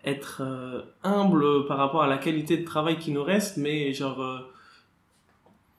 être 0.03 0.41
euh, 0.43 0.81
humble 1.03 1.65
par 1.65 1.77
rapport 1.77 2.03
à 2.03 2.07
la 2.07 2.17
qualité 2.17 2.57
de 2.57 2.65
travail 2.65 2.97
qui 2.99 3.11
nous 3.11 3.23
reste 3.23 3.57
mais 3.57 3.91
genre 3.93 4.21
euh, 4.21 4.39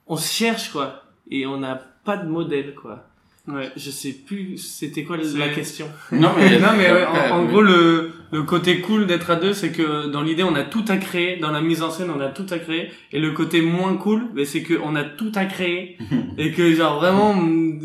on 0.07 0.17
cherche 0.17 0.71
quoi. 0.71 1.03
Et 1.29 1.45
on 1.45 1.57
n'a 1.57 1.75
pas 1.75 2.17
de 2.17 2.27
modèle 2.27 2.75
quoi 2.75 3.05
Ouais. 3.47 3.71
je 3.75 3.89
sais 3.89 4.11
plus 4.13 4.57
c'était 4.57 5.03
quoi 5.03 5.17
la 5.17 5.49
question 5.49 5.87
Non, 6.11 6.31
mais- 6.37 6.59
non, 6.59 6.69
mais 6.77 6.91
ouais, 6.91 7.05
en, 7.31 7.43
gros, 7.45 7.61
le, 7.61 8.11
le 8.31 8.43
côté 8.43 8.81
cool 8.81 9.07
d'être 9.07 9.31
à 9.31 9.35
deux, 9.35 9.53
c'est 9.53 9.71
que 9.71 10.07
dans 10.11 10.21
l'idée, 10.21 10.43
on 10.43 10.53
a 10.55 10.63
tout 10.63 10.85
à 10.87 10.97
créer. 10.97 11.37
Dans 11.37 11.51
la 11.51 11.61
mise 11.61 11.81
en 11.81 11.89
scène, 11.89 12.11
on 12.15 12.21
a 12.21 12.27
tout 12.29 12.45
à 12.51 12.59
créer. 12.59 12.91
Et 13.11 13.19
le 13.19 13.31
côté 13.31 13.61
moins 13.61 13.95
cool, 13.97 14.27
ben, 14.35 14.45
c'est 14.45 14.61
que 14.61 14.75
on 14.83 14.95
a 14.95 15.03
tout 15.03 15.31
à 15.35 15.45
créer. 15.45 15.97
et 16.37 16.51
que, 16.51 16.71
genre, 16.73 16.99
vraiment, 16.99 17.35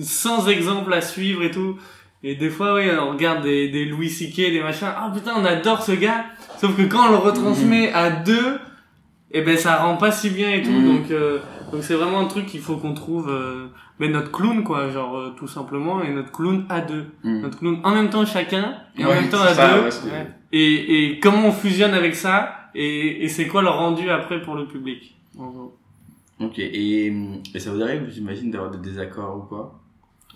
sans 0.03 0.47
exemple 0.49 0.93
à 0.93 1.01
suivre 1.01 1.43
et 1.43 1.51
tout. 1.51 1.79
Et 2.23 2.35
des 2.35 2.51
fois, 2.51 2.75
oui, 2.75 2.85
on 3.01 3.13
regarde 3.13 3.43
des, 3.43 3.69
des 3.69 3.85
Louis 3.87 4.11
C.K., 4.11 4.37
des 4.53 4.61
machins. 4.61 4.89
Ah 4.95 5.11
putain, 5.15 5.33
on 5.37 5.45
adore 5.45 5.83
ce 5.83 5.93
gars. 5.93 6.27
Sauf 6.61 6.77
que 6.77 6.83
quand 6.83 7.07
on 7.09 7.11
le 7.11 7.17
retransmet 7.17 7.93
à 7.93 8.11
deux, 8.11 8.59
et 9.33 9.43
ben, 9.43 9.57
ça 9.57 9.77
rend 9.77 9.97
pas 9.97 10.13
si 10.13 10.31
bien 10.31 10.51
et 10.53 10.63
tout. 10.63 10.71
Mhm. 10.71 10.85
Donc, 10.87 11.11
euh, 11.11 11.39
donc 11.73 11.83
c'est 11.83 11.95
vraiment 11.95 12.21
un 12.21 12.25
truc 12.27 12.47
qu'il 12.47 12.61
faut 12.61 12.77
qu'on 12.77 12.95
trouve, 12.95 13.29
euh, 13.31 13.67
ben, 13.99 14.13
notre 14.13 14.31
clown, 14.31 14.63
quoi, 14.63 14.91
genre, 14.91 15.17
euh, 15.17 15.35
tout 15.37 15.49
simplement. 15.49 16.03
Et 16.03 16.13
notre 16.13 16.33
clown 16.33 16.65
à 16.69 16.81
deux. 16.81 17.07
Mhm. 17.25 17.41
Notre 17.43 17.59
clown 17.59 17.81
en 17.85 17.95
même 17.95 18.11
temps 18.11 18.25
chacun, 18.27 18.77
et 18.97 19.05
en 19.05 19.11
même 19.11 19.29
temps 19.29 19.41
à 19.41 19.55
ça, 19.55 19.75
deux. 19.75 19.83
ouais, 19.85 20.27
et, 20.53 21.05
et 21.13 21.21
comment 21.21 21.47
on 21.47 21.53
fusionne 21.53 21.95
avec 21.95 22.15
ça, 22.15 22.71
et, 22.75 23.25
et 23.25 23.29
c'est 23.29 23.47
quoi 23.47 23.63
le 23.63 23.69
rendu 23.69 24.09
après 24.11 24.41
pour 24.43 24.55
le 24.55 24.67
public. 24.67 25.17
en 25.39 25.47
gros? 25.51 25.77
Ok, 26.39 26.59
et, 26.59 27.07
et 27.55 27.59
ça 27.59 27.73
vous 27.73 27.83
arrive, 27.83 28.11
j'imagine, 28.11 28.51
d'avoir 28.51 28.71
des 28.71 28.79
désaccords 28.79 29.39
ou 29.39 29.41
quoi 29.49 29.81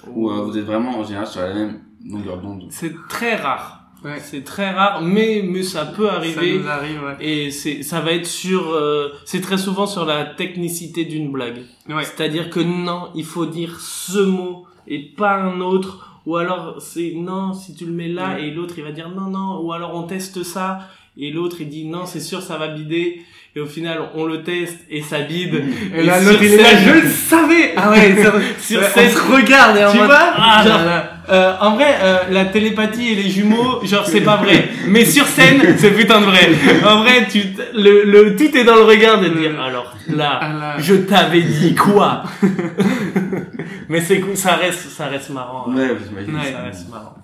Ou 0.06 0.30
euh, 0.30 0.40
vous 0.42 0.56
êtes 0.56 0.64
vraiment 0.64 0.98
en 0.98 1.04
général 1.04 1.26
sur 1.26 1.42
la 1.42 1.52
même 1.52 1.80
longueur 2.08 2.38
d'onde? 2.38 2.64
C'est 2.70 2.94
très 3.08 3.36
rare 3.36 3.79
Ouais. 4.04 4.18
c'est 4.20 4.44
très 4.44 4.70
rare 4.70 5.02
mais 5.02 5.42
mais 5.44 5.62
ça 5.62 5.84
peut 5.84 6.08
arriver 6.08 6.58
Ça 6.58 6.62
nous 6.62 6.68
arrive, 6.68 7.02
ouais. 7.02 7.16
et 7.20 7.50
c'est 7.50 7.82
ça 7.82 8.00
va 8.00 8.12
être 8.12 8.26
sur 8.26 8.70
euh, 8.70 9.08
c'est 9.26 9.40
très 9.42 9.58
souvent 9.58 9.86
sur 9.86 10.04
la 10.06 10.24
technicité 10.24 11.04
d'une 11.04 11.30
blague 11.30 11.62
Ouais. 11.88 12.04
c'est-à-dire 12.04 12.48
que 12.50 12.60
non 12.60 13.08
il 13.14 13.24
faut 13.24 13.46
dire 13.46 13.78
ce 13.80 14.18
mot 14.20 14.66
et 14.86 14.98
pas 15.00 15.34
un 15.34 15.60
autre 15.60 16.20
ou 16.26 16.36
alors 16.36 16.80
c'est 16.80 17.12
non 17.14 17.52
si 17.52 17.74
tu 17.74 17.84
le 17.86 17.92
mets 17.92 18.08
là 18.08 18.38
et 18.38 18.50
l'autre 18.50 18.74
il 18.78 18.84
va 18.84 18.92
dire 18.92 19.10
non 19.10 19.28
non 19.30 19.60
ou 19.62 19.72
alors 19.72 19.94
on 19.94 20.04
teste 20.04 20.42
ça 20.44 20.80
et 21.18 21.30
l'autre 21.30 21.56
il 21.60 21.68
dit 21.68 21.84
non 21.84 22.06
c'est 22.06 22.20
sûr 22.20 22.40
ça 22.42 22.56
va 22.56 22.68
bider 22.68 23.20
et 23.56 23.60
au 23.60 23.66
final 23.66 23.98
on 24.14 24.26
le 24.26 24.42
teste 24.42 24.78
et 24.90 25.02
ça 25.02 25.20
bide 25.20 25.62
Et 25.94 26.02
là, 26.04 26.20
sur 26.20 26.30
l'autre, 26.30 26.42
il 26.44 26.52
est 26.52 26.56
là, 26.62 26.76
je 26.76 26.90
le 27.02 27.08
savais! 27.10 27.72
Ah 27.76 27.90
ouais, 27.90 28.14
sur, 28.60 28.82
scène, 28.84 29.08
on 29.08 29.16
se 29.16 29.32
regarde 29.36 29.76
et 29.76 29.84
en 29.84 29.90
tu 29.92 29.98
mode, 29.98 30.06
vois 30.06 30.18
ah, 30.36 30.62
genre, 30.64 30.78
là, 30.78 30.84
là. 30.84 31.12
euh, 31.30 31.54
en 31.60 31.74
vrai 31.74 31.96
euh, 32.00 32.16
la 32.30 32.44
télépathie 32.46 33.08
et 33.12 33.14
les 33.16 33.28
jumeaux 33.28 33.84
genre 33.84 34.06
c'est 34.06 34.20
pas 34.20 34.36
vrai 34.36 34.68
mais 34.86 35.04
sur 35.04 35.26
scène 35.26 35.60
c'est 35.78 35.90
putain 35.96 36.20
de 36.20 36.26
vrai 36.26 36.48
en 36.86 36.98
vrai 37.02 37.26
tu 37.28 37.42
le, 37.74 38.04
le 38.04 38.36
tout 38.36 38.56
est 38.56 38.64
dans 38.64 38.76
le 38.76 38.82
regard 38.82 39.20
de 39.20 39.28
dire 39.28 39.60
alors 39.60 39.94
là, 40.08 40.38
Ah 40.42 40.48
là. 40.52 40.74
je 40.78 40.94
t'avais 40.94 41.42
dit 41.42 41.74
quoi? 41.74 42.22
Mais 43.88 44.00
c'est 44.00 44.20
cool 44.20 44.36
ça 44.36 44.54
reste 44.56 44.88
ça 44.90 45.06
reste 45.06 45.30
marrant 45.30 45.66
hein. 45.68 45.74
Ouais. 45.76 45.90
Ouais. 45.90 46.52
ça 46.52 46.62
reste 46.62 46.88
marrant. 46.90 47.16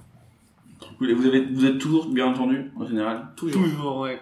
Et 1.06 1.12
vous, 1.12 1.26
avez, 1.26 1.46
vous 1.52 1.66
êtes 1.66 1.78
toujours 1.78 2.06
bien 2.08 2.26
entendu, 2.26 2.70
en 2.80 2.86
général? 2.86 3.18
Toujours 3.36 3.62
Toujours, 3.62 3.98
ouais. 4.00 4.18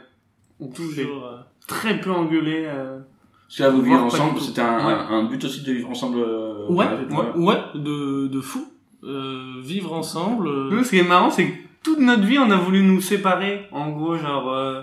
On 0.60 0.68
touche 0.68 0.96
toujours 0.96 1.24
euh, 1.26 1.36
très 1.66 2.00
peu 2.00 2.10
engueulé, 2.10 2.64
euh. 2.66 2.98
Parce 3.46 3.58
que 3.58 3.62
là, 3.64 3.70
vous 3.70 3.82
vivez 3.82 3.96
ensemble, 3.96 4.40
c'était 4.40 4.62
un, 4.62 4.86
Ouais. 4.86 4.94
un, 5.10 5.24
but 5.24 5.44
aussi 5.44 5.62
de 5.62 5.72
vivre 5.72 5.90
ensemble 5.90 6.18
euh, 6.18 6.66
ouais 6.68 6.86
ouais 7.10 7.44
ouais 7.44 7.56
de 7.74 8.26
de 8.28 8.40
fou 8.40 8.66
euh, 9.04 9.60
vivre 9.62 9.92
ensemble 9.92 10.48
euh, 10.48 10.70
Nous, 10.70 10.82
ce 10.84 10.90
qui 10.90 10.98
est 10.98 11.02
marrant, 11.02 11.30
c'est 11.30 11.46
que 11.46 11.54
toute 11.82 11.98
notre 11.98 12.22
vie, 12.24 12.38
on 12.38 12.50
a 12.50 12.56
voulu 12.56 12.82
nous 12.82 13.00
séparer. 13.02 13.66
En 13.70 13.90
gros, 13.90 14.16
genre, 14.16 14.50
euh, 14.50 14.80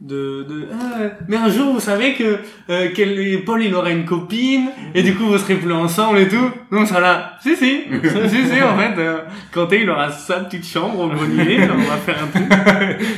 de, 0.00 0.42
de, 0.42 0.68
ah, 0.72 1.10
mais 1.26 1.36
un 1.36 1.48
jour, 1.48 1.72
vous 1.72 1.80
savez 1.80 2.14
que, 2.14 2.38
euh, 2.68 3.40
Paul, 3.46 3.62
il 3.62 3.74
aura 3.74 3.90
une 3.90 4.04
copine, 4.04 4.68
et 4.94 5.02
du 5.02 5.14
coup, 5.14 5.24
vous 5.24 5.38
serez 5.38 5.54
plus 5.54 5.72
ensemble 5.72 6.18
et 6.18 6.28
tout. 6.28 6.50
Non, 6.70 6.84
ça 6.84 7.00
là. 7.00 7.38
Si, 7.40 7.56
si. 7.56 7.84
si, 8.28 8.46
si, 8.46 8.62
en 8.62 8.76
fait, 8.76 8.98
euh, 8.98 9.20
Quentin, 9.52 9.76
il 9.76 9.88
aura 9.88 10.10
sa 10.12 10.40
petite 10.40 10.66
chambre 10.66 11.00
au 11.00 11.08
grenier, 11.08 11.60
on 11.72 11.78
va 11.78 11.96
faire 11.96 12.22
un 12.22 12.26
truc. 12.26 13.08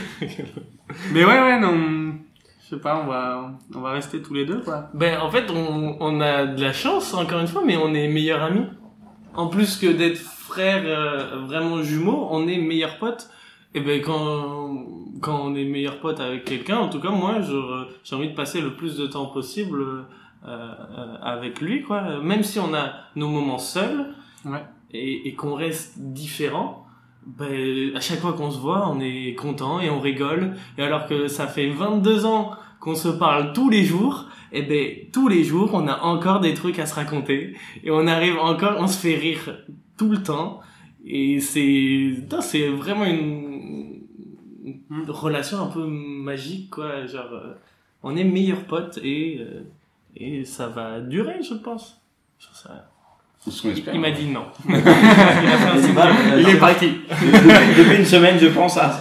mais 1.12 1.24
ouais, 1.24 1.40
ouais, 1.40 1.58
non. 1.58 2.14
Je 2.62 2.76
sais 2.76 2.80
pas, 2.80 3.02
on 3.02 3.08
va, 3.08 3.50
on 3.74 3.80
va 3.80 3.92
rester 3.92 4.22
tous 4.22 4.34
les 4.34 4.44
deux, 4.44 4.60
quoi. 4.60 4.88
Ben, 4.94 5.18
en 5.20 5.30
fait, 5.30 5.50
on, 5.50 5.96
on 5.98 6.20
a 6.20 6.46
de 6.46 6.62
la 6.62 6.72
chance, 6.72 7.12
encore 7.14 7.40
une 7.40 7.48
fois, 7.48 7.62
mais 7.66 7.76
on 7.76 7.92
est 7.94 8.08
meilleurs 8.08 8.42
amis. 8.42 8.66
En 9.34 9.48
plus 9.48 9.76
que 9.76 9.86
d'être 9.86 10.18
frères 10.18 10.82
euh, 10.84 11.44
vraiment 11.46 11.82
jumeaux, 11.82 12.28
on 12.30 12.46
est 12.46 12.58
meilleurs 12.58 12.98
potes. 12.98 13.30
Et 13.78 13.80
ben, 13.80 14.02
quand, 14.02 14.86
quand 15.20 15.40
on 15.40 15.54
est 15.54 15.64
meilleurs 15.64 16.00
potes 16.00 16.18
avec 16.18 16.44
quelqu'un, 16.44 16.78
en 16.78 16.88
tout 16.88 16.98
cas, 16.98 17.10
moi, 17.10 17.36
j'ai 18.02 18.16
envie 18.16 18.30
de 18.30 18.34
passer 18.34 18.60
le 18.60 18.74
plus 18.74 18.96
de 18.96 19.06
temps 19.06 19.26
possible 19.26 19.80
euh, 19.80 20.02
euh, 20.44 21.14
avec 21.22 21.60
lui, 21.60 21.82
quoi. 21.82 22.20
Même 22.20 22.42
si 22.42 22.58
on 22.58 22.74
a 22.74 22.90
nos 23.14 23.28
moments 23.28 23.58
seuls 23.58 24.14
Ouais. 24.44 24.64
et, 24.92 25.28
et 25.28 25.34
qu'on 25.34 25.54
reste 25.54 26.00
différents, 26.00 26.86
ben, 27.24 27.94
à 27.94 28.00
chaque 28.00 28.18
fois 28.18 28.32
qu'on 28.32 28.50
se 28.50 28.58
voit, 28.58 28.88
on 28.90 28.98
est 28.98 29.36
content 29.36 29.78
et 29.78 29.90
on 29.90 30.00
rigole. 30.00 30.56
Et 30.76 30.82
alors 30.82 31.06
que 31.06 31.28
ça 31.28 31.46
fait 31.46 31.70
22 31.70 32.26
ans 32.26 32.50
qu'on 32.80 32.96
se 32.96 33.08
parle 33.08 33.52
tous 33.52 33.70
les 33.70 33.84
jours, 33.84 34.26
et 34.50 34.62
ben 34.62 34.88
tous 35.12 35.28
les 35.28 35.44
jours 35.44 35.70
on 35.74 35.86
a 35.88 36.00
encore 36.00 36.40
des 36.40 36.54
trucs 36.54 36.78
à 36.78 36.86
se 36.86 36.94
raconter 36.94 37.54
et 37.84 37.90
on 37.90 38.06
arrive 38.06 38.38
encore, 38.38 38.76
on 38.78 38.86
se 38.86 38.98
fait 38.98 39.14
rire 39.16 39.58
tout 39.98 40.08
le 40.08 40.22
temps 40.22 40.60
et 41.04 41.40
c'est 41.40 42.14
c'est 42.40 42.68
vraiment 42.68 43.04
une, 43.04 43.57
une 44.90 45.10
relation 45.10 45.60
un 45.60 45.66
peu 45.66 45.86
magique 45.86 46.70
quoi, 46.70 47.06
genre 47.06 47.32
euh, 47.32 47.54
on 48.02 48.16
est 48.16 48.24
meilleurs 48.24 48.64
potes 48.64 48.98
et 49.02 49.38
euh, 49.40 49.62
et 50.16 50.44
ça 50.44 50.68
va 50.68 51.00
durer 51.00 51.42
je 51.42 51.54
pense. 51.54 52.00
Sur 52.38 52.54
ça. 52.54 52.88
Il 53.92 54.00
m'a 54.00 54.10
dit 54.10 54.26
non. 54.26 54.46
il 54.68 54.74
a 54.74 54.80
fait 54.80 55.70
un 55.70 55.80
signal. 55.80 56.12
Il 56.38 56.48
est 56.48 56.58
parti. 56.58 56.90
Depuis, 57.78 57.96
une 57.98 58.04
semaine, 58.04 58.38
je 58.38 58.48
pense 58.48 58.76
à. 58.76 58.98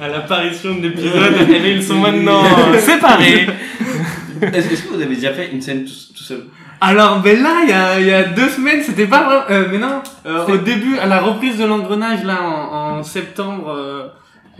à 0.00 0.08
l'apparition 0.08 0.74
de 0.76 0.88
l'épisode, 0.88 1.48
et 1.48 1.72
ils 1.72 1.82
sont 1.82 1.98
maintenant 1.98 2.42
séparés. 2.78 3.46
Est-ce 4.42 4.72
est-ce 4.72 4.82
que 4.84 4.88
vous 4.94 5.00
avez 5.00 5.14
déjà 5.14 5.32
fait 5.32 5.50
une 5.52 5.60
scène 5.62 5.84
tout, 5.84 5.92
tout 6.14 6.22
seul? 6.22 6.46
Alors, 6.80 7.20
ben 7.20 7.42
là, 7.42 7.60
il 7.64 7.68
y 7.68 7.72
a, 7.72 8.00
y 8.00 8.12
a 8.12 8.22
deux 8.24 8.48
semaines, 8.48 8.82
c'était 8.82 9.06
pas 9.06 9.22
vraiment, 9.22 9.44
euh, 9.50 9.68
mais 9.70 9.78
non, 9.78 10.02
euh, 10.26 10.46
au 10.46 10.56
début, 10.56 10.96
à 10.98 11.06
la 11.06 11.20
reprise 11.20 11.58
de 11.58 11.64
l'engrenage, 11.64 12.24
là, 12.24 12.42
en, 12.42 12.98
en 12.98 13.02
septembre, 13.02 13.68
euh, 13.70 14.06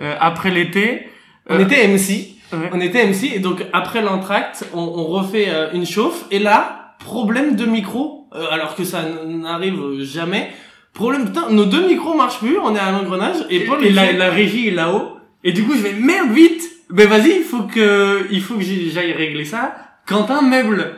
euh, 0.00 0.14
après 0.20 0.50
l'été. 0.50 1.08
On 1.48 1.56
euh, 1.58 1.64
était 1.64 1.86
MC. 1.88 2.34
ouais. 2.52 2.70
On 2.72 2.80
était 2.80 3.06
MC 3.06 3.24
et 3.34 3.38
donc 3.38 3.64
après 3.72 4.02
l'entracte, 4.02 4.64
on, 4.74 4.80
on 4.80 5.04
refait 5.06 5.46
euh, 5.48 5.70
une 5.72 5.86
chauffe 5.86 6.24
et 6.30 6.38
là, 6.38 6.94
problème 6.98 7.56
de 7.56 7.64
micro, 7.64 8.28
euh, 8.34 8.46
alors 8.50 8.74
que 8.74 8.84
ça 8.84 9.00
n'arrive 9.26 10.02
jamais. 10.02 10.50
Problème, 10.92 11.24
putain, 11.26 11.48
nos 11.50 11.64
deux 11.64 11.86
micros 11.86 12.14
marchent 12.14 12.38
plus, 12.40 12.58
on 12.58 12.74
est 12.74 12.78
à 12.78 12.90
l'engrenage 12.90 13.36
et 13.48 13.60
Paul 13.60 13.82
et 13.82 13.88
il 13.88 13.94
la, 13.94 14.12
la 14.12 14.28
régie 14.30 14.68
est 14.68 14.72
là-haut. 14.72 15.16
Et 15.42 15.52
du 15.52 15.64
coup, 15.64 15.72
je 15.72 15.80
vais 15.82 15.92
merde 15.94 16.30
vite. 16.32 16.62
Ben 16.90 17.08
vas-y, 17.08 17.36
il 17.38 17.44
faut 17.44 17.62
que, 17.62 18.26
il 18.30 18.42
faut 18.42 18.54
que 18.54 18.62
j'aille 18.62 19.12
régler 19.12 19.44
ça. 19.44 19.74
Quentin 20.06 20.42
meuble. 20.42 20.92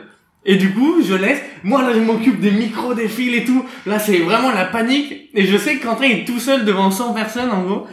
Et 0.45 0.55
du 0.55 0.71
coup, 0.71 1.01
je 1.01 1.13
laisse. 1.13 1.41
Moi 1.63 1.81
là, 1.81 1.89
je 1.93 1.99
m'occupe 1.99 2.39
des 2.39 2.51
micros, 2.51 2.93
des 2.93 3.07
fils 3.07 3.35
et 3.35 3.45
tout. 3.45 3.63
Là, 3.85 3.99
c'est 3.99 4.17
vraiment 4.17 4.51
la 4.51 4.65
panique. 4.65 5.29
Et 5.33 5.45
je 5.45 5.57
sais 5.57 5.77
que 5.77 5.83
Quentin 5.83 6.05
est 6.05 6.25
tout 6.25 6.39
seul 6.39 6.65
devant 6.65 6.91
100 6.91 7.13
personnes 7.13 7.51
en 7.51 7.63
gros. 7.63 7.87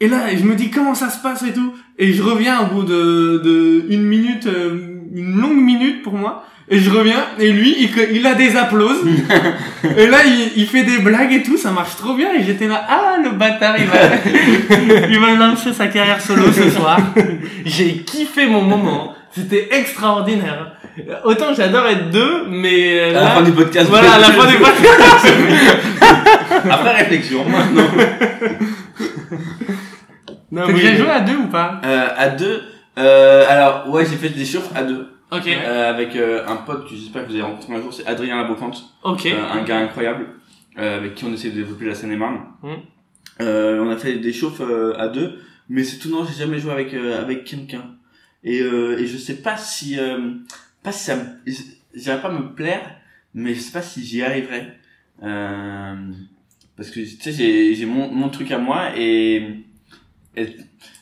Et 0.00 0.08
là, 0.08 0.34
je 0.34 0.44
me 0.44 0.54
dis 0.54 0.70
comment 0.70 0.94
ça 0.94 1.10
se 1.10 1.20
passe 1.22 1.42
et 1.42 1.52
tout? 1.52 1.74
Et 1.98 2.12
je 2.12 2.22
reviens 2.22 2.60
au 2.60 2.66
bout 2.66 2.82
de, 2.82 3.40
de 3.44 3.86
une 3.90 4.02
minute, 4.02 4.46
euh, 4.46 5.00
une 5.14 5.40
longue 5.40 5.60
minute 5.60 6.02
pour 6.02 6.14
moi. 6.14 6.44
Et 6.72 6.78
je 6.78 6.88
reviens, 6.88 7.26
et 7.38 7.52
lui, 7.52 7.74
il, 7.80 7.90
il 8.12 8.26
a 8.26 8.34
des 8.34 8.56
applauses. 8.56 9.02
et 9.96 10.06
là, 10.06 10.18
il, 10.24 10.52
il 10.56 10.66
fait 10.66 10.84
des 10.84 10.98
blagues 10.98 11.32
et 11.32 11.42
tout, 11.42 11.56
ça 11.56 11.72
marche 11.72 11.96
trop 11.96 12.14
bien. 12.14 12.32
Et 12.32 12.44
j'étais 12.44 12.68
là, 12.68 12.86
ah, 12.88 13.16
le 13.22 13.30
bâtard, 13.30 13.74
il 13.78 13.86
va, 13.86 15.06
il 15.10 15.18
va 15.18 15.34
lancer 15.34 15.72
sa 15.72 15.88
carrière 15.88 16.20
solo 16.20 16.52
ce 16.52 16.70
soir. 16.70 16.98
J'ai 17.64 17.98
kiffé 17.98 18.46
mon 18.46 18.62
moment. 18.62 19.14
C'était 19.32 19.68
extraordinaire. 19.72 20.72
Autant 21.24 21.54
j'adore 21.54 21.86
être 21.86 22.10
deux, 22.10 22.46
mais 22.48 23.00
À 23.00 23.12
là, 23.12 23.20
la 23.22 23.30
fin 23.30 23.42
du 23.42 23.52
podcast. 23.52 23.88
voilà, 23.88 24.12
à 24.14 24.18
la 24.18 24.32
fin 24.32 24.50
du 24.50 24.56
podcast. 24.58 25.26
Après 26.70 26.96
réflexion, 26.96 27.44
maintenant. 27.48 27.88
Non, 30.52 30.62
T'as 30.66 30.72
déjà 30.72 30.96
joué 30.96 31.08
à 31.10 31.20
deux 31.20 31.36
ou 31.36 31.46
pas 31.46 31.80
Euh, 31.84 32.08
à 32.16 32.28
deux, 32.28 32.60
euh, 32.98 33.44
alors, 33.48 33.88
ouais, 33.90 34.04
j'ai 34.04 34.16
fait 34.16 34.30
des 34.30 34.44
chauffes 34.44 34.70
à 34.74 34.82
deux. 34.82 35.06
Ok. 35.30 35.46
Euh, 35.46 35.90
avec 35.90 36.16
euh, 36.16 36.42
un 36.48 36.56
pote 36.56 36.88
que 36.88 36.96
j'espère 36.96 37.22
que 37.22 37.28
vous 37.28 37.34
allez 37.34 37.42
rencontrer 37.44 37.74
un 37.76 37.80
jour, 37.82 37.94
c'est 37.94 38.04
Adrien 38.04 38.36
Labocante. 38.36 38.82
Ok. 39.04 39.26
Euh, 39.26 39.38
un 39.52 39.62
gars 39.62 39.78
incroyable, 39.78 40.26
euh, 40.76 40.96
avec 40.96 41.14
qui 41.14 41.24
on 41.24 41.32
essaie 41.32 41.50
de 41.50 41.54
développer 41.54 41.84
la 41.84 41.94
Seine-et-Marne. 41.94 42.40
Mm. 42.64 42.68
Euh, 43.42 43.78
on 43.80 43.90
a 43.90 43.96
fait 43.96 44.14
des 44.14 44.32
chauffes 44.32 44.60
euh, 44.60 44.92
à 44.98 45.06
deux, 45.06 45.38
mais 45.68 45.84
c'est 45.84 45.98
tout 45.98 46.10
non, 46.10 46.24
j'ai 46.26 46.36
jamais 46.36 46.58
joué 46.58 46.72
avec 46.72 46.92
euh, 46.94 47.20
avec 47.22 47.44
quelqu'un. 47.44 47.84
Et 48.44 48.60
euh, 48.60 48.98
et 48.98 49.06
je 49.06 49.16
sais 49.16 49.36
pas 49.42 49.56
si 49.56 49.98
euh, 49.98 50.32
pas 50.82 50.92
si 50.92 51.04
ça 51.04 51.16
me 51.16 51.24
j'irais 51.94 52.20
pas 52.22 52.30
me 52.32 52.54
plaire, 52.54 52.96
mais 53.34 53.54
je 53.54 53.60
sais 53.60 53.72
pas 53.72 53.82
si 53.82 54.04
j'y 54.04 54.22
arriverai. 54.22 54.68
Euh, 55.22 55.96
parce 56.76 56.90
que 56.90 57.00
tu 57.00 57.06
sais 57.06 57.32
j'ai 57.32 57.74
j'ai 57.74 57.86
mon 57.86 58.10
mon 58.10 58.28
truc 58.30 58.50
à 58.52 58.58
moi 58.58 58.96
et 58.96 59.56
et, 60.36 60.42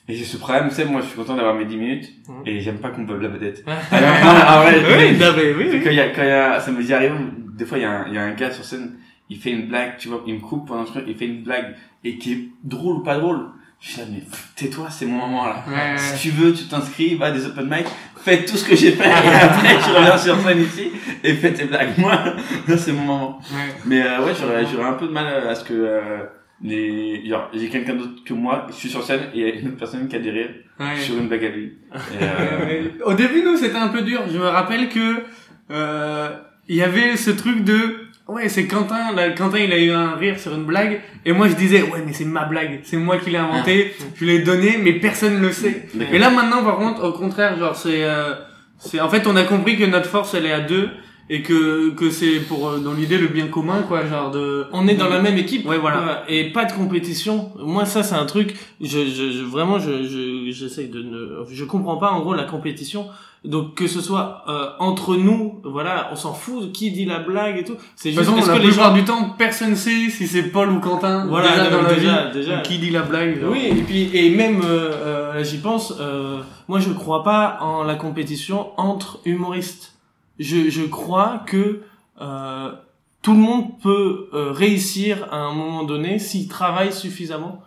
et 0.08 0.14
j'ai 0.14 0.24
ce 0.24 0.38
problème, 0.38 0.68
tu 0.70 0.74
sais, 0.74 0.84
moi 0.86 1.02
je 1.02 1.06
suis 1.06 1.16
content 1.16 1.36
d'avoir 1.36 1.54
mes 1.54 1.66
10 1.66 1.76
minutes 1.76 2.08
Mhm. 2.28 2.42
et 2.46 2.60
j'aime 2.60 2.78
pas 2.78 2.90
qu'on 2.90 3.02
me 3.02 3.16
la 3.18 3.28
vedette. 3.28 3.62
Ah, 3.66 4.00
non, 4.00 4.32
non, 4.34 4.40
en 4.40 4.62
vrai, 4.62 5.10
oui, 5.12 5.18
non, 5.18 5.32
mais 5.36 5.52
oui, 5.54 5.80
quand 5.84 5.90
il 5.90 5.96
y 5.96 6.00
a, 6.00 6.08
quand 6.08 6.22
il 6.22 6.28
y 6.28 6.30
a, 6.30 6.58
ça 6.60 6.72
me 6.72 6.82
dit 6.82 6.92
arrive, 6.92 7.12
des 7.56 7.64
fois 7.66 7.78
il 7.78 7.82
y 7.82 7.84
a 7.84 7.90
un, 8.00 8.08
il 8.08 8.14
y 8.14 8.18
a 8.18 8.22
un 8.24 8.32
gars 8.34 8.50
sur 8.50 8.64
scène, 8.64 8.94
il 9.30 9.38
fait 9.38 9.50
une 9.50 9.68
blague, 9.68 9.96
tu 9.98 10.08
vois, 10.08 10.24
il 10.26 10.34
me 10.34 10.40
coupe 10.40 10.66
pendant 10.66 10.86
je 10.86 10.98
il 11.06 11.14
fait 11.14 11.26
une 11.26 11.42
blague, 11.42 11.76
et 12.02 12.16
qui 12.18 12.32
est 12.32 12.48
drôle 12.64 12.96
ou 12.96 13.02
pas 13.02 13.18
drôle. 13.18 13.50
Je 13.80 13.88
suis 13.92 14.00
là, 14.00 14.06
mais 14.10 14.22
tais-toi, 14.56 14.88
c'est 14.90 15.06
mon 15.06 15.18
moment 15.18 15.46
là. 15.46 15.64
Ouais, 15.68 15.96
Si 15.96 16.12
ouais. 16.12 16.18
tu 16.20 16.30
veux, 16.30 16.52
tu 16.52 16.64
t'inscris, 16.64 17.14
va 17.14 17.26
à 17.26 17.30
des 17.30 17.46
open 17.46 17.66
mic, 17.68 17.86
fais 18.20 18.44
tout 18.44 18.56
ce 18.56 18.64
que 18.68 18.74
j'ai 18.74 18.90
fait, 18.92 19.08
et 19.08 19.34
après 19.40 19.76
tu 19.84 19.90
reviens 19.90 20.18
sur 20.18 20.36
scène 20.40 20.60
ici, 20.62 20.90
et 21.22 21.34
fais 21.34 21.52
tes 21.52 21.64
blagues. 21.64 21.96
Moi, 21.96 22.18
c'est 22.76 22.92
mon 22.92 23.02
moment. 23.02 23.38
Ouais. 23.52 23.74
Mais 23.86 24.02
euh, 24.02 24.24
ouais, 24.24 24.32
j'aurais, 24.38 24.66
j'aurais 24.66 24.88
un 24.88 24.94
peu 24.94 25.06
de 25.06 25.12
mal 25.12 25.26
à 25.46 25.54
ce 25.54 25.62
que 25.62 25.74
euh, 25.74 26.24
les, 26.60 27.24
genre, 27.28 27.48
j'ai 27.54 27.68
quelqu'un 27.68 27.94
d'autre 27.94 28.24
que 28.24 28.34
moi, 28.34 28.66
je 28.68 28.74
suis 28.74 28.88
sur 28.88 29.04
scène, 29.04 29.20
et 29.32 29.38
il 29.38 29.46
y 29.46 29.50
a 29.50 29.54
une 29.54 29.68
autre 29.68 29.76
personne 29.76 30.08
qui 30.08 30.16
a 30.16 30.18
des 30.18 30.30
rires 30.32 30.54
sur 31.00 31.16
une 31.16 31.28
blague 31.28 31.44
à 31.44 31.48
lui. 31.50 31.78
Euh, 32.20 32.88
Au 33.04 33.14
début, 33.14 33.42
nous, 33.42 33.56
c'était 33.56 33.76
un 33.76 33.88
peu 33.88 34.02
dur. 34.02 34.22
Je 34.32 34.38
me 34.38 34.46
rappelle 34.48 34.88
que 34.88 35.22
euh, 35.70 36.30
il 36.66 36.76
y 36.76 36.82
avait 36.82 37.16
ce 37.16 37.30
truc 37.30 37.62
de 37.62 38.07
ouais, 38.28 38.48
c'est 38.48 38.66
Quentin. 38.66 39.12
Là, 39.14 39.30
Quentin, 39.30 39.58
il 39.58 39.72
a 39.72 39.78
eu 39.78 39.90
un 39.90 40.14
rire 40.16 40.38
sur 40.38 40.54
une 40.54 40.64
blague, 40.64 41.00
et 41.24 41.32
moi, 41.32 41.48
je 41.48 41.54
disais 41.54 41.82
ouais, 41.82 42.02
mais 42.06 42.12
c'est 42.12 42.24
ma 42.24 42.44
blague. 42.44 42.80
C'est 42.84 42.96
moi 42.96 43.18
qui 43.18 43.30
l'ai 43.30 43.38
inventé. 43.38 43.94
Je 44.16 44.24
l'ai 44.24 44.40
donné, 44.40 44.78
mais 44.82 44.92
personne 44.94 45.40
le 45.40 45.52
sait. 45.52 45.86
Et 46.12 46.18
là, 46.18 46.30
maintenant, 46.30 46.62
par 46.62 46.76
contre, 46.76 47.02
au 47.04 47.12
contraire, 47.12 47.58
genre, 47.58 47.74
c'est 47.76 48.04
euh, 48.04 48.34
c'est 48.78 49.00
en 49.00 49.08
fait, 49.08 49.26
on 49.26 49.34
a 49.36 49.44
compris 49.44 49.76
que 49.76 49.84
notre 49.84 50.06
force, 50.08 50.34
elle 50.34 50.46
est 50.46 50.52
à 50.52 50.60
deux. 50.60 50.88
Et 51.30 51.42
que, 51.42 51.90
que 51.90 52.08
c'est 52.08 52.40
pour, 52.48 52.70
euh, 52.70 52.78
dans 52.78 52.94
l'idée, 52.94 53.18
le 53.18 53.26
bien 53.28 53.48
commun, 53.48 53.82
quoi, 53.86 54.06
genre 54.06 54.30
de... 54.30 54.64
on 54.72 54.88
est 54.88 54.94
dans 54.94 55.10
la 55.10 55.20
même 55.20 55.36
équipe. 55.36 55.68
Ouais, 55.68 55.76
voilà. 55.76 56.24
Et 56.26 56.52
pas 56.52 56.64
de 56.64 56.72
compétition. 56.72 57.52
Moi, 57.58 57.84
ça, 57.84 58.02
c'est 58.02 58.14
un 58.14 58.24
truc, 58.24 58.54
je, 58.80 58.86
je, 59.00 59.30
je- 59.32 59.42
vraiment, 59.44 59.78
je, 59.78 60.04
je, 60.04 60.50
j'essaye 60.50 60.88
de 60.88 61.02
ne, 61.02 61.44
je 61.52 61.64
comprends 61.66 61.98
pas, 61.98 62.12
en 62.12 62.20
gros, 62.20 62.32
la 62.32 62.44
compétition. 62.44 63.08
Donc, 63.44 63.76
que 63.76 63.86
ce 63.86 64.00
soit, 64.00 64.42
euh, 64.48 64.70
entre 64.80 65.14
nous, 65.16 65.60
voilà, 65.64 66.08
on 66.12 66.16
s'en 66.16 66.34
fout 66.34 66.64
de 66.64 66.66
qui 66.72 66.90
dit 66.90 67.04
la 67.04 67.20
blague 67.20 67.58
et 67.58 67.64
tout. 67.64 67.76
C'est 67.94 68.10
juste, 68.10 68.24
façon, 68.24 68.36
est-ce 68.36 68.48
la 68.48 68.54
que 68.54 68.62
les 68.62 68.68
plupart 68.68 68.88
gens, 68.90 68.94
du 68.94 69.04
temps, 69.04 69.30
personne 69.38 69.76
sait 69.76 70.10
si 70.10 70.26
c'est 70.26 70.42
Paul 70.42 70.70
ou 70.70 70.80
Quentin. 70.80 71.26
Voilà, 71.26 71.50
déjà, 71.50 71.70
dans 71.70 71.82
la 71.82 71.94
déjà, 71.94 72.24
vie, 72.26 72.32
déjà. 72.32 72.60
qui 72.60 72.78
dit 72.78 72.90
la 72.90 73.02
blague. 73.02 73.40
genre. 73.40 73.52
Oui, 73.52 73.66
et 73.70 73.82
puis 73.82 74.10
et 74.12 74.30
même 74.30 74.60
euh, 74.64 74.92
euh, 75.38 75.44
j'y 75.44 75.58
pense. 75.58 75.94
Euh, 76.00 76.40
moi, 76.66 76.80
je 76.80 76.90
crois 76.90 77.22
pas 77.22 77.58
en 77.60 77.84
la 77.84 77.94
compétition 77.94 78.72
entre 78.76 79.20
humoristes. 79.24 79.94
Je 80.40 80.68
je 80.68 80.82
crois 80.82 81.42
que 81.46 81.82
euh, 82.20 82.72
tout 83.22 83.32
le 83.32 83.38
monde 83.38 83.78
peut 83.80 84.28
réussir 84.32 85.28
à 85.30 85.36
un 85.36 85.52
moment 85.52 85.84
donné 85.84 86.18
s'il 86.18 86.48
travaille 86.48 86.92
suffisamment. 86.92 87.62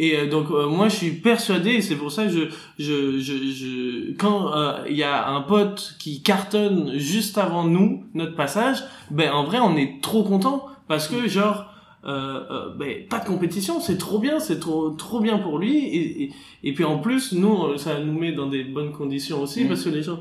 Et 0.00 0.16
euh, 0.16 0.28
donc 0.30 0.50
euh, 0.50 0.68
moi 0.68 0.88
je 0.88 0.94
suis 0.96 1.10
persuadé 1.10 1.70
et 1.70 1.82
c'est 1.82 1.96
pour 1.96 2.12
ça 2.12 2.24
que 2.26 2.30
je 2.30 2.40
je 2.78 3.18
je, 3.18 3.34
je 3.52 4.12
quand 4.16 4.52
euh, 4.54 4.84
il 4.88 4.96
y 4.96 5.02
a 5.02 5.28
un 5.28 5.40
pote 5.42 5.96
qui 5.98 6.22
cartonne 6.22 6.96
juste 6.96 7.36
avant 7.36 7.64
nous 7.64 8.04
notre 8.14 8.36
passage, 8.36 8.78
ben 9.10 9.32
en 9.32 9.42
vrai 9.44 9.58
on 9.58 9.76
est 9.76 10.00
trop 10.00 10.22
content 10.22 10.66
parce 10.86 11.08
que 11.08 11.28
genre 11.28 11.66
euh, 12.06 12.40
euh, 12.50 12.74
ben, 12.76 13.06
pas 13.10 13.18
de 13.18 13.26
compétition, 13.26 13.80
c'est 13.80 13.98
trop 13.98 14.20
bien, 14.20 14.38
c'est 14.38 14.60
trop 14.60 14.90
trop 14.90 15.18
bien 15.20 15.36
pour 15.38 15.58
lui 15.58 15.76
et, 15.78 16.22
et, 16.22 16.30
et 16.62 16.72
puis 16.72 16.84
en 16.84 16.98
plus 16.98 17.32
nous 17.32 17.76
ça 17.76 17.98
nous 17.98 18.16
met 18.16 18.30
dans 18.32 18.46
des 18.46 18.62
bonnes 18.62 18.92
conditions 18.92 19.42
aussi 19.42 19.62
Mhm. 19.62 19.68
parce 19.68 19.82
que 19.82 19.90
les 19.90 20.04
gens 20.04 20.20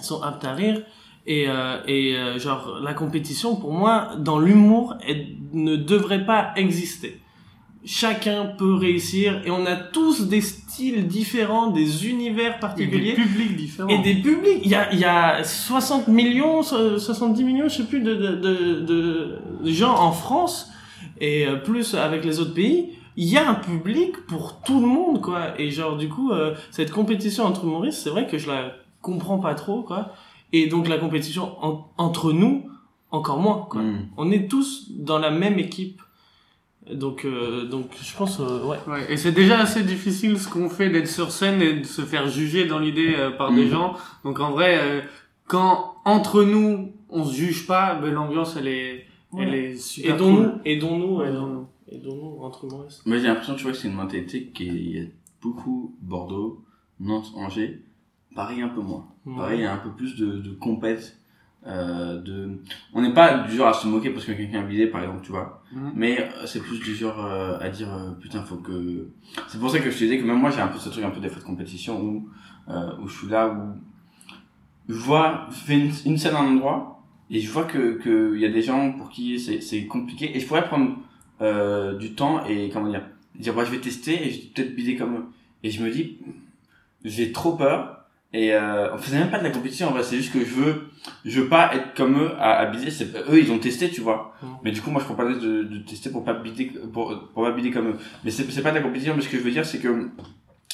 sont 0.00 0.22
aptes 0.22 0.46
à 0.46 0.54
rire 0.54 0.80
et 1.26 1.44
euh, 1.48 1.76
et 1.86 2.16
euh, 2.16 2.38
genre 2.38 2.78
la 2.82 2.94
compétition 2.94 3.54
pour 3.56 3.72
moi 3.74 4.12
dans 4.18 4.38
l'humour 4.38 4.94
elle 5.06 5.26
ne 5.52 5.76
devrait 5.76 6.24
pas 6.24 6.52
exister. 6.56 7.20
Chacun 7.86 8.46
peut 8.46 8.74
réussir 8.74 9.42
et 9.44 9.50
on 9.50 9.66
a 9.66 9.76
tous 9.76 10.26
des 10.28 10.40
styles 10.40 11.06
différents, 11.06 11.70
des 11.70 12.06
univers 12.08 12.52
Et 12.52 12.54
des 12.54 12.60
particuliers 12.60 13.12
publics 13.14 13.56
différents. 13.56 13.88
et 13.88 13.98
des 13.98 14.14
publics. 14.14 14.60
Il 14.64 14.70
y 14.70 14.74
a, 14.74 14.90
il 14.92 14.98
y 14.98 15.04
a 15.04 15.44
60 15.44 16.08
millions, 16.08 16.62
so- 16.62 16.98
70 16.98 17.44
millions, 17.44 17.68
je 17.68 17.76
sais 17.78 17.84
plus, 17.84 18.00
de, 18.00 18.14
de, 18.14 18.34
de, 18.36 18.80
de- 18.86 19.70
gens 19.70 19.94
en 19.98 20.12
France 20.12 20.70
et 21.20 21.46
euh, 21.46 21.56
plus 21.56 21.94
avec 21.94 22.24
les 22.24 22.40
autres 22.40 22.54
pays. 22.54 22.90
Il 23.16 23.26
y 23.28 23.36
a 23.36 23.48
un 23.48 23.54
public 23.54 24.26
pour 24.26 24.62
tout 24.62 24.80
le 24.80 24.86
monde, 24.86 25.20
quoi. 25.20 25.60
Et 25.60 25.70
genre, 25.70 25.96
du 25.96 26.08
coup, 26.08 26.30
euh, 26.32 26.54
cette 26.70 26.90
compétition 26.90 27.44
entre 27.44 27.64
humoristes, 27.64 28.00
c'est 28.02 28.10
vrai 28.10 28.26
que 28.26 28.38
je 28.38 28.48
la 28.48 28.72
comprends 29.02 29.38
pas 29.38 29.54
trop, 29.54 29.82
quoi. 29.82 30.12
Et 30.52 30.66
donc, 30.68 30.88
la 30.88 30.96
compétition 30.98 31.52
en- 31.62 31.86
entre 31.98 32.32
nous, 32.32 32.64
encore 33.10 33.38
moins, 33.38 33.66
quoi. 33.70 33.82
Mm. 33.82 34.08
On 34.16 34.30
est 34.32 34.48
tous 34.48 34.90
dans 34.98 35.18
la 35.18 35.30
même 35.30 35.58
équipe. 35.58 36.00
Donc, 36.92 37.24
euh, 37.24 37.64
donc, 37.64 37.90
je 38.00 38.14
pense, 38.16 38.40
euh, 38.40 38.62
ouais. 38.64 38.76
Ouais, 38.86 39.10
et 39.12 39.16
c'est 39.16 39.32
déjà 39.32 39.58
assez 39.60 39.82
difficile 39.82 40.38
ce 40.38 40.48
qu'on 40.48 40.68
fait 40.68 40.90
d'être 40.90 41.08
sur 41.08 41.30
scène 41.30 41.62
et 41.62 41.80
de 41.80 41.84
se 41.84 42.02
faire 42.02 42.28
juger 42.28 42.66
dans 42.66 42.78
l'idée 42.78 43.14
euh, 43.16 43.30
par 43.30 43.52
des 43.52 43.64
Mhm. 43.64 43.70
gens. 43.70 43.94
Donc 44.24 44.38
en 44.40 44.50
vrai, 44.52 44.78
euh, 44.82 45.00
quand 45.46 45.94
entre 46.04 46.42
nous 46.44 46.92
on 47.08 47.24
se 47.24 47.32
juge 47.34 47.66
pas, 47.66 47.94
ben, 47.94 48.12
l'ambiance 48.12 48.56
elle 48.56 48.68
est, 48.68 49.06
elle 49.38 49.54
est 49.54 49.76
super 49.76 50.14
Aidons-nous, 50.16 50.50
cool. 50.50 50.60
aidons-nous, 50.66 51.16
Ouais, 51.18 51.26
euh, 51.26 51.30
aidons-nous. 51.30 51.66
aidons-nous 51.90 52.42
entre 52.44 52.64
humoristes. 52.66 53.06
Moi 53.06 53.16
j'ai 53.18 53.28
l'impression 53.28 53.54
tu 53.54 53.62
vois 53.62 53.72
que 53.72 53.78
c'est 53.78 53.88
une 53.88 53.94
mentalité 53.94 54.50
qui 54.54 54.96
est 54.98 55.10
beaucoup 55.40 55.94
Bordeaux, 56.02 56.62
Nantes, 57.00 57.32
Angers. 57.34 57.80
Paris 58.34 58.60
un 58.60 58.68
peu 58.68 58.80
moins. 58.82 59.06
Ouais. 59.24 59.36
Paris, 59.36 59.54
il 59.58 59.62
y 59.62 59.66
a 59.66 59.72
un 59.72 59.78
peu 59.78 59.90
plus 59.90 60.16
de, 60.16 60.26
de 60.38 60.50
compète. 60.50 61.16
Euh, 61.66 62.20
de... 62.20 62.58
On 62.92 63.00
n'est 63.00 63.14
pas 63.14 63.38
du 63.38 63.56
genre 63.56 63.68
à 63.68 63.72
se 63.72 63.86
moquer 63.86 64.10
parce 64.10 64.26
que 64.26 64.32
quelqu'un 64.32 64.62
est 64.62 64.68
bidé, 64.68 64.86
par 64.86 65.02
exemple, 65.02 65.24
tu 65.24 65.32
vois. 65.32 65.62
Mhm. 65.72 65.92
Mais 65.94 66.20
euh, 66.20 66.46
c'est 66.46 66.60
plus 66.60 66.78
du 66.78 66.94
genre 66.94 67.24
euh, 67.24 67.58
à 67.58 67.68
dire 67.70 67.92
euh, 67.92 68.10
putain, 68.20 68.42
faut 68.42 68.56
que. 68.56 69.08
C'est 69.48 69.58
pour 69.58 69.70
ça 69.70 69.78
que 69.78 69.90
je 69.90 69.94
te 69.98 70.04
disais 70.04 70.18
que 70.18 70.24
même 70.24 70.38
moi 70.38 70.50
j'ai 70.50 70.60
un 70.60 70.68
peu 70.68 70.78
ce 70.78 70.90
truc 70.90 71.04
un 71.04 71.10
peu 71.10 71.20
des 71.20 71.28
fois 71.28 71.40
de 71.40 71.46
compétition 71.46 72.00
où, 72.00 72.28
où 72.68 73.08
je 73.08 73.18
suis 73.18 73.28
là 73.28 73.48
où 73.48 73.74
je 74.88 74.98
vois, 74.98 75.46
je 75.50 75.56
fais 75.56 75.78
une, 75.78 75.90
une 76.04 76.18
scène 76.18 76.34
à 76.34 76.40
un 76.40 76.48
endroit 76.48 77.02
et 77.30 77.40
je 77.40 77.50
vois 77.50 77.64
que 77.64 77.98
qu'il 78.02 78.40
y 78.40 78.44
a 78.44 78.50
des 78.50 78.62
gens 78.62 78.92
pour 78.92 79.08
qui 79.08 79.40
c'est 79.40 79.62
c'est 79.62 79.86
compliqué 79.86 80.36
et 80.36 80.40
je 80.40 80.46
pourrais 80.46 80.66
prendre 80.66 80.98
du 81.98 82.14
temps 82.14 82.44
et 82.44 82.68
comment 82.70 82.90
dire 82.90 83.02
dire 83.34 83.54
bah 83.54 83.64
je 83.64 83.70
vais 83.70 83.80
tester 83.80 84.26
et 84.26 84.30
je 84.30 84.40
vais 84.42 84.46
peut-être 84.54 84.76
bider 84.76 84.96
comme 84.96 85.14
eux. 85.14 85.24
Et 85.62 85.70
je 85.70 85.82
me 85.82 85.90
dis 85.90 86.18
j'ai 87.04 87.32
trop 87.32 87.56
peur 87.56 88.03
et 88.36 88.52
euh, 88.52 88.92
on 88.92 88.98
faisait 88.98 89.18
même 89.20 89.30
pas 89.30 89.38
de 89.38 89.44
la 89.44 89.50
compétition 89.50 89.88
en 89.88 89.92
vrai 89.92 90.02
c'est 90.02 90.16
juste 90.16 90.32
que 90.32 90.40
je 90.40 90.54
veux 90.54 90.74
je 91.24 91.40
veux 91.40 91.48
pas 91.48 91.72
être 91.72 91.94
comme 91.94 92.18
eux 92.20 92.32
à, 92.40 92.54
à 92.58 92.66
bider 92.66 92.90
c'est 92.90 93.14
eux 93.30 93.38
ils 93.38 93.50
ont 93.52 93.58
testé 93.60 93.88
tu 93.90 94.00
vois. 94.00 94.34
Mhm. 94.42 94.48
mais 94.64 94.72
du 94.72 94.80
coup 94.82 94.90
moi 94.90 95.00
je 95.00 95.06
prends 95.06 95.14
pas 95.14 95.24
le 95.24 95.36
de, 95.36 95.62
de 95.62 95.78
tester 95.78 96.10
pour 96.10 96.24
pas 96.24 96.34
bider 96.34 96.72
pour 96.92 97.28
pour 97.32 97.44
pas 97.44 97.52
bider 97.52 97.70
comme 97.70 97.88
eux. 97.90 97.96
Mais 98.24 98.32
c'est 98.32 98.50
c'est 98.50 98.62
pas 98.62 98.70
de 98.70 98.76
la 98.76 98.82
compétition 98.82 99.14
mais 99.16 99.22
ce 99.22 99.28
que 99.28 99.38
je 99.38 99.42
veux 99.42 99.52
dire 99.52 99.64
c'est 99.64 99.78
que 99.78 100.10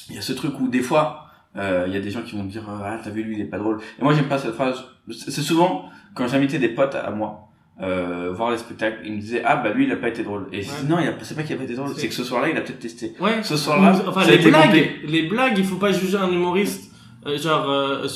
il 0.09 0.15
y 0.15 0.17
a 0.17 0.21
ce 0.21 0.33
truc 0.33 0.59
où 0.59 0.67
des 0.69 0.81
fois 0.81 1.27
euh, 1.55 1.83
il 1.87 1.93
y 1.93 1.97
a 1.97 2.01
des 2.01 2.09
gens 2.09 2.23
qui 2.23 2.35
vont 2.35 2.43
me 2.43 2.49
dire 2.49 2.63
ah 2.67 2.97
t'as 3.03 3.11
vu 3.11 3.21
lui 3.23 3.35
il 3.35 3.41
est 3.41 3.45
pas 3.45 3.59
drôle. 3.59 3.79
Et 3.99 4.03
moi 4.03 4.13
j'aime 4.15 4.27
pas 4.27 4.39
cette 4.39 4.53
phrase. 4.55 4.83
C'est 5.11 5.41
souvent 5.43 5.85
quand 6.15 6.27
j'invitais 6.27 6.57
des 6.57 6.69
potes 6.69 6.95
à 6.95 7.11
moi 7.11 7.47
euh, 7.81 8.31
voir 8.33 8.51
les 8.51 8.57
spectacles 8.57 9.01
ils 9.05 9.13
me 9.13 9.19
disaient 9.19 9.43
ah 9.45 9.57
bah 9.57 9.71
lui 9.71 9.85
il 9.85 9.91
a 9.91 9.97
pas 9.97 10.07
été 10.09 10.23
drôle. 10.23 10.47
Et 10.51 10.63
je 10.63 10.69
dis 10.69 10.87
non 10.89 10.97
il 10.99 11.07
a 11.07 11.13
c'est 11.21 11.35
pas 11.35 11.43
qu'il 11.43 11.53
a 11.55 11.57
pas 11.59 11.65
été 11.65 11.75
drôle 11.75 11.89
c'est 11.95 12.07
que 12.07 12.13
ce 12.15 12.23
soir-là 12.23 12.49
il 12.49 12.57
a 12.57 12.61
peut-être 12.61 12.79
testé. 12.79 13.13
Ouais. 13.19 13.43
ce 13.43 13.55
soir-là 13.55 14.01
Enfin, 14.07 14.25
les 14.25 14.37
blagues, 14.39 14.89
les 15.05 15.23
blagues, 15.27 15.57
il 15.59 15.63
faut 15.65 15.75
pas 15.75 15.91
juger 15.91 16.17
un 16.17 16.31
humoriste. 16.31 16.90
Euh, 17.27 17.37
genre, 17.37 17.69
euh, 17.69 18.07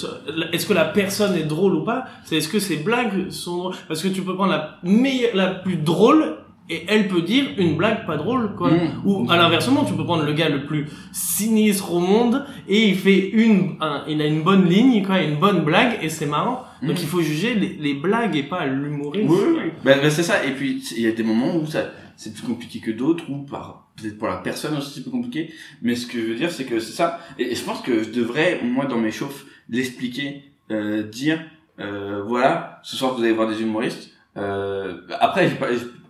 est-ce 0.51 0.66
que 0.66 0.74
la 0.74 0.86
personne 0.86 1.36
est 1.36 1.43
drôle 1.43 1.76
ou 1.76 1.84
pas? 1.84 2.06
C'est 2.24 2.38
est-ce 2.38 2.49
que 2.49 2.60
ses 2.60 2.78
blagues 2.78 3.30
sont 3.30 3.58
drôles? 3.58 3.76
Parce 3.88 4.01
que 4.01 4.08
tu 4.08 4.22
peux 4.22 4.36
prendre 4.36 4.51
la 4.51 4.78
meilleure, 4.84 5.36
la 5.36 5.47
plus 5.47 5.78
drôle 5.78 6.38
et 6.68 6.84
elle 6.88 7.08
peut 7.08 7.22
dire 7.22 7.45
une 7.60 7.78
blague 7.78 8.08
pas 8.08 8.18
drôle, 8.18 8.56
quoi. 8.56 8.72
Mmh. 8.72 9.01
Ou 9.06 9.28
à 9.30 9.38
l'inversement, 9.38 9.86
tu 9.86 9.93
peux 9.93 10.03
prendre 10.03 10.24
le 10.26 10.34
gars 10.34 10.49
le 10.49 10.66
plus 10.66 10.88
sinistre 11.12 11.93
au 11.93 11.99
monde 11.99 12.43
et 12.68 12.88
il 12.89 12.95
fait 12.95 13.30
une, 13.30 13.76
un- 13.82 14.03
il 14.08 14.20
a 14.22 14.26
une 14.26 14.41
bonne 14.41 14.66
ligne, 14.68 15.03
quoi, 15.06 15.22
une 15.22 15.36
bonne 15.38 15.64
blague 15.64 15.99
et 16.01 16.10
c'est 16.10 16.26
marrant. 16.26 16.64
Donc 16.82 16.95
Mmh. 16.97 17.01
il 17.01 17.08
faut 17.08 17.22
juger 17.22 17.53
les, 17.53 17.78
les 17.80 17.93
blagues 17.93 18.36
et 18.36 18.43
pas 18.43 18.66
l'humoriste. 18.66 19.30
Oui, 19.30 19.38
oui, 19.47 19.53
oui. 19.66 19.72
Ben, 19.84 19.99
ben, 20.01 20.10
c'est 20.10 20.24
ça. 20.24 20.43
Et 20.43 20.51
puis, 20.51 20.84
il 20.97 21.03
y 21.03 21.08
a 21.08 21.12
des 21.12 21.24
moments 21.24 21.56
où 21.56 21.66
ça, 21.68 21.82
c'est 22.18 22.34
plus 22.34 22.43
compliqué 22.43 22.80
que 22.80 22.91
d'autres, 22.91 23.24
ou 23.30 23.43
par, 23.43 23.84
peut-être 23.96 24.18
pour 24.18 24.28
la 24.28 24.38
personne 24.38 24.78
aussi 24.78 24.96
c'est 24.96 25.02
plus 25.02 25.12
compliqué. 25.12 25.54
Mais 25.82 25.96
ce 25.96 26.08
que 26.08 26.20
je 26.20 26.26
veux 26.26 26.36
dire, 26.36 26.52
c'est 26.52 26.66
que 26.66 26.80
c'est 26.80 26.93
ça. 26.93 27.20
Et, 27.39 27.56
je 27.56 27.64
pense 27.64 27.82
que 27.82 28.04
je 28.04 28.10
devrais, 28.12 28.62
moi, 28.64 28.86
dans 28.86 28.98
mes 28.98 29.12
chauffes, 29.12 29.46
l'expliquer, 29.70 30.43
euh, 30.72 31.04
dire, 31.04 31.41
euh, 31.80 32.24
voilà, 32.24 32.80
ce 32.84 32.96
soir 32.96 33.16
vous 33.16 33.24
allez 33.24 33.34
voir 33.34 33.48
des 33.48 33.62
humoristes. 33.62 34.12
Euh, 34.38 35.02
après, 35.20 35.50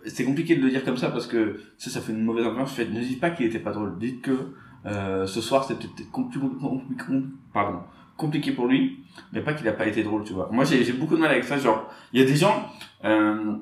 c'est 0.06 0.24
compliqué 0.24 0.56
de 0.56 0.62
le 0.62 0.70
dire 0.70 0.84
comme 0.84 0.96
ça 0.96 1.10
parce 1.10 1.26
que 1.26 1.60
ça, 1.78 1.90
ça 1.90 2.00
fait 2.00 2.12
une 2.12 2.24
mauvaise 2.24 2.46
ambiance. 2.46 2.70
Je 2.70 2.74
fais, 2.74 2.84
ne 2.86 3.00
dites 3.00 3.20
pas 3.20 3.30
qu'il 3.30 3.46
était 3.46 3.58
pas 3.58 3.72
drôle. 3.72 3.98
Dites 3.98 4.22
que, 4.22 4.52
euh, 4.86 5.26
ce 5.26 5.40
soir 5.40 5.64
c'était 5.64 5.86
peut-être 5.88 6.10
pardon, 7.52 7.80
compliqué 8.16 8.52
pour 8.52 8.66
lui, 8.66 9.00
mais 9.32 9.40
pas 9.40 9.52
qu'il 9.52 9.66
a 9.68 9.72
pas 9.72 9.86
été 9.86 10.02
drôle, 10.02 10.24
tu 10.24 10.32
vois. 10.32 10.48
Moi, 10.52 10.64
j'ai, 10.64 10.84
j'ai 10.84 10.92
beaucoup 10.92 11.16
de 11.16 11.20
mal 11.20 11.30
avec 11.30 11.44
ça. 11.44 11.58
Genre, 11.58 11.90
il 12.12 12.20
y 12.20 12.22
a 12.22 12.26
des 12.26 12.36
gens, 12.36 12.70
euh, 13.04 13.56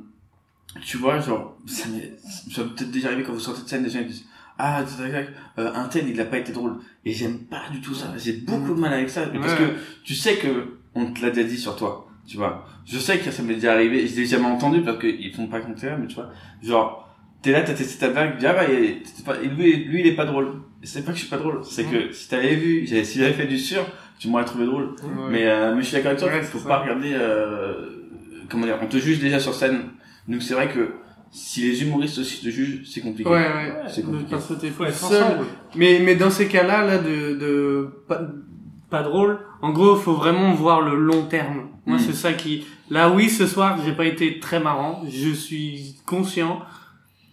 tu 0.82 0.96
vois, 0.96 1.20
genre, 1.20 1.56
ça 1.66 1.88
m'est 1.88 2.12
ça 2.52 2.62
m'est 2.62 2.68
peut-être 2.70 2.90
déjà 2.90 3.08
arrivé 3.08 3.22
quand 3.22 3.32
vous 3.32 3.40
sortez 3.40 3.62
de 3.62 3.68
scène, 3.68 3.82
des 3.84 3.90
gens 3.90 4.00
ils 4.00 4.06
disent 4.06 4.24
Ah, 4.58 4.82
euh, 5.58 5.72
un 5.74 5.84
tel, 5.88 6.08
il 6.08 6.20
a 6.20 6.24
pas 6.24 6.38
été 6.38 6.52
drôle. 6.52 6.76
Et 7.04 7.12
j'aime 7.12 7.38
pas 7.40 7.62
du 7.72 7.80
tout 7.80 7.94
ça. 7.94 8.12
J'ai 8.16 8.32
beaucoup 8.34 8.74
de 8.74 8.80
mal 8.80 8.92
avec 8.92 9.10
ça. 9.10 9.26
Parce 9.26 9.52
Ouais. 9.52 9.58
que 9.58 9.72
tu 10.04 10.14
sais 10.14 10.36
que 10.36 10.78
on 10.94 11.06
te 11.12 11.22
l'a 11.22 11.30
déjà 11.30 11.46
dit 11.48 11.56
sur 11.58 11.74
toi, 11.76 12.06
tu 12.26 12.36
vois. 12.36 12.64
Je 12.86 12.98
sais 12.98 13.18
que 13.18 13.30
ça 13.30 13.42
m'est 13.42 13.54
déjà 13.54 13.72
arrivé, 13.72 14.06
je 14.06 14.14
l'ai 14.16 14.26
jamais 14.26 14.46
entendu 14.46 14.80
parce 14.82 14.98
qu'ils 14.98 15.32
font 15.34 15.46
pas 15.48 15.60
compter 15.60 15.90
mais 15.98 16.06
tu 16.06 16.14
vois. 16.14 16.30
Genre, 16.62 17.08
t'es 17.42 17.50
là, 17.52 17.62
t'as 17.62 17.74
testé 17.74 17.98
ta 17.98 18.10
blague, 18.10 18.38
dis, 18.38 18.46
ah 18.46 18.52
bah, 18.54 18.62
il- 18.70 19.02
pas, 19.24 19.36
lui, 19.38 19.84
lui, 19.86 20.00
il 20.00 20.06
est 20.06 20.14
pas 20.16 20.24
drôle. 20.24 20.52
C'est 20.82 21.04
pas 21.04 21.10
que 21.12 21.16
je 21.16 21.22
suis 21.22 21.30
pas 21.30 21.38
drôle, 21.38 21.60
c'est 21.64 21.84
que 21.84 22.12
si 22.12 22.28
t'avais 22.28 22.54
vu, 22.56 22.86
si 22.86 23.18
j'avais 23.18 23.32
fait 23.32 23.46
du 23.46 23.58
sûr, 23.58 23.84
tu 24.18 24.28
m'aurais 24.28 24.44
trouvé 24.44 24.66
drôle. 24.66 24.90
Ouais. 25.02 25.30
Mais, 25.30 25.46
euh, 25.48 25.74
mais 25.74 25.80
je 25.82 25.86
suis 25.88 25.94
d'accord 25.96 26.10
avec 26.12 26.20
toi, 26.20 26.30
faut 26.42 26.58
c'est 26.58 26.64
pas 26.68 26.76
ça. 26.76 26.82
regarder, 26.82 27.12
euh, 27.14 27.88
comment 28.50 28.66
dire, 28.66 28.78
on 28.82 28.86
te 28.86 28.98
juge 28.98 29.18
déjà 29.18 29.40
sur 29.40 29.54
scène. 29.54 29.80
Donc 30.28 30.42
c'est 30.42 30.54
vrai 30.54 30.68
que 30.72 30.92
si 31.30 31.62
les 31.62 31.82
humoristes 31.82 32.18
aussi 32.18 32.42
te 32.44 32.48
jugent, 32.48 32.82
c'est 32.88 33.00
compliqué. 33.00 33.28
Ouais, 33.28 33.36
ouais. 33.36 33.72
C'est 33.88 34.02
compliqué. 34.04 34.30
Parce 34.30 34.46
que 34.46 34.54
t'es 34.54 34.68
être 34.68 34.94
seul. 34.94 35.22
ensemble. 35.22 35.46
Mais, 35.74 36.00
mais 36.02 36.14
dans 36.14 36.30
ces 36.30 36.46
cas-là, 36.46 36.84
là, 36.86 36.98
de, 36.98 37.34
de, 37.34 37.88
pas, 38.06 38.20
pas 38.88 39.02
drôle, 39.02 39.38
en 39.60 39.72
gros, 39.72 39.96
faut 39.96 40.14
vraiment 40.14 40.52
voir 40.54 40.80
le 40.82 40.94
long 40.96 41.26
terme. 41.26 41.68
Moi, 41.86 41.96
Mm. 41.96 42.00
c'est 42.00 42.12
ça 42.14 42.32
qui, 42.32 42.64
là, 42.88 43.10
oui, 43.10 43.28
ce 43.28 43.46
soir, 43.46 43.78
j'ai 43.84 43.92
pas 43.92 44.06
été 44.06 44.38
très 44.38 44.60
marrant, 44.60 45.02
je 45.08 45.30
suis 45.30 45.96
conscient. 46.06 46.60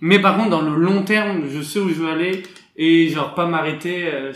Mais 0.02 0.20
par 0.20 0.36
contre, 0.36 0.50
dans 0.50 0.62
le 0.62 0.76
long 0.76 1.04
terme, 1.04 1.44
je 1.48 1.62
sais 1.62 1.80
où 1.80 1.88
je 1.90 1.94
veux 1.94 2.10
aller 2.10 2.44
et 2.76 3.08
genre 3.10 3.36
pas 3.36 3.46
m'arrêter. 3.46 4.08
euh, 4.12 4.34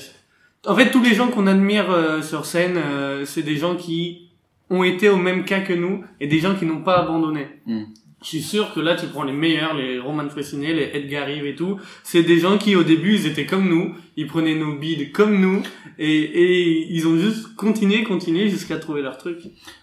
En 0.67 0.75
fait, 0.75 0.91
tous 0.91 1.01
les 1.01 1.15
gens 1.15 1.29
qu'on 1.29 1.47
admire 1.47 1.89
euh, 1.89 2.21
sur 2.21 2.45
scène, 2.45 2.77
euh, 2.77 3.25
c'est 3.25 3.41
des 3.41 3.57
gens 3.57 3.75
qui 3.75 4.29
ont 4.69 4.83
été 4.83 5.09
au 5.09 5.17
même 5.17 5.43
cas 5.43 5.61
que 5.61 5.73
nous 5.73 6.03
et 6.19 6.27
des 6.27 6.39
gens 6.39 6.53
qui 6.55 6.65
n'ont 6.65 6.81
pas 6.83 6.97
abandonné. 7.01 7.47
Mm. 7.65 7.83
Je 8.25 8.29
suis 8.29 8.41
sûr 8.41 8.73
que 8.73 8.79
là, 8.79 8.95
tu 8.95 9.05
prends 9.05 9.23
les 9.23 9.33
meilleurs, 9.33 9.75
les 9.75 9.99
Roman 9.99 10.27
Fressinet, 10.29 10.73
les 10.73 10.89
Edgar 10.95 11.27
Rive 11.27 11.45
et 11.45 11.53
tout. 11.53 11.79
C'est 12.01 12.23
des 12.23 12.39
gens 12.39 12.57
qui, 12.57 12.75
au 12.75 12.81
début, 12.81 13.13
ils 13.13 13.27
étaient 13.27 13.45
comme 13.45 13.69
nous. 13.69 13.93
Ils 14.17 14.25
prenaient 14.25 14.55
nos 14.55 14.75
bides 14.79 15.11
comme 15.11 15.39
nous. 15.39 15.61
Et, 15.99 16.21
et 16.23 16.91
ils 16.91 17.07
ont 17.07 17.15
juste 17.19 17.55
continué, 17.55 18.03
continué 18.03 18.49
jusqu'à 18.49 18.77
trouver 18.77 19.03
leur 19.03 19.19
truc. 19.19 19.37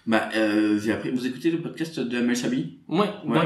Bah, 0.09 0.28
euh, 0.34 0.76
j'ai 0.82 0.90
appris, 0.90 1.11
vous 1.12 1.24
écoutez 1.24 1.53
le 1.53 1.59
podcast 1.59 2.01
de 2.01 2.18
Mel 2.20 2.34
Chabi? 2.34 2.78
Ouais, 2.88 3.07
Ouais. 3.24 3.38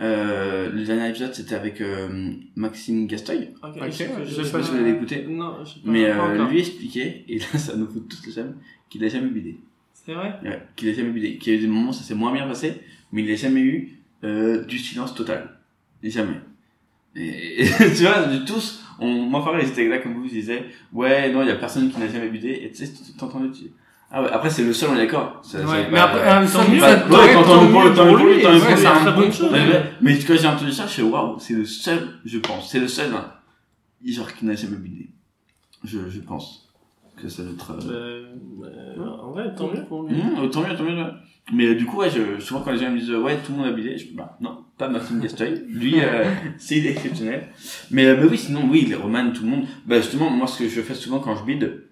Euh, 0.00 0.70
le 0.72 0.84
dernier 0.84 1.08
épisode, 1.10 1.34
c'était 1.34 1.56
avec, 1.56 1.80
euh, 1.80 2.30
Maxime 2.54 3.08
Gastoy. 3.08 3.48
Ok, 3.62 3.72
Ok, 3.76 3.90
je 3.90 4.04
je 4.24 4.30
Je 4.30 4.34
sais 4.36 4.44
sais 4.44 4.52
pas 4.52 4.62
si 4.62 4.70
vous 4.70 4.76
l'avez 4.76 4.90
écouté. 4.92 5.26
Non, 5.28 5.56
je 5.64 5.70
sais 5.70 5.80
pas. 5.84 5.90
Mais, 5.90 6.04
euh, 6.04 6.48
lui 6.48 6.60
expliquait, 6.60 7.24
et 7.28 7.38
là, 7.40 7.58
ça 7.58 7.74
nous 7.76 7.88
fout 7.88 8.08
tous 8.08 8.24
le 8.26 8.32
seum, 8.32 8.54
qu'il 8.88 9.04
a 9.04 9.08
jamais 9.08 9.30
bidé. 9.30 9.56
C'est 9.92 10.14
vrai? 10.14 10.34
Ouais, 10.44 10.62
qu'il 10.76 10.88
a 10.90 10.94
jamais 10.94 11.10
bidé. 11.10 11.38
Qu'il 11.38 11.52
y 11.52 11.56
a 11.56 11.58
eu 11.58 11.62
des 11.62 11.66
moments 11.66 11.90
où 11.90 11.92
ça 11.92 12.04
s'est 12.04 12.14
moins 12.14 12.32
bien 12.32 12.46
passé, 12.46 12.74
mais 13.12 13.22
il 13.22 13.28
n'a 13.28 13.34
jamais 13.34 13.60
eu, 13.62 13.97
euh, 14.24 14.64
du 14.64 14.78
silence 14.78 15.14
total. 15.14 15.58
Jamais. 16.02 16.40
Et, 17.16 17.64
et 17.64 17.68
tu 17.96 18.02
vois, 18.04 18.22
de 18.26 18.44
tous, 18.44 18.84
on, 18.98 19.08
moi, 19.08 19.44
pareil, 19.44 19.66
j'étais 19.66 19.88
là 19.88 19.98
comme 19.98 20.14
vous, 20.14 20.26
je 20.26 20.34
disais, 20.34 20.66
ouais, 20.92 21.32
non, 21.32 21.42
il 21.42 21.48
y 21.48 21.50
a 21.50 21.56
personne 21.56 21.90
qui 21.90 21.98
n'a 21.98 22.08
jamais 22.08 22.28
bidé, 22.28 22.60
et 22.62 22.70
tu 22.70 22.86
sais, 22.86 22.92
t'entendais, 23.18 23.50
tu 23.50 23.72
ah 24.10 24.22
ouais, 24.22 24.30
après, 24.30 24.48
c'est 24.48 24.64
le 24.64 24.72
seul, 24.72 24.88
on 24.90 24.94
est 24.94 25.04
d'accord. 25.04 25.42
Ouais, 25.52 25.60
mais 25.90 25.96
pas- 25.96 26.04
après, 26.04 26.46
temps, 26.46 26.60
Bah, 26.60 26.64
mieux, 26.70 26.80
bah, 26.80 27.18
ouais, 27.18 27.34
quand 27.34 27.42
tant 27.42 27.62
on 27.62 27.70
pour 27.70 27.82
mieux 27.82 27.88
le 27.90 27.94
temps 27.94 28.14
lui, 28.16 28.42
tant 28.42 28.52
mieux 28.54 28.60
c'est 28.76 28.86
une 28.86 29.00
très 29.00 29.12
bonne 29.12 29.32
chose. 29.32 29.54
Mais, 30.00 30.18
quand 30.18 30.34
j'ai 30.34 30.48
entendu 30.48 30.72
ça, 30.72 30.86
je 30.86 30.92
fais 30.92 31.02
waouh, 31.02 31.38
c'est 31.38 31.52
le 31.52 31.66
seul, 31.66 32.08
je 32.24 32.38
pense, 32.38 32.70
c'est 32.70 32.80
le 32.80 32.88
seul, 32.88 33.12
hein, 33.12 33.32
genre, 34.06 34.32
qui 34.32 34.46
n'a 34.46 34.54
jamais 34.54 34.76
bidé. 34.78 35.10
Je, 35.84 36.08
je 36.08 36.20
pense 36.20 36.70
que 37.20 37.28
ça 37.28 37.42
doit 37.42 37.52
être, 37.52 37.72
euh, 37.86 38.24
Euh, 38.64 38.96
euh, 38.98 39.06
en 39.22 39.30
vrai, 39.32 39.54
tant 39.54 39.68
mieux 39.70 39.84
pour 39.84 40.04
lui. 40.04 40.14
Mmh, 40.16 40.50
tant 40.50 40.62
mieux, 40.62 40.74
tant 40.74 40.84
mieux. 40.84 40.96
ouais. 40.96 41.10
Mais 41.52 41.74
du 41.74 41.86
coup, 41.86 41.98
ouais, 41.98 42.10
je, 42.10 42.40
souvent 42.40 42.60
quand 42.60 42.72
les 42.72 42.78
gens 42.78 42.90
me 42.90 42.98
disent 42.98 43.10
ouais, 43.10 43.38
tout 43.38 43.52
le 43.52 43.58
monde 43.58 43.68
a 43.68 43.72
bidé, 43.72 43.96
je 43.96 44.08
dis 44.08 44.14
bah 44.14 44.36
non, 44.40 44.64
pas 44.76 44.88
Maxime 44.88 45.20
Gastoy. 45.20 45.62
Lui, 45.68 45.94
euh, 46.02 46.24
c'est 46.58 46.76
exceptionnel. 46.84 47.48
Mais, 47.90 48.06
euh, 48.06 48.16
mais 48.20 48.26
oui, 48.26 48.36
sinon, 48.38 48.68
oui, 48.70 48.84
les 48.86 48.94
romans, 48.94 49.30
tout 49.32 49.44
le 49.44 49.48
monde. 49.50 49.64
Bah 49.86 49.96
justement, 49.96 50.28
moi, 50.30 50.46
ce 50.46 50.58
que 50.62 50.68
je 50.68 50.80
fais 50.82 50.94
souvent 50.94 51.20
quand 51.20 51.36
je 51.36 51.44
bide, 51.44 51.84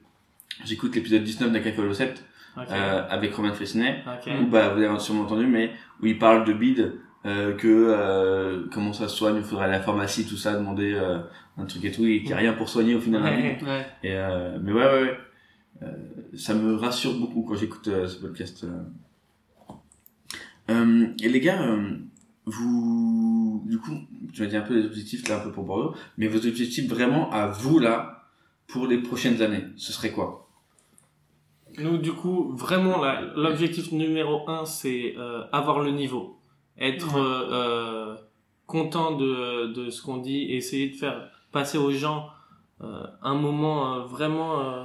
j'écoute 0.65 0.95
l'épisode 0.95 1.23
19 1.25 1.53
d'un 1.53 1.61
Café 1.61 1.81
au 1.83 1.93
7 1.93 2.23
Ok. 2.59 2.65
euh, 2.71 3.03
avec 3.11 3.35
Roman 3.35 3.53
Fressinet, 3.53 4.03
Ok. 4.07 4.33
où 4.43 4.47
bah 4.47 4.73
vous 4.75 4.83
avez 4.83 4.99
sûrement 4.99 5.23
entendu, 5.23 5.47
mais 5.47 5.71
où 6.03 6.07
il 6.07 6.19
parle 6.19 6.45
de 6.47 6.53
bide, 6.53 6.93
euh, 7.27 7.55
que 7.55 7.67
euh, 7.69 8.65
comment 8.73 8.93
ça 8.93 9.09
se 9.09 9.17
soigne, 9.17 9.37
il 9.37 9.43
faudrait 9.43 9.65
aller 9.67 9.75
à 9.75 9.79
la 9.79 9.83
pharmacie, 9.85 10.27
tout 10.27 10.37
ça, 10.37 10.55
demander 10.55 10.93
euh, 10.95 11.19
un 11.59 11.65
truc 11.65 11.85
et 11.85 11.91
tout, 11.91 12.05
et 12.07 12.19
qu'il 12.19 12.29
n'y 12.29 12.33
a 12.33 12.37
rien 12.37 12.53
pour 12.53 12.69
soigner 12.69 12.95
au 12.95 13.01
final. 13.01 13.23
Ouais, 13.23 13.59
ouais. 13.63 13.87
Et 14.03 14.13
euh, 14.15 14.59
mais 14.63 14.73
ouais, 14.73 14.85
ouais, 14.85 15.03
ouais. 15.03 15.19
Euh, 15.83 15.87
ça 16.37 16.55
me 16.55 16.77
rassure 16.77 17.19
beaucoup 17.19 17.43
quand 17.43 17.57
j'écoute 17.57 17.85
ce 18.07 18.17
podcast. 18.19 18.65
Euh. 20.71 21.07
Et 21.23 21.29
les 21.29 21.41
gars, 21.41 21.63
euh, 21.63 21.97
vous, 22.47 23.63
du 23.67 23.79
coup, 23.79 23.97
tu 24.33 24.43
m'as 24.43 24.49
dit 24.49 24.57
un 24.57 24.63
peu 24.63 24.75
les 24.79 24.87
objectifs 24.87 25.29
là, 25.29 25.37
un 25.39 25.41
peu 25.41 25.53
pour 25.53 25.65
Bordeaux, 25.65 25.95
mais 26.19 26.27
vos 26.29 26.47
objectifs 26.47 26.89
vraiment 26.89 27.31
à 27.31 27.49
vous 27.49 27.79
là, 27.79 28.25
pour 28.67 28.87
les 28.87 28.99
prochaines 28.99 29.43
années, 29.43 29.65
ce 29.77 29.93
serait 29.93 30.13
quoi? 30.13 30.49
Nous, 31.79 31.99
du 31.99 32.13
coup, 32.13 32.53
vraiment, 32.57 33.03
là, 33.03 33.21
l'objectif 33.37 33.93
numéro 33.93 34.49
un, 34.49 34.65
c'est 34.65 35.15
euh, 35.19 35.43
avoir 35.53 35.81
le 35.81 35.91
niveau. 35.91 36.39
Être 36.79 37.17
content 38.67 39.13
de, 39.17 39.73
de 39.73 39.91
ce 39.91 40.03
qu'on 40.03 40.19
dit 40.19 40.43
et 40.43 40.57
essayer 40.57 40.89
de 40.91 40.97
faire 40.97 41.31
passer 41.53 41.79
aux 41.79 41.93
gens 41.93 42.29
euh, 42.83 43.07
un 43.23 43.35
moment 43.35 43.95
euh, 43.95 44.05
vraiment 44.05 44.61
euh, 44.61 44.85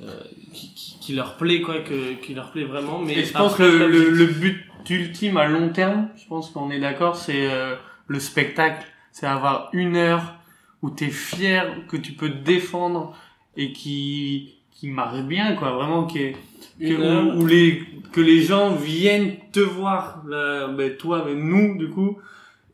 euh, 0.00 0.20
qui, 0.52 0.74
qui, 0.74 0.98
qui 0.98 1.12
leur 1.14 1.36
plaît, 1.36 1.60
quoi, 1.60 1.80
que, 1.80 2.14
qui 2.14 2.34
leur 2.34 2.50
plaît 2.50 2.64
vraiment. 2.64 3.00
Mais 3.00 3.18
Et 3.18 3.24
je 3.24 3.32
pense 3.32 3.54
que 3.54 3.62
le 3.62 4.26
but 4.26 4.64
ultime 4.90 5.36
à 5.36 5.46
long 5.46 5.70
terme, 5.70 6.08
je 6.16 6.26
pense 6.26 6.50
qu'on 6.50 6.70
est 6.70 6.80
d'accord, 6.80 7.16
c'est 7.16 7.50
euh, 7.50 7.74
le 8.08 8.20
spectacle. 8.20 8.86
C'est 9.12 9.26
avoir 9.26 9.70
une 9.72 9.96
heure 9.96 10.34
où 10.82 10.90
tu 10.90 11.04
es 11.04 11.10
fier, 11.10 11.64
que 11.88 11.96
tu 11.96 12.12
peux 12.12 12.28
te 12.28 12.44
défendre 12.44 13.16
et 13.56 13.72
qui 13.72 14.52
qui 14.70 14.88
marche 14.88 15.22
bien 15.22 15.54
quoi 15.54 15.70
vraiment 15.70 16.04
qui 16.04 16.18
est 16.18 16.36
que, 16.78 17.32
où, 17.32 17.40
où 17.40 17.46
les 17.46 17.82
que 18.12 18.20
les 18.20 18.42
gens 18.42 18.74
viennent 18.74 19.36
te 19.52 19.60
voir 19.60 20.22
là, 20.28 20.68
ben, 20.68 20.94
toi 20.98 21.24
mais 21.26 21.34
nous 21.34 21.78
du 21.78 21.88
coup 21.88 22.18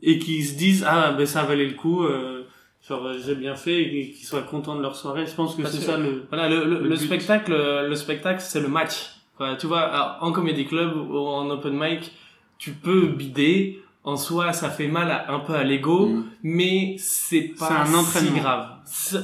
et 0.02 0.18
qui 0.18 0.42
se 0.42 0.56
disent 0.56 0.84
ah 0.84 1.12
ben 1.12 1.26
ça 1.26 1.44
valait 1.44 1.66
le 1.68 1.74
coup 1.74 2.02
euh, 2.02 2.42
genre 2.86 3.12
j'ai 3.24 3.36
bien 3.36 3.54
fait 3.54 3.80
et 3.80 4.10
qu'ils 4.10 4.26
soient 4.26 4.42
contents 4.42 4.74
de 4.74 4.82
leur 4.82 4.96
soirée. 4.96 5.26
Je 5.26 5.34
pense 5.36 5.54
que 5.54 5.64
c'est 5.64 5.80
ça 5.80 5.96
le 5.96 6.24
voilà 6.28 6.48
le, 6.48 6.64
le, 6.64 6.88
le 6.88 6.96
spectacle 6.96 7.52
le 7.52 7.94
spectacle 7.94 8.40
c'est 8.40 8.60
le 8.60 8.66
match 8.68 9.21
tu 9.58 9.66
vois 9.66 9.80
alors, 9.80 10.16
en 10.20 10.32
comédie 10.32 10.66
club 10.66 10.94
ou 10.96 11.16
en 11.18 11.48
open 11.50 11.74
mic 11.78 12.12
tu 12.58 12.72
peux 12.72 13.06
bider. 13.06 13.78
En 14.04 14.16
soi 14.16 14.52
ça 14.52 14.68
fait 14.68 14.88
mal 14.88 15.10
à- 15.12 15.32
un 15.32 15.38
peu 15.40 15.54
à 15.54 15.62
l'ego 15.62 16.10
mais 16.42 16.96
c'est 16.98 17.52
pas 17.58 17.82
un 17.82 17.86
si 17.86 17.94
entraînement. 17.94 18.38
grave. 18.40 18.68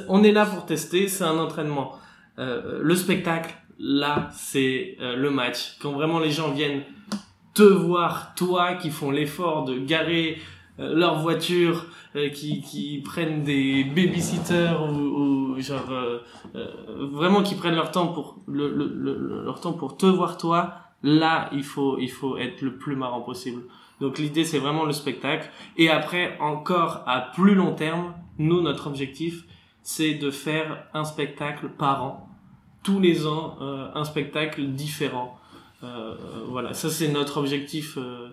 On 0.08 0.22
est 0.22 0.30
là 0.32 0.46
pour 0.46 0.66
tester 0.66 1.08
c'est 1.08 1.24
un 1.24 1.38
entraînement. 1.38 1.96
Euh, 2.38 2.78
le 2.80 2.94
spectacle 2.94 3.54
là 3.80 4.28
c'est 4.32 4.96
euh, 5.00 5.16
le 5.16 5.30
match. 5.30 5.76
Quand 5.80 5.92
vraiment 5.92 6.20
les 6.20 6.30
gens 6.30 6.52
viennent 6.52 6.82
te 7.54 7.62
voir 7.64 8.34
toi 8.36 8.74
qui 8.74 8.90
font 8.90 9.10
l'effort 9.10 9.64
de 9.64 9.78
garer 9.78 10.38
euh, 10.38 10.40
leur 10.78 11.18
voiture 11.18 11.86
euh, 12.16 12.28
qui, 12.28 12.62
qui 12.62 13.00
prennent 13.04 13.42
des 13.42 13.84
babysitters 13.84 14.80
ou, 14.80 15.54
ou 15.54 15.60
genre 15.60 15.90
euh, 15.90 16.18
euh, 16.54 16.66
vraiment 17.10 17.42
qui 17.42 17.56
prennent 17.56 17.74
leur 17.74 17.90
temps 17.90 18.08
pour 18.08 18.36
le, 18.46 18.68
le, 18.72 18.86
le- 18.86 19.44
leur 19.44 19.60
temps 19.60 19.72
pour 19.72 19.96
te 19.96 20.06
voir 20.06 20.36
toi 20.38 20.74
là 21.02 21.50
il 21.52 21.64
faut 21.64 21.98
il 21.98 22.10
faut 22.10 22.36
être 22.36 22.62
le 22.62 22.76
plus 22.76 22.96
marrant 22.96 23.20
possible. 23.22 23.62
Donc 24.00 24.18
l'idée 24.18 24.44
c'est 24.44 24.58
vraiment 24.60 24.84
le 24.84 24.92
spectacle. 24.92 25.50
Et 25.76 25.90
après 25.90 26.38
encore 26.40 27.02
à 27.06 27.20
plus 27.20 27.54
long 27.56 27.74
terme 27.74 28.14
nous 28.38 28.60
notre 28.60 28.86
objectif 28.86 29.44
c'est 29.82 30.14
de 30.14 30.30
faire 30.30 30.84
un 30.94 31.04
spectacle 31.04 31.68
par 31.68 32.04
an. 32.04 32.28
Tous 32.84 33.00
les 33.00 33.26
ans 33.26 33.56
euh, 33.60 33.88
un 33.94 34.04
spectacle 34.04 34.64
différent. 34.68 35.36
Euh, 35.82 36.14
voilà. 36.48 36.72
Ça 36.74 36.88
c'est 36.90 37.08
notre 37.08 37.38
objectif 37.38 37.98
euh, 37.98 38.28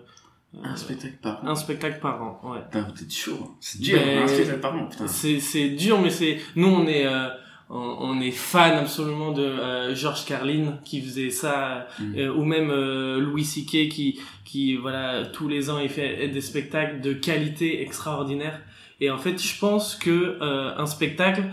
Un 0.64 0.76
spectacle 0.76 1.16
par 1.22 1.44
an 1.44 1.48
un 1.48 1.54
spectacle 1.54 2.00
par 2.00 2.22
an 2.22 2.40
ouais 2.44 2.60
Putain, 2.70 2.86
chaud. 3.10 3.38
hein. 3.42 3.50
C'est 3.60 3.80
dur, 3.80 3.98
Ben, 4.04 4.22
un 4.22 4.26
spectacle 4.26 4.60
par 4.60 4.74
an, 4.74 4.86
putain. 4.86 5.06
c'est 5.06 5.38
c'est 5.40 5.68
dur 5.70 6.00
mais 6.00 6.10
c'est 6.10 6.38
nous 6.56 6.68
on 6.68 6.86
est 6.86 7.06
euh, 7.06 7.28
on, 7.68 7.76
on 8.00 8.20
est 8.20 8.30
fan 8.30 8.74
absolument 8.78 9.32
de 9.32 9.42
euh, 9.42 9.94
George 9.94 10.24
Carlin 10.24 10.78
qui 10.84 11.00
faisait 11.02 11.30
ça 11.30 11.86
Mm. 12.00 12.14
euh, 12.18 12.34
ou 12.34 12.44
même 12.44 12.70
euh, 12.70 13.18
Louis 13.20 13.44
C.K. 13.44 13.88
qui 13.88 14.18
qui 14.44 14.76
voilà 14.76 15.26
tous 15.26 15.48
les 15.48 15.68
ans 15.70 15.78
il 15.78 15.88
fait 15.88 16.28
des 16.28 16.40
spectacles 16.40 17.00
de 17.00 17.12
qualité 17.12 17.82
extraordinaire 17.82 18.60
et 19.00 19.10
en 19.10 19.18
fait 19.18 19.42
je 19.42 19.58
pense 19.58 19.94
que 19.96 20.38
euh, 20.40 20.72
un 20.78 20.86
spectacle 20.86 21.44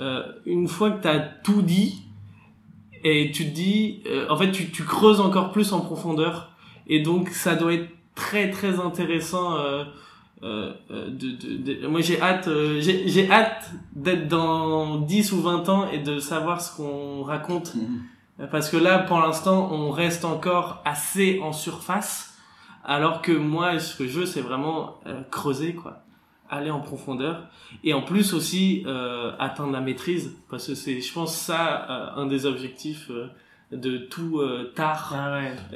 euh, 0.00 0.22
une 0.46 0.68
fois 0.68 0.90
que 0.90 1.02
t'as 1.02 1.18
tout 1.20 1.62
dit 1.62 2.02
et 3.04 3.30
tu 3.32 3.44
te 3.46 3.50
dis 3.54 4.02
euh, 4.06 4.26
en 4.28 4.36
fait 4.36 4.50
tu, 4.52 4.70
tu 4.70 4.84
creuses 4.84 5.20
encore 5.20 5.52
plus 5.52 5.72
en 5.72 5.80
profondeur 5.80 6.50
et 6.86 7.00
donc 7.00 7.28
ça 7.30 7.54
doit 7.54 7.74
être 7.74 7.88
très 8.14 8.50
très 8.50 8.78
intéressant 8.80 9.56
euh, 9.56 9.84
euh, 10.42 10.72
euh, 10.90 11.08
de, 11.10 11.30
de, 11.30 11.80
de- 11.82 11.86
moi 11.86 12.00
j'ai 12.00 12.20
hâte 12.20 12.48
euh, 12.48 12.80
j'ai 12.80 13.06
j'ai 13.08 13.30
hâte 13.30 13.70
d'être 13.94 14.28
dans 14.28 14.96
10 14.98 15.32
ou 15.32 15.40
20 15.42 15.68
ans 15.68 15.88
et 15.90 15.98
de 15.98 16.18
savoir 16.18 16.60
ce 16.60 16.76
qu'on 16.76 17.22
raconte. 17.22 17.72
Euh, 18.40 18.46
parce 18.48 18.68
que 18.70 18.76
là 18.76 18.98
pour 18.98 19.18
l'instant 19.20 19.68
on 19.72 19.90
reste 19.90 20.24
encore 20.24 20.82
assez 20.84 21.38
en 21.42 21.52
surface 21.52 22.34
alors 22.84 23.22
que 23.22 23.30
moi 23.32 23.78
ce 23.78 23.96
que 23.96 24.06
je 24.08 24.20
veux 24.20 24.26
c'est 24.26 24.40
vraiment 24.40 24.98
euh, 25.06 25.22
creuser 25.30 25.74
quoi. 25.74 25.98
Aller 26.50 26.70
en 26.70 26.80
profondeur 26.80 27.44
et 27.82 27.94
en 27.94 28.02
plus 28.02 28.34
aussi 28.34 28.82
euh, 28.86 29.32
atteindre 29.38 29.72
la 29.72 29.80
maîtrise. 29.80 30.36
Parce 30.50 30.66
que 30.66 30.74
c'est 30.74 31.00
je 31.00 31.12
pense 31.14 31.34
ça 31.34 31.86
euh, 31.88 32.20
un 32.22 32.26
des 32.26 32.44
objectifs 32.44 33.10
euh, 33.10 33.28
de 33.72 33.96
tout 33.96 34.40
euh, 34.40 34.70
tard. 34.74 35.14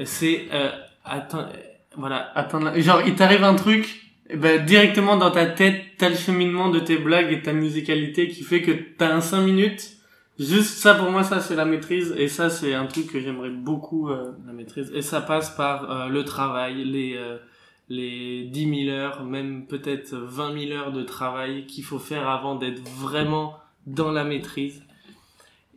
C'est 0.05 0.49
euh, 0.53 0.71
atteindre 1.05 1.49
voilà 1.97 2.31
atteindre 2.35 2.67
la- 2.67 2.81
genre 2.81 3.03
il 3.07 3.15
t'arrive 3.15 3.45
un 3.45 3.55
truc 3.55 4.03
et 4.29 4.37
ben 4.37 4.65
directement 4.65 5.17
dans 5.17 5.31
ta 5.31 5.47
tête 5.47 5.83
t'as 5.99 6.09
le 6.09 6.17
cheminement 6.17 6.69
de 6.69 6.81
tes 6.81 6.99
blagues 6.99 7.33
et 7.33 7.43
ta 7.43 7.53
musicalité 7.53 8.29
qui 8.29 8.43
fait 8.43 8.63
que 8.63 8.73
t'as 8.73 9.15
un 9.15 9.21
5 9.21 9.43
minutes. 9.43 9.93
Juste 10.39 10.77
ça 10.79 10.95
pour 10.95 11.11
moi 11.11 11.23
ça 11.23 11.41
c'est 11.41 11.55
la 11.57 11.65
maîtrise. 11.65 12.15
Et 12.19 12.29
ça 12.29 12.51
c'est 12.51 12.75
un 12.75 12.87
truc 12.87 13.07
que 13.11 13.21
j'aimerais 13.21 13.51
beaucoup 13.51 14.11
euh, 14.11 14.33
la 14.47 14.53
maîtrise. 14.53 14.93
Et 14.95 15.01
ça 15.03 15.21
passe 15.21 15.51
par 15.57 15.91
euh, 15.91 16.09
le 16.09 16.25
travail 16.25 16.85
les 16.85 17.15
euh, 17.17 17.39
les 17.89 18.45
10 18.45 18.85
000 18.87 18.91
heures 18.97 19.25
même 19.25 19.67
peut-être 19.67 20.15
20 20.15 20.59
000 20.69 20.73
heures 20.73 20.93
de 20.93 21.03
travail 21.05 21.67
qu'il 21.67 21.85
faut 21.85 22.01
faire 22.01 22.29
avant 22.29 22.57
d'être 22.57 22.83
vraiment 22.83 23.57
dans 23.87 24.11
la 24.11 24.25
maîtrise. 24.25 24.83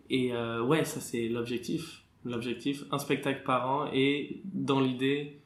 Et 0.10 0.34
euh, 0.34 0.62
ouais 0.62 0.84
ça 0.86 1.00
c'est 1.00 1.30
l'objectif. 1.30 2.02
L'objectif 2.26 2.84
un 2.92 2.98
spectacle 3.00 3.44
par 3.46 3.70
an. 3.70 3.86
Et 3.94 4.42
dans 4.54 4.82
l'idée 4.82 5.39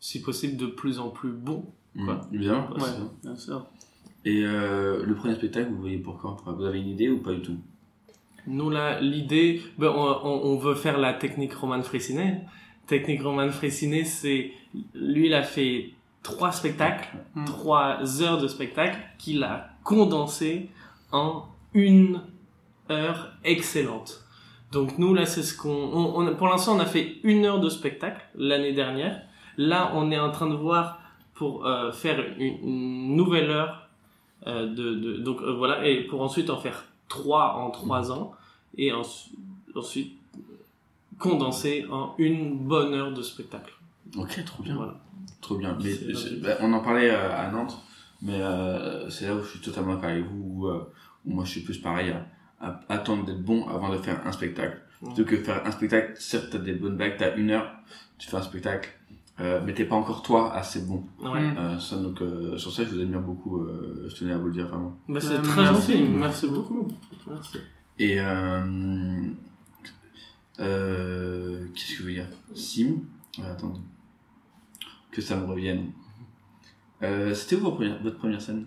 si 0.00 0.20
possible 0.22 0.56
de 0.56 0.66
plus 0.66 0.98
en 0.98 1.08
plus 1.10 1.30
bon 1.32 1.64
quoi 2.04 2.20
Mmh, 2.30 2.36
Ouais, 2.74 2.80
ça. 2.80 2.96
bien 3.22 3.36
sûr 3.36 3.66
Et 4.24 4.42
euh, 4.44 5.04
le 5.04 5.14
premier 5.14 5.34
spectacle, 5.34 5.70
vous 5.70 5.80
voyez 5.80 5.98
pour 5.98 6.18
quand 6.18 6.32
Enfin, 6.32 6.52
Vous 6.52 6.64
avez 6.64 6.78
une 6.80 6.88
idée 6.88 7.08
ou 7.08 7.18
pas 7.18 7.32
du 7.32 7.42
tout? 7.42 7.56
Nous, 8.46 8.70
là, 8.70 9.00
l'idée, 9.00 9.60
ben, 9.78 9.88
on, 9.94 10.00
on- 10.24 10.42
on 10.52 10.56
veut 10.58 10.74
faire 10.74 10.98
la 10.98 11.12
technique 11.14 11.52
Roman 11.54 11.82
Fressinet. 11.82 12.42
Technique 12.86 13.22
Roman 13.22 13.50
Fressinet, 13.50 14.04
c'est, 14.04 14.52
lui, 14.94 15.26
il 15.26 15.34
a 15.34 15.42
fait 15.42 15.90
trois 16.22 16.52
spectacles, 16.52 17.08
trois 17.46 18.22
heures 18.22 18.40
de 18.40 18.48
spectacle 18.48 18.98
qu'il 19.18 19.42
a 19.42 19.70
condensé 19.84 20.70
en 21.12 21.44
une 21.74 22.22
heure 22.90 23.32
excellente. 23.44 24.24
Donc 24.72 24.98
nous, 24.98 25.14
là, 25.14 25.26
c'est 25.26 25.42
ce 25.42 25.56
qu'on, 25.56 25.70
on, 25.70 26.20
on- 26.26 26.36
pour 26.36 26.46
l'instant, 26.48 26.76
on 26.76 26.80
a 26.80 26.86
fait 26.86 27.16
une 27.24 27.44
heure 27.44 27.60
de 27.60 27.68
spectacle 27.68 28.22
l'année 28.34 28.72
dernière. 28.72 29.22
Là, 29.58 29.92
on 29.94 30.10
est 30.10 30.18
en 30.18 30.30
train 30.30 30.48
de 30.48 30.54
voir 30.54 31.00
pour 31.34 31.66
euh, 31.66 31.92
faire 31.92 32.18
une, 32.38 32.58
une 32.62 33.16
nouvelle 33.16 33.50
heure 33.50 33.88
euh, 34.46 34.66
de, 34.66 34.94
de 34.94 35.16
donc 35.18 35.40
euh, 35.42 35.52
voilà 35.52 35.86
et 35.86 36.04
pour 36.04 36.22
ensuite 36.22 36.48
en 36.48 36.56
faire 36.58 36.84
trois 37.08 37.54
en 37.56 37.70
trois 37.70 38.10
ans 38.12 38.32
et 38.76 38.92
en- 38.92 39.02
ensuite 39.74 40.12
condenser 41.18 41.86
en 41.90 42.14
une 42.18 42.56
bonne 42.58 42.94
heure 42.94 43.12
de 43.12 43.22
spectacle. 43.22 43.72
Ok, 44.16 44.42
trop 44.44 44.62
bien. 44.62 44.76
Voilà. 44.76 44.94
Trop 45.40 45.56
bien. 45.56 45.76
Mais 45.82 45.92
bah, 46.40 46.56
on 46.60 46.72
en 46.72 46.80
parlait 46.80 47.10
à 47.10 47.50
Nantes, 47.50 47.78
mais 48.22 48.40
c'est 49.10 49.26
là 49.26 49.34
où 49.34 49.42
je 49.42 49.48
suis 49.50 49.60
totalement 49.60 49.94
d'accord 49.94 50.10
avec 50.10 50.24
vous. 50.24 50.66
Où, 50.66 50.68
où 50.68 51.34
moi, 51.34 51.44
je 51.44 51.50
suis 51.50 51.60
plus 51.62 51.78
pareil 51.78 52.14
à, 52.60 52.66
à 52.68 52.80
attendre 52.88 53.24
d'être 53.24 53.42
bon 53.42 53.68
avant 53.68 53.90
de 53.90 53.96
faire 53.98 54.24
un 54.26 54.32
spectacle. 54.32 54.80
Plutôt 55.00 55.24
que 55.24 55.36
faire 55.36 55.64
un 55.66 55.70
spectacle, 55.70 56.14
certes, 56.18 56.48
t'as 56.50 56.58
des 56.58 56.72
bonnes 56.72 56.96
blagues, 56.96 57.16
t'as 57.18 57.36
une 57.36 57.50
heure, 57.50 57.70
tu 58.18 58.28
fais 58.28 58.36
un 58.36 58.42
spectacle, 58.42 58.88
euh, 59.40 59.60
mais 59.64 59.72
t'es 59.74 59.84
pas 59.84 59.94
encore 59.96 60.22
toi 60.22 60.52
assez 60.52 60.80
bon. 60.82 61.04
Ouais. 61.22 61.40
Euh, 61.56 61.78
ça, 61.78 61.96
donc, 61.96 62.20
euh, 62.22 62.56
sur 62.58 62.72
ça, 62.72 62.84
je 62.84 62.90
vous 62.94 63.00
admire 63.00 63.20
beaucoup. 63.20 63.60
euh, 63.62 64.06
je 64.08 64.14
tenais 64.16 64.32
à 64.32 64.38
vous 64.38 64.46
le 64.46 64.52
dire 64.52 64.66
vraiment. 64.68 64.96
Bah, 65.08 65.20
c'est 65.20 65.34
Euh, 65.34 65.42
très 65.42 65.62
merci. 65.62 65.92
gentil, 65.92 66.02
merci 66.08 66.48
beaucoup. 66.48 66.88
Merci. 67.28 67.58
Et 68.00 68.20
euh, 68.20 69.30
euh, 70.60 71.66
qu'est-ce 71.74 71.92
que 71.92 71.98
je 71.98 72.02
veux 72.04 72.12
dire? 72.12 72.26
Sim, 72.54 72.96
attendez, 73.44 73.80
que 75.12 75.20
ça 75.22 75.36
me 75.36 75.44
revienne. 75.46 75.92
Euh, 77.02 77.32
C'était 77.34 77.56
où 77.56 77.60
votre 77.60 77.76
première, 77.76 78.02
votre 78.02 78.18
première 78.18 78.40
scène? 78.42 78.66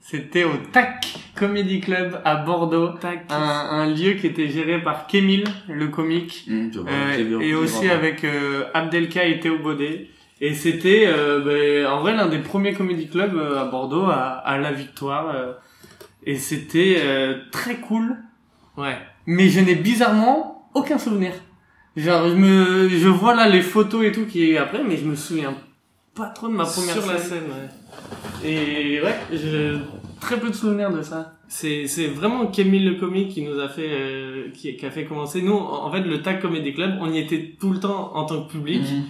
C'était 0.00 0.44
au 0.44 0.54
TAC 0.72 1.14
Comedy 1.36 1.80
Club 1.80 2.20
à 2.24 2.36
Bordeaux, 2.36 2.90
un, 3.28 3.34
un 3.36 3.86
lieu 3.86 4.14
qui 4.14 4.26
était 4.26 4.48
géré 4.48 4.82
par 4.82 5.06
Kémil, 5.06 5.44
le 5.68 5.88
comique, 5.88 6.44
Mmh, 6.48 6.70
vois, 6.70 6.90
euh, 6.90 7.40
et 7.40 7.54
aussi 7.54 7.88
avec 7.88 8.24
euh, 8.24 8.64
Abdelka 8.74 9.24
et 9.24 9.38
Théo 9.40 9.58
Baudet. 9.58 10.08
Et 10.40 10.54
c'était 10.54 11.04
euh, 11.06 11.40
ben, 11.40 11.86
en 11.86 12.00
vrai 12.00 12.14
l'un 12.16 12.26
des 12.28 12.38
premiers 12.38 12.72
comedy 12.72 13.08
clubs 13.08 13.36
euh, 13.36 13.60
à 13.60 13.66
Bordeaux, 13.66 14.04
à, 14.06 14.38
à 14.38 14.58
La 14.58 14.72
Victoire. 14.72 15.28
euh, 15.34 15.52
et 16.24 16.36
c'était 16.36 16.96
euh, 17.00 17.38
très 17.52 17.76
cool. 17.76 18.16
Ouais. 18.76 18.96
Mais 19.26 19.48
je 19.48 19.60
n'ai 19.60 19.74
bizarrement 19.74 20.70
aucun 20.74 20.98
souvenir. 20.98 21.32
Genre, 21.96 22.28
je 22.28 22.34
me, 22.34 22.88
je 22.88 23.08
vois 23.08 23.34
là 23.34 23.48
les 23.48 23.60
photos 23.62 24.04
et 24.06 24.12
tout 24.12 24.24
qui 24.26 24.50
est 24.50 24.56
après, 24.58 24.82
mais 24.82 24.96
je 24.96 25.04
me 25.04 25.14
souviens 25.14 25.54
pas 26.20 26.28
trop 26.28 26.48
de 26.48 26.52
ma 26.52 26.64
première 26.64 26.94
Sur 26.94 27.06
la 27.06 27.18
scène. 27.18 27.40
scène, 27.40 27.50
ouais. 27.50 28.48
Et 28.50 29.00
ouais, 29.02 29.16
j'ai 29.32 29.72
très 30.20 30.38
peu 30.38 30.48
de 30.48 30.54
souvenirs 30.54 30.92
de 30.92 31.02
ça. 31.02 31.34
C'est 31.48 31.86
c'est 31.86 32.06
vraiment 32.06 32.46
Kémil 32.46 32.84
le 32.84 32.94
comique 32.94 33.30
qui 33.30 33.42
nous 33.42 33.58
a 33.58 33.68
fait 33.68 33.88
euh, 33.90 34.50
qui, 34.52 34.76
qui 34.76 34.86
a 34.86 34.90
fait 34.90 35.04
commencer. 35.04 35.42
Nous, 35.42 35.54
en 35.56 35.90
fait, 35.90 36.02
le 36.02 36.22
TAC 36.22 36.40
Comedy 36.42 36.72
Club, 36.74 36.98
on 37.00 37.10
y 37.12 37.18
était 37.18 37.56
tout 37.58 37.70
le 37.72 37.80
temps 37.80 38.14
en 38.14 38.24
tant 38.24 38.42
que 38.42 38.52
public. 38.52 38.82
Mhm. 38.82 39.04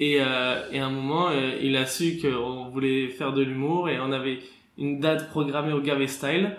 Et, 0.00 0.16
euh, 0.20 0.62
et 0.72 0.80
à 0.80 0.86
un 0.86 0.90
moment, 0.90 1.28
euh, 1.28 1.56
il 1.62 1.76
a 1.76 1.86
su 1.86 2.18
qu'on 2.20 2.68
voulait 2.70 3.08
faire 3.08 3.32
de 3.32 3.42
l'humour 3.42 3.88
et 3.88 4.00
on 4.00 4.10
avait 4.12 4.40
une 4.78 4.98
date 4.98 5.28
programmée 5.30 5.72
au 5.72 5.80
Gavé 5.80 6.06
Style. 6.08 6.56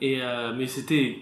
Et 0.00 0.18
euh, 0.20 0.52
mais 0.56 0.66
c'était 0.66 1.18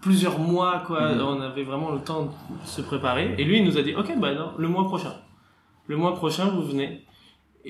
plusieurs 0.00 0.38
mois 0.38 0.84
quoi. 0.86 1.14
Mhm. 1.14 1.20
On 1.20 1.40
avait 1.40 1.64
vraiment 1.64 1.90
le 1.92 2.00
temps 2.00 2.24
de 2.24 2.30
se 2.68 2.80
préparer. 2.82 3.34
Et 3.38 3.44
lui, 3.44 3.58
il 3.58 3.64
nous 3.64 3.76
a 3.78 3.82
dit, 3.82 3.94
ok, 3.94 4.12
bah 4.18 4.34
non, 4.34 4.52
le 4.58 4.68
mois 4.68 4.84
prochain. 4.84 5.14
Le 5.86 5.96
mois 5.96 6.14
prochain, 6.14 6.46
vous 6.50 6.62
venez. 6.62 7.02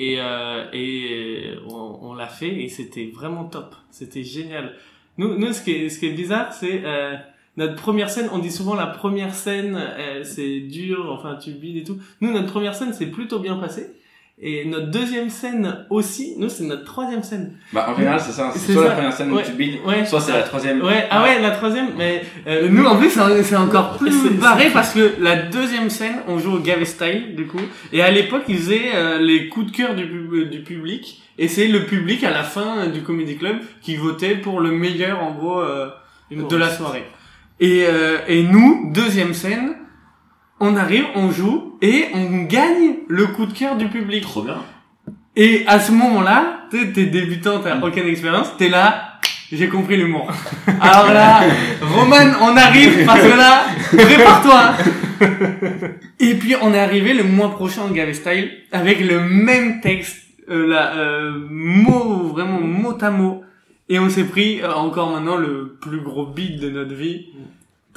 Et, 0.00 0.16
euh, 0.20 0.64
et 0.72 1.54
on, 1.66 1.98
on 2.02 2.14
l'a 2.14 2.28
fait 2.28 2.62
et 2.62 2.68
c'était 2.68 3.10
vraiment 3.12 3.44
top. 3.44 3.74
C'était 3.90 4.22
génial. 4.22 4.74
Nous, 5.18 5.36
nous 5.36 5.52
ce, 5.52 5.62
qui 5.62 5.72
est, 5.72 5.88
ce 5.90 5.98
qui 5.98 6.06
est 6.06 6.12
bizarre, 6.12 6.52
c'est... 6.52 6.82
Euh, 6.84 7.16
notre 7.56 7.74
première 7.74 8.08
scène, 8.08 8.28
on 8.32 8.38
dit 8.38 8.52
souvent 8.52 8.76
la 8.76 8.86
première 8.86 9.34
scène, 9.34 9.76
euh, 9.76 10.22
c'est 10.22 10.60
dur, 10.60 11.10
enfin 11.10 11.34
tu 11.34 11.50
bides 11.50 11.78
et 11.78 11.82
tout. 11.82 11.98
Nous, 12.20 12.32
notre 12.32 12.46
première 12.46 12.76
scène, 12.76 12.92
c'est 12.92 13.10
plutôt 13.10 13.40
bien 13.40 13.56
passé. 13.56 13.97
Et 14.40 14.64
notre 14.66 14.92
deuxième 14.92 15.30
scène 15.30 15.84
aussi, 15.90 16.34
nous 16.38 16.48
c'est 16.48 16.62
notre 16.62 16.84
troisième 16.84 17.24
scène. 17.24 17.54
Bah 17.72 17.88
en 17.90 17.96
général 17.96 18.20
c'est 18.20 18.30
ça, 18.30 18.52
c'est 18.54 18.72
soit 18.72 18.82
ça. 18.84 18.88
la 18.90 18.94
première 18.94 19.12
scène 19.12 19.32
où 19.32 19.40
tu 19.42 19.50
bides, 19.52 19.78
Ouais. 19.84 20.04
soit 20.06 20.20
c'est 20.20 20.30
la 20.32 20.42
troisième. 20.42 20.80
Ouais, 20.80 21.08
ah 21.10 21.24
ouais, 21.24 21.40
la 21.42 21.50
troisième, 21.50 21.88
mais 21.98 22.22
euh, 22.46 22.68
Nous, 22.70 22.84
en 22.84 22.96
plus, 22.96 23.10
c'est 23.42 23.56
encore 23.56 23.96
plus 23.98 24.12
c'est- 24.12 24.30
barré 24.38 24.70
parce 24.72 24.94
que 24.94 25.14
la 25.18 25.34
deuxième 25.34 25.90
scène, 25.90 26.18
on 26.28 26.38
joue 26.38 26.52
au 26.52 26.58
Gave 26.60 26.84
Style, 26.84 27.34
du 27.34 27.46
coup. 27.48 27.60
Et 27.92 28.00
à 28.00 28.12
l'époque, 28.12 28.42
ils 28.46 28.58
faisaient 28.58 28.90
euh, 28.94 29.18
les 29.18 29.48
coups 29.48 29.72
de 29.72 29.76
cœur 29.76 29.96
du, 29.96 30.06
pub- 30.06 30.32
euh, 30.32 30.44
du 30.44 30.60
public. 30.60 31.20
Et 31.36 31.48
c'est 31.48 31.66
le 31.66 31.84
public, 31.86 32.22
à 32.22 32.30
la 32.30 32.44
fin 32.44 32.78
euh, 32.78 32.86
du 32.90 33.02
Comedy 33.02 33.36
Club, 33.38 33.56
qui 33.82 33.96
votait 33.96 34.36
pour 34.36 34.60
le 34.60 34.70
meilleur, 34.70 35.20
en 35.20 35.32
gros, 35.32 35.58
euh, 35.60 35.88
de 36.30 36.56
la 36.56 36.68
soirée. 36.70 37.02
Et, 37.58 37.86
euh, 37.88 38.18
et 38.28 38.44
nous, 38.44 38.92
deuxième 38.94 39.34
scène, 39.34 39.74
on 40.60 40.76
arrive, 40.76 41.06
on 41.14 41.30
joue, 41.30 41.76
et 41.82 42.06
on 42.14 42.42
gagne 42.44 42.96
le 43.08 43.26
coup 43.28 43.46
de 43.46 43.52
cœur 43.52 43.76
du 43.76 43.88
public. 43.88 44.22
Trop 44.22 44.42
bien. 44.42 44.58
Et 45.36 45.64
à 45.66 45.78
ce 45.78 45.92
moment-là, 45.92 46.66
t'es 46.70 46.92
t'es 46.92 47.06
débutant, 47.06 47.60
t'as 47.60 47.80
aucune 47.80 48.08
expérience, 48.08 48.56
t'es 48.58 48.68
là, 48.68 49.18
j'ai 49.52 49.68
compris 49.68 49.96
l'humour. 49.96 50.30
Alors 50.80 51.12
là, 51.12 51.42
Roman, 51.80 52.36
on 52.42 52.56
arrive 52.56 53.06
parce 53.06 53.20
que 53.20 53.36
là, 53.36 53.62
prépare-toi. 53.96 54.74
Et 56.20 56.34
puis 56.34 56.54
on 56.60 56.74
est 56.74 56.78
arrivé 56.78 57.14
le 57.14 57.24
mois 57.24 57.50
prochain 57.50 57.82
en 57.82 57.90
Gave 57.90 58.12
Style 58.12 58.50
avec 58.72 59.00
le 59.00 59.20
même 59.20 59.80
texte, 59.80 60.16
euh, 60.50 60.66
là, 60.66 60.96
euh, 60.96 61.46
mot, 61.48 62.28
vraiment 62.28 62.60
mot 62.60 62.96
à 63.00 63.10
mot. 63.10 63.42
Et 63.88 63.98
on 63.98 64.10
s'est 64.10 64.24
pris 64.24 64.60
euh, 64.60 64.72
encore 64.72 65.12
maintenant 65.12 65.36
le 65.36 65.78
plus 65.80 66.00
gros 66.00 66.26
beat 66.26 66.60
de 66.60 66.70
notre 66.70 66.94
vie. 66.94 67.28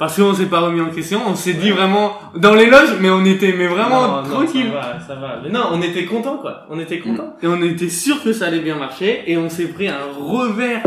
Parce 0.02 0.16
qu'on 0.16 0.34
s'est 0.34 0.46
pas 0.46 0.58
remis 0.58 0.80
en 0.80 0.90
question, 0.90 1.20
on 1.28 1.36
s'est 1.36 1.52
dit 1.52 1.70
vraiment 1.70 2.14
dans 2.34 2.56
les 2.56 2.66
loges, 2.66 2.96
mais 3.00 3.08
on 3.08 3.24
était 3.24 3.54
mais 3.56 3.68
vraiment 3.68 4.08
Non, 4.08 4.22
non, 4.22 4.28
tranquille. 4.30 4.66
ça 4.72 4.74
va, 4.74 5.00
ça 5.06 5.14
va. 5.14 5.38
Mais 5.44 5.48
non, 5.48 5.60
on 5.70 5.80
était 5.80 6.06
content 6.06 6.38
quoi. 6.38 6.66
On 6.70 6.80
était 6.80 6.98
content. 6.98 7.36
Et 7.40 7.46
on 7.46 7.62
était 7.62 7.88
sûr 7.88 8.20
que 8.20 8.32
ça 8.32 8.46
allait 8.46 8.58
bien 8.58 8.74
marcher 8.74 9.22
et 9.28 9.36
on 9.38 9.48
s'est 9.48 9.68
pris 9.68 9.86
un 9.86 10.00
revers 10.18 10.82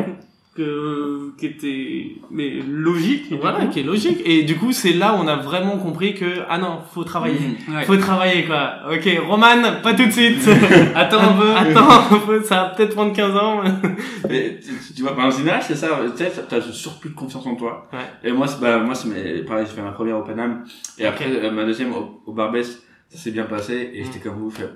que, 0.56 1.34
qui 1.38 1.46
était 1.48 2.16
mais 2.32 2.60
logique. 2.68 3.26
Voilà, 3.40 3.66
qui 3.68 3.82
est 3.82 3.84
logique. 3.84 4.22
Et 4.26 4.44
du 4.44 4.56
coup, 4.56 4.72
c'est 4.72 4.94
là 4.94 5.14
où 5.14 5.18
on 5.18 5.28
a 5.28 5.36
vraiment 5.36 5.78
compris 5.78 6.14
que 6.16 6.26
ah 6.50 6.58
non, 6.58 6.80
faut 6.94 7.04
travailler. 7.04 7.40
Ouais. 7.68 7.84
Faut 7.84 7.98
travailler 7.98 8.46
quoi. 8.46 8.76
Ok, 8.92 9.08
Roman, 9.28 9.82
pas 9.84 9.94
tout 9.94 10.06
de 10.06 10.12
suite. 10.12 10.48
attends 10.96 11.20
un 11.22 11.34
peu. 11.34 11.54
Attends 11.56 11.90
un 12.16 12.20
peu. 12.20 12.42
Ça 12.44 12.56
va 12.56 12.66
peut-être 12.70 12.96
prendre 12.96 13.14
15 13.14 13.36
ans. 13.36 13.62
Mais 14.30 14.60
tu, 14.60 14.94
tu 14.94 15.02
vois, 15.02 15.12
bah, 15.12 15.28
en 15.28 15.32
c'est 15.32 15.76
ça, 15.76 15.90
tu 16.16 16.24
sais, 16.24 16.32
t'as 16.48 16.62
ce 16.62 16.72
surplus 16.72 17.10
de 17.10 17.16
confiance 17.16 17.46
en 17.46 17.56
toi. 17.56 17.88
Ouais. 17.94 18.30
Et 18.30 18.32
moi, 18.32 18.48
c'est, 18.48 18.60
bah, 18.60 18.80
moi, 18.80 18.96
c'est 18.96 19.08
mes, 19.08 19.44
pareil, 19.44 19.66
j'ai 19.68 19.76
fait 19.76 19.82
ma 19.82 19.92
première 19.92 20.18
au 20.18 20.24
Paname, 20.24 20.64
et 20.98 21.06
après, 21.06 21.26
euh, 21.28 21.52
ma 21.52 21.66
deuxième 21.66 21.94
au, 21.94 22.22
au 22.26 22.34
Barbès, 22.34 22.82
ça 23.10 23.18
s'est 23.18 23.32
bien 23.32 23.44
passé, 23.44 23.92
et 23.94 24.04
j'étais 24.04 24.20
comme 24.20 24.36
vous, 24.36 24.50
je 24.52 24.58
fais, 24.58 24.70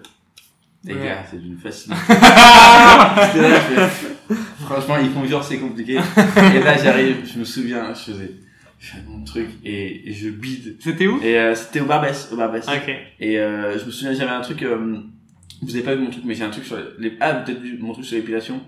les 0.85 0.93
Ouais. 0.93 1.03
gars, 1.05 1.23
c'est 1.29 1.41
d'une 1.41 1.57
facilité. 1.57 1.99
Là, 2.09 3.89
franchement, 4.59 4.97
ils 4.97 5.09
font 5.09 5.25
genre, 5.25 5.43
c'est 5.43 5.57
compliqué. 5.57 5.93
Et 5.93 6.59
là, 6.59 6.77
j'arrive, 6.81 7.17
je 7.31 7.39
me 7.39 7.45
souviens, 7.45 7.93
je 7.93 8.11
faisais, 8.11 8.31
je 8.79 8.87
fais 8.87 9.03
mon 9.07 9.23
truc, 9.23 9.47
et, 9.63 10.09
et 10.09 10.13
je 10.13 10.29
bide. 10.29 10.77
C'était 10.79 11.07
où 11.07 11.19
Et 11.21 11.37
euh, 11.37 11.55
c'était 11.55 11.81
au 11.81 11.85
Barbès, 11.85 12.29
au 12.31 12.35
Barbès. 12.35 12.65
Ok. 12.67 12.95
Et 13.19 13.39
euh, 13.39 13.77
je 13.79 13.85
me 13.85 13.91
souviens, 13.91 14.13
j'avais 14.13 14.31
un 14.31 14.41
truc, 14.41 14.61
euh, 14.63 14.97
vous 15.61 15.75
avez 15.75 15.83
pas 15.83 15.95
vu 15.95 16.03
mon 16.03 16.11
truc, 16.11 16.23
mais 16.25 16.35
j'ai 16.35 16.43
un 16.43 16.49
truc 16.49 16.65
sur 16.65 16.77
les, 16.99 17.17
ah, 17.19 17.33
peut-être 17.35 17.59
vu 17.59 17.77
mon 17.79 17.93
truc 17.93 18.05
sur 18.05 18.15
l'épilation. 18.15 18.61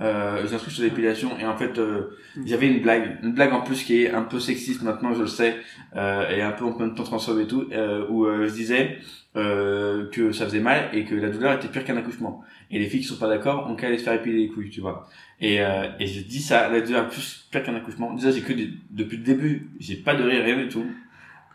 Euh, 0.00 0.44
sur 0.48 0.82
l'épilation 0.82 1.38
et 1.38 1.46
en 1.46 1.56
fait 1.56 1.78
euh, 1.78 2.16
j'avais 2.44 2.66
une 2.66 2.82
blague 2.82 3.20
une 3.22 3.32
blague 3.32 3.52
en 3.52 3.60
plus 3.60 3.84
qui 3.84 4.02
est 4.02 4.10
un 4.10 4.22
peu 4.22 4.40
sexiste 4.40 4.82
maintenant 4.82 5.14
je 5.14 5.20
le 5.20 5.28
sais 5.28 5.54
euh, 5.94 6.28
et 6.30 6.42
un 6.42 6.50
peu 6.50 6.64
en 6.64 6.76
même 6.76 6.96
temps 6.96 7.04
transphobe 7.04 7.38
et 7.38 7.46
tout 7.46 7.68
euh, 7.70 8.04
où 8.08 8.26
euh, 8.26 8.48
je 8.48 8.52
disais 8.54 8.98
euh, 9.36 10.10
que 10.10 10.32
ça 10.32 10.46
faisait 10.46 10.58
mal 10.58 10.88
et 10.92 11.04
que 11.04 11.14
la 11.14 11.28
douleur 11.28 11.52
était 11.52 11.68
pire 11.68 11.84
qu'un 11.84 11.96
accouchement. 11.96 12.42
Et 12.72 12.80
les 12.80 12.86
filles 12.86 13.02
qui 13.02 13.06
sont 13.06 13.18
pas 13.18 13.28
d'accord 13.28 13.70
ont 13.70 13.76
qu'à 13.76 13.86
aller 13.86 13.98
se 13.98 14.02
faire 14.02 14.14
épiler 14.14 14.38
les 14.38 14.48
couilles 14.48 14.70
tu 14.70 14.80
vois. 14.80 15.08
Et 15.40 15.60
euh, 15.60 15.86
et 16.00 16.08
je 16.08 16.22
dis 16.22 16.40
ça 16.42 16.68
la 16.68 16.80
douleur 16.80 17.04
est 17.04 17.10
plus 17.10 17.46
pire 17.52 17.62
qu'un 17.62 17.76
accouchement. 17.76 18.14
Déjà 18.14 18.32
j'ai 18.32 18.40
que 18.42 18.52
des- 18.52 18.70
depuis 18.90 19.18
le 19.18 19.22
début 19.22 19.70
j'ai 19.78 19.94
pas 19.96 20.16
de 20.16 20.24
rire 20.24 20.42
rien 20.42 20.56
du 20.56 20.68
tout. 20.68 20.86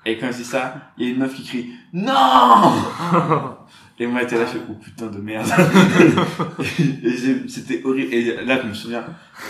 Et 0.06 0.18
quand 0.18 0.32
je 0.32 0.38
dis 0.38 0.44
ça 0.46 0.94
il 0.98 1.06
y 1.06 1.10
a 1.10 1.12
une 1.14 1.20
meuf 1.20 1.34
qui 1.36 1.44
crie 1.44 1.72
non 1.92 2.72
et 4.00 4.08
moi 4.08 4.22
j'étais 4.22 4.38
là 4.38 4.46
je 4.46 4.58
fais 4.58 4.64
oh 4.70 4.74
putain 4.74 5.08
de 5.08 5.18
merde. 5.20 5.48
Et 7.04 7.48
c'était 7.48 7.82
horrible. 7.84 8.14
Et 8.14 8.46
là 8.46 8.60
je 8.64 8.68
me 8.68 8.74
souviens 8.74 9.04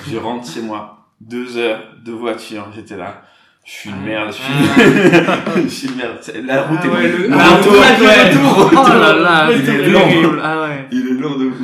je 0.10 0.18
rentre 0.18 0.50
chez 0.52 0.62
moi 0.62 1.08
deux 1.22 1.58
heures 1.58 1.84
de 2.04 2.12
voiture 2.12 2.68
j'étais 2.76 2.98
là. 2.98 3.22
Je 3.66 3.72
suis 3.72 3.90
une 3.92 4.02
merde 4.04 4.32
je 4.32 4.38
suis, 4.38 5.64
je 5.64 5.68
suis 5.68 5.88
une 5.90 5.96
merde. 5.96 6.18
La 6.48 6.64
route 6.64 6.80
Ah 6.82 6.88
est 6.88 6.90
ouais, 6.90 7.08
le- 7.10 7.36
retour, 7.36 7.74
ouais, 7.74 7.80
ouais, 8.08 8.30
retour. 8.32 8.70
le 8.72 8.78
Oh 8.78 9.00
là 9.00 9.14
là, 9.14 9.52
il 9.52 9.70
est 9.70 9.90
long. 9.90 10.40
Ah 10.42 10.62
ouais. 10.64 10.88
il 10.92 11.08
est 11.08 11.14
long 11.22 11.38
de 11.38 11.46
ouf. 11.46 11.58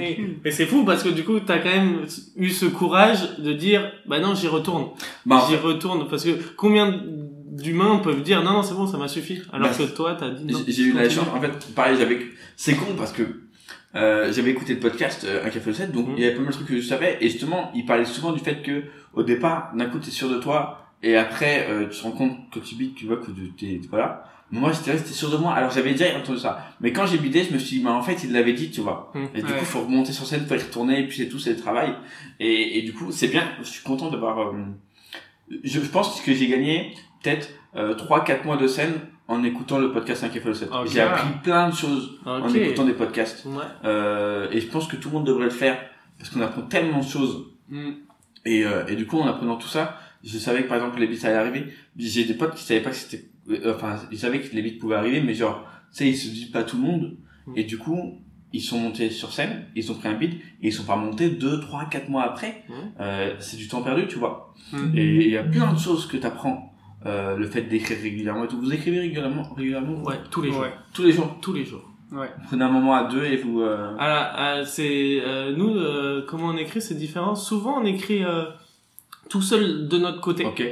Et, 0.00 0.24
et 0.46 0.50
c'est 0.50 0.64
fou 0.64 0.84
parce 0.84 1.02
que 1.02 1.10
du 1.10 1.22
coup, 1.22 1.38
t'as 1.40 1.58
quand 1.58 1.68
même 1.68 2.06
eu 2.36 2.48
ce 2.48 2.64
courage 2.64 3.36
de 3.38 3.52
dire, 3.52 3.92
bah 4.06 4.20
non, 4.20 4.34
j'y 4.34 4.48
retourne. 4.48 4.86
Bah, 5.26 5.44
j'y 5.46 5.56
retourne. 5.56 6.08
Parce 6.08 6.24
que 6.24 6.30
combien 6.56 6.98
d'humains 7.52 7.98
peuvent 7.98 8.22
dire, 8.22 8.42
non, 8.42 8.52
non, 8.54 8.62
c'est 8.62 8.74
bon, 8.74 8.86
ça 8.86 8.96
m'a 8.98 9.08
suffi. 9.08 9.42
Alors 9.52 9.68
Bah, 9.68 9.74
que 9.76 9.82
toi, 9.94 10.16
t'as 10.18 10.30
dit 10.30 10.44
non. 10.52 10.60
J'ai- 10.66 10.82
eu 10.82 10.92
la 10.92 11.08
chance, 11.08 11.28
en 11.32 11.40
fait, 11.40 11.74
pareil, 11.74 11.96
j'avais, 11.98 12.18
c'est 12.56 12.74
con 12.74 12.94
parce 12.96 13.12
que, 13.12 13.22
euh, 13.94 14.32
j'avais 14.32 14.50
écouté 14.50 14.74
le 14.74 14.80
podcast, 14.80 15.24
euh, 15.24 15.44
Un 15.44 15.50
Café 15.50 15.70
au 15.70 15.74
7, 15.74 15.92
donc 15.92 16.08
Mhm. 16.08 16.14
il 16.16 16.22
y 16.22 16.26
avait 16.26 16.34
pas 16.34 16.40
mal 16.40 16.48
de 16.50 16.54
trucs 16.54 16.68
que 16.68 16.76
je 16.80 16.86
savais, 16.86 17.18
et 17.20 17.28
justement, 17.28 17.70
il 17.74 17.84
parlait 17.84 18.04
souvent 18.06 18.32
du 18.32 18.40
fait 18.40 18.62
que, 18.62 18.84
au 19.14 19.22
départ, 19.22 19.72
d'un 19.76 19.86
coup, 19.86 19.98
t'es 19.98 20.10
sûr 20.10 20.28
de 20.30 20.38
toi, 20.38 20.86
et 21.02 21.16
après, 21.16 21.66
euh, 21.68 21.88
tu 21.88 21.98
te 21.98 22.02
rends 22.04 22.12
compte 22.12 22.36
que 22.50 22.58
tu 22.60 22.74
bides, 22.76 22.94
tu 22.94 23.06
vois 23.06 23.16
que 23.18 23.26
tu- 23.30 23.52
t'es, 23.58 23.80
voilà. 23.90 24.24
Mais 24.50 24.60
moi, 24.60 24.70
j'étais 24.72 24.92
resté 24.92 25.12
sûr 25.12 25.30
de 25.30 25.36
moi, 25.38 25.52
alors 25.54 25.70
j'avais 25.70 25.92
déjà 25.92 26.06
entendu 26.16 26.38
ça. 26.38 26.58
Mais 26.80 26.92
quand 26.92 27.06
j'ai 27.06 27.16
bidé, 27.18 27.42
je 27.42 27.54
me 27.54 27.58
suis 27.58 27.78
dit, 27.78 27.82
bah, 27.84 27.92
en 27.92 28.02
fait, 28.02 28.22
il 28.24 28.32
l'avait 28.32 28.52
dit, 28.52 28.70
tu 28.70 28.82
vois. 28.82 29.10
Mhm. 29.14 29.28
Et 29.34 29.42
du 29.42 29.50
Ouais. 29.52 29.58
coup, 29.58 29.64
faut 29.64 29.80
remonter 29.80 30.12
sur 30.12 30.26
scène, 30.26 30.44
faut 30.46 30.54
y 30.54 30.58
retourner, 30.58 31.00
et 31.00 31.06
puis 31.08 31.16
c'est 31.18 31.28
tout, 31.28 31.38
c'est 31.38 31.50
le 31.50 31.56
travail. 31.56 31.94
Et, 32.40 32.78
et 32.78 32.82
du 32.82 32.92
coup, 32.92 33.10
c'est 33.12 33.28
bien, 33.28 33.44
je 33.60 33.68
suis 33.68 33.82
content 33.82 34.10
d'avoir, 34.10 34.38
euh, 34.40 34.52
je, 35.50 35.80
je 35.80 35.88
pense 35.88 36.20
que 36.20 36.32
j'ai 36.32 36.48
gagné 36.48 36.94
peut-être 37.22 37.50
euh, 37.76 37.94
3-4 37.94 38.44
mois 38.44 38.56
de 38.56 38.66
scène 38.66 38.92
en 39.28 39.42
écoutant 39.44 39.78
le 39.78 39.92
podcast 39.92 40.22
5 40.22 40.32
f 40.38 40.52
7 40.52 40.68
Ok. 40.70 40.88
J'ai 40.88 41.00
appris 41.00 41.28
plein 41.42 41.68
de 41.68 41.74
choses 41.74 42.18
en 42.24 42.52
écoutant 42.52 42.84
des 42.84 42.92
podcasts. 42.92 43.44
Ouais. 43.46 43.62
Euh, 43.84 44.50
et 44.50 44.60
je 44.60 44.66
pense 44.66 44.86
que 44.86 44.96
tout 44.96 45.08
le 45.08 45.14
monde 45.14 45.26
devrait 45.26 45.44
le 45.44 45.50
faire 45.50 45.78
parce 46.18 46.30
qu'on 46.30 46.40
apprend 46.40 46.62
tellement 46.62 47.00
de 47.00 47.08
choses. 47.08 47.46
Mm. 47.68 47.90
Et, 48.44 48.64
euh, 48.64 48.86
et 48.86 48.96
du 48.96 49.06
coup, 49.06 49.18
en 49.18 49.26
apprenant 49.26 49.56
tout 49.56 49.68
ça, 49.68 49.98
je 50.24 50.38
savais 50.38 50.64
que 50.64 50.68
par 50.68 50.76
exemple 50.76 51.00
les 51.00 51.06
bits 51.06 51.24
allaient 51.24 51.36
arriver. 51.36 51.66
J'ai 51.96 52.24
des 52.24 52.34
potes 52.34 52.54
qui 52.54 52.62
savaient 52.62 52.80
pas 52.80 52.90
que 52.90 52.96
c'était, 52.96 53.24
euh, 53.48 53.74
enfin, 53.74 53.96
ils 54.10 54.18
savaient 54.18 54.40
que 54.40 54.54
les 54.54 54.62
bits 54.62 54.72
pouvaient 54.72 54.96
arriver, 54.96 55.20
mais 55.20 55.34
genre, 55.34 55.66
tu 55.90 55.98
sais, 55.98 56.08
ils 56.08 56.16
se 56.16 56.28
disent 56.28 56.50
pas 56.50 56.64
tout 56.64 56.76
le 56.76 56.82
monde. 56.82 57.16
Mm. 57.46 57.52
Et 57.56 57.64
du 57.64 57.78
coup, 57.78 58.20
ils 58.52 58.60
sont 58.60 58.78
montés 58.78 59.10
sur 59.10 59.32
scène, 59.32 59.66
ils 59.74 59.90
ont 59.90 59.94
pris 59.94 60.08
un 60.08 60.14
beat, 60.14 60.34
et 60.34 60.68
ils 60.68 60.72
sont 60.72 60.84
pas 60.84 60.96
montés 60.96 61.30
2, 61.30 61.60
3, 61.60 61.86
4 61.86 62.08
mois 62.08 62.24
après. 62.24 62.64
Euh, 63.00 63.34
c'est 63.38 63.56
du 63.56 63.68
temps 63.68 63.82
perdu, 63.82 64.06
tu 64.06 64.18
vois. 64.18 64.54
Mm. 64.72 64.96
Et 64.96 65.24
il 65.24 65.30
y 65.30 65.36
a 65.36 65.42
plein 65.42 65.72
de 65.72 65.78
choses 65.78 66.06
que 66.06 66.16
t'apprends. 66.16 66.68
Euh, 67.04 67.36
le 67.36 67.48
fait 67.48 67.62
d'écrire 67.62 67.98
régulièrement 68.00 68.44
et 68.44 68.48
tout. 68.48 68.60
Vous 68.60 68.72
écrivez 68.72 69.00
régulièrement, 69.00 69.42
régulièrement 69.56 70.02
Ouais, 70.04 70.14
tous 70.30 70.40
les 70.40 70.52
jours. 70.52 70.60
Ouais. 70.60 70.72
Tous 70.94 71.02
les 71.02 71.10
jours. 71.10 71.36
Tous 71.40 71.52
les 71.52 71.64
jours. 71.64 71.82
Ouais. 72.12 72.30
Vous 72.38 72.46
prenez 72.46 72.64
un 72.64 72.68
moment 72.68 72.94
à 72.94 73.04
deux 73.04 73.24
et 73.24 73.38
vous. 73.38 73.60
Euh... 73.60 73.96
Alors, 73.98 74.26
euh, 74.38 74.64
c'est 74.64 75.20
euh, 75.20 75.52
nous 75.56 75.74
euh, 75.74 76.24
comment 76.28 76.48
on 76.48 76.56
écrit, 76.56 76.80
c'est 76.80 76.94
différent. 76.94 77.34
Souvent, 77.34 77.80
on 77.80 77.84
écrit 77.84 78.22
euh, 78.22 78.44
tout 79.28 79.42
seul 79.42 79.88
de 79.88 79.98
notre 79.98 80.20
côté. 80.20 80.44
Ok. 80.44 80.62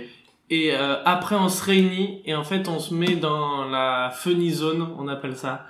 Et 0.50 0.74
euh, 0.74 1.02
après, 1.04 1.36
on 1.36 1.48
se 1.48 1.64
réunit 1.64 2.22
et 2.26 2.34
en 2.34 2.44
fait, 2.44 2.68
on 2.68 2.78
se 2.78 2.92
met 2.92 3.16
dans 3.16 3.64
la 3.64 4.10
funny 4.12 4.50
zone, 4.50 4.86
on 4.98 5.08
appelle 5.08 5.36
ça. 5.36 5.64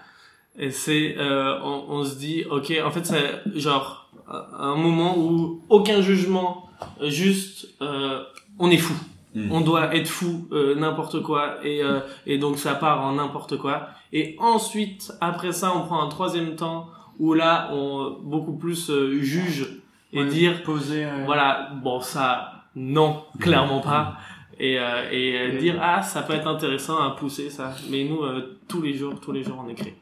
Et 0.58 0.70
c'est, 0.70 1.16
euh, 1.18 1.58
on, 1.62 1.84
on 1.88 2.04
se 2.04 2.16
dit, 2.16 2.44
ok, 2.50 2.72
en 2.84 2.90
fait, 2.90 3.06
c'est 3.06 3.42
genre 3.58 4.10
un 4.58 4.76
moment 4.76 5.18
où 5.18 5.60
aucun 5.68 6.00
jugement, 6.00 6.68
juste, 7.02 7.68
euh, 7.82 8.22
on 8.58 8.70
est 8.70 8.76
fou. 8.76 8.94
Mm. 9.34 9.52
On 9.52 9.60
doit 9.60 9.94
être 9.94 10.08
fou, 10.08 10.48
euh, 10.52 10.74
n'importe 10.74 11.22
quoi, 11.22 11.64
et 11.64 11.82
euh, 11.84 12.00
et 12.26 12.36
donc 12.38 12.58
ça 12.58 12.74
part 12.74 13.00
en 13.02 13.12
n'importe 13.12 13.56
quoi. 13.58 13.88
Et 14.12 14.34
ensuite, 14.40 15.12
après 15.20 15.52
ça, 15.52 15.72
on 15.74 15.82
prend 15.82 16.02
un 16.02 16.08
troisième 16.08 16.56
temps 16.56 16.88
où 17.20 17.34
là, 17.34 17.70
on 17.72 18.18
beaucoup 18.22 18.54
plus 18.56 18.90
euh, 18.90 19.20
juge 19.22 19.68
et 20.12 20.18
Ouais, 20.20 20.26
dire 20.26 20.62
Poser. 20.64 21.04
euh, 21.04 21.22
voilà, 21.26 21.70
bon 21.80 22.00
ça, 22.00 22.64
non, 22.74 23.22
clairement 23.38 23.80
pas. 23.80 24.16
Et, 24.58 24.78
euh, 24.80 25.08
et 25.10 25.58
dire 25.58 25.78
ah 25.80 26.02
ça 26.02 26.22
peut 26.22 26.34
être 26.34 26.48
intéressant 26.48 26.98
à 26.98 27.10
pousser 27.10 27.50
ça. 27.50 27.72
Mais 27.88 28.04
nous 28.04 28.22
euh, 28.24 28.58
tous 28.68 28.82
les 28.82 28.94
jours, 28.94 29.14
tous 29.20 29.32
les 29.32 29.44
jours 29.44 29.62
on 29.64 29.68
écrit. 29.68 29.94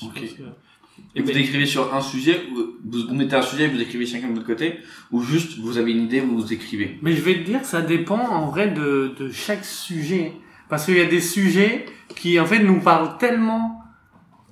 Je 0.00 0.06
Ok. 0.06 0.14
pense 0.20 0.30
que- 0.32 0.42
Et 1.16 1.20
vous 1.22 1.26
ben- 1.26 1.36
écrivez 1.38 1.66
sur 1.66 1.92
un 1.92 2.00
sujet, 2.00 2.40
ou 2.52 2.56
vous 2.84 3.08
vous 3.08 3.14
mettez 3.14 3.34
un 3.34 3.42
sujet, 3.42 3.66
vous 3.68 3.80
écrivez 3.80 4.06
chacun 4.06 4.28
de 4.28 4.34
votre 4.34 4.46
côté, 4.46 4.76
ou 5.10 5.22
juste 5.22 5.58
vous 5.58 5.76
avez 5.78 5.90
une 5.92 6.02
idée, 6.04 6.20
vous 6.20 6.38
vous 6.40 6.52
écrivez? 6.52 6.98
Mais 7.02 7.12
je 7.14 7.20
vais 7.20 7.34
te 7.34 7.40
dire, 7.40 7.64
ça 7.64 7.82
dépend 7.82 8.18
en 8.20 8.46
vrai 8.48 8.68
de, 8.70 9.12
de 9.18 9.30
chaque 9.32 9.64
sujet. 9.64 10.32
Parce 10.68 10.86
qu'il 10.86 10.96
y 10.96 11.00
a 11.00 11.06
des 11.06 11.20
sujets 11.20 11.84
qui 12.16 12.38
en 12.40 12.46
fait 12.46 12.60
nous 12.60 12.80
parlent 12.80 13.18
tellement 13.18 13.80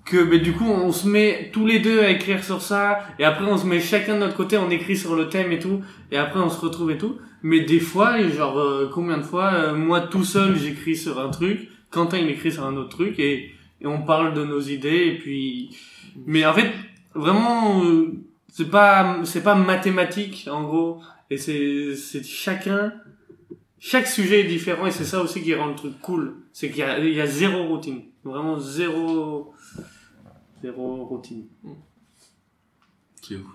que 0.05 0.17
mais 0.17 0.41
du 0.41 0.53
coup 0.53 0.65
on 0.67 0.91
se 0.91 1.07
met 1.09 1.51
tous 1.53 1.65
les 1.65 1.79
deux 1.79 2.01
à 2.01 2.11
écrire 2.11 2.43
sur 2.43 2.61
ça 2.61 2.99
et 3.21 3.25
après 3.25 3.45
on 3.47 3.57
se 3.57 3.65
met 3.67 3.79
chacun 3.81 4.15
de 4.15 4.19
notre 4.19 4.35
côté 4.37 4.59
on 4.59 4.69
écrit 4.69 4.97
sur 4.97 5.15
le 5.15 5.29
thème 5.29 5.53
et 5.53 5.61
tout 5.61 5.81
et 6.11 6.17
après 6.17 6.41
on 6.41 6.51
se 6.51 6.61
retrouve 6.61 6.91
et 6.91 6.99
tout 6.99 7.19
mais 7.45 7.61
des 7.61 7.79
fois 7.79 8.21
genre 8.29 8.59
euh, 8.59 8.91
combien 8.93 9.17
de 9.19 9.23
fois 9.23 9.53
euh, 9.55 9.75
moi 9.77 10.01
tout 10.01 10.25
seul 10.25 10.57
j'écris 10.59 10.97
sur 10.97 11.21
un 11.21 11.29
truc 11.31 11.69
Quentin 11.91 12.19
il 12.19 12.29
écrit 12.29 12.51
sur 12.51 12.65
un 12.67 12.77
autre 12.77 12.89
truc 12.91 13.19
et, 13.21 13.53
et 13.83 13.87
on 13.87 14.03
parle 14.03 14.35
de 14.35 14.45
nos 14.45 14.61
idées 14.61 15.07
et 15.09 15.19
puis 15.19 15.77
mais 16.27 16.47
en 16.47 16.55
fait 16.55 16.73
vraiment 17.15 17.85
euh, 17.85 18.13
c'est 18.49 18.71
pas 18.71 19.21
c'est 19.25 19.43
pas 19.43 19.55
mathématique 19.55 20.49
en 20.51 20.63
gros 20.63 21.01
et 21.31 21.37
c'est 21.37 21.95
c'est 21.97 22.25
chacun 22.25 22.93
chaque 23.79 24.07
sujet 24.07 24.41
est 24.41 24.49
différent 24.49 24.87
et 24.87 24.91
c'est 24.91 25.05
ça 25.05 25.21
aussi 25.21 25.43
qui 25.43 25.55
rend 25.55 25.67
le 25.67 25.75
truc 25.75 26.01
cool 26.01 26.37
c'est 26.53 26.71
qu'il 26.71 26.79
y 26.79 26.83
a 26.83 26.99
il 26.99 27.15
y 27.15 27.21
a 27.21 27.27
zéro 27.27 27.67
routine 27.67 28.03
vraiment 28.25 28.59
zéro 28.59 29.53
zéro 30.63 31.05
routine 31.07 31.47
C'est 33.23 33.37
ouf. 33.37 33.47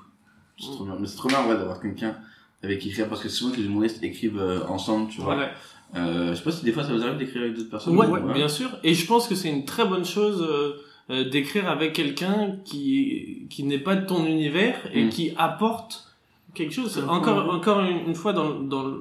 C'est 0.60 0.72
trop 0.72 0.86
bien. 0.86 0.98
Mais 1.00 1.08
c'est 1.08 1.18
trop 1.18 1.30
bien, 1.30 1.46
ouais, 1.48 1.56
d'avoir 1.56 1.80
quelqu'un 1.80 2.16
avec 2.64 2.80
qui 2.80 2.90
écrire, 2.90 3.08
parce 3.08 3.22
que 3.22 3.30
souvent, 3.30 3.56
les 3.56 3.66
humoristes 3.66 4.02
écrivent 4.04 4.40
euh, 4.40 4.66
ensemble, 4.68 5.10
tu 5.10 5.22
vois. 5.22 5.38
Ouais. 5.38 5.50
Euh, 5.96 6.32
je 6.32 6.36
sais 6.36 6.44
pas 6.44 6.52
si 6.52 6.66
des 6.66 6.72
fois 6.72 6.84
ça 6.84 6.94
vous 6.94 7.02
arrive 7.02 7.18
d'écrire 7.18 7.42
avec 7.44 7.56
d'autres 7.56 7.70
personnes. 7.70 7.96
Ouais, 7.98 8.08
ou- 8.08 8.34
bien 8.34 8.48
sûr. 8.50 8.70
Et 8.84 8.94
je 8.94 9.06
pense 9.08 9.28
que 9.28 9.36
c'est 9.36 9.50
une 9.50 9.66
très 9.66 9.86
bonne 9.86 10.06
chose 10.06 10.42
euh, 10.48 10.74
euh, 11.10 11.30
d'écrire 11.30 11.70
avec 11.70 11.94
quelqu'un 11.94 12.58
qui 12.66 13.48
qui 13.50 13.64
n'est 13.64 13.80
pas 13.80 13.96
de 13.96 14.06
ton 14.06 14.26
univers 14.26 14.76
et 14.94 15.06
Mm. 15.06 15.10
qui 15.10 15.32
apporte 15.38 16.06
quelque 16.54 16.74
chose. 16.74 16.98
Encore 17.08 17.46
point. 17.46 17.56
encore 17.56 17.80
une, 17.80 18.06
une 18.08 18.16
fois 18.16 18.34
dans 18.34 18.60
dans 18.60 18.94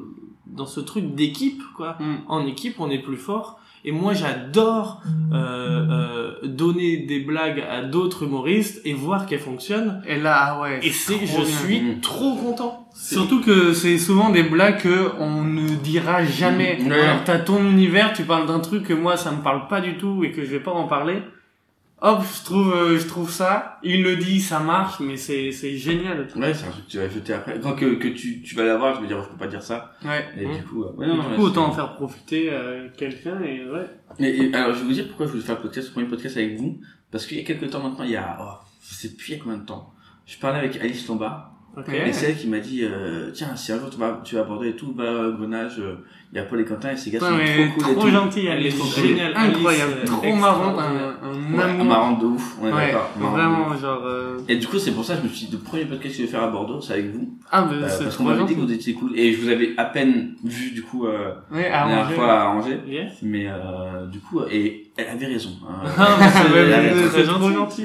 dans 0.47 0.67
ce 0.67 0.79
truc 0.81 1.15
d'équipe 1.17 1.61
quoi. 1.77 1.97
Mm. 1.99 2.17
En 2.29 2.47
équipe, 2.47 2.77
on 2.79 2.89
est 2.91 3.01
plus 3.03 3.17
fort. 3.17 3.59
Et 3.89 3.93
moi, 3.93 4.13
j'adore 4.15 5.01
euh, 5.33 5.37
euh, 5.91 6.33
donner 6.45 6.99
des 6.99 7.21
blagues 7.21 7.63
à 7.71 7.83
d'autres 7.83 8.25
humoristes 8.25 8.81
et 8.85 8.93
voir 8.93 9.27
qu'elles 9.27 9.39
fonctionnent. 9.39 10.03
et 10.09 10.19
là 10.19 10.35
ah 10.39 10.61
ouais 10.61 10.81
Et 10.83 10.91
c'est, 10.91 11.25
je 11.25 11.37
bien. 11.37 11.45
suis 11.45 11.81
Mm. 11.81 12.01
trop 12.01 12.35
content. 12.35 12.89
Surtout 12.95 13.41
que 13.41 13.73
c'est 13.73 13.97
souvent 13.99 14.31
des 14.31 14.43
blagues 14.43 14.79
que 14.79 15.13
on 15.21 15.45
ne 15.45 15.69
dira 15.69 16.25
jamais. 16.25 16.79
Ouais. 16.83 17.01
Alors 17.01 17.23
t'as 17.25 17.39
ton 17.39 17.61
univers, 17.65 18.13
tu 18.13 18.25
parles 18.25 18.47
d'un 18.49 18.59
truc 18.61 18.85
que 18.85 18.93
moi 18.95 19.17
ça 19.17 19.31
me 19.31 19.43
parle 19.43 19.69
pas 19.69 19.81
du 19.81 19.97
tout 19.99 20.25
et 20.25 20.33
que 20.33 20.45
je 20.45 20.51
vais 20.51 20.61
pas 20.61 20.73
en 20.73 20.89
parler. 20.89 21.19
Hop, 22.03 22.23
je 22.23 22.45
trouve, 22.45 22.75
euh, 22.75 22.99
je 22.99 23.07
trouve 23.07 23.31
ça. 23.31 23.79
Il 23.83 24.03
le 24.03 24.17
dit, 24.17 24.41
ça 24.41 24.61
marche, 24.61 25.01
mais 25.01 25.17
c'est, 25.17 25.51
c'est 25.51 25.77
génial. 25.79 26.29
Ouais, 26.37 26.53
c'est 26.53 26.67
un 26.67 26.71
truc 26.71 26.85
que 26.87 26.91
tu 26.91 26.99
vas 26.99 27.09
jeter 27.09 27.33
après. 27.33 27.59
Quand 27.59 27.75
que, 27.75 27.95
que 27.95 28.09
tu, 28.09 28.43
tu 28.43 28.55
vas 28.55 28.65
l'avoir, 28.65 28.97
je 28.97 29.01
vais 29.01 29.07
dire, 29.07 29.23
je 29.23 29.29
peux 29.31 29.39
pas 29.39 29.47
dire 29.47 29.63
ça. 29.63 29.95
Ouais. 30.05 30.27
Et 30.37 30.45
du 30.45 30.63
coup, 30.63 30.85
euh, 30.85 30.93
ouais, 30.93 31.07
non, 31.07 31.15
du 31.15 31.21
non, 31.21 31.37
coup, 31.37 31.43
autant 31.43 31.69
en 31.69 31.73
faire 31.73 31.95
profiter 31.95 32.51
euh, 32.53 32.89
quelqu'un 32.97 33.41
et 33.43 33.65
ouais. 33.65 33.89
Et, 34.19 34.45
et 34.45 34.55
alors, 34.55 34.75
je 34.75 34.81
vais 34.81 34.85
vous 34.85 34.93
dire 34.93 35.09
pourquoi 35.09 35.25
je 35.27 35.33
voulais 35.33 35.43
faire 35.43 35.57
le 35.57 35.63
podcast, 35.63 35.89
le 35.89 35.93
premier 35.95 36.07
podcast 36.07 36.37
avec 36.37 36.59
vous. 36.59 36.81
Parce 37.11 37.25
qu'il 37.25 37.39
y 37.39 37.41
a 37.41 37.45
quelques 37.45 37.71
temps 37.71 37.83
maintenant, 37.83 38.05
il 38.05 38.11
y 38.11 38.17
a, 38.17 38.37
oh, 38.43 38.67
je 38.87 38.95
sais 38.95 39.17
plus 39.17 39.31
il 39.31 39.39
y 39.39 39.41
a 39.41 39.43
combien 39.43 39.59
de 39.59 39.65
temps. 39.65 39.95
Je 40.27 40.37
parlais 40.39 40.59
avec 40.59 40.77
Alice 40.77 41.09
Lombard. 41.09 41.56
Ok. 41.77 41.89
Et 41.91 42.13
c'est 42.13 42.31
elle 42.31 42.37
qui 42.39 42.49
m'a 42.49 42.59
dit, 42.59 42.81
euh, 42.85 43.31
tiens, 43.35 43.55
si 43.55 43.71
un 43.71 43.79
jour 43.79 43.91
tu 43.91 43.99
vas, 43.99 44.21
tu 44.25 44.35
vas 44.37 44.41
aborder 44.43 44.75
tout 44.77 44.93
bas 44.93 45.29
grenage, 45.37 45.79
euh, 45.79 45.97
il 46.33 46.37
y 46.37 46.41
a 46.41 46.45
Paul 46.45 46.61
et 46.61 46.65
Quentin 46.65 46.93
et 46.93 46.97
ces 46.97 47.11
gars 47.11 47.21
sont 47.21 47.27
trop 47.27 47.35
cool 47.37 47.43
et 47.91 47.95
trop 47.95 48.01
tout. 48.03 48.09
gentil, 48.11 48.47
Elle 48.47 48.59
elle 48.61 48.67
est 48.67 48.71
trop 48.79 49.03
géniale, 49.03 49.33
incroyable, 49.37 49.93
Alice, 49.99 50.11
trop 50.11 50.27
euh, 50.27 50.35
marrante, 50.37 50.79
un, 50.79 51.29
un 51.29 51.55
Ouais, 51.57 51.63
amour. 51.65 51.85
marrant 51.85 52.13
de 52.13 52.25
ouf, 52.25 52.57
on 52.63 52.67
est 52.69 52.73
Ouais, 52.73 52.87
d'accord. 52.93 53.11
marrant 53.21 53.33
de 53.33 53.37
vraiment, 53.43 53.69
ouf. 53.69 53.81
genre. 53.81 54.03
euh, 54.07 54.39
Et 54.49 54.57
du 54.57 54.67
coup, 54.67 54.79
c'est 54.79 54.93
pour 54.93 55.05
ça 55.05 55.17
que 55.17 55.23
je 55.25 55.29
me 55.29 55.33
suis 55.35 55.47
dit, 55.49 55.53
le 55.53 55.59
premier 55.59 55.85
podcast 55.85 56.15
que 56.15 56.21
je 56.21 56.23
vais 56.27 56.29
faire 56.33 56.43
à 56.45 56.49
Bordeaux, 56.49 56.81
c'est 56.81 56.95
avec 56.95 57.11
vous. 57.13 57.39
Ah, 57.53 57.67
mais 57.71 57.77
Euh, 57.85 57.89
c'est 57.91 58.05
parce 58.05 58.17
qu'on 58.17 58.25
m'avait 58.25 58.45
dit 58.45 58.55
que 58.55 58.61
vous 58.61 58.73
étiez 58.73 58.95
cool. 58.95 59.17
Et 59.19 59.35
je 59.35 59.41
vous 59.43 59.49
avais 59.51 59.75
à 59.77 59.85
peine 59.85 60.35
vu, 60.45 60.71
du 60.71 60.83
coup, 60.83 61.07
euh, 61.07 61.35
Ouais, 61.53 61.69
la 61.71 61.87
dernière 61.87 62.11
fois 62.13 62.33
à 62.41 62.49
Angers. 62.49 62.81
Yes. 62.89 63.13
Mais 63.23 63.47
euh, 63.49 64.07
du 64.07 64.21
coup, 64.21 64.41
et 64.51 64.91
elle 64.97 65.09
avait 65.09 65.27
raison. 65.27 65.51
hein. 65.69 65.83
Ah, 65.99 66.17
mais 66.19 66.27
c'est- 66.29 66.59
Elle 66.59 66.73
avait 66.73 66.95
mais 66.95 67.01
raison. 67.03 67.11
c'est 67.15 67.25
trop 67.25 67.51
gentil. 67.51 67.85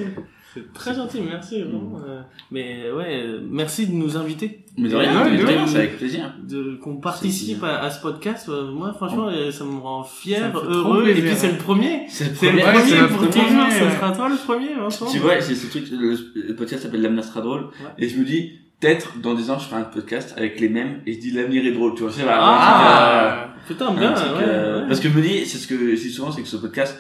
C'est 0.54 0.74
très 0.74 0.94
gentil, 0.94 1.22
merci 1.22 1.62
vraiment. 1.62 2.00
euh, 2.06 2.22
mais 2.52 2.92
ouais, 2.92 3.24
euh, 3.26 3.40
merci 3.50 3.88
de 3.88 3.94
nous 3.94 4.18
inviter. 4.18 4.66
Mais 4.78 4.90
de 4.90 4.96
rien, 4.96 5.24
Ouais, 5.24 5.32
de 5.32 5.38
de 5.38 5.46
rien, 5.46 5.58
rien. 5.58 5.68
c'est 5.68 5.78
avec 5.78 5.98
plaisir. 5.98 6.34
de 6.48 6.76
qu'on 6.82 6.98
participe 6.98 7.64
à, 7.64 7.80
à 7.80 7.90
ce 7.90 8.02
podcast. 8.02 8.50
euh, 8.50 8.72
moi, 8.72 8.92
franchement, 8.94 9.28
euh, 9.30 9.52
ça 9.52 9.64
me 9.64 9.78
rend 9.80 10.04
fier, 10.04 10.52
heureux. 10.56 11.08
Et 11.08 11.14
puis 11.22 11.32
c'est 11.36 11.52
le 11.52 11.58
premier. 11.58 12.04
C'est 12.10 12.26
le 12.26 12.32
premier. 12.34 12.64
Ouais, 12.64 12.80
c'est 12.86 13.08
pour 13.08 13.18
toujours. 13.30 13.42
ouais. 13.44 13.72
Ça 13.72 13.92
sera 13.92 14.12
toi 14.12 14.30
le 14.30 14.36
premier, 14.36 14.74
Vincent. 14.76 15.06
Tu 15.12 15.20
vois, 15.20 15.40
c'est 15.42 15.56
ce 15.56 15.68
truc, 15.68 15.86
le, 15.92 16.18
le 16.36 16.56
podcast 16.56 16.84
s'appelle 16.84 17.02
L'avenir 17.02 17.24
sera 17.24 17.42
drôle. 17.42 17.68
Et 17.98 18.08
je 18.10 18.18
me 18.20 18.26
dis, 18.26 18.60
peut-être 18.80 19.20
dans 19.20 19.34
10 19.36 19.50
ans, 19.52 19.60
je 19.60 19.66
ferai 19.66 19.82
un 19.82 19.84
podcast 19.86 20.34
avec 20.38 20.60
les 20.60 20.70
mêmes 20.70 21.02
et 21.06 21.14
je 21.14 21.20
dis 21.20 21.32
l'avenir 21.32 21.66
est 21.66 21.72
drôle, 21.72 21.94
tu 21.96 22.02
vois. 22.04 22.12
C'est 22.12 22.26
là, 22.26 22.38
Ah, 22.40 23.48
putain, 23.68 23.88
un 23.88 23.94
truc, 23.94 24.00
bien. 24.00 24.12
euh, 24.12 24.16
un 24.16 24.16
truc, 24.16 24.38
ouais, 24.38 24.44
euh, 24.48 24.82
ouais. 24.82 24.88
Parce 24.88 25.00
que 25.00 25.10
je 25.10 25.14
me 25.18 25.22
dis, 25.22 25.46
c'est 25.46 25.58
ce 25.58 25.68
que 25.68 25.96
je 25.96 26.02
dis 26.02 26.12
souvent, 26.12 26.32
c'est 26.32 26.42
que 26.42 26.48
ce 26.48 26.58
podcast, 26.58 26.98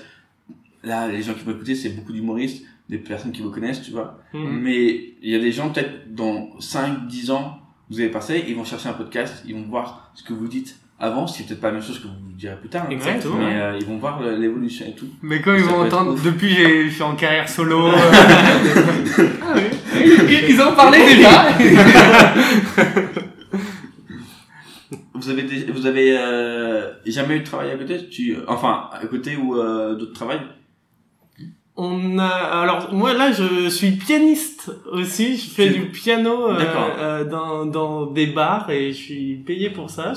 là, 0.83 1.07
les 1.07 1.21
gens 1.21 1.33
qui 1.33 1.43
vont 1.43 1.51
écouter, 1.51 1.75
c'est 1.75 1.89
beaucoup 1.89 2.11
d'humoristes, 2.13 2.65
des 2.91 2.97
personnes 2.99 3.31
qui 3.31 3.41
vous 3.41 3.49
connaissent, 3.51 3.81
tu 3.81 3.91
vois. 3.91 4.19
Mhm. 4.33 4.59
Mais 4.61 4.85
il 5.23 5.31
y 5.31 5.35
a 5.35 5.39
des 5.39 5.51
gens, 5.51 5.69
peut-être 5.71 6.13
dans 6.13 6.59
5, 6.59 7.07
10 7.07 7.31
ans, 7.31 7.57
vous 7.89 7.99
avez 7.99 8.09
passé, 8.09 8.43
ils 8.47 8.55
vont 8.55 8.63
chercher 8.65 8.89
un 8.89 8.93
podcast, 8.93 9.43
ils 9.47 9.55
vont 9.55 9.63
voir 9.63 10.11
ce 10.13 10.23
que 10.23 10.33
vous 10.33 10.47
dites 10.47 10.77
avant, 10.99 11.25
c'est 11.25 11.45
peut-être 11.47 11.61
pas 11.61 11.67
la 11.69 11.73
même 11.73 11.81
chose 11.83 11.97
que 11.99 12.07
vous 12.07 12.13
direz 12.37 12.55
plus 12.57 12.69
tard. 12.69 12.83
hein. 12.85 12.91
Exactement. 12.91 13.37
Mais 13.39 13.59
euh, 13.59 13.77
ils 13.79 13.85
vont 13.87 13.97
voir 13.97 14.21
l'évolution 14.21 14.85
et 14.87 14.93
tout. 14.93 15.07
Mais 15.23 15.41
quand 15.41 15.55
ils 15.55 15.63
vont 15.63 15.81
entendre, 15.81 16.15
depuis 16.23 16.49
j'ai- 16.53 16.89
je 16.89 16.93
suis 16.93 17.01
en 17.01 17.15
carrière 17.15 17.49
solo. 17.49 17.87
euh, 17.87 17.91
ah 19.41 19.53
oui. 19.55 19.61
Ils 20.29 20.49
ils 20.51 20.61
en 20.61 20.73
parlaient 20.73 21.03
déjà. 21.15 21.47
Vous 25.13 25.29
avez 25.29 25.43
des- 25.43 25.71
vous 25.71 25.85
avez 25.85 26.17
euh, 26.17 26.91
jamais 27.05 27.35
eu 27.37 27.39
de 27.41 27.45
travail 27.45 27.71
à 27.71 27.75
côté? 27.77 28.09
Tu 28.09 28.35
enfin 28.47 28.89
à 28.91 29.05
côté 29.05 29.35
ou 29.37 29.55
euh, 29.55 29.95
d'autres 29.95 30.13
travails? 30.13 30.41
On 31.77 32.19
a 32.19 32.27
alors 32.27 32.93
moi 32.93 33.13
là 33.13 33.31
je 33.31 33.69
suis 33.69 33.91
pianiste 33.91 34.71
aussi. 34.91 35.37
Je 35.37 35.49
fais 35.49 35.69
du 35.69 35.85
piano 35.85 36.49
euh, 36.51 36.59
euh, 36.99 37.23
dans 37.23 37.65
dans 37.65 38.05
des 38.07 38.27
bars 38.27 38.69
et 38.69 38.91
je 38.91 38.97
suis 38.97 39.35
payé 39.37 39.69
pour 39.69 39.89
ça. 39.89 40.13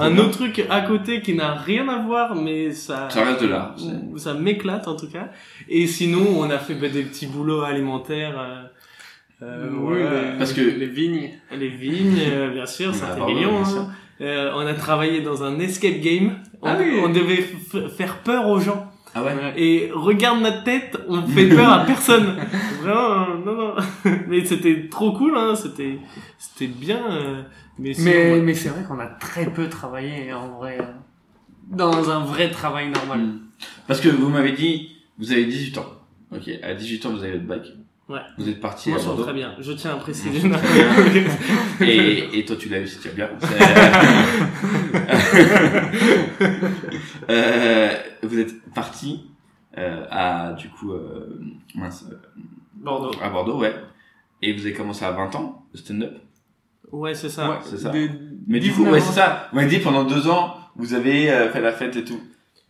Un 0.00 0.10
bien. 0.10 0.20
autre 0.24 0.30
truc 0.32 0.64
à 0.70 0.80
côté 0.80 1.20
qui 1.20 1.34
n'a 1.34 1.52
rien 1.54 1.88
à 1.90 1.98
voir 2.02 2.34
mais 2.34 2.72
ça 2.72 3.08
ça 3.10 3.22
reste 3.24 3.42
de 3.42 3.48
l'art 3.48 3.74
c'est- 3.76 4.18
ça 4.18 4.32
m'éclate 4.34 4.88
en 4.88 4.96
tout 4.96 5.08
cas. 5.10 5.28
Et 5.68 5.86
sinon, 5.86 6.24
on 6.38 6.48
a 6.50 6.58
fait 6.58 6.74
bah, 6.74 6.88
des 6.88 7.02
petits 7.02 7.26
boulots 7.26 7.62
alimentaires. 7.62 8.38
Euh, 8.38 8.62
euh, 9.42 9.68
Oui, 9.72 9.98
voilà. 10.00 10.32
les- 10.32 10.38
parce 10.38 10.52
que 10.54 10.62
les 10.62 10.86
vignes. 10.86 11.30
les 11.52 11.68
vignes, 11.68 12.18
euh, 12.30 12.50
bien 12.50 12.66
sûr, 12.66 12.94
sûr. 12.94 13.04
hein. 13.78 13.88
Euh, 14.20 14.52
on 14.54 14.60
a 14.66 14.72
travaillé 14.74 15.20
dans 15.20 15.42
un 15.44 15.58
escape 15.58 16.00
game. 16.00 16.38
On, 16.62 16.68
Ah 16.68 16.76
oui. 16.78 16.98
on 17.04 17.08
devait 17.10 17.44
faire 17.96 18.18
peur 18.18 18.48
aux 18.48 18.60
gens. 18.60 18.90
Ah 19.14 19.22
ouais, 19.22 19.34
Et 19.56 19.90
regarde 19.92 20.40
notre 20.40 20.64
tête, 20.64 20.96
on 21.08 21.22
fait 21.26 21.48
peur 21.48 21.70
à 21.72 21.84
personne. 21.84 22.36
Vraiment, 22.82 23.26
non, 23.44 23.54
non. 23.56 23.74
Mais 24.28 24.44
c'était 24.44 24.88
trop 24.88 25.12
cool, 25.12 25.36
hein. 25.36 25.54
C'était, 25.54 25.98
c'était 26.38 26.66
bien. 26.66 27.00
euh, 27.10 27.42
mais 27.78 27.92
sinon, 27.92 28.10
Mais, 28.10 28.40
mais 28.40 28.54
c'est 28.54 28.68
vrai 28.68 28.84
qu'on 28.84 28.98
a 29.00 29.06
très 29.06 29.46
peu 29.46 29.68
travaillé 29.68 30.32
en 30.32 30.48
vrai. 30.58 30.78
euh, 30.80 30.84
Dans 31.70 32.10
un 32.10 32.20
vrai 32.24 32.50
travail 32.50 32.90
normal. 32.90 33.20
Hmm. 33.20 33.38
parce 33.88 34.00
que 34.00 34.08
vous 34.08 34.28
m'avez 34.28 34.52
dit 34.52 34.96
vous 35.18 35.32
avez 35.32 35.44
18 35.46 35.78
ans 35.78 35.86
ok 36.32 36.50
à 36.62 36.74
18 36.74 37.06
ans 37.06 37.10
vous 37.12 37.22
avez 37.22 37.32
votre 37.32 37.46
bac 37.46 37.62
Ouais. 38.06 38.20
vous 38.36 38.48
êtes 38.50 38.60
parti 38.60 38.90
Moi, 38.90 38.98
à 38.98 39.00
je 39.00 39.04
sens 39.04 39.16
Bordeaux 39.16 39.24
très 39.30 39.32
bien. 39.34 39.54
Je 39.58 39.72
tiens 39.72 39.92
à 39.92 39.96
préciser. 39.96 40.46
et, 41.80 42.38
et 42.38 42.44
toi 42.44 42.56
tu 42.56 42.68
l'as 42.68 42.80
eu 42.80 42.86
c'est 42.86 43.14
bien 43.14 43.30
euh, 47.30 47.88
vous 48.22 48.38
êtes 48.38 48.70
parti 48.74 49.24
euh, 49.78 50.04
à 50.10 50.52
du 50.52 50.68
coup 50.68 50.92
euh, 50.92 51.40
mince, 51.74 52.04
euh, 52.10 52.16
Bordeaux. 52.74 53.12
à 53.22 53.28
Bordeaux 53.30 53.58
ouais 53.60 53.74
et 54.42 54.52
vous 54.52 54.60
avez 54.66 54.74
commencé 54.74 55.04
à 55.04 55.10
20 55.12 55.34
ans 55.36 55.64
le 55.72 55.78
stand-up 55.78 56.14
Ouais, 56.92 57.14
c'est 57.14 57.30
ça. 57.30 57.48
Ouais, 57.50 57.56
c'est 57.64 57.78
ça. 57.78 57.88
des- 57.88 58.10
Mais 58.46 58.60
du 58.60 58.70
coup, 58.70 58.80
19 58.84 58.92
ouais, 58.92 59.00
c'est 59.00 59.14
ça. 59.14 59.48
On 59.52 59.56
m'a 59.56 59.64
dit 59.64 59.78
pendant 59.80 60.04
deux 60.04 60.28
ans, 60.28 60.54
vous 60.76 60.94
avez 60.94 61.28
euh, 61.28 61.50
fait 61.50 61.60
la 61.60 61.72
fête 61.72 61.96
et 61.96 62.04
tout. 62.04 62.20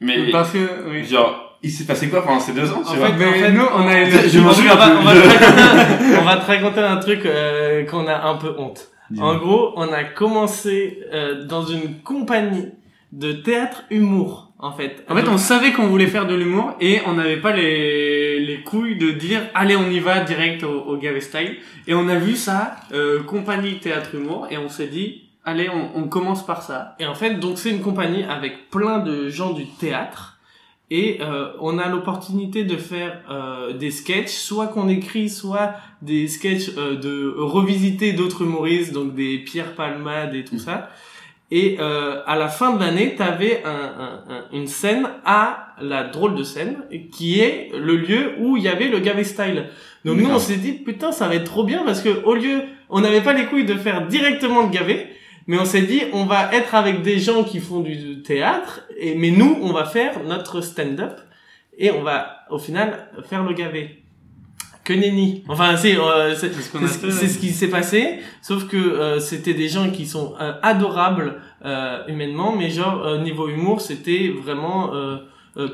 Mais, 0.01 0.31
Parce 0.31 0.51
que, 0.53 0.89
oui. 0.89 1.05
genre, 1.05 1.44
il 1.65 1.71
s'est 1.71 1.85
passé 1.85 2.09
quoi 2.09 2.23
pendant 2.23 2.41
ces 2.41 2.53
deux 2.53 2.71
ans, 2.71 2.83
En 2.85 2.93
tu 2.93 2.99
vois 2.99 3.09
fait, 3.09 3.15
Mais 3.19 3.27
en 3.27 3.33
fait, 3.33 3.53
nous, 3.53 3.65
on 3.75 3.87
a 3.89 4.05
Je 4.05 4.39
m'en 4.39 4.53
souviens 4.53 4.75
va, 4.77 4.91
plus. 4.91 4.99
on 4.99 5.03
va 5.03 5.15
te 5.15 5.27
raconter, 5.29 6.17
on 6.21 6.25
va 6.25 6.37
te 6.37 6.47
raconter 6.47 6.81
un 6.81 6.97
truc 6.99 7.27
euh, 7.27 7.85
qu'on 7.87 8.07
a 8.07 8.23
un 8.29 8.37
peu 8.37 8.55
honte. 8.59 8.89
Dis-moi. 9.11 9.31
En 9.31 9.37
gros, 9.39 9.73
on 9.77 9.93
a 9.93 10.05
commencé 10.05 11.01
euh, 11.13 11.45
dans 11.45 11.65
une 11.65 12.01
compagnie 12.03 12.69
de 13.13 13.33
théâtre 13.33 13.85
humour, 13.91 14.53
en 14.59 14.73
fait. 14.73 15.05
En 15.09 15.15
fait, 15.17 15.29
on 15.29 15.39
savait 15.39 15.73
qu'on 15.73 15.87
voulait 15.87 16.07
faire 16.07 16.27
de 16.27 16.35
l'humour 16.35 16.75
et 16.81 17.01
on 17.07 17.15
n'avait 17.15 17.37
pas 17.41 17.53
les, 17.53 18.41
les 18.41 18.63
couilles 18.63 18.97
de 18.99 19.11
dire 19.13 19.41
allez 19.55 19.77
on 19.77 19.89
y 19.89 20.01
va 20.01 20.21
direct 20.21 20.65
au, 20.65 20.81
au 20.83 20.97
Gavé 20.97 21.21
Style. 21.21 21.57
Et 21.87 21.95
on 21.95 22.09
a 22.09 22.17
vu 22.17 22.35
ça, 22.37 22.77
euh, 22.93 23.23
compagnie 23.23 23.79
théâtre 23.79 24.15
humour, 24.15 24.49
et 24.51 24.59
on 24.59 24.69
s'est 24.69 24.89
dit 24.89 25.23
allez 25.45 25.69
on, 25.71 25.99
on 25.99 26.09
commence 26.09 26.45
par 26.45 26.63
ça. 26.63 26.97
Et 26.99 27.07
en 27.07 27.15
fait, 27.15 27.35
donc 27.35 27.59
c'est 27.59 27.71
une 27.71 27.81
compagnie 27.83 28.25
avec 28.25 28.69
plein 28.71 28.99
de 28.99 29.29
gens 29.29 29.53
du 29.53 29.67
théâtre. 29.67 30.34
Et 30.91 31.19
euh, 31.21 31.49
on 31.61 31.79
a 31.79 31.89
l'opportunité 31.89 32.65
de 32.65 32.77
faire 32.77 33.21
euh, 33.31 33.73
des 33.73 33.91
sketchs, 33.91 34.29
soit 34.29 34.67
qu'on 34.67 34.89
écrit, 34.89 35.31
soit 35.31 35.75
des 36.03 36.29
sketchs 36.29 36.71
euh, 36.77 36.97
de 36.97 37.35
revisiter 37.39 38.13
d'autres 38.13 38.43
humoristes, 38.43 38.93
donc 38.93 39.15
des 39.15 39.39
Pierre 39.39 39.75
Palmade 39.75 40.35
et 40.35 40.45
tout 40.45 40.59
ça. 40.59 40.91
Et 41.51 41.79
euh, 41.81 42.21
à 42.27 42.37
la 42.37 42.49
fin 42.49 42.75
de 42.75 42.81
l'année, 42.81 43.15
t'avais 43.17 43.63
un, 43.65 43.71
un, 43.71 44.35
un, 44.35 44.45
une 44.53 44.67
scène 44.67 45.09
à 45.25 45.75
la 45.81 46.05
drôle 46.05 46.35
de 46.35 46.43
scène, 46.43 46.77
qui 47.13 47.41
est 47.41 47.71
le 47.75 47.97
lieu 47.97 48.33
où 48.41 48.57
il 48.57 48.63
y 48.63 48.69
avait 48.69 48.89
le 48.89 48.99
Gavé 48.99 49.25
Style. 49.25 49.67
Donc 50.05 50.19
nous, 50.19 50.31
on 50.31 50.39
s'est 50.39 50.57
dit, 50.57 50.73
putain, 50.73 51.13
ça 51.13 51.29
va 51.29 51.35
être 51.37 51.45
trop 51.45 51.65
bien, 51.65 51.83
parce 51.85 52.03
que 52.03 52.25
au 52.25 52.35
lieu, 52.35 52.63
on 52.91 53.01
n'avait 53.01 53.23
pas 53.23 53.33
les 53.33 53.47
couilles 53.47 53.65
de 53.65 53.75
faire 53.75 54.07
directement 54.07 54.63
le 54.63 54.69
Gavé, 54.69 55.07
mais 55.47 55.59
on 55.59 55.65
s'est 55.65 55.83
dit, 55.83 56.03
on 56.13 56.25
va 56.25 56.55
être 56.55 56.75
avec 56.75 57.03
des 57.03 57.19
gens 57.19 57.45
qui 57.45 57.61
font 57.61 57.81
du 57.81 58.23
théâtre, 58.23 58.83
et 58.99 59.15
mais 59.15 59.31
nous, 59.31 59.59
on 59.63 59.73
va 59.73 59.85
faire 59.85 60.23
notre 60.25 60.61
stand-up, 60.61 61.21
et 61.77 61.91
on 61.91 62.03
va, 62.03 62.41
au 62.51 62.59
final, 62.59 63.09
faire 63.29 63.43
le 63.43 63.53
Gavé 63.53 64.03
que 64.85 64.93
nenni. 64.93 65.43
Enfin, 65.49 65.77
c'est 65.77 65.97
euh, 65.97 66.35
c'est 66.35 66.53
c'est 66.53 67.29
ce 67.29 67.39
qui 67.39 67.51
s'est 67.51 67.71
passé, 67.71 68.21
sauf 68.43 68.69
que 68.69 68.77
euh, 68.77 69.19
c'était 69.19 69.55
des 69.55 69.69
gens 69.69 69.91
qui 69.91 70.07
sont 70.07 70.35
euh, 70.41 70.53
adorables 70.63 71.41
euh, 71.65 72.07
humainement, 72.07 72.55
mais 72.55 72.69
genre 72.69 73.03
euh, 73.03 73.19
niveau 73.19 73.49
humour, 73.49 73.81
c'était 73.81 74.29
vraiment 74.29 74.93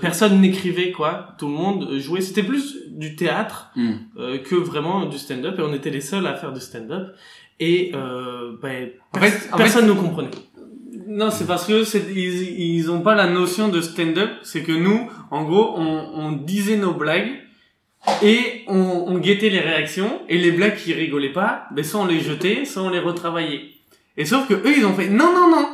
personne 0.01 0.41
n'écrivait 0.41 0.93
quoi. 0.93 1.35
Tout 1.39 1.47
le 1.47 1.53
monde 1.55 1.99
jouait. 1.99 2.21
C'était 2.21 2.43
plus 2.43 2.79
du 2.91 3.17
théâtre 3.17 3.71
Hmm. 3.77 3.95
que 4.45 4.55
vraiment 4.57 5.07
du 5.07 5.17
stand-up, 5.19 5.59
et 5.59 5.63
on 5.63 5.73
était 5.73 5.91
les 5.91 6.01
seuls 6.01 6.27
à 6.27 6.35
faire 6.35 6.53
du 6.53 6.61
stand-up. 6.61 7.15
Et 7.59 7.93
ben, 7.93 8.91
En 9.13 9.19
pers- 9.19 9.31
fait- 9.31 9.53
en 9.53 9.57
personne 9.57 9.87
nous 9.87 9.95
comprenait. 9.95 10.31
Non, 11.07 11.31
c'est 11.31 11.47
parce 11.47 11.67
que 11.67 11.83
ils, 12.13 12.61
ils 12.77 12.91
ont 12.91 13.01
pas 13.01 13.15
la 13.15 13.27
notion 13.29 13.69
de 13.69 13.81
stand-up. 13.81 14.31
C'est 14.43 14.63
que 14.63 14.73
nous, 14.73 15.11
en 15.31 15.45
gros, 15.45 15.75
on, 15.77 16.11
on 16.15 16.33
disait 16.33 16.77
nos 16.77 16.93
blagues 16.95 17.31
et 18.23 18.63
on, 18.69 19.05
on 19.09 19.19
guettait 19.19 19.51
les 19.51 19.61
réactions 19.61 20.21
et 20.29 20.39
les 20.39 20.53
blagues 20.53 20.77
qui 20.77 20.93
rigolaient 20.95 21.33
pas, 21.33 21.65
ben 21.75 21.85
soit 21.85 22.01
on 22.01 22.07
les 22.07 22.21
jetait, 22.21 22.65
soit 22.65 22.83
on 22.83 22.91
les 22.91 22.99
retravaillait. 23.01 23.63
Et 24.17 24.25
sauf 24.25 24.47
que 24.49 24.55
eux, 24.55 24.73
ils 24.77 24.87
ont 24.87 24.95
fait 24.95 25.09
non, 25.09 25.33
non, 25.35 25.51
non. 25.51 25.69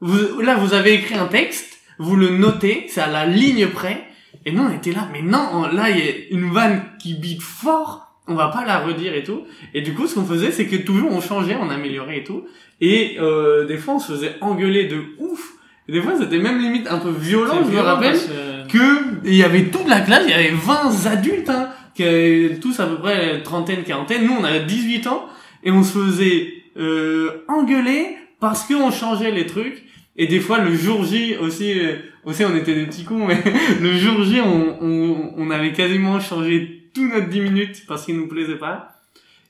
Vous, 0.00 0.40
là, 0.40 0.56
vous 0.56 0.74
avez 0.74 0.94
écrit 0.94 1.14
un 1.14 1.26
texte, 1.28 1.71
vous 2.02 2.16
le 2.16 2.30
notez, 2.36 2.86
c'est 2.88 3.00
à 3.00 3.06
la 3.08 3.26
ligne 3.26 3.66
près. 3.68 4.04
Et 4.44 4.52
nous, 4.52 4.62
on 4.62 4.70
était 4.76 4.92
là, 4.92 5.08
mais 5.12 5.22
non, 5.22 5.68
là, 5.72 5.90
il 5.90 5.98
y 5.98 6.08
a 6.08 6.12
une 6.30 6.50
vanne 6.52 6.82
qui 6.98 7.14
bite 7.14 7.42
fort. 7.42 8.08
On 8.28 8.34
va 8.34 8.48
pas 8.48 8.64
la 8.64 8.78
redire 8.80 9.14
et 9.14 9.22
tout. 9.22 9.42
Et 9.74 9.82
du 9.82 9.94
coup, 9.94 10.06
ce 10.06 10.14
qu'on 10.14 10.24
faisait, 10.24 10.52
c'est 10.52 10.66
que 10.66 10.76
toujours 10.76 11.10
on 11.12 11.20
changeait, 11.20 11.56
on 11.60 11.70
améliorait 11.70 12.18
et 12.18 12.24
tout. 12.24 12.44
Et 12.80 13.16
euh, 13.20 13.66
des 13.66 13.76
fois, 13.76 13.94
on 13.94 13.98
se 13.98 14.12
faisait 14.12 14.34
engueuler 14.40 14.84
de 14.84 15.00
ouf. 15.18 15.52
Et 15.88 15.92
des 15.92 16.00
fois, 16.00 16.12
c'était 16.18 16.38
même 16.38 16.60
limite 16.60 16.86
un 16.88 16.98
peu 16.98 17.10
violent, 17.10 17.54
je 17.60 17.64
me 17.66 17.70
violent 17.70 17.84
rappelle, 17.94 18.12
parce 18.12 18.26
que- 18.26 18.78
que 18.78 19.04
il 19.28 19.34
y 19.34 19.42
avait 19.42 19.64
toute 19.64 19.88
la 19.88 20.00
classe, 20.00 20.22
il 20.26 20.30
y 20.30 20.34
avait 20.34 20.50
20 20.54 21.06
adultes, 21.06 21.50
hein, 21.50 21.70
qui 21.94 22.04
avaient 22.04 22.58
tous 22.60 22.78
à 22.80 22.86
peu 22.86 22.96
près 22.96 23.42
trentaine, 23.42 23.82
quarantaine. 23.82 24.24
Nous, 24.24 24.34
on 24.38 24.44
avait 24.44 24.64
18 24.64 25.06
ans 25.08 25.26
et 25.64 25.70
on 25.72 25.82
se 25.82 25.98
faisait 25.98 26.52
euh, 26.78 27.44
engueuler 27.48 28.16
parce 28.40 28.64
qu'on 28.64 28.90
changeait 28.90 29.30
les 29.32 29.46
trucs. 29.46 29.82
Et 30.16 30.26
des 30.26 30.40
fois, 30.40 30.58
le 30.58 30.74
jour 30.74 31.04
J 31.04 31.36
aussi, 31.40 31.78
euh, 31.80 31.96
aussi 32.24 32.44
on 32.44 32.54
était 32.54 32.74
des 32.74 32.86
petits 32.86 33.04
cons, 33.04 33.26
mais 33.26 33.42
le 33.80 33.96
jour 33.96 34.22
J, 34.24 34.40
on, 34.40 34.76
on, 34.82 35.34
on 35.36 35.50
avait 35.50 35.72
quasiment 35.72 36.20
changé 36.20 36.90
tout 36.94 37.08
notre 37.08 37.28
10 37.28 37.40
minutes 37.40 37.84
parce 37.88 38.04
qu'il 38.04 38.16
nous 38.16 38.28
plaisait 38.28 38.58
pas. 38.58 39.00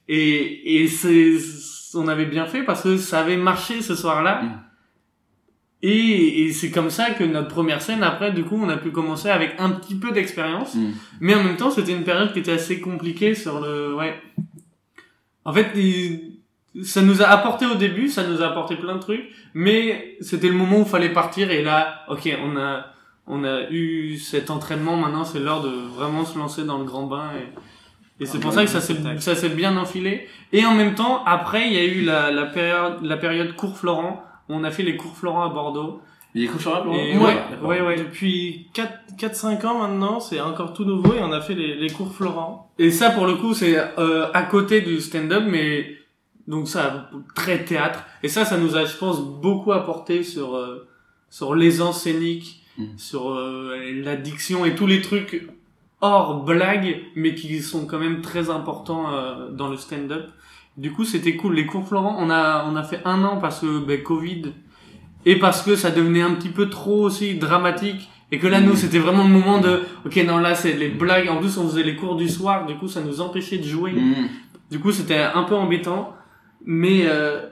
Et, 0.08 0.82
et 0.82 0.86
c'est, 0.88 1.34
on 1.94 2.06
avait 2.06 2.26
bien 2.26 2.46
fait 2.46 2.62
parce 2.62 2.82
que 2.82 2.96
ça 2.96 3.20
avait 3.20 3.36
marché 3.36 3.82
ce 3.82 3.94
soir-là. 3.96 4.42
Et, 5.84 6.44
et 6.44 6.52
c'est 6.52 6.70
comme 6.70 6.90
ça 6.90 7.10
que 7.10 7.24
notre 7.24 7.48
première 7.48 7.82
scène, 7.82 8.04
après, 8.04 8.30
du 8.32 8.44
coup, 8.44 8.56
on 8.56 8.68
a 8.68 8.76
pu 8.76 8.90
commencer 8.90 9.28
avec 9.28 9.56
un 9.58 9.70
petit 9.70 9.96
peu 9.96 10.12
d'expérience. 10.12 10.76
Mm. 10.76 10.90
Mais 11.20 11.34
en 11.34 11.42
même 11.42 11.56
temps, 11.56 11.72
c'était 11.72 11.92
une 11.92 12.04
période 12.04 12.32
qui 12.32 12.38
était 12.38 12.52
assez 12.52 12.80
compliquée 12.80 13.34
sur 13.34 13.60
le, 13.60 13.92
ouais. 13.96 14.14
En 15.44 15.52
fait, 15.52 15.66
il- 15.74 16.31
ça 16.82 17.02
nous 17.02 17.22
a 17.22 17.26
apporté 17.26 17.66
au 17.66 17.74
début, 17.74 18.08
ça 18.08 18.26
nous 18.26 18.42
a 18.42 18.46
apporté 18.46 18.76
plein 18.76 18.94
de 18.96 19.00
trucs, 19.00 19.28
mais 19.54 20.16
c'était 20.20 20.48
le 20.48 20.54
moment 20.54 20.78
où 20.78 20.82
il 20.82 20.86
fallait 20.88 21.12
partir 21.12 21.50
et 21.50 21.62
là, 21.62 22.04
ok, 22.08 22.28
on 22.44 22.56
a, 22.56 22.86
on 23.26 23.44
a 23.44 23.68
eu 23.70 24.16
cet 24.16 24.50
entraînement, 24.50 24.96
maintenant 24.96 25.24
c'est 25.24 25.38
l'heure 25.40 25.62
de 25.62 25.68
vraiment 25.68 26.24
se 26.24 26.38
lancer 26.38 26.64
dans 26.64 26.78
le 26.78 26.84
grand 26.84 27.04
bain 27.06 27.30
et, 27.38 28.22
et 28.22 28.26
c'est 28.26 28.38
Ah, 28.38 28.40
pour 28.40 28.52
ça 28.52 28.64
que 28.64 28.70
ça 28.70 28.80
s'est, 28.80 28.94
spectacle. 28.94 29.20
ça 29.20 29.34
s'est 29.34 29.48
bien 29.50 29.76
enfilé. 29.76 30.28
Et 30.52 30.64
en 30.64 30.74
même 30.74 30.94
temps, 30.94 31.24
après, 31.24 31.66
il 31.66 31.72
y 31.74 31.78
a 31.78 31.84
eu 31.84 32.02
la, 32.02 32.30
la 32.30 32.46
période, 32.46 32.98
la 33.02 33.16
période 33.16 33.54
cours 33.56 33.76
Florent, 33.76 34.22
où 34.48 34.54
on 34.54 34.64
a 34.64 34.70
fait 34.70 34.82
les 34.84 34.96
cours 34.96 35.16
Florent 35.16 35.42
à 35.44 35.48
Bordeaux. 35.48 36.00
Il 36.34 36.42
y 36.42 36.44
a 36.44 36.46
des 36.46 36.52
cours 36.52 36.60
Florent 36.62 36.76
à 36.80 36.84
Bordeaux 36.84 36.98
Et 37.00 37.16
Ouais, 37.18 37.36
ouais, 37.62 37.80
ouais. 37.80 37.96
Depuis 37.96 38.68
4-5 39.18 39.66
ans 39.66 39.78
maintenant, 39.80 40.20
c'est 40.20 40.40
encore 40.40 40.72
tout 40.72 40.84
nouveau 40.84 41.14
et 41.14 41.20
on 41.20 41.32
a 41.32 41.40
fait 41.40 41.54
les, 41.54 41.74
les 41.74 41.90
cours 41.90 42.12
Florent. 42.14 42.70
Et 42.78 42.90
ça, 42.90 43.10
pour 43.10 43.26
le 43.26 43.34
coup, 43.34 43.54
c'est 43.54 43.76
euh, 43.98 44.26
à 44.32 44.42
côté 44.44 44.80
du 44.82 45.00
stand-up, 45.00 45.42
mais 45.46 45.96
donc 46.48 46.68
ça, 46.68 47.10
très 47.34 47.64
théâtre. 47.64 48.04
Et 48.22 48.28
ça, 48.28 48.44
ça 48.44 48.58
nous 48.58 48.76
a, 48.76 48.84
je 48.84 48.96
pense, 48.96 49.20
beaucoup 49.20 49.72
apporté 49.72 50.22
sur 50.22 50.56
euh, 50.56 50.88
sur 51.30 51.54
l'aisance 51.54 52.02
scénique, 52.02 52.62
Mm. 52.78 52.84
sur 52.96 53.30
euh, 53.30 53.76
l'addiction 54.02 54.64
et 54.64 54.74
tous 54.74 54.86
les 54.86 55.02
trucs 55.02 55.46
hors 56.00 56.42
blague, 56.42 57.02
mais 57.14 57.34
qui 57.34 57.60
sont 57.60 57.86
quand 57.86 57.98
même 57.98 58.22
très 58.22 58.50
importants 58.50 59.12
euh, 59.12 59.50
dans 59.50 59.68
le 59.68 59.76
stand-up. 59.76 60.30
Du 60.78 60.90
coup, 60.90 61.04
c'était 61.04 61.36
cool. 61.36 61.54
Les 61.54 61.66
cours 61.66 61.86
Florent, 61.86 62.16
on 62.18 62.30
a 62.30 62.66
on 62.66 62.76
a 62.76 62.82
fait 62.82 63.00
un 63.04 63.22
an 63.24 63.36
parce 63.36 63.60
que 63.60 63.78
ben, 63.84 64.02
Covid 64.02 64.52
et 65.26 65.38
parce 65.38 65.62
que 65.62 65.76
ça 65.76 65.90
devenait 65.90 66.22
un 66.22 66.32
petit 66.34 66.48
peu 66.48 66.70
trop 66.70 67.02
aussi 67.02 67.34
dramatique. 67.34 68.08
Et 68.32 68.38
que 68.38 68.46
là, 68.46 68.62
nous, 68.62 68.74
c'était 68.74 68.98
vraiment 68.98 69.24
le 69.24 69.28
moment 69.28 69.60
de, 69.60 69.82
ok, 70.06 70.16
non, 70.26 70.38
là, 70.38 70.54
c'est 70.54 70.72
les 70.72 70.88
blagues. 70.88 71.28
En 71.28 71.36
plus, 71.36 71.58
on 71.58 71.68
faisait 71.68 71.82
les 71.82 71.96
cours 71.96 72.16
du 72.16 72.30
soir, 72.30 72.64
du 72.64 72.74
coup, 72.76 72.88
ça 72.88 73.02
nous 73.02 73.20
empêchait 73.20 73.58
de 73.58 73.64
jouer. 73.64 73.92
Mm. 73.92 74.28
Du 74.70 74.78
coup, 74.80 74.90
c'était 74.90 75.18
un 75.18 75.42
peu 75.42 75.54
embêtant. 75.54 76.16
Mais 76.64 77.02
euh, 77.06 77.48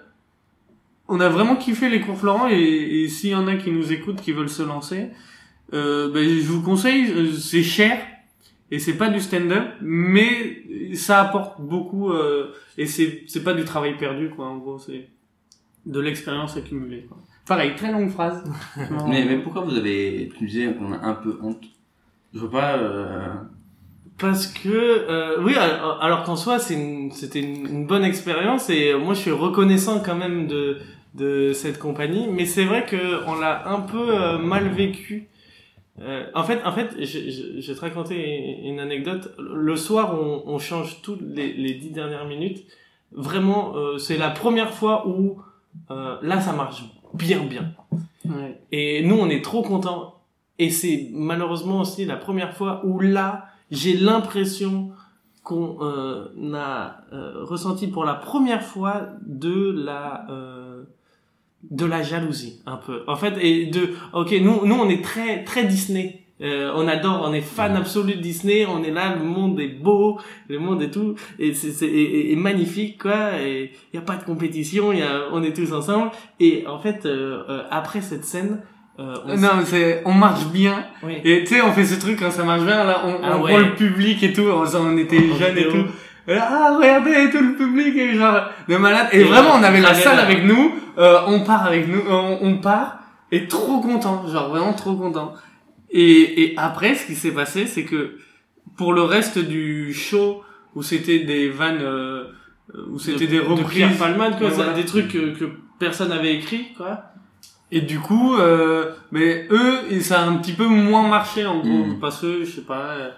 on 1.08 1.20
a 1.20 1.28
vraiment 1.28 1.56
kiffé 1.56 1.88
les 1.88 2.00
cours 2.00 2.18
Florent. 2.18 2.48
Et, 2.48 3.02
et 3.02 3.08
s'il 3.08 3.30
y 3.30 3.34
en 3.34 3.46
a 3.46 3.56
qui 3.56 3.70
nous 3.70 3.92
écoutent, 3.92 4.20
qui 4.20 4.32
veulent 4.32 4.48
se 4.48 4.62
lancer, 4.62 5.10
euh, 5.72 6.10
ben, 6.12 6.24
je 6.26 6.46
vous 6.46 6.62
conseille, 6.62 7.10
euh, 7.10 7.32
c'est 7.32 7.62
cher. 7.62 8.00
Et 8.72 8.78
c'est 8.78 8.96
pas 8.96 9.08
du 9.08 9.18
stand-up, 9.18 9.74
mais 9.80 10.62
ça 10.94 11.20
apporte 11.22 11.60
beaucoup. 11.60 12.12
euh, 12.12 12.54
et 12.78 12.86
c'est 12.86 13.24
c'est 13.26 13.42
pas 13.42 13.52
du 13.52 13.64
travail 13.64 13.96
perdu, 13.96 14.30
quoi. 14.30 14.46
En 14.46 14.58
gros, 14.58 14.78
c'est 14.78 15.08
de 15.86 15.98
l'expérience 15.98 16.56
accumulée. 16.56 17.06
Quoi. 17.08 17.18
Pareil, 17.46 17.74
très 17.74 17.90
longue 17.90 18.10
phrase. 18.10 18.44
mais, 19.08 19.24
mais 19.24 19.38
pourquoi 19.38 19.62
vous 19.62 19.76
avez, 19.76 20.30
tu 20.38 20.46
disais 20.46 20.72
qu'on 20.74 20.92
a 20.92 20.98
un 20.98 21.14
peu 21.14 21.36
honte? 21.42 21.64
Je 22.32 22.38
veux 22.38 22.50
pas, 22.50 22.76
euh... 22.78 23.34
Parce 24.20 24.46
que 24.46 24.68
euh, 24.68 25.42
oui, 25.42 25.54
alors, 25.54 25.98
alors 26.02 26.22
qu'en 26.24 26.36
soi 26.36 26.58
c'est 26.58 26.78
c'était 27.12 27.40
une, 27.40 27.66
une 27.66 27.86
bonne 27.86 28.04
expérience 28.04 28.68
et 28.70 28.92
euh, 28.92 28.98
moi 28.98 29.14
je 29.14 29.20
suis 29.20 29.30
reconnaissant 29.30 30.00
quand 30.00 30.16
même 30.16 30.46
de 30.46 30.78
de 31.14 31.52
cette 31.52 31.78
compagnie, 31.78 32.28
mais 32.28 32.44
c'est 32.44 32.64
vrai 32.64 32.86
que 32.86 33.26
on 33.26 33.34
l'a 33.34 33.68
un 33.68 33.80
peu 33.80 34.14
euh, 34.14 34.38
mal 34.38 34.68
vécu. 34.68 35.28
Euh, 36.00 36.24
en 36.34 36.44
fait, 36.44 36.60
en 36.64 36.72
fait, 36.72 36.88
je, 36.98 37.04
je, 37.04 37.60
je 37.60 37.72
vais 37.72 37.74
te 37.74 37.80
raconter 37.80 38.60
une 38.64 38.78
anecdote. 38.78 39.34
Le 39.38 39.76
soir, 39.76 40.14
on, 40.14 40.44
on 40.46 40.58
change 40.58 41.02
toutes 41.02 41.20
les, 41.20 41.52
les 41.52 41.74
dix 41.74 41.90
dernières 41.90 42.26
minutes. 42.26 42.64
Vraiment, 43.12 43.74
euh, 43.76 43.98
c'est 43.98 44.16
la 44.16 44.30
première 44.30 44.70
fois 44.70 45.06
où 45.08 45.42
euh, 45.90 46.16
là 46.22 46.40
ça 46.40 46.52
marche 46.52 46.84
bien, 47.12 47.40
bien. 47.40 47.74
Ouais. 48.24 48.60
Et 48.70 49.02
nous, 49.02 49.16
on 49.18 49.28
est 49.28 49.42
trop 49.44 49.62
contents. 49.62 50.14
Et 50.58 50.70
c'est 50.70 51.08
malheureusement 51.12 51.80
aussi 51.80 52.04
la 52.04 52.16
première 52.16 52.54
fois 52.54 52.82
où 52.84 53.00
là, 53.00 53.46
j'ai 53.70 53.94
l'impression 53.96 54.90
qu'on 55.42 55.78
euh, 55.80 56.26
a 56.54 57.02
euh, 57.12 57.44
ressenti 57.44 57.86
pour 57.88 58.04
la 58.04 58.14
première 58.14 58.62
fois 58.62 59.08
de 59.26 59.72
la 59.72 60.26
euh, 60.30 60.82
de 61.70 61.84
la 61.84 62.02
jalousie 62.02 62.60
un 62.66 62.76
peu. 62.76 63.02
En 63.06 63.16
fait, 63.16 63.34
et 63.40 63.66
de 63.66 63.90
ok, 64.12 64.32
nous 64.40 64.66
nous 64.66 64.74
on 64.74 64.88
est 64.88 65.02
très 65.02 65.44
très 65.44 65.64
Disney. 65.64 66.16
Euh, 66.42 66.72
on 66.74 66.88
adore, 66.88 67.22
on 67.28 67.34
est 67.34 67.42
fan 67.42 67.76
absolu 67.76 68.14
de 68.14 68.20
Disney. 68.20 68.64
On 68.64 68.82
est 68.82 68.90
là, 68.90 69.14
le 69.14 69.22
monde 69.22 69.60
est 69.60 69.68
beau, 69.68 70.18
le 70.48 70.58
monde 70.58 70.80
est 70.80 70.90
tout, 70.90 71.14
et 71.38 71.52
c'est 71.52 71.70
c'est- 71.70 71.86
et- 71.86 72.32
et 72.32 72.36
magnifique 72.36 72.98
quoi. 73.02 73.38
Et 73.42 73.72
il 73.92 73.96
y 73.96 73.98
a 73.98 74.02
pas 74.02 74.16
de 74.16 74.24
compétition, 74.24 74.90
y 74.90 75.02
a, 75.02 75.24
on 75.32 75.42
est 75.42 75.54
tous 75.54 75.70
ensemble. 75.74 76.10
Et 76.38 76.66
en 76.66 76.78
fait, 76.78 77.04
euh, 77.04 77.44
euh, 77.50 77.62
après 77.70 78.00
cette 78.00 78.24
scène, 78.24 78.62
euh, 78.98 79.14
on 79.26 79.36
Non, 79.36 79.48
mais 79.58 79.64
c'est, 79.64 80.02
on 80.04 80.12
marche 80.12 80.46
bien. 80.46 80.84
Oui. 81.02 81.14
Et 81.24 81.40
tu 81.44 81.54
sais, 81.54 81.62
on 81.62 81.72
fait 81.72 81.84
ce 81.84 81.98
truc 81.98 82.18
quand 82.18 82.30
ça 82.30 82.44
marche 82.44 82.62
bien, 82.64 82.84
là, 82.84 83.02
on, 83.06 83.16
Ah 83.22 83.36
on 83.38 83.42
ouais. 83.42 83.52
prend 83.52 83.58
le 83.60 83.74
public 83.74 84.22
et 84.22 84.32
tout, 84.32 84.42
on, 84.42 84.64
on 84.76 84.96
était 84.98 85.18
jeunes 85.38 85.56
et 85.58 85.68
tout. 85.68 85.86
Ah, 86.28 86.76
regardez, 86.78 87.30
tout 87.30 87.42
le 87.42 87.54
public, 87.56 87.96
et 87.96 88.14
genre, 88.14 88.42
de 88.68 88.76
malade. 88.76 89.08
Et, 89.12 89.20
Et 89.20 89.24
vraiment, 89.24 89.54
on 89.58 89.62
avait 89.62 89.80
la 89.80 89.94
salle 89.94 90.20
avec 90.20 90.44
nous, 90.44 90.74
euh, 90.98 91.18
on 91.26 91.40
part 91.40 91.66
avec 91.66 91.88
nous, 91.88 92.02
on, 92.08 92.38
on 92.42 92.56
part, 92.58 92.98
et 93.32 93.48
trop 93.48 93.80
content, 93.80 94.26
genre 94.28 94.50
vraiment 94.50 94.72
trop 94.74 94.94
content. 94.94 95.32
Et, 95.90 96.42
et 96.42 96.54
après, 96.56 96.94
ce 96.94 97.06
qui 97.06 97.14
s'est 97.16 97.32
passé, 97.32 97.66
c'est 97.66 97.84
que, 97.84 98.16
pour 98.76 98.92
le 98.92 99.02
reste 99.02 99.38
du 99.38 99.92
show, 99.92 100.42
où 100.76 100.82
c'était 100.84 101.20
des 101.20 101.48
vannes, 101.48 101.80
euh, 101.82 102.24
où 102.92 102.98
c'était 102.98 103.26
de- 103.26 103.30
des 103.32 103.36
de 103.38 103.42
reprises. 103.42 103.78
Pierre 103.78 103.96
Palmade, 103.98 104.36
quoi, 104.38 104.46
Ouais, 104.48 104.50
ça- 104.50 104.56
voilà. 104.62 104.72
des 104.74 104.84
trucs 104.84 105.08
que, 105.08 105.36
que 105.36 105.46
personne 105.80 106.10
n'avait 106.10 106.34
écrit, 106.36 106.68
quoi. 106.76 107.09
Et 107.72 107.80
du 107.82 107.98
coup, 108.00 108.34
euh, 108.36 108.86
mais 109.12 109.46
eux, 109.50 109.78
et 109.90 110.00
ça 110.00 110.22
a 110.22 110.24
un 110.26 110.36
petit 110.36 110.52
peu 110.52 110.66
moins 110.66 111.06
marché 111.08 111.46
en 111.46 111.60
gros, 111.60 111.84
Mm. 111.86 112.00
parce 112.00 112.20
que 112.20 112.44
je 112.44 112.50
sais 112.50 112.60
pas. 112.62 112.90
euh, 112.98 113.10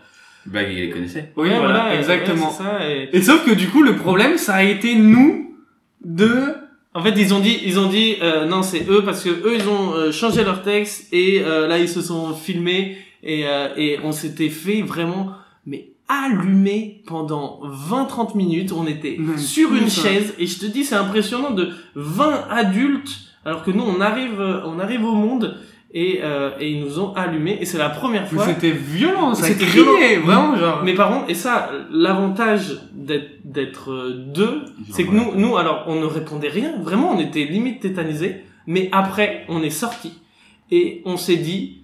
Bah, 0.47 0.63
il 0.63 0.77
les 0.77 0.91
connaissait. 0.91 1.33
Oui, 1.37 1.49
Ouais, 1.49 1.59
voilà, 1.59 1.95
exactement. 1.95 2.51
ça, 2.51 2.81
et- 2.91 3.09
Et 3.13 3.23
sauf 3.23 3.45
que 3.47 3.53
du 3.53 3.69
coup, 3.69 3.83
le 3.83 3.95
problème, 3.97 4.37
ça 4.39 4.55
a 4.57 4.63
été 4.65 4.95
nous 4.97 5.55
de 6.05 6.55
En 6.95 7.03
fait, 7.03 7.15
ils 7.17 7.33
ont 7.33 7.39
dit, 7.41 7.59
ils 7.65 7.79
ont 7.81 7.89
dit, 7.89 8.17
euh, 8.21 8.45
non, 8.45 8.63
c'est 8.63 8.87
eux 8.91 9.03
parce 9.03 9.25
que 9.25 9.31
eux, 9.31 9.55
ils 9.55 9.67
ont 9.67 9.95
euh, 9.95 10.13
changé 10.13 10.45
leur 10.45 10.61
texte 10.63 11.09
et 11.11 11.41
euh, 11.43 11.67
là, 11.67 11.79
ils 11.79 11.89
se 11.89 12.03
sont 12.03 12.35
filmés 12.35 12.99
et 13.23 13.47
euh, 13.47 13.69
et 13.79 13.99
on 14.05 14.13
s'était 14.13 14.51
fait 14.51 14.83
vraiment, 14.83 15.31
mais 15.65 15.93
allumé 16.09 17.03
pendant 17.07 17.61
20-30 17.65 18.35
minutes. 18.37 18.73
On 18.77 18.87
était 18.87 19.17
sur 19.39 19.75
une 19.75 19.89
ça. 19.89 20.03
chaise 20.03 20.35
et 20.39 20.47
je 20.47 20.59
te 20.59 20.67
dis, 20.67 20.85
c'est 20.85 20.95
impressionnant 20.97 21.53
de 21.53 21.71
20 21.95 22.45
adultes 22.51 23.32
alors 23.45 23.63
que 23.65 23.71
nous, 23.71 23.83
on 23.83 24.01
arrive, 24.01 24.41
euh, 24.41 24.61
on 24.65 24.79
arrive 24.79 25.05
au 25.05 25.15
monde 25.15 25.57
et 25.95 26.21
euh, 26.23 26.53
et 26.59 26.71
ils 26.71 26.81
nous 26.85 27.01
ont 27.01 27.13
allumés 27.15 27.59
et 27.61 27.65
c'est 27.67 27.77
la 27.79 27.91
première 27.91 28.27
fois. 28.29 28.47
c'était 28.47 28.71
violent, 28.71 29.35
ça 29.35 29.47
C'était 29.47 29.67
criait, 29.67 30.17
violent. 30.19 30.25
vraiment, 30.25 30.57
genre. 30.57 30.83
Mais 30.85 30.95
par 30.95 31.11
contre, 31.11 31.29
et 31.31 31.35
ça, 31.35 31.71
l'avantage 31.91 32.81
d'être 32.93 33.31
d'être 33.45 33.91
euh, 33.93 34.13
deux, 34.33 34.63
c'est 34.91 35.05
que 35.05 35.11
nous, 35.13 35.35
nous, 35.35 35.57
alors, 35.57 35.85
on 35.89 35.97
ne 36.01 36.07
répondait 36.07 36.49
rien. 36.49 36.73
Vraiment, 36.81 37.11
on 37.13 37.19
était 37.19 37.45
limite 37.45 37.81
tétanisés. 37.81 38.45
Mais 38.67 38.89
après, 38.93 39.45
on 39.49 39.61
est 39.63 39.71
sorti 39.71 40.13
et 40.71 41.03
on 41.05 41.17
s'est 41.17 41.37
dit, 41.37 41.83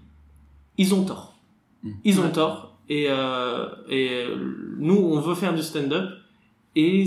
ils 0.79 0.95
ont 0.95 1.05
tort. 1.05 1.35
Ils 2.05 2.21
ont 2.21 2.31
tort. 2.31 2.77
Et 2.89 3.03
et, 3.03 3.05
et 3.07 3.09
euh, 3.11 4.37
nous, 4.79 4.97
on 4.97 5.21
veut 5.21 5.35
faire 5.35 5.55
du 5.55 5.63
stand-up 5.63 6.09
et 6.77 7.05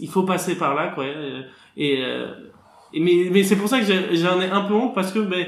il 0.00 0.08
faut 0.08 0.22
passer 0.22 0.56
par 0.56 0.74
là, 0.74 0.88
quoi. 0.88 1.06
Et, 1.76 2.02
euh, 2.02 2.32
et 2.92 3.00
mais 3.00 3.28
mais 3.30 3.42
c'est 3.42 3.56
pour 3.56 3.68
ça 3.68 3.80
que 3.80 3.86
j'en 4.14 4.40
ai 4.40 4.46
un 4.50 4.62
peu 4.62 4.74
honte 4.74 4.94
parce 4.94 5.12
que 5.12 5.18
ben 5.20 5.46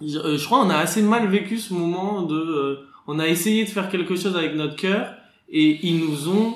je, 0.00 0.18
euh, 0.18 0.36
je 0.38 0.44
crois 0.44 0.60
on 0.64 0.70
a 0.70 0.76
assez 0.76 1.02
mal 1.02 1.26
vécu 1.28 1.58
ce 1.58 1.72
moment 1.74 2.22
de 2.22 2.34
euh, 2.36 2.76
on 3.06 3.18
a 3.18 3.26
essayé 3.28 3.64
de 3.64 3.68
faire 3.70 3.88
quelque 3.88 4.16
chose 4.16 4.36
avec 4.36 4.54
notre 4.54 4.76
cœur 4.76 5.08
et 5.50 5.78
ils 5.86 5.98
nous 5.98 6.28
ont 6.28 6.54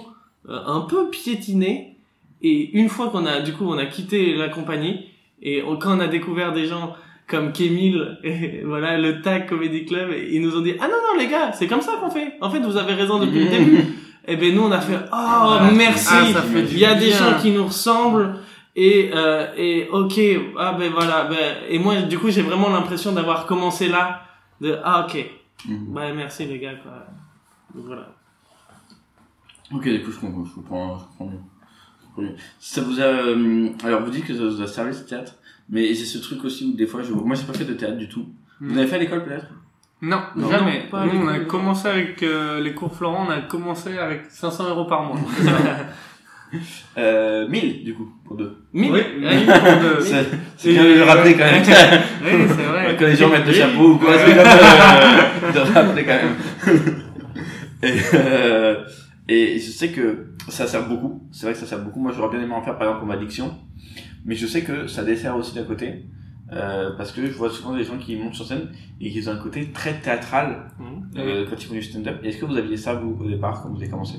euh, 0.49 0.59
un 0.67 0.81
peu 0.83 1.09
piétiné 1.11 1.97
et 2.43 2.71
une 2.79 2.89
fois 2.89 3.09
qu'on 3.11 3.27
a 3.27 3.41
du 3.41 3.53
coup 3.53 3.65
on 3.67 3.79
a 3.79 3.87
quitté 3.87 4.35
la 4.35 4.49
compagnie 4.49 5.07
et 5.43 5.63
on- 5.63 5.77
quand 5.77 5.97
on 5.97 6.01
a 6.01 6.09
découvert 6.09 6.53
des 6.53 6.67
gens 6.67 6.95
comme 7.27 7.53
Kémil 7.53 8.19
et 8.25 8.63
voilà 8.65 8.99
le 8.99 9.21
Tag 9.23 9.49
Comedy 9.49 9.85
Club 9.85 10.11
et 10.13 10.31
ils 10.33 10.41
nous 10.41 10.57
ont 10.57 10.61
dit 10.63 10.75
ah 10.81 10.87
non 10.89 10.95
non 11.13 11.19
les 11.19 11.29
gars 11.29 11.53
c'est 11.53 11.67
comme 11.67 11.81
ça 11.83 11.93
qu'on 12.01 12.11
fait. 12.11 12.35
En 12.41 12.51
fait 12.51 12.61
vous 12.61 12.77
avez 12.77 12.95
raison 12.95 13.19
depuis 13.19 13.45
le 13.45 13.51
début 13.51 13.85
et 14.29 14.37
ben 14.37 14.55
nous 14.55 14.63
on 14.63 14.73
a 14.73 14.81
fait 14.81 14.97
oh 14.97 15.09
Ah, 15.13 15.71
merci. 15.75 16.09
ah, 16.11 16.43
il 16.57 16.79
y 16.79 16.85
a 16.85 16.95
des 16.95 17.11
gens 17.11 17.39
qui 17.41 17.51
nous 17.51 17.65
ressemblent 17.67 18.35
et 18.81 19.11
euh, 19.14 19.47
et 19.57 19.89
ok 19.91 20.20
ah 20.59 20.72
ben 20.79 20.91
voilà 20.93 21.24
ben 21.24 21.57
et 21.68 21.79
moi 21.79 22.01
du 22.03 22.16
coup 22.18 22.31
j'ai 22.31 22.43
vraiment 22.43 22.70
l'impression 22.70 23.12
d'avoir 23.12 23.45
commencé 23.47 23.89
là 23.89 24.22
de 24.61 24.79
ah 24.85 25.05
ok 25.07 25.14
bah 25.95 26.12
merci 26.14 26.45
les 26.47 26.59
gars 26.61 26.74
quoi 26.83 26.93
Donc, 27.74 27.85
voilà 27.87 28.09
Ok, 29.70 29.85
du 29.87 30.01
coup, 30.03 30.11
je 30.11 30.18
comprends, 30.18 30.45
je 30.47 30.55
comprends, 30.55 30.99
je 30.99 31.05
comprends 31.05 31.26
mieux. 31.26 31.41
Je 32.01 32.07
comprends 32.07 32.22
mieux. 32.22 32.37
Ça 32.59 32.81
vous 32.81 32.99
a, 33.01 33.05
euh, 33.05 33.68
alors 33.85 34.01
vous 34.03 34.11
dites 34.11 34.24
que 34.24 34.35
ça 34.35 34.43
vous 34.45 34.62
a 34.62 34.66
servi 34.66 34.95
ce 34.95 35.03
théâtre, 35.05 35.35
mais 35.68 35.89
j'ai 35.89 36.07
ce 36.07 36.16
truc 36.16 36.43
aussi 36.45 36.64
où 36.72 36.72
des 36.74 36.87
fois, 36.87 37.03
je, 37.03 37.12
moi 37.12 37.37
j'ai 37.37 37.45
pas 37.45 37.53
fait 37.53 37.66
de 37.66 37.74
théâtre 37.74 37.99
du 37.99 38.09
tout. 38.09 38.24
Vous 38.62 38.74
Mm. 38.74 38.79
avez 38.79 38.87
fait 38.87 38.97
à 38.97 38.99
l'école 39.01 39.24
peut-être? 39.26 39.47
Non, 40.01 40.22
Non, 40.37 40.49
jamais. 40.51 40.87
non, 40.91 41.05
Nous, 41.05 41.20
on 41.22 41.29
a 41.29 41.41
commencé 41.41 41.87
avec 41.87 42.22
euh, 42.22 42.61
les 42.61 42.72
cours 42.72 42.95
Florent, 42.97 43.26
on 43.29 43.31
a 43.31 43.43
commencé 43.43 43.99
avec 43.99 44.24
500 44.31 44.70
euros 44.70 44.87
par 44.87 45.03
mois. 45.03 45.18
Euh, 46.97 47.47
1000 47.49 47.85
du 47.85 47.95
coup, 47.95 48.09
pour 48.25 48.37
deux. 48.37 48.57
Mille 48.73 48.91
Oui, 48.93 49.01
mille 49.19 49.47
pour 49.47 49.81
deux. 49.83 50.01
C'est 50.57 50.73
bien 50.73 50.85
de 50.85 50.95
le 50.95 51.03
rappeler 51.03 51.33
quand 51.35 51.45
même. 51.45 51.63
Oui, 51.63 52.31
c'est 52.49 52.63
vrai. 52.65 52.97
Quand 52.99 53.07
les 53.07 53.17
gens 53.17 53.29
mettent 53.29 53.45
le 53.47 53.53
Oui. 53.53 53.59
chapeau 53.59 53.91
ou 53.93 53.97
quoi, 53.99 54.15
c'est 54.19 54.33
bien 54.33 54.43
de, 54.43 55.55
de 55.55 55.73
rappeler 55.75 56.05
quand 56.05 56.15
même. 56.15 56.95
Et, 57.83 57.93
euh, 58.15 58.75
et 59.29 59.59
je 59.61 59.71
sais 59.71 59.89
que 59.91 60.31
ça 60.49 60.67
sert 60.67 60.89
beaucoup. 60.89 61.23
C'est 61.31 61.47
vrai 61.47 61.53
que 61.53 61.61
ça 61.61 61.67
sert 61.67 61.79
beaucoup. 61.79 62.01
Moi, 62.01 62.11
j'aurais 62.17 62.31
bien 62.37 62.45
aimé 62.45 62.53
en 62.55 62.63
faire, 62.63 62.77
par 62.77 62.89
exemple, 62.89 63.01
comme 63.03 63.13
addiction. 63.13 63.55
Mais 64.25 64.35
je 64.35 64.47
sais 64.49 64.63
que 64.63 64.89
ça 64.89 65.05
dessert 65.05 65.37
aussi 65.37 65.55
d'un 65.55 65.63
côté. 65.63 66.07
Euh, 66.53 66.91
parce 66.97 67.13
que 67.13 67.25
je 67.27 67.33
vois 67.33 67.51
souvent 67.51 67.77
des 67.77 67.85
gens 67.85 67.99
qui 67.99 68.17
montent 68.17 68.35
sur 68.35 68.47
scène 68.47 68.69
et 69.01 69.11
qui 69.11 69.29
ont 69.29 69.33
un 69.33 69.37
côté 69.37 69.67
très 69.71 69.93
théâtral 70.01 70.71
euh, 71.17 71.45
quand 71.49 71.57
ils 71.63 71.67
font 71.67 71.75
du 71.75 71.83
stand-up. 71.83 72.17
Est-ce 72.25 72.39
que 72.39 72.47
vous 72.47 72.57
aviez 72.57 72.77
ça, 72.79 72.95
vous, 72.95 73.17
au 73.23 73.29
départ, 73.29 73.63
quand 73.63 73.69
vous 73.69 73.77
avez 73.77 73.89
commencé? 73.91 74.17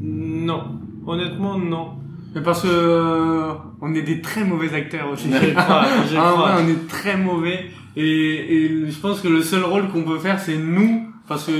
Non 0.00 0.80
honnêtement 1.10 1.58
non 1.58 1.94
Mais 2.34 2.40
parce 2.42 2.62
que 2.62 2.68
euh, 2.70 3.52
on 3.80 3.94
est 3.94 4.02
des 4.02 4.20
très 4.20 4.44
mauvais 4.44 4.72
acteurs 4.74 5.10
aussi. 5.10 5.30
Je 5.32 5.52
crois, 5.54 5.84
je 6.10 6.16
Ah, 6.18 6.34
ouais, 6.34 6.62
on 6.64 6.68
est 6.68 6.88
très 6.88 7.16
mauvais 7.16 7.66
et, 7.96 8.54
et 8.56 8.90
je 8.90 8.98
pense 9.00 9.20
que 9.20 9.28
le 9.28 9.42
seul 9.42 9.64
rôle 9.64 9.88
qu'on 9.88 10.04
peut 10.04 10.18
faire 10.18 10.38
c'est 10.40 10.56
nous 10.58 11.06
parce 11.28 11.46
que 11.46 11.52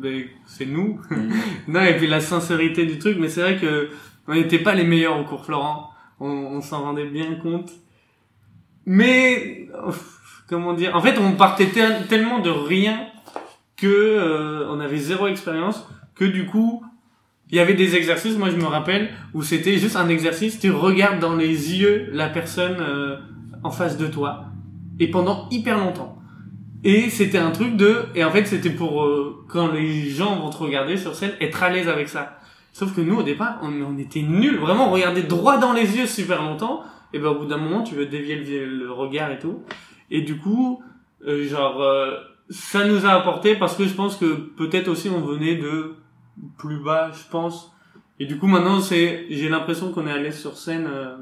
ben, 0.00 0.24
c'est 0.46 0.66
nous. 0.66 1.00
non 1.68 1.82
et 1.82 1.96
puis 1.96 2.06
la 2.06 2.20
sincérité 2.20 2.86
du 2.86 2.98
truc 2.98 3.16
mais 3.20 3.28
c'est 3.28 3.42
vrai 3.42 3.56
que 3.56 3.88
on 4.26 4.34
n'était 4.34 4.58
pas 4.58 4.74
les 4.74 4.84
meilleurs 4.84 5.18
au 5.18 5.24
cours 5.24 5.44
Florent. 5.44 5.90
On, 6.20 6.26
on 6.28 6.60
s'en 6.60 6.82
rendait 6.82 7.06
bien 7.06 7.36
compte. 7.42 7.70
Mais 8.86 9.68
comment 10.48 10.72
dire? 10.74 10.94
En 10.96 11.00
fait, 11.00 11.18
on 11.18 11.32
partait 11.32 11.66
tel- 11.68 12.06
tellement 12.08 12.40
de 12.40 12.50
rien 12.50 13.00
que 13.76 13.86
euh, 13.86 14.66
on 14.70 14.80
avait 14.80 14.96
zéro 14.98 15.26
expérience 15.28 15.86
que 16.14 16.24
du 16.24 16.46
coup 16.46 16.82
il 17.50 17.56
y 17.56 17.60
avait 17.60 17.74
des 17.74 17.96
exercices, 17.96 18.36
moi 18.36 18.50
je 18.50 18.56
me 18.56 18.66
rappelle, 18.66 19.10
où 19.34 19.42
c'était 19.42 19.78
juste 19.78 19.96
un 19.96 20.08
exercice, 20.08 20.58
tu 20.58 20.70
regardes 20.70 21.20
dans 21.20 21.36
les 21.36 21.78
yeux 21.78 22.08
la 22.12 22.28
personne 22.28 22.76
euh, 22.80 23.16
en 23.62 23.70
face 23.70 23.96
de 23.96 24.06
toi, 24.06 24.46
et 25.00 25.10
pendant 25.10 25.48
hyper 25.50 25.78
longtemps. 25.78 26.18
Et 26.84 27.10
c'était 27.10 27.38
un 27.38 27.50
truc 27.50 27.76
de, 27.76 28.04
et 28.14 28.22
en 28.22 28.30
fait 28.30 28.46
c'était 28.46 28.70
pour 28.70 29.02
euh, 29.02 29.44
quand 29.48 29.72
les 29.72 30.10
gens 30.10 30.36
vont 30.36 30.50
te 30.50 30.58
regarder 30.58 30.96
sur 30.96 31.14
scène, 31.14 31.32
être 31.40 31.62
à 31.62 31.70
l'aise 31.70 31.88
avec 31.88 32.08
ça. 32.08 32.38
Sauf 32.72 32.94
que 32.94 33.00
nous 33.00 33.16
au 33.16 33.22
départ, 33.22 33.60
on, 33.62 33.98
était 33.98 34.22
nuls, 34.22 34.58
vraiment 34.58 34.88
on 34.88 34.92
regardait 34.92 35.22
droit 35.22 35.58
dans 35.58 35.72
les 35.72 35.96
yeux 35.96 36.06
super 36.06 36.42
longtemps, 36.42 36.82
et 37.12 37.18
ben 37.18 37.28
au 37.28 37.34
bout 37.40 37.46
d'un 37.46 37.56
moment 37.56 37.82
tu 37.82 37.94
veux 37.94 38.06
dévier 38.06 38.36
le, 38.36 38.66
le 38.66 38.92
regard 38.92 39.32
et 39.32 39.38
tout. 39.38 39.62
Et 40.10 40.22
du 40.22 40.38
coup, 40.38 40.82
euh, 41.26 41.48
genre, 41.48 41.82
euh, 41.82 42.12
ça 42.50 42.86
nous 42.86 43.04
a 43.04 43.10
apporté 43.10 43.56
parce 43.56 43.76
que 43.76 43.84
je 43.84 43.94
pense 43.94 44.16
que 44.16 44.34
peut-être 44.34 44.88
aussi 44.88 45.08
on 45.08 45.20
venait 45.20 45.56
de 45.56 45.94
plus 46.58 46.82
bas, 46.82 47.10
je 47.12 47.30
pense. 47.30 47.72
Et 48.20 48.26
du 48.26 48.38
coup, 48.38 48.46
maintenant, 48.46 48.80
c'est, 48.80 49.26
j'ai 49.30 49.48
l'impression 49.48 49.92
qu'on 49.92 50.06
est 50.06 50.10
à 50.12 50.18
l'aise 50.18 50.38
sur 50.40 50.56
scène. 50.56 50.86
euh, 50.88 51.16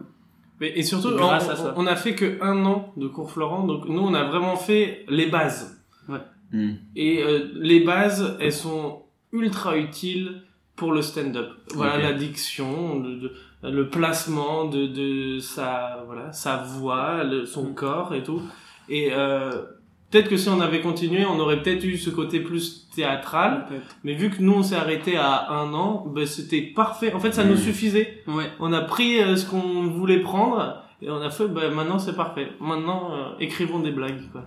Mais, 0.60 0.72
et 0.76 0.82
surtout, 0.82 1.08
on, 1.08 1.16
grâce 1.16 1.48
à 1.50 1.56
ça. 1.56 1.74
on 1.76 1.86
a 1.86 1.96
fait 1.96 2.14
que 2.14 2.42
un 2.42 2.64
an 2.64 2.92
de 2.96 3.06
cours 3.08 3.30
Florent, 3.30 3.64
donc 3.66 3.86
nous 3.88 4.00
on 4.00 4.14
a 4.14 4.24
vraiment 4.24 4.56
fait 4.56 5.04
les 5.08 5.26
bases. 5.26 5.82
Ouais. 6.08 6.20
Hmm. 6.52 6.74
Et 6.94 7.22
euh, 7.22 7.50
les 7.56 7.80
bases, 7.80 8.36
elles 8.40 8.52
sont 8.52 9.02
ultra 9.32 9.76
utiles 9.76 10.42
pour 10.76 10.92
le 10.92 11.02
stand-up. 11.02 11.50
Voilà, 11.74 11.96
Ok. 11.96 12.02
la 12.02 12.12
diction, 12.12 13.00
le, 13.00 13.16
de- 13.16 13.32
le 13.62 13.88
placement 13.88 14.66
de, 14.66 14.86
de 14.86 15.38
sa, 15.40 16.02
voilà, 16.06 16.32
sa 16.32 16.56
voix, 16.58 17.24
le- 17.24 17.44
son 17.46 17.74
corps 17.74 18.14
et 18.14 18.22
tout. 18.22 18.40
Et 18.88 19.08
euh, 19.12 19.62
peut-être 20.10 20.28
que 20.28 20.36
si 20.36 20.48
on 20.48 20.60
avait 20.60 20.80
continué, 20.80 21.24
on 21.26 21.38
aurait 21.38 21.62
peut-être 21.62 21.84
eu 21.84 21.96
ce 21.96 22.10
côté 22.10 22.40
plus 22.40 22.88
théâtral. 22.94 23.66
Mais 24.04 24.14
vu 24.14 24.30
que 24.30 24.40
nous 24.42 24.52
on 24.54 24.62
s'est 24.62 24.76
arrêté 24.76 25.16
à 25.16 25.50
un 25.52 25.72
an, 25.74 26.04
ben 26.06 26.26
c'était 26.26 26.62
parfait. 26.62 27.12
En 27.12 27.20
fait, 27.20 27.32
ça 27.32 27.44
nous 27.44 27.56
suffisait. 27.56 28.22
Ouais. 28.26 28.50
On 28.60 28.72
a 28.72 28.80
pris 28.82 29.20
euh, 29.20 29.36
ce 29.36 29.46
qu'on 29.48 29.86
voulait 29.88 30.20
prendre 30.20 30.82
et 31.02 31.10
on 31.10 31.20
a 31.20 31.30
fait. 31.30 31.48
Ben 31.48 31.70
maintenant 31.72 31.98
c'est 31.98 32.16
parfait. 32.16 32.48
Maintenant 32.60 33.12
euh, 33.14 33.32
écrivons 33.40 33.80
des 33.80 33.92
blagues 33.92 34.30
quoi. 34.32 34.44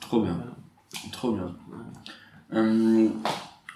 Trop 0.00 0.22
bien. 0.22 0.36
Trop 1.12 1.32
bien. 1.32 1.54
Euh, 2.52 3.08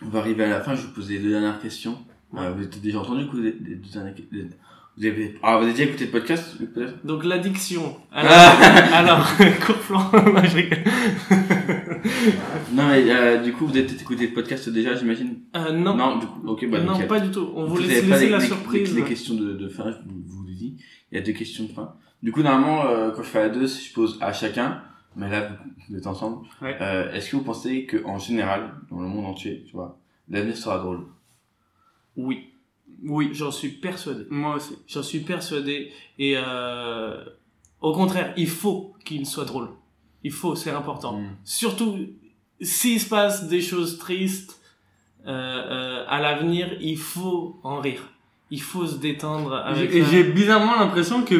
on 0.02 0.08
va 0.08 0.18
arriver 0.18 0.44
à 0.44 0.48
la 0.48 0.60
fin, 0.60 0.74
je 0.74 0.80
vais 0.82 0.86
vous 0.88 0.92
poser 0.94 1.14
les 1.18 1.22
deux 1.22 1.30
dernières 1.30 1.60
questions. 1.60 1.96
Euh, 2.36 2.50
vous 2.50 2.64
avez 2.64 2.66
déjà 2.66 2.98
entendu 2.98 3.22
du 3.24 3.28
coup, 3.30 3.36
les, 3.36 3.52
les 3.52 3.76
deux 3.76 3.90
dernières 3.92 4.14
les- 4.32 4.48
vous 4.96 5.06
avez, 5.06 5.38
ah, 5.42 5.56
vous 5.56 5.64
avez 5.64 5.72
déjà 5.72 5.84
écouté 5.84 6.04
le 6.06 6.10
podcast, 6.12 6.56
peut-être? 6.58 7.04
Donc 7.04 7.24
l'addiction. 7.24 7.96
Alors, 8.12 8.30
Ah. 8.32 8.96
alors 8.98 9.26
cours 9.66 9.76
flanc. 9.76 10.10
Non, 10.12 10.42
je 10.44 10.56
rigole. 10.56 10.78
Non, 12.72 12.88
mais 12.88 13.10
euh, 13.10 13.42
du 13.42 13.52
coup, 13.52 13.66
vous 13.66 13.72
avez 13.76 13.84
peut-être 13.86 14.02
écouté 14.02 14.26
le 14.28 14.32
podcast 14.34 14.68
déjà, 14.68 14.94
j'imagine? 14.94 15.38
Euh, 15.56 15.72
non. 15.72 15.96
Non, 15.96 16.18
du 16.18 16.26
coup, 16.26 16.40
ok, 16.48 16.68
bah 16.70 16.80
Non, 16.80 16.92
nickel. 16.92 17.06
pas 17.08 17.20
du 17.20 17.30
tout. 17.30 17.50
On 17.54 17.64
vous 17.66 17.76
avez 17.78 17.96
se 17.96 18.00
pas 18.02 18.06
laisser 18.14 18.24
les- 18.26 18.30
la 18.30 18.38
les- 18.38 18.46
surprise. 18.46 18.94
Les, 18.94 19.00
les 19.02 19.08
questions 19.08 19.34
de, 19.34 19.52
de 19.54 19.68
fin, 19.68 19.90
je 19.90 19.96
vous, 20.08 20.22
vous 20.26 20.44
l'ai 20.44 20.54
dit. 20.54 20.76
Il 21.10 21.18
y 21.18 21.20
a 21.20 21.24
deux 21.24 21.32
questions 21.32 21.64
de 21.64 21.70
fin. 21.72 21.94
Du 22.22 22.32
coup, 22.32 22.42
normalement, 22.42 22.84
euh, 22.86 23.10
quand 23.10 23.22
je 23.22 23.28
fais 23.28 23.40
à 23.40 23.48
deux, 23.48 23.66
je 23.66 23.92
pose 23.92 24.18
à 24.20 24.32
chacun. 24.32 24.82
Mais 25.16 25.30
là, 25.30 25.48
vous- 25.48 25.70
vous 25.90 25.96
êtes 25.96 26.06
ensemble. 26.06 26.46
Ouais. 26.60 26.76
Euh, 26.80 27.12
Est-ce 27.12 27.30
que 27.30 27.36
vous 27.36 27.42
pensez 27.44 27.84
que 27.86 28.04
en 28.04 28.18
général, 28.18 28.70
dans 28.90 29.00
le 29.00 29.06
monde 29.08 29.26
entier, 29.26 29.64
tu 29.66 29.72
vois, 29.72 29.98
l'avenir 30.28 30.56
sera 30.56 30.78
drôle? 30.78 31.00
Oui. 32.16 32.50
Oui, 33.04 33.30
j'en 33.32 33.50
suis 33.50 33.70
persuadé. 33.70 34.24
Moi 34.30 34.56
aussi. 34.56 34.76
J'en 34.86 35.02
suis 35.02 35.20
persuadé. 35.20 35.92
Et 36.18 36.34
euh, 36.36 37.24
au 37.80 37.92
contraire, 37.92 38.32
il 38.36 38.48
faut 38.48 38.94
qu'il 39.04 39.26
soit 39.26 39.44
drôle. 39.44 39.68
Il 40.22 40.32
faut, 40.32 40.54
c'est 40.54 40.70
important. 40.70 41.18
Mm. 41.18 41.36
Surtout 41.44 41.98
s'il 42.60 43.00
se 43.00 43.08
passe 43.08 43.48
des 43.48 43.60
choses 43.60 43.98
tristes 43.98 44.60
euh, 45.26 45.30
euh, 45.30 46.04
à 46.08 46.20
l'avenir, 46.20 46.68
il 46.80 46.98
faut 46.98 47.58
en 47.62 47.80
rire. 47.80 48.02
Il 48.50 48.60
faut 48.60 48.86
se 48.86 48.96
détendre 48.96 49.54
avec 49.54 49.92
Et 49.92 50.04
j'ai 50.04 50.22
bizarrement 50.22 50.76
l'impression 50.76 51.22
que 51.22 51.34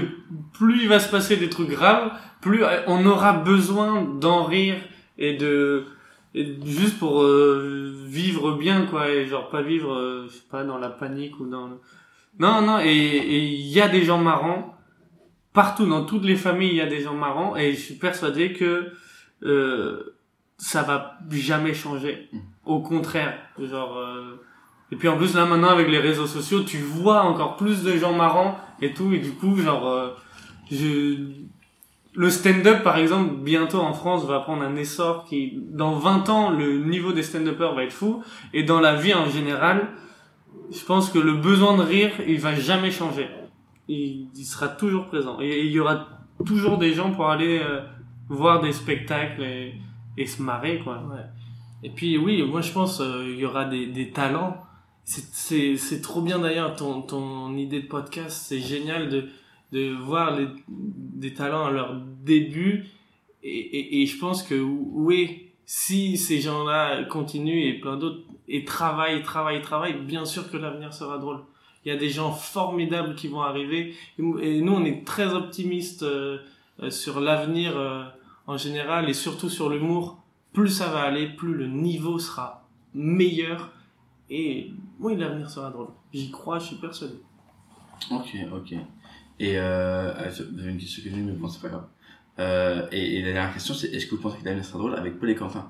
plus 0.53 0.83
il 0.83 0.89
va 0.89 0.99
se 0.99 1.11
passer 1.11 1.37
des 1.37 1.49
trucs 1.49 1.69
graves, 1.69 2.13
plus 2.41 2.65
euh, 2.65 2.81
on 2.87 3.05
aura 3.07 3.35
besoin 3.35 4.03
d'en 4.03 4.45
rire 4.45 4.77
et 5.19 5.37
de 5.37 5.87
et 6.35 6.57
juste 6.65 6.99
pour 6.99 7.23
euh, 7.23 7.93
vivre 8.07 8.57
bien 8.57 8.87
quoi 8.87 9.09
et 9.11 9.27
genre 9.27 9.49
pas 9.49 9.63
vivre 9.63 9.93
euh, 9.95 10.27
je 10.29 10.35
sais 10.35 10.43
pas 10.51 10.65
dans 10.65 10.79
la 10.79 10.91
panique 10.91 11.39
ou 11.41 11.47
dans 11.47 11.69
le... 11.69 11.77
non 12.39 12.63
non 12.63 12.81
et 12.81 12.89
et 12.89 13.45
il 13.45 13.69
y 13.69 13.81
a 13.81 13.89
des 13.89 14.03
gens 14.03 14.19
marrants 14.19 14.77
partout 15.53 15.87
dans 15.87 16.05
toutes 16.05 16.25
les 16.25 16.37
familles 16.37 16.71
il 16.71 16.77
y 16.77 16.81
a 16.81 16.87
des 16.87 17.03
gens 17.03 17.15
marrants 17.15 17.57
et 17.57 17.73
je 17.73 17.81
suis 17.81 17.95
persuadé 17.95 18.53
que 18.53 18.93
euh, 19.43 20.15
ça 20.59 20.83
va 20.83 21.19
jamais 21.31 21.75
changer. 21.75 22.31
Au 22.65 22.81
contraire, 22.81 23.39
genre. 23.59 23.99
euh, 23.99 24.41
et 24.93 24.97
puis 24.97 25.09
en 25.09 25.17
plus 25.17 25.35
là 25.35 25.45
maintenant 25.47 25.69
avec 25.71 25.89
les 25.89 25.99
réseaux 25.99 26.27
sociaux, 26.27 26.63
tu 26.63 26.79
vois 26.79 27.23
encore 27.23 27.57
plus 27.57 27.83
de 27.83 27.97
gens 27.97 28.13
marrants 28.13 28.59
et 28.81 28.95
tout 28.95 29.13
et 29.13 29.19
du 29.19 29.33
coup 29.33 29.57
genre 29.57 29.89
euh, 29.89 30.11
je 30.71 31.17
le 32.15 32.31
stand-up 32.31 32.83
par 32.83 32.97
exemple 32.99 33.35
bientôt 33.43 33.81
en 33.81 33.93
France 33.93 34.25
va 34.25 34.41
prendre 34.41 34.63
un 34.63 34.77
essor 34.77 35.25
qui 35.25 35.59
dans 35.71 35.95
20 35.95 36.29
ans 36.29 36.51
le 36.51 36.79
niveau 36.79 37.13
des 37.13 37.23
stand-uppers 37.23 37.75
va 37.75 37.85
être 37.85 37.93
fou. 37.93 38.23
Et 38.53 38.63
dans 38.63 38.81
la 38.81 38.95
vie 38.95 39.15
en 39.15 39.29
général 39.29 39.89
je 40.71 40.85
pense 40.85 41.11
que 41.11 41.19
le 41.19 41.35
besoin 41.35 41.77
de 41.77 41.83
rire 41.83 42.13
il 42.27 42.39
va 42.39 42.55
jamais 42.55 42.91
changer. 42.91 43.29
Il, 43.89 44.29
sera 44.45 44.69
toujours 44.69 45.09
présent. 45.09 45.39
Et 45.41 45.67
il 45.67 45.73
y 45.73 45.81
aura 45.81 46.09
toujours 46.47 46.79
des 46.79 46.95
gens 46.95 47.11
pour 47.11 47.29
aller 47.29 47.61
euh, 47.63 47.83
voir 48.29 48.63
des 48.63 48.73
spectacles 48.73 49.43
et, 49.43 49.75
et 50.17 50.27
se 50.27 50.41
marrer 50.43 50.79
quoi. 50.79 51.03
Ouais. 51.11 51.25
Et 51.83 51.91
puis 51.91 52.17
oui, 52.17 52.43
moi 52.43 52.61
je 52.61 52.73
pense 52.73 53.01
euh, 53.01 53.25
il 53.27 53.39
y 53.39 53.45
aura 53.45 53.65
des, 53.67 53.87
des 53.87 54.11
talents. 54.11 54.57
C'est 55.05 56.01
trop 56.01 56.23
bien 56.23 56.39
d'ailleurs 56.39 56.77
ton, 56.77 57.03
ton 57.03 57.55
idée 57.57 57.83
de 57.83 57.87
podcast, 57.87 58.47
c'est 58.49 58.61
génial 58.61 59.11
de, 59.11 59.29
de 59.75 59.93
voir 59.93 60.39
des 60.79 61.35
talents 61.35 61.67
à 61.67 61.71
leur 61.73 61.97
début. 62.23 62.87
Et, 63.43 63.59
et, 63.59 64.03
et 64.03 64.07
je 64.07 64.17
pense 64.19 64.43
que 64.43 64.55
oui, 64.55 65.49
si 65.67 66.17
ces 66.17 66.41
gens-là 66.41 67.05
continuent 67.05 67.67
et 67.67 67.75
plein 67.75 67.97
d'autres 67.97 68.23
et 68.47 68.65
travaillent, 68.65 69.23
travaillent, 69.23 69.63
travaillent, 69.63 70.01
bien 70.01 70.25
sûr 70.25 70.51
que 70.51 70.57
l'avenir 70.57 70.93
sera 70.93 71.19
drôle. 71.19 71.41
Il 71.85 71.89
y 71.89 71.93
a 71.93 71.97
des 71.97 72.09
gens 72.09 72.33
formidables 72.33 73.15
qui 73.15 73.29
vont 73.29 73.43
arriver. 73.43 73.95
Et 74.19 74.61
nous, 74.61 74.73
on 74.73 74.85
est 74.85 75.05
très 75.05 75.35
optimistes 75.35 76.03
euh, 76.03 76.39
euh, 76.83 76.91
sur 76.91 77.21
l'avenir 77.21 77.77
euh, 77.77 78.05
en 78.47 78.57
général 78.57 79.11
et 79.11 79.15
surtout 79.15 79.51
sur 79.51 79.69
l'humour. 79.69 80.19
Plus 80.53 80.69
ça 80.69 80.89
va 80.89 81.01
aller, 81.01 81.29
plus 81.29 81.55
le 81.55 81.67
niveau 81.67 82.19
sera 82.19 82.67
meilleur. 82.95 83.73
Et 84.31 84.71
oui, 85.01 85.17
l'avenir 85.17 85.51
sera 85.51 85.71
drôle. 85.71 85.89
J'y 86.13 86.31
crois, 86.31 86.59
je 86.59 86.67
suis 86.67 86.77
persuadé. 86.77 87.15
Ok, 88.11 88.37
ok. 88.55 88.75
Et 89.41 89.55
euh, 89.59 90.13
ah, 90.17 90.25
une 90.67 90.79
question 90.79 91.03
que 91.03 91.11
je 91.11 91.17
mais 91.17 91.33
bon, 91.33 91.49
c'est 91.49 91.61
pas 91.61 91.69
grave. 91.69 91.85
Euh, 92.39 92.87
et, 92.93 93.19
et 93.19 93.23
la 93.23 93.33
dernière 93.33 93.53
question, 93.55 93.75
c'est 93.75 93.89
est-ce 93.89 94.07
que 94.07 94.15
vous 94.15 94.21
pensez 94.23 94.39
que 94.39 94.45
l'avenir 94.45 94.65
sera 94.65 94.79
drôle 94.79 94.95
avec 94.97 95.19
Paul 95.19 95.31
et 95.31 95.35
Quentin? 95.35 95.67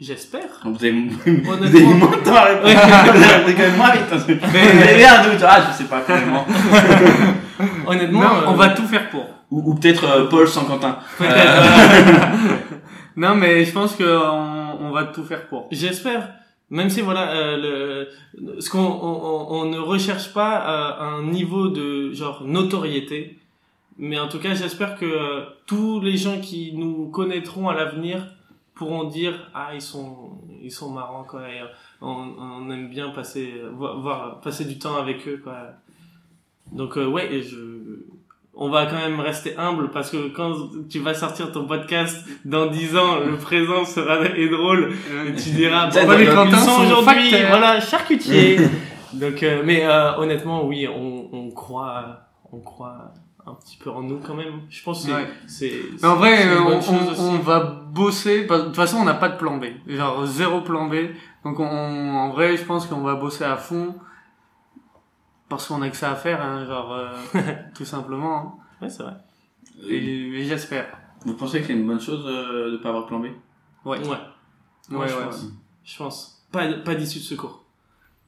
J'espère. 0.00 0.48
Vous 0.64 0.74
avez, 0.84 0.90
vous 0.92 1.26
Honnêtement. 1.26 1.52
avez 1.52 1.80
mis 1.86 1.94
moins 1.94 2.10
de 2.10 2.16
temps 2.24 2.34
à 2.34 2.44
répondre. 2.44 2.68
Vous 3.14 3.22
avez 3.22 3.26
répondu 3.26 3.54
quand 3.54 3.62
même 3.62 3.76
moins 3.76 3.92
vite. 3.92 4.04
Vous 4.10 4.56
avez 4.56 5.04
un 5.06 5.22
doute. 5.22 5.42
Ah, 5.46 5.62
je 5.70 5.76
sais 5.76 5.88
pas, 5.88 6.00
carrément. 6.00 6.44
Honnêtement, 7.86 8.20
Non, 8.20 8.26
euh, 8.38 8.44
on 8.48 8.54
va 8.54 8.70
tout 8.70 8.86
faire 8.86 9.08
pour 9.10 9.24
Ou, 9.52 9.70
ou 9.70 9.74
peut-être 9.76 10.04
euh, 10.04 10.28
Paul 10.28 10.48
sans 10.48 10.64
Quentin. 10.64 10.98
non 13.16 13.36
mais 13.36 13.64
je 13.64 13.70
pense 13.72 13.94
que 13.94 14.02
on, 14.04 14.86
on 14.86 14.90
va 14.90 15.04
tout 15.04 15.22
faire 15.24 15.46
pour 15.46 15.68
J'espère. 15.70 16.28
Même 16.70 16.90
si 16.90 17.00
voilà, 17.02 17.32
euh, 17.32 18.08
le, 18.36 18.60
ce 18.60 18.70
qu'on 18.70 18.78
on, 18.80 19.52
on- 19.60 19.64
ne 19.66 19.78
recherche 19.78 20.32
pas 20.32 20.54
euh, 20.98 21.18
un 21.18 21.22
niveau 21.30 21.68
de 21.68 22.12
genre 22.12 22.42
notoriété, 22.44 23.38
mais 23.98 24.18
en 24.18 24.28
tout 24.28 24.38
cas, 24.40 24.54
j'espère 24.54 24.96
que 24.98 25.04
euh, 25.04 25.44
tous 25.66 26.00
les 26.00 26.16
gens 26.16 26.40
qui 26.40 26.72
nous 26.74 27.08
connaîtront 27.10 27.68
à 27.68 27.74
l'avenir 27.74 28.26
pourront 28.74 29.04
dire 29.04 29.50
ah 29.54 29.70
ils 29.74 29.82
sont 29.82 30.38
ils 30.62 30.72
sont 30.72 30.90
marrants 30.90 31.22
quoi. 31.24 31.42
on, 32.00 32.32
on 32.40 32.70
aime 32.70 32.88
bien 32.88 33.10
passer 33.10 33.52
voir- 33.72 34.40
passer 34.40 34.64
du 34.64 34.78
temps 34.78 34.96
avec 34.96 35.28
eux 35.28 35.40
quoi. 35.44 35.58
Donc 36.72 36.96
euh, 36.96 37.06
ouais, 37.06 37.32
et 37.32 37.42
je 37.42 37.56
on 38.56 38.70
va 38.70 38.86
quand 38.86 38.96
même 38.96 39.18
rester 39.20 39.56
humble 39.56 39.90
parce 39.90 40.10
que 40.10 40.28
quand 40.28 40.52
tu 40.88 41.00
vas 41.00 41.14
sortir 41.14 41.50
ton 41.52 41.66
podcast 41.66 42.24
dans 42.44 42.66
10 42.66 42.96
ans, 42.96 43.18
le 43.20 43.36
présent 43.48 43.84
sera 43.84 44.20
est 44.24 44.48
drôle 44.48 44.92
et 45.26 45.34
tu 45.34 45.50
diras 45.50 45.88
bon, 45.88 46.06
dans 46.06 46.12
les 46.16 46.26
le- 46.26 46.32
Quentin 46.34 46.58
sont 46.58 46.82
aujourd'hui 46.82 47.30
voilà 47.48 47.80
charcutier. 47.80 48.58
Donc 49.12 49.42
euh, 49.42 49.62
mais 49.64 49.84
euh, 49.84 50.16
honnêtement 50.18 50.64
oui, 50.66 50.86
on, 50.88 51.28
on 51.32 51.50
croit 51.50 52.20
on 52.52 52.58
croit 52.60 53.12
un 53.46 53.52
petit 53.54 53.76
peu 53.76 53.90
en 53.90 54.02
nous 54.02 54.20
quand 54.26 54.34
même. 54.34 54.62
Je 54.70 54.82
pense 54.82 55.04
que 55.06 55.12
c'est 55.46 55.70
Ouais. 55.70 56.04
en 56.04 56.14
vrai, 56.16 56.46
euh, 56.46 56.60
on, 56.60 56.78
on- 56.78 57.34
on 57.34 57.38
va 57.40 57.60
bosser. 57.60 58.46
parce- 58.46 58.60
De 58.62 58.66
toute 58.68 58.76
façon, 58.76 58.96
on 58.98 59.04
n'a 59.04 59.12
pas 59.14 59.28
de 59.28 59.36
plan 59.36 59.58
B. 59.58 59.64
Genre 59.86 60.24
zéro 60.24 60.62
plan 60.62 60.86
B. 60.88 60.94
Donc, 61.44 61.60
on, 61.60 61.66
en 61.66 62.30
vrai, 62.30 62.56
je 62.56 62.64
pense 62.64 62.86
qu'on 62.86 63.02
va 63.02 63.16
bosser 63.16 63.44
à 63.44 63.56
fond 63.56 63.96
parce 65.48 65.66
qu'on 65.68 65.82
a 65.82 65.90
que 65.90 65.96
ça 65.96 66.12
à 66.12 66.16
faire, 66.16 66.40
hein, 66.42 66.64
genre 66.66 66.92
euh, 66.92 67.12
tout 67.74 67.84
simplement. 67.84 68.36
hein. 68.38 68.54
Ouais, 68.82 68.88
c'est 68.90 69.02
vrai. 69.02 69.14
Et, 69.88 69.96
et 70.40 70.44
j'espère. 70.44 70.86
Vous 71.24 71.34
pensez 71.34 71.60
que 71.60 71.66
c'est 71.66 71.72
une 71.72 71.86
bonne 71.86 72.00
chose 72.00 72.24
euh, 72.26 72.72
de 72.72 72.76
pas 72.78 72.90
avoir 72.90 73.06
plan 73.06 73.18
B? 73.20 73.24
Ouais. 73.84 73.98
Ouais. 73.98 73.98
Ouais, 74.08 74.16
Ouais, 74.90 74.96
ouais, 74.98 75.08
je 75.08 75.14
ouais. 75.16 75.24
pense. 75.24 75.46
Je 75.84 75.96
pense. 75.98 76.46
Pas, 76.52 76.72
pas 76.74 76.94
d'issue 76.94 77.18
de 77.18 77.24
secours. 77.24 77.63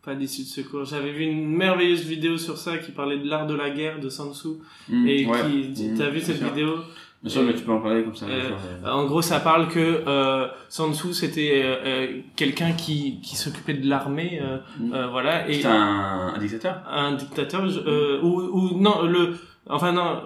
Pas 0.06 0.14
d'issue 0.14 0.42
de 0.42 0.46
secours. 0.46 0.84
J'avais 0.84 1.10
vu 1.10 1.24
une 1.24 1.48
merveilleuse 1.48 2.04
vidéo 2.04 2.38
sur 2.38 2.56
ça 2.56 2.78
qui 2.78 2.92
parlait 2.92 3.18
de 3.18 3.28
l'art 3.28 3.46
de 3.46 3.54
la 3.54 3.70
guerre 3.70 3.98
de 3.98 4.08
Sun 4.08 4.32
Tzu. 4.32 4.48
Mmh, 4.88 5.06
et 5.08 5.26
ouais. 5.26 5.38
qui, 5.74 5.82
Mmh, 5.90 5.98
t'as 5.98 6.08
vu 6.10 6.20
cette 6.20 6.38
sûr. 6.38 6.46
vidéo? 6.46 6.76
Bien 7.22 7.30
sûr, 7.32 7.42
mais 7.42 7.54
tu 7.54 7.62
peux 7.64 7.72
en 7.72 7.80
parler 7.80 8.04
comme 8.04 8.14
ça. 8.14 8.26
Euh, 8.26 8.50
En 8.88 9.06
gros, 9.06 9.20
ça 9.20 9.40
parle 9.40 9.66
que 9.68 9.80
euh, 10.06 10.46
Sun 10.68 10.94
Tzu 10.94 11.12
c'était 11.12 11.60
euh, 11.64 11.74
euh, 11.84 12.06
quelqu'un 12.36 12.70
qui, 12.72 13.20
qui 13.20 13.34
s'occupait 13.34 13.74
de 13.74 13.88
l'armée, 13.88 14.38
euh, 14.40 14.58
Mm. 14.78 14.92
euh, 14.94 15.06
voilà, 15.08 15.44
C'était 15.52 15.66
un, 15.66 16.34
un 16.36 16.38
dictateur? 16.38 16.82
Un 16.88 17.12
dictateur 17.14 17.64
ou, 18.22 18.28
ou 18.28 18.78
non 18.80 19.02
le, 19.02 19.34
enfin 19.68 19.90
non, 19.90 20.22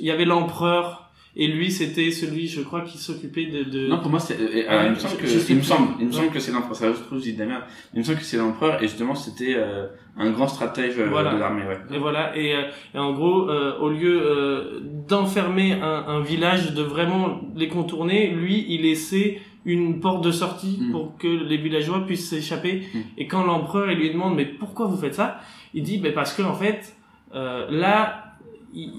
il 0.00 0.06
y 0.06 0.12
avait 0.12 0.26
l'empereur 0.26 1.03
et 1.36 1.48
lui 1.48 1.70
c'était 1.70 2.10
celui, 2.10 2.46
je 2.46 2.60
crois, 2.62 2.82
qui 2.82 2.98
s'occupait 2.98 3.46
de, 3.46 3.64
de 3.64 3.88
Non, 3.88 3.98
pour 4.00 4.10
moi, 4.10 4.20
c'est, 4.20 4.38
euh, 4.40 4.70
euh, 4.70 4.84
il 4.86 4.90
me 4.90 4.94
semble 4.96 5.16
que, 5.16 5.26
je 5.26 5.38
il 5.50 5.56
me 5.56 5.62
semble, 5.62 5.88
il 6.00 6.06
me 6.06 6.12
semble 6.12 6.30
que 6.30 6.38
c'est 6.40 6.52
l'empereur, 6.52 6.76
ça 6.76 6.92
je 6.92 7.00
trouve, 7.02 7.18
je 7.18 7.24
dis 7.24 7.32
de 7.34 7.40
la 7.40 7.46
merde. 7.46 7.62
Il 7.92 7.98
me 8.00 8.04
semble 8.04 8.18
que 8.18 8.24
c'est 8.24 8.36
l'empereur, 8.36 8.82
et 8.82 8.86
justement, 8.86 9.14
c'était, 9.14 9.54
euh, 9.56 9.86
un 10.16 10.30
grand 10.30 10.46
stratège 10.46 10.94
euh, 10.98 11.08
Voilà. 11.08 11.34
de 11.34 11.38
l'armée, 11.40 11.62
ouais. 11.66 11.78
Et 11.92 11.98
voilà, 11.98 12.36
et, 12.36 12.54
euh, 12.54 12.62
et 12.94 12.98
en 12.98 13.12
gros, 13.12 13.50
euh, 13.50 13.78
au 13.80 13.88
lieu 13.88 14.20
euh, 14.22 14.80
d'enfermer 15.08 15.72
un, 15.72 16.04
un 16.06 16.20
village, 16.20 16.72
de 16.72 16.82
vraiment 16.82 17.40
les 17.56 17.68
contourner, 17.68 18.28
lui, 18.30 18.64
il 18.68 18.82
laissait 18.82 19.40
une 19.66 19.98
porte 20.00 20.22
de 20.22 20.30
sortie 20.30 20.76
Mm. 20.78 20.90
pour 20.92 21.16
que 21.16 21.26
les 21.26 21.56
villageois 21.56 22.04
puissent 22.06 22.28
s'échapper. 22.28 22.82
Mm. 22.94 22.98
Et 23.18 23.26
quand 23.26 23.44
l'empereur 23.44 23.90
il 23.90 23.98
lui 23.98 24.10
demande 24.10 24.36
mais 24.36 24.44
pourquoi 24.44 24.86
vous 24.86 24.96
faites 24.98 25.14
ça, 25.14 25.40
il 25.72 25.82
dit 25.82 25.98
mais 26.02 26.12
parce 26.12 26.34
que 26.34 26.42
en 26.42 26.52
fait 26.52 26.94
euh, 27.34 27.66
là 27.70 28.34
il, 28.74 28.90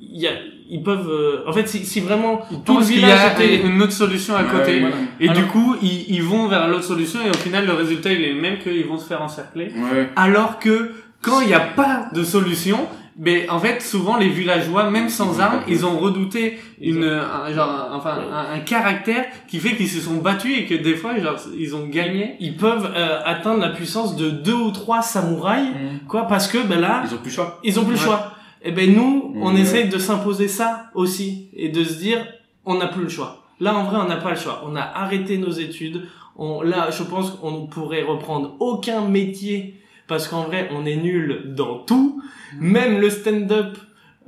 il 0.00 0.20
y 0.20 0.28
a, 0.28 0.32
ils 0.70 0.82
peuvent 0.82 1.08
euh, 1.10 1.42
en 1.48 1.52
fait 1.52 1.66
si, 1.68 1.84
si 1.84 2.00
vraiment 2.00 2.38
tout 2.64 2.72
le 2.72 2.78
Parce 2.78 2.86
qu'il 2.88 2.96
y 2.96 3.00
village 3.00 3.20
a 3.20 3.32
était 3.42 3.60
une 3.62 3.82
autre 3.82 3.92
solution 3.92 4.34
à 4.36 4.42
Ouais, 4.42 4.48
côté. 4.50 4.80
voilà. 4.80 4.96
Et 5.20 5.28
Alors- 5.28 5.42
du 5.42 5.48
coup, 5.48 5.76
ils, 5.82 6.06
ils 6.14 6.22
vont 6.22 6.48
vers 6.48 6.68
l'autre 6.68 6.84
solution 6.84 7.20
et 7.26 7.30
au 7.30 7.34
final, 7.34 7.66
le 7.66 7.72
résultat, 7.72 8.12
il 8.12 8.22
est 8.22 8.32
le 8.32 8.40
même 8.40 8.58
qu'ils 8.58 8.86
vont 8.86 8.98
se 8.98 9.06
faire 9.06 9.22
encercler. 9.22 9.72
Ouais. 9.76 10.08
Alors 10.16 10.58
que 10.58 10.92
quand 11.22 11.40
il 11.40 11.48
n'y 11.48 11.54
a 11.54 11.60
pas 11.60 12.08
de 12.14 12.22
solution, 12.24 12.86
mais 13.22 13.46
en 13.50 13.58
fait, 13.58 13.82
souvent 13.82 14.16
les 14.16 14.30
villageois, 14.30 14.88
même 14.90 15.10
sans 15.10 15.40
armes, 15.40 15.60
ils 15.68 15.84
ont 15.84 15.98
redouté 15.98 16.58
une, 16.80 17.04
un, 17.04 17.52
genre, 17.52 17.68
un- 17.68 17.94
enfin, 17.96 18.16
un, 18.32 18.54
un 18.54 18.60
caractère 18.60 19.26
qui 19.46 19.58
fait 19.58 19.76
qu'ils 19.76 19.88
se 19.90 20.00
sont 20.00 20.14
battus 20.14 20.56
et 20.56 20.64
que 20.64 20.74
des 20.74 20.94
fois, 20.94 21.18
genre, 21.18 21.36
ils 21.58 21.76
ont 21.76 21.86
gagné. 21.86 22.36
ils 22.40 22.56
peuvent 22.56 22.90
euh, 22.96 23.18
atteindre 23.26 23.60
la 23.60 23.68
puissance 23.70 24.16
de 24.16 24.30
deux 24.30 24.54
ou 24.54 24.70
trois 24.70 25.02
samouraïs 25.02 25.68
Mm. 25.70 26.06
quoi 26.08 26.26
parce 26.26 26.48
que 26.48 26.58
ben 26.66 26.80
là 26.80 27.02
Ils 27.04 27.14
ont 27.14 27.18
plus 27.18 27.28
le 27.30 27.34
choix. 27.34 27.58
ils 27.64 27.78
ont 27.78 27.84
plus 27.84 27.92
le 27.94 27.98
Ouais. 27.98 28.04
choix. 28.06 28.32
Et 28.62 28.72
ben 28.72 28.94
nous, 28.94 29.34
on 29.36 29.56
essaye 29.56 29.88
de 29.88 29.98
s'imposer 29.98 30.48
ça 30.48 30.90
aussi 30.94 31.48
et 31.54 31.70
de 31.70 31.82
se 31.82 31.98
dire 31.98 32.26
on 32.64 32.76
n'a 32.76 32.88
plus 32.88 33.04
le 33.04 33.08
choix. 33.08 33.44
Là 33.58 33.74
en 33.74 33.84
vrai, 33.84 33.98
on 33.98 34.08
n'a 34.08 34.16
pas 34.16 34.30
le 34.30 34.36
choix. 34.36 34.62
On 34.66 34.76
a 34.76 34.82
arrêté 34.82 35.38
nos 35.38 35.50
études. 35.50 36.02
On 36.36 36.62
là, 36.62 36.90
je 36.90 37.02
pense 37.02 37.30
qu'on 37.30 37.62
ne 37.62 37.66
pourrait 37.66 38.02
reprendre 38.02 38.56
aucun 38.60 39.06
métier 39.06 39.74
parce 40.08 40.28
qu'en 40.28 40.44
vrai, 40.44 40.68
on 40.72 40.84
est 40.86 40.96
nul 40.96 41.54
dans 41.54 41.78
tout. 41.78 42.22
Même 42.58 42.98
le 43.00 43.10
stand-up 43.10 43.78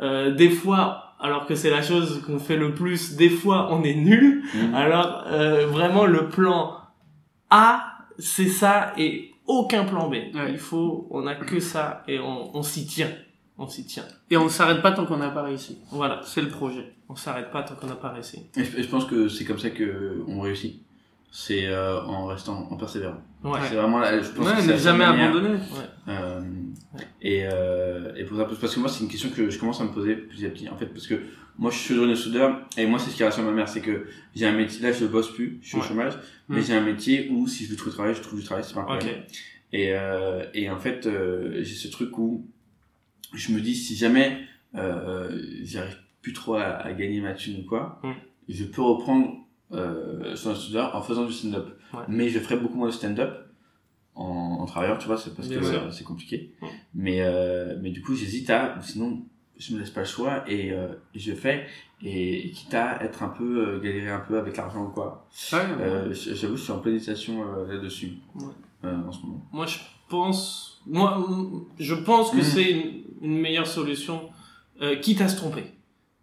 euh, 0.00 0.34
des 0.34 0.50
fois 0.50 1.14
alors 1.20 1.46
que 1.46 1.54
c'est 1.54 1.70
la 1.70 1.82
chose 1.82 2.20
qu'on 2.26 2.40
fait 2.40 2.56
le 2.56 2.74
plus, 2.74 3.16
des 3.16 3.30
fois 3.30 3.68
on 3.70 3.84
est 3.84 3.94
nul. 3.94 4.42
Mhm. 4.54 4.74
Alors 4.74 5.24
euh, 5.28 5.66
vraiment 5.66 6.04
le 6.04 6.28
plan 6.28 6.78
A, 7.50 7.84
c'est 8.18 8.48
ça 8.48 8.92
et 8.98 9.30
aucun 9.46 9.84
plan 9.84 10.08
B. 10.08 10.16
Il 10.48 10.58
faut, 10.58 11.06
on 11.10 11.26
a 11.26 11.34
que 11.34 11.60
ça 11.60 12.02
et 12.08 12.18
on, 12.18 12.56
on 12.56 12.62
s'y 12.62 12.86
tient. 12.86 13.10
On 13.64 13.68
s'y 13.68 13.84
tient. 13.84 14.02
Et 14.28 14.36
on 14.36 14.44
ne 14.44 14.48
s'arrête 14.50 14.82
pas 14.82 14.90
tant 14.90 15.06
qu'on 15.06 15.18
n'a 15.18 15.30
pas 15.30 15.42
réussi. 15.44 15.78
Voilà, 15.92 16.20
C'est 16.24 16.42
le 16.42 16.48
projet. 16.48 16.94
on 17.08 17.14
s'arrête 17.14 17.50
pas 17.52 17.62
tant 17.62 17.76
qu'on 17.76 17.86
n'a 17.86 17.94
pas 17.94 18.08
réussi. 18.10 18.40
Et 18.56 18.64
je, 18.82 18.88
pense 18.88 19.04
que 19.04 19.28
c'est 19.28 19.44
comme 19.44 19.58
ça 19.58 19.70
que 19.70 20.22
on 20.26 20.40
réussit. 20.40 20.82
C'est 21.30 21.66
euh, 21.68 22.02
en 22.02 22.26
restant, 22.26 22.66
en 22.70 22.76
persévérant. 22.76 23.18
Ouais. 23.44 23.60
C'est 23.68 23.76
vraiment 23.76 24.00
la, 24.00 24.20
je 24.20 24.28
pense 24.30 24.46
que 24.46 24.54
Ouais, 24.54 24.60
c'est 24.60 24.66
ne 24.66 24.72
la 24.72 24.76
jamais 24.78 25.04
abandonner. 25.04 25.58
Euh, 26.08 26.40
et, 27.22 27.44
euh, 27.46 28.12
et 28.16 28.24
pour 28.24 28.36
ça, 28.36 28.44
parce 28.44 28.74
que 28.74 28.80
moi, 28.80 28.88
c'est 28.88 29.04
une 29.04 29.08
question 29.10 29.30
que 29.30 29.48
je 29.48 29.58
commence 29.58 29.80
à 29.80 29.84
me 29.84 29.92
poser 29.92 30.16
petit 30.16 30.44
à 30.44 30.50
petit. 30.50 30.68
En 30.68 30.76
fait, 30.76 30.86
parce 30.86 31.06
que 31.06 31.14
moi, 31.56 31.70
je 31.70 31.78
suis 31.78 31.94
journée 31.94 32.16
soudeur, 32.16 32.60
et 32.76 32.84
moi, 32.86 32.98
c'est 32.98 33.10
ce 33.10 33.16
qui 33.16 33.24
rassure 33.24 33.44
ma 33.44 33.52
mère, 33.52 33.68
c'est 33.68 33.80
que 33.80 34.06
j'ai 34.34 34.46
un 34.46 34.52
métier, 34.52 34.82
là, 34.82 34.92
je 34.92 35.06
bosse 35.06 35.32
plus, 35.32 35.58
je 35.62 35.68
suis 35.68 35.76
au 35.76 35.80
Ouais. 35.80 35.86
chômage, 35.86 36.14
mais 36.48 36.60
Mm. 36.60 36.64
j'ai 36.64 36.74
un 36.74 36.80
métier 36.82 37.28
où 37.30 37.46
si 37.46 37.64
je 37.64 37.70
veux 37.70 37.76
trouver 37.76 37.90
du 37.92 37.96
travail, 37.96 38.14
je 38.14 38.20
trouve 38.22 38.38
du 38.40 38.44
travail, 38.44 38.64
c'est 38.66 38.74
pas 38.74 38.86
un. 38.90 38.98
Et, 39.74 39.94
euh, 39.94 40.44
et 40.52 40.68
en 40.68 40.78
fait, 40.78 41.06
euh, 41.06 41.60
j'ai 41.62 41.74
ce 41.76 41.88
truc 41.88 42.18
où 42.18 42.44
je 43.34 43.52
me 43.52 43.60
dis, 43.60 43.74
si 43.74 43.96
jamais 43.96 44.38
euh, 44.74 45.30
j'arrive 45.62 45.96
plus 46.20 46.32
trop 46.32 46.54
à, 46.54 46.62
à 46.64 46.92
gagner 46.92 47.20
ma 47.20 47.34
thune 47.34 47.62
ou 47.64 47.68
quoi, 47.68 48.00
Mm. 48.02 48.12
je 48.48 48.64
peux 48.64 48.82
reprendre 48.82 49.36
euh, 49.72 50.34
sur 50.36 50.50
un 50.50 50.54
studio 50.54 50.80
en 50.92 51.02
faisant 51.02 51.24
du 51.26 51.32
stand-up. 51.32 51.78
Ouais. 51.94 52.00
Mais 52.08 52.28
je 52.28 52.38
ferai 52.38 52.56
beaucoup 52.56 52.76
moins 52.78 52.88
de 52.88 52.92
stand-up 52.92 53.48
en, 54.14 54.24
en 54.60 54.66
travaillant, 54.66 54.96
tu 54.98 55.06
vois, 55.06 55.16
c'est 55.16 55.34
parce 55.34 55.48
que 55.48 55.90
c'est 55.90 56.04
compliqué. 56.04 56.54
Mm. 56.60 56.66
Mais, 56.94 57.22
euh, 57.22 57.76
mais 57.80 57.90
du 57.90 58.02
coup, 58.02 58.14
j'hésite 58.14 58.50
à, 58.50 58.78
sinon, 58.82 59.24
je 59.58 59.74
me 59.74 59.80
laisse 59.80 59.90
pas 59.90 60.00
le 60.00 60.06
choix 60.06 60.44
et 60.50 60.72
euh, 60.72 60.88
je 61.14 61.32
fais. 61.32 61.66
Et, 62.04 62.50
quitte 62.50 62.74
à 62.74 63.02
être 63.04 63.22
un 63.22 63.28
peu, 63.28 63.68
euh, 63.76 63.80
galérer 63.80 64.10
un 64.10 64.18
peu 64.20 64.36
avec 64.38 64.56
l'argent 64.56 64.84
ou 64.86 64.88
quoi. 64.88 65.28
J'avoue, 66.12 66.56
je 66.56 66.62
suis 66.62 66.72
en 66.72 66.78
pleine 66.80 66.94
là-dessus 66.96 67.30
en 68.82 69.12
ce 69.12 69.22
moment. 69.22 69.46
Moi, 69.52 69.66
je 69.66 69.78
pense, 70.08 70.71
moi, 70.86 71.24
je 71.78 71.94
pense 71.94 72.30
que 72.30 72.36
Mhm. 72.36 72.42
c'est 72.42 72.70
une, 72.70 72.92
une 73.22 73.38
meilleure 73.38 73.66
solution, 73.66 74.28
euh, 74.80 74.96
quitte 74.96 75.20
à 75.20 75.28
se 75.28 75.36
tromper. 75.36 75.64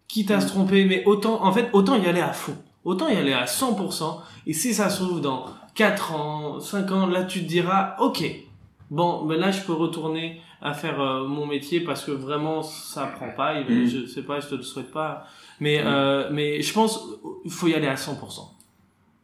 Quitte 0.08 0.30
à 0.30 0.40
se 0.40 0.48
tromper, 0.48 0.84
mais 0.84 1.04
autant, 1.06 1.44
en 1.44 1.52
fait, 1.52 1.68
autant 1.72 1.96
y 2.00 2.06
aller 2.06 2.20
à 2.20 2.32
fond. 2.32 2.56
Autant 2.84 3.08
y 3.08 3.16
aller 3.16 3.32
à 3.32 3.46
100%. 3.46 4.20
Et 4.46 4.52
si 4.52 4.74
ça 4.74 4.88
se 4.90 5.02
trouve 5.02 5.20
dans 5.20 5.46
4 5.74 6.12
ans, 6.14 6.60
5 6.60 6.90
ans, 6.92 7.06
là, 7.06 7.24
tu 7.24 7.40
te 7.42 7.48
diras, 7.48 7.94
ok, 8.00 8.22
bon, 8.90 9.24
ben 9.26 9.38
là, 9.38 9.50
je 9.50 9.60
peux 9.62 9.72
retourner 9.72 10.40
à 10.62 10.74
faire 10.74 11.00
euh, 11.00 11.26
mon 11.26 11.46
métier 11.46 11.80
parce 11.80 12.04
que 12.04 12.10
vraiment, 12.10 12.62
ça 12.62 13.06
prend 13.06 13.30
pas. 13.30 13.60
Et 13.60 13.64
Mhm. 13.64 13.86
Je 13.88 14.06
sais 14.06 14.22
pas, 14.22 14.40
je 14.40 14.48
te 14.48 14.54
le 14.56 14.62
souhaite 14.62 14.90
pas. 14.90 15.26
Mais, 15.60 15.78
Mhm. 15.80 15.86
euh, 15.86 16.28
mais 16.32 16.60
je 16.60 16.72
pense, 16.72 17.00
il 17.44 17.50
faut 17.50 17.68
y 17.68 17.74
aller 17.74 17.86
à 17.86 17.96
100%. 17.96 18.50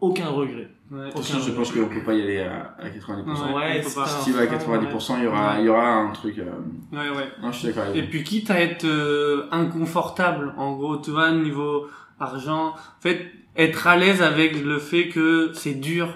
Aucun 0.00 0.26
regret. 0.28 0.68
Ouais. 0.90 1.10
Façon, 1.10 1.40
je 1.40 1.50
pense 1.52 1.72
qu'on 1.72 1.88
peut 1.88 2.02
pas 2.04 2.14
y 2.14 2.22
aller 2.22 2.40
à, 2.40 2.76
à 2.78 2.88
90%. 2.88 3.54
Ouais, 3.54 3.82
Si 3.82 4.24
tu 4.24 4.32
vas 4.36 4.42
à 4.42 4.58
frein, 4.58 4.78
90%, 4.78 5.14
il 5.18 5.24
y 5.24 5.26
aura, 5.26 5.54
Ouais. 5.54 5.60
il 5.60 5.66
y 5.66 5.68
aura 5.68 5.88
un 5.88 6.10
truc. 6.12 6.38
euh, 6.38 6.44
Ouais, 6.92 7.08
ouais. 7.16 7.28
Non, 7.42 7.50
je 7.50 7.58
suis 7.58 7.68
d'accord 7.68 7.84
Et 7.94 8.02
puis 8.02 8.22
quitte 8.22 8.50
à 8.50 8.60
être 8.60 8.84
euh, 8.84 9.46
inconfortable, 9.50 10.52
en 10.58 10.76
gros, 10.76 10.98
tu 10.98 11.10
vois, 11.10 11.30
niveau 11.32 11.86
argent, 12.20 12.68
en 12.68 13.00
fait, 13.00 13.26
être 13.56 13.86
à 13.86 13.96
l'aise 13.96 14.22
avec 14.22 14.62
le 14.62 14.78
fait 14.78 15.08
que 15.08 15.50
c'est 15.54 15.74
dur, 15.80 16.08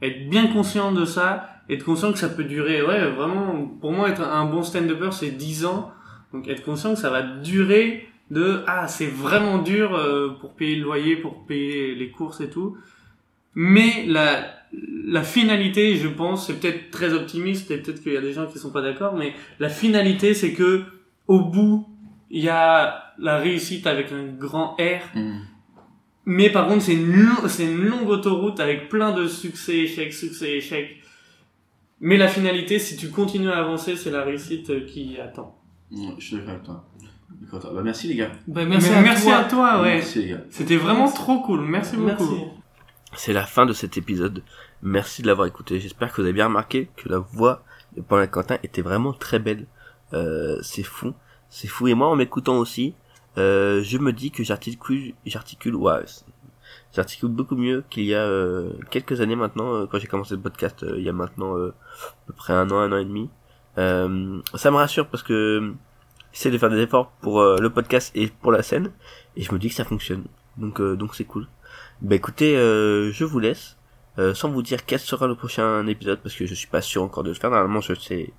être 0.00 0.28
bien 0.30 0.46
conscient 0.46 0.92
de 0.92 1.04
ça, 1.04 1.48
être 1.68 1.84
conscient 1.84 2.12
que 2.12 2.18
ça 2.18 2.28
peut 2.28 2.44
durer, 2.44 2.82
ouais, 2.82 3.10
vraiment, 3.10 3.66
pour 3.80 3.92
moi, 3.92 4.08
être 4.08 4.22
un 4.22 4.44
bon 4.46 4.62
stand-upper, 4.62 5.10
c'est 5.12 5.32
10 5.32 5.66
ans, 5.66 5.90
donc 6.32 6.48
être 6.48 6.64
conscient 6.64 6.94
que 6.94 6.98
ça 7.00 7.10
va 7.10 7.22
durer 7.22 8.08
de, 8.30 8.62
ah, 8.66 8.86
c'est 8.88 9.06
vraiment 9.06 9.58
dur 9.58 9.94
euh, 9.94 10.30
pour 10.40 10.54
payer 10.54 10.76
le 10.76 10.84
loyer, 10.84 11.16
pour 11.16 11.46
payer 11.46 11.94
les 11.94 12.10
courses 12.10 12.40
et 12.40 12.48
tout, 12.50 12.76
mais 13.54 14.04
la, 14.06 14.44
la 15.04 15.22
finalité, 15.22 15.96
je 15.96 16.08
pense, 16.08 16.46
c'est 16.46 16.60
peut-être 16.60 16.90
très 16.90 17.12
optimiste 17.14 17.70
et 17.70 17.78
peut-être 17.78 18.02
qu'il 18.02 18.12
y 18.12 18.16
a 18.16 18.20
des 18.20 18.32
gens 18.32 18.46
qui 18.46 18.58
sont 18.58 18.70
pas 18.70 18.82
d'accord, 18.82 19.14
mais 19.16 19.32
la 19.58 19.68
finalité, 19.68 20.34
c'est 20.34 20.52
que 20.52 20.82
au 21.26 21.40
bout, 21.40 21.86
il 22.30 22.42
y 22.42 22.48
a 22.48 23.12
la 23.18 23.38
réussite 23.38 23.86
avec 23.86 24.12
un 24.12 24.24
grand 24.26 24.76
R. 24.78 25.16
Mm. 25.16 25.40
Mais 26.26 26.50
par 26.50 26.66
contre, 26.68 26.82
c'est 26.82 26.94
une, 26.94 27.26
c'est 27.48 27.64
une 27.64 27.84
longue 27.86 28.08
autoroute 28.10 28.60
avec 28.60 28.88
plein 28.90 29.12
de 29.12 29.26
succès, 29.26 29.76
échecs, 29.78 30.12
succès, 30.12 30.52
échecs. 30.58 30.96
Mais 32.00 32.16
la 32.18 32.28
finalité, 32.28 32.78
si 32.78 32.96
tu 32.96 33.08
continues 33.08 33.50
à 33.50 33.56
avancer, 33.58 33.96
c'est 33.96 34.10
la 34.10 34.22
réussite 34.22 34.84
qui 34.86 35.18
attend. 35.18 35.58
Mm, 35.90 36.10
Je 36.18 36.24
suis 36.24 36.36
d'accord 36.36 36.50
avec 36.52 36.62
toi. 36.64 36.84
Toi. 37.50 37.70
Bah, 37.74 37.80
merci 37.82 38.08
les 38.08 38.14
gars. 38.16 38.30
Ben, 38.46 38.68
Merci, 38.68 38.88
merci, 38.90 39.02
Mais 39.02 39.02
merci 39.08 39.30
à 39.30 39.38
à 39.38 39.44
toi. 39.44 39.48
toi, 39.50 39.82
ouais. 39.82 39.94
Merci 39.96 40.18
les 40.22 40.28
gars. 40.30 40.40
C'était 40.50 40.76
vraiment 40.76 41.10
trop 41.10 41.40
cool. 41.40 41.60
Merci 41.62 41.96
beaucoup. 41.96 42.06
Merci. 42.30 42.44
C'est 43.14 43.32
la 43.32 43.46
fin 43.46 43.66
de 43.66 43.72
cet 43.72 43.96
épisode. 43.96 44.42
Merci 44.82 45.22
de 45.22 45.26
l'avoir 45.26 45.46
écouté. 45.46 45.80
J'espère 45.80 46.10
que 46.10 46.16
vous 46.16 46.26
avez 46.26 46.34
bien 46.34 46.46
remarqué 46.46 46.90
que 46.96 47.08
la 47.08 47.18
voix 47.18 47.62
de 47.96 48.02
Paul 48.02 48.22
et 48.22 48.28
Quentin 48.28 48.58
était 48.62 48.82
vraiment 48.82 49.12
très 49.12 49.38
belle. 49.38 49.66
Euh, 50.12 50.58
c'est 50.62 50.82
fou. 50.82 51.14
C'est 51.48 51.68
fou. 51.68 51.88
Et 51.88 51.94
moi, 51.94 52.08
en 52.08 52.16
m'écoutant 52.16 52.58
aussi, 52.58 52.94
euh, 53.38 53.82
je 53.82 53.98
me 53.98 54.12
dis 54.12 54.30
que 54.30 54.44
j'articule, 54.44 55.14
j'articule, 55.24 55.74
ouais, 55.74 56.04
j'articule 56.94 57.30
beaucoup 57.30 57.56
mieux 57.56 57.84
qu'il 57.88 58.04
y 58.04 58.14
a 58.14 58.22
euh, 58.22 58.72
quelques 58.90 59.20
années 59.20 59.36
maintenant, 59.36 59.74
euh, 59.74 59.86
quand 59.86 59.98
j'ai 59.98 60.06
commencé 60.06 60.34
le 60.34 60.40
podcast, 60.40 60.82
euh, 60.82 60.98
il 60.98 61.04
y 61.04 61.08
a 61.08 61.12
maintenant 61.12 61.56
à 61.56 61.72
peu 62.26 62.32
près 62.34 62.52
un 62.52 62.70
an, 62.70 62.78
un 62.78 62.92
an 62.92 62.98
et 62.98 63.04
demi. 63.04 63.30
Ça 63.76 64.70
me 64.70 64.76
rassure 64.76 65.06
parce 65.06 65.22
que 65.22 65.72
j'essaie 66.32 66.50
de 66.50 66.58
faire 66.58 66.70
des 66.70 66.80
efforts 66.80 67.12
pour 67.20 67.40
le 67.40 67.70
podcast 67.70 68.10
et 68.14 68.26
pour 68.26 68.50
la 68.50 68.62
scène, 68.62 68.90
et 69.36 69.42
je 69.42 69.52
me 69.52 69.58
dis 69.58 69.68
que 69.68 69.74
ça 69.74 69.84
fonctionne. 69.84 70.24
Donc, 70.56 70.82
donc 70.82 71.14
c'est 71.14 71.24
cool. 71.24 71.46
Bah 72.00 72.14
écoutez, 72.14 72.56
euh, 72.56 73.10
je 73.10 73.24
vous 73.24 73.40
laisse, 73.40 73.76
euh, 74.20 74.32
sans 74.32 74.50
vous 74.50 74.62
dire 74.62 74.86
quel 74.86 75.00
sera 75.00 75.26
le 75.26 75.34
prochain 75.34 75.84
épisode, 75.88 76.20
parce 76.22 76.36
que 76.36 76.46
je 76.46 76.54
suis 76.54 76.68
pas 76.68 76.80
sûr 76.80 77.02
encore 77.02 77.24
de 77.24 77.30
le 77.30 77.34
faire. 77.34 77.50
Normalement, 77.50 77.80
je 77.80 77.94
sais, 77.94 78.32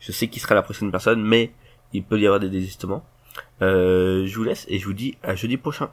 je 0.00 0.12
sais 0.12 0.28
qui 0.28 0.38
sera 0.38 0.54
la 0.54 0.62
prochaine 0.62 0.90
personne, 0.90 1.22
mais 1.22 1.50
il 1.94 2.04
peut 2.04 2.20
y 2.20 2.26
avoir 2.26 2.40
des 2.40 2.50
désistements. 2.50 3.06
Euh, 3.62 4.26
je 4.26 4.36
vous 4.36 4.44
laisse 4.44 4.66
et 4.68 4.78
je 4.78 4.84
vous 4.84 4.92
dis 4.92 5.16
à 5.22 5.34
jeudi 5.34 5.56
prochain. 5.56 5.90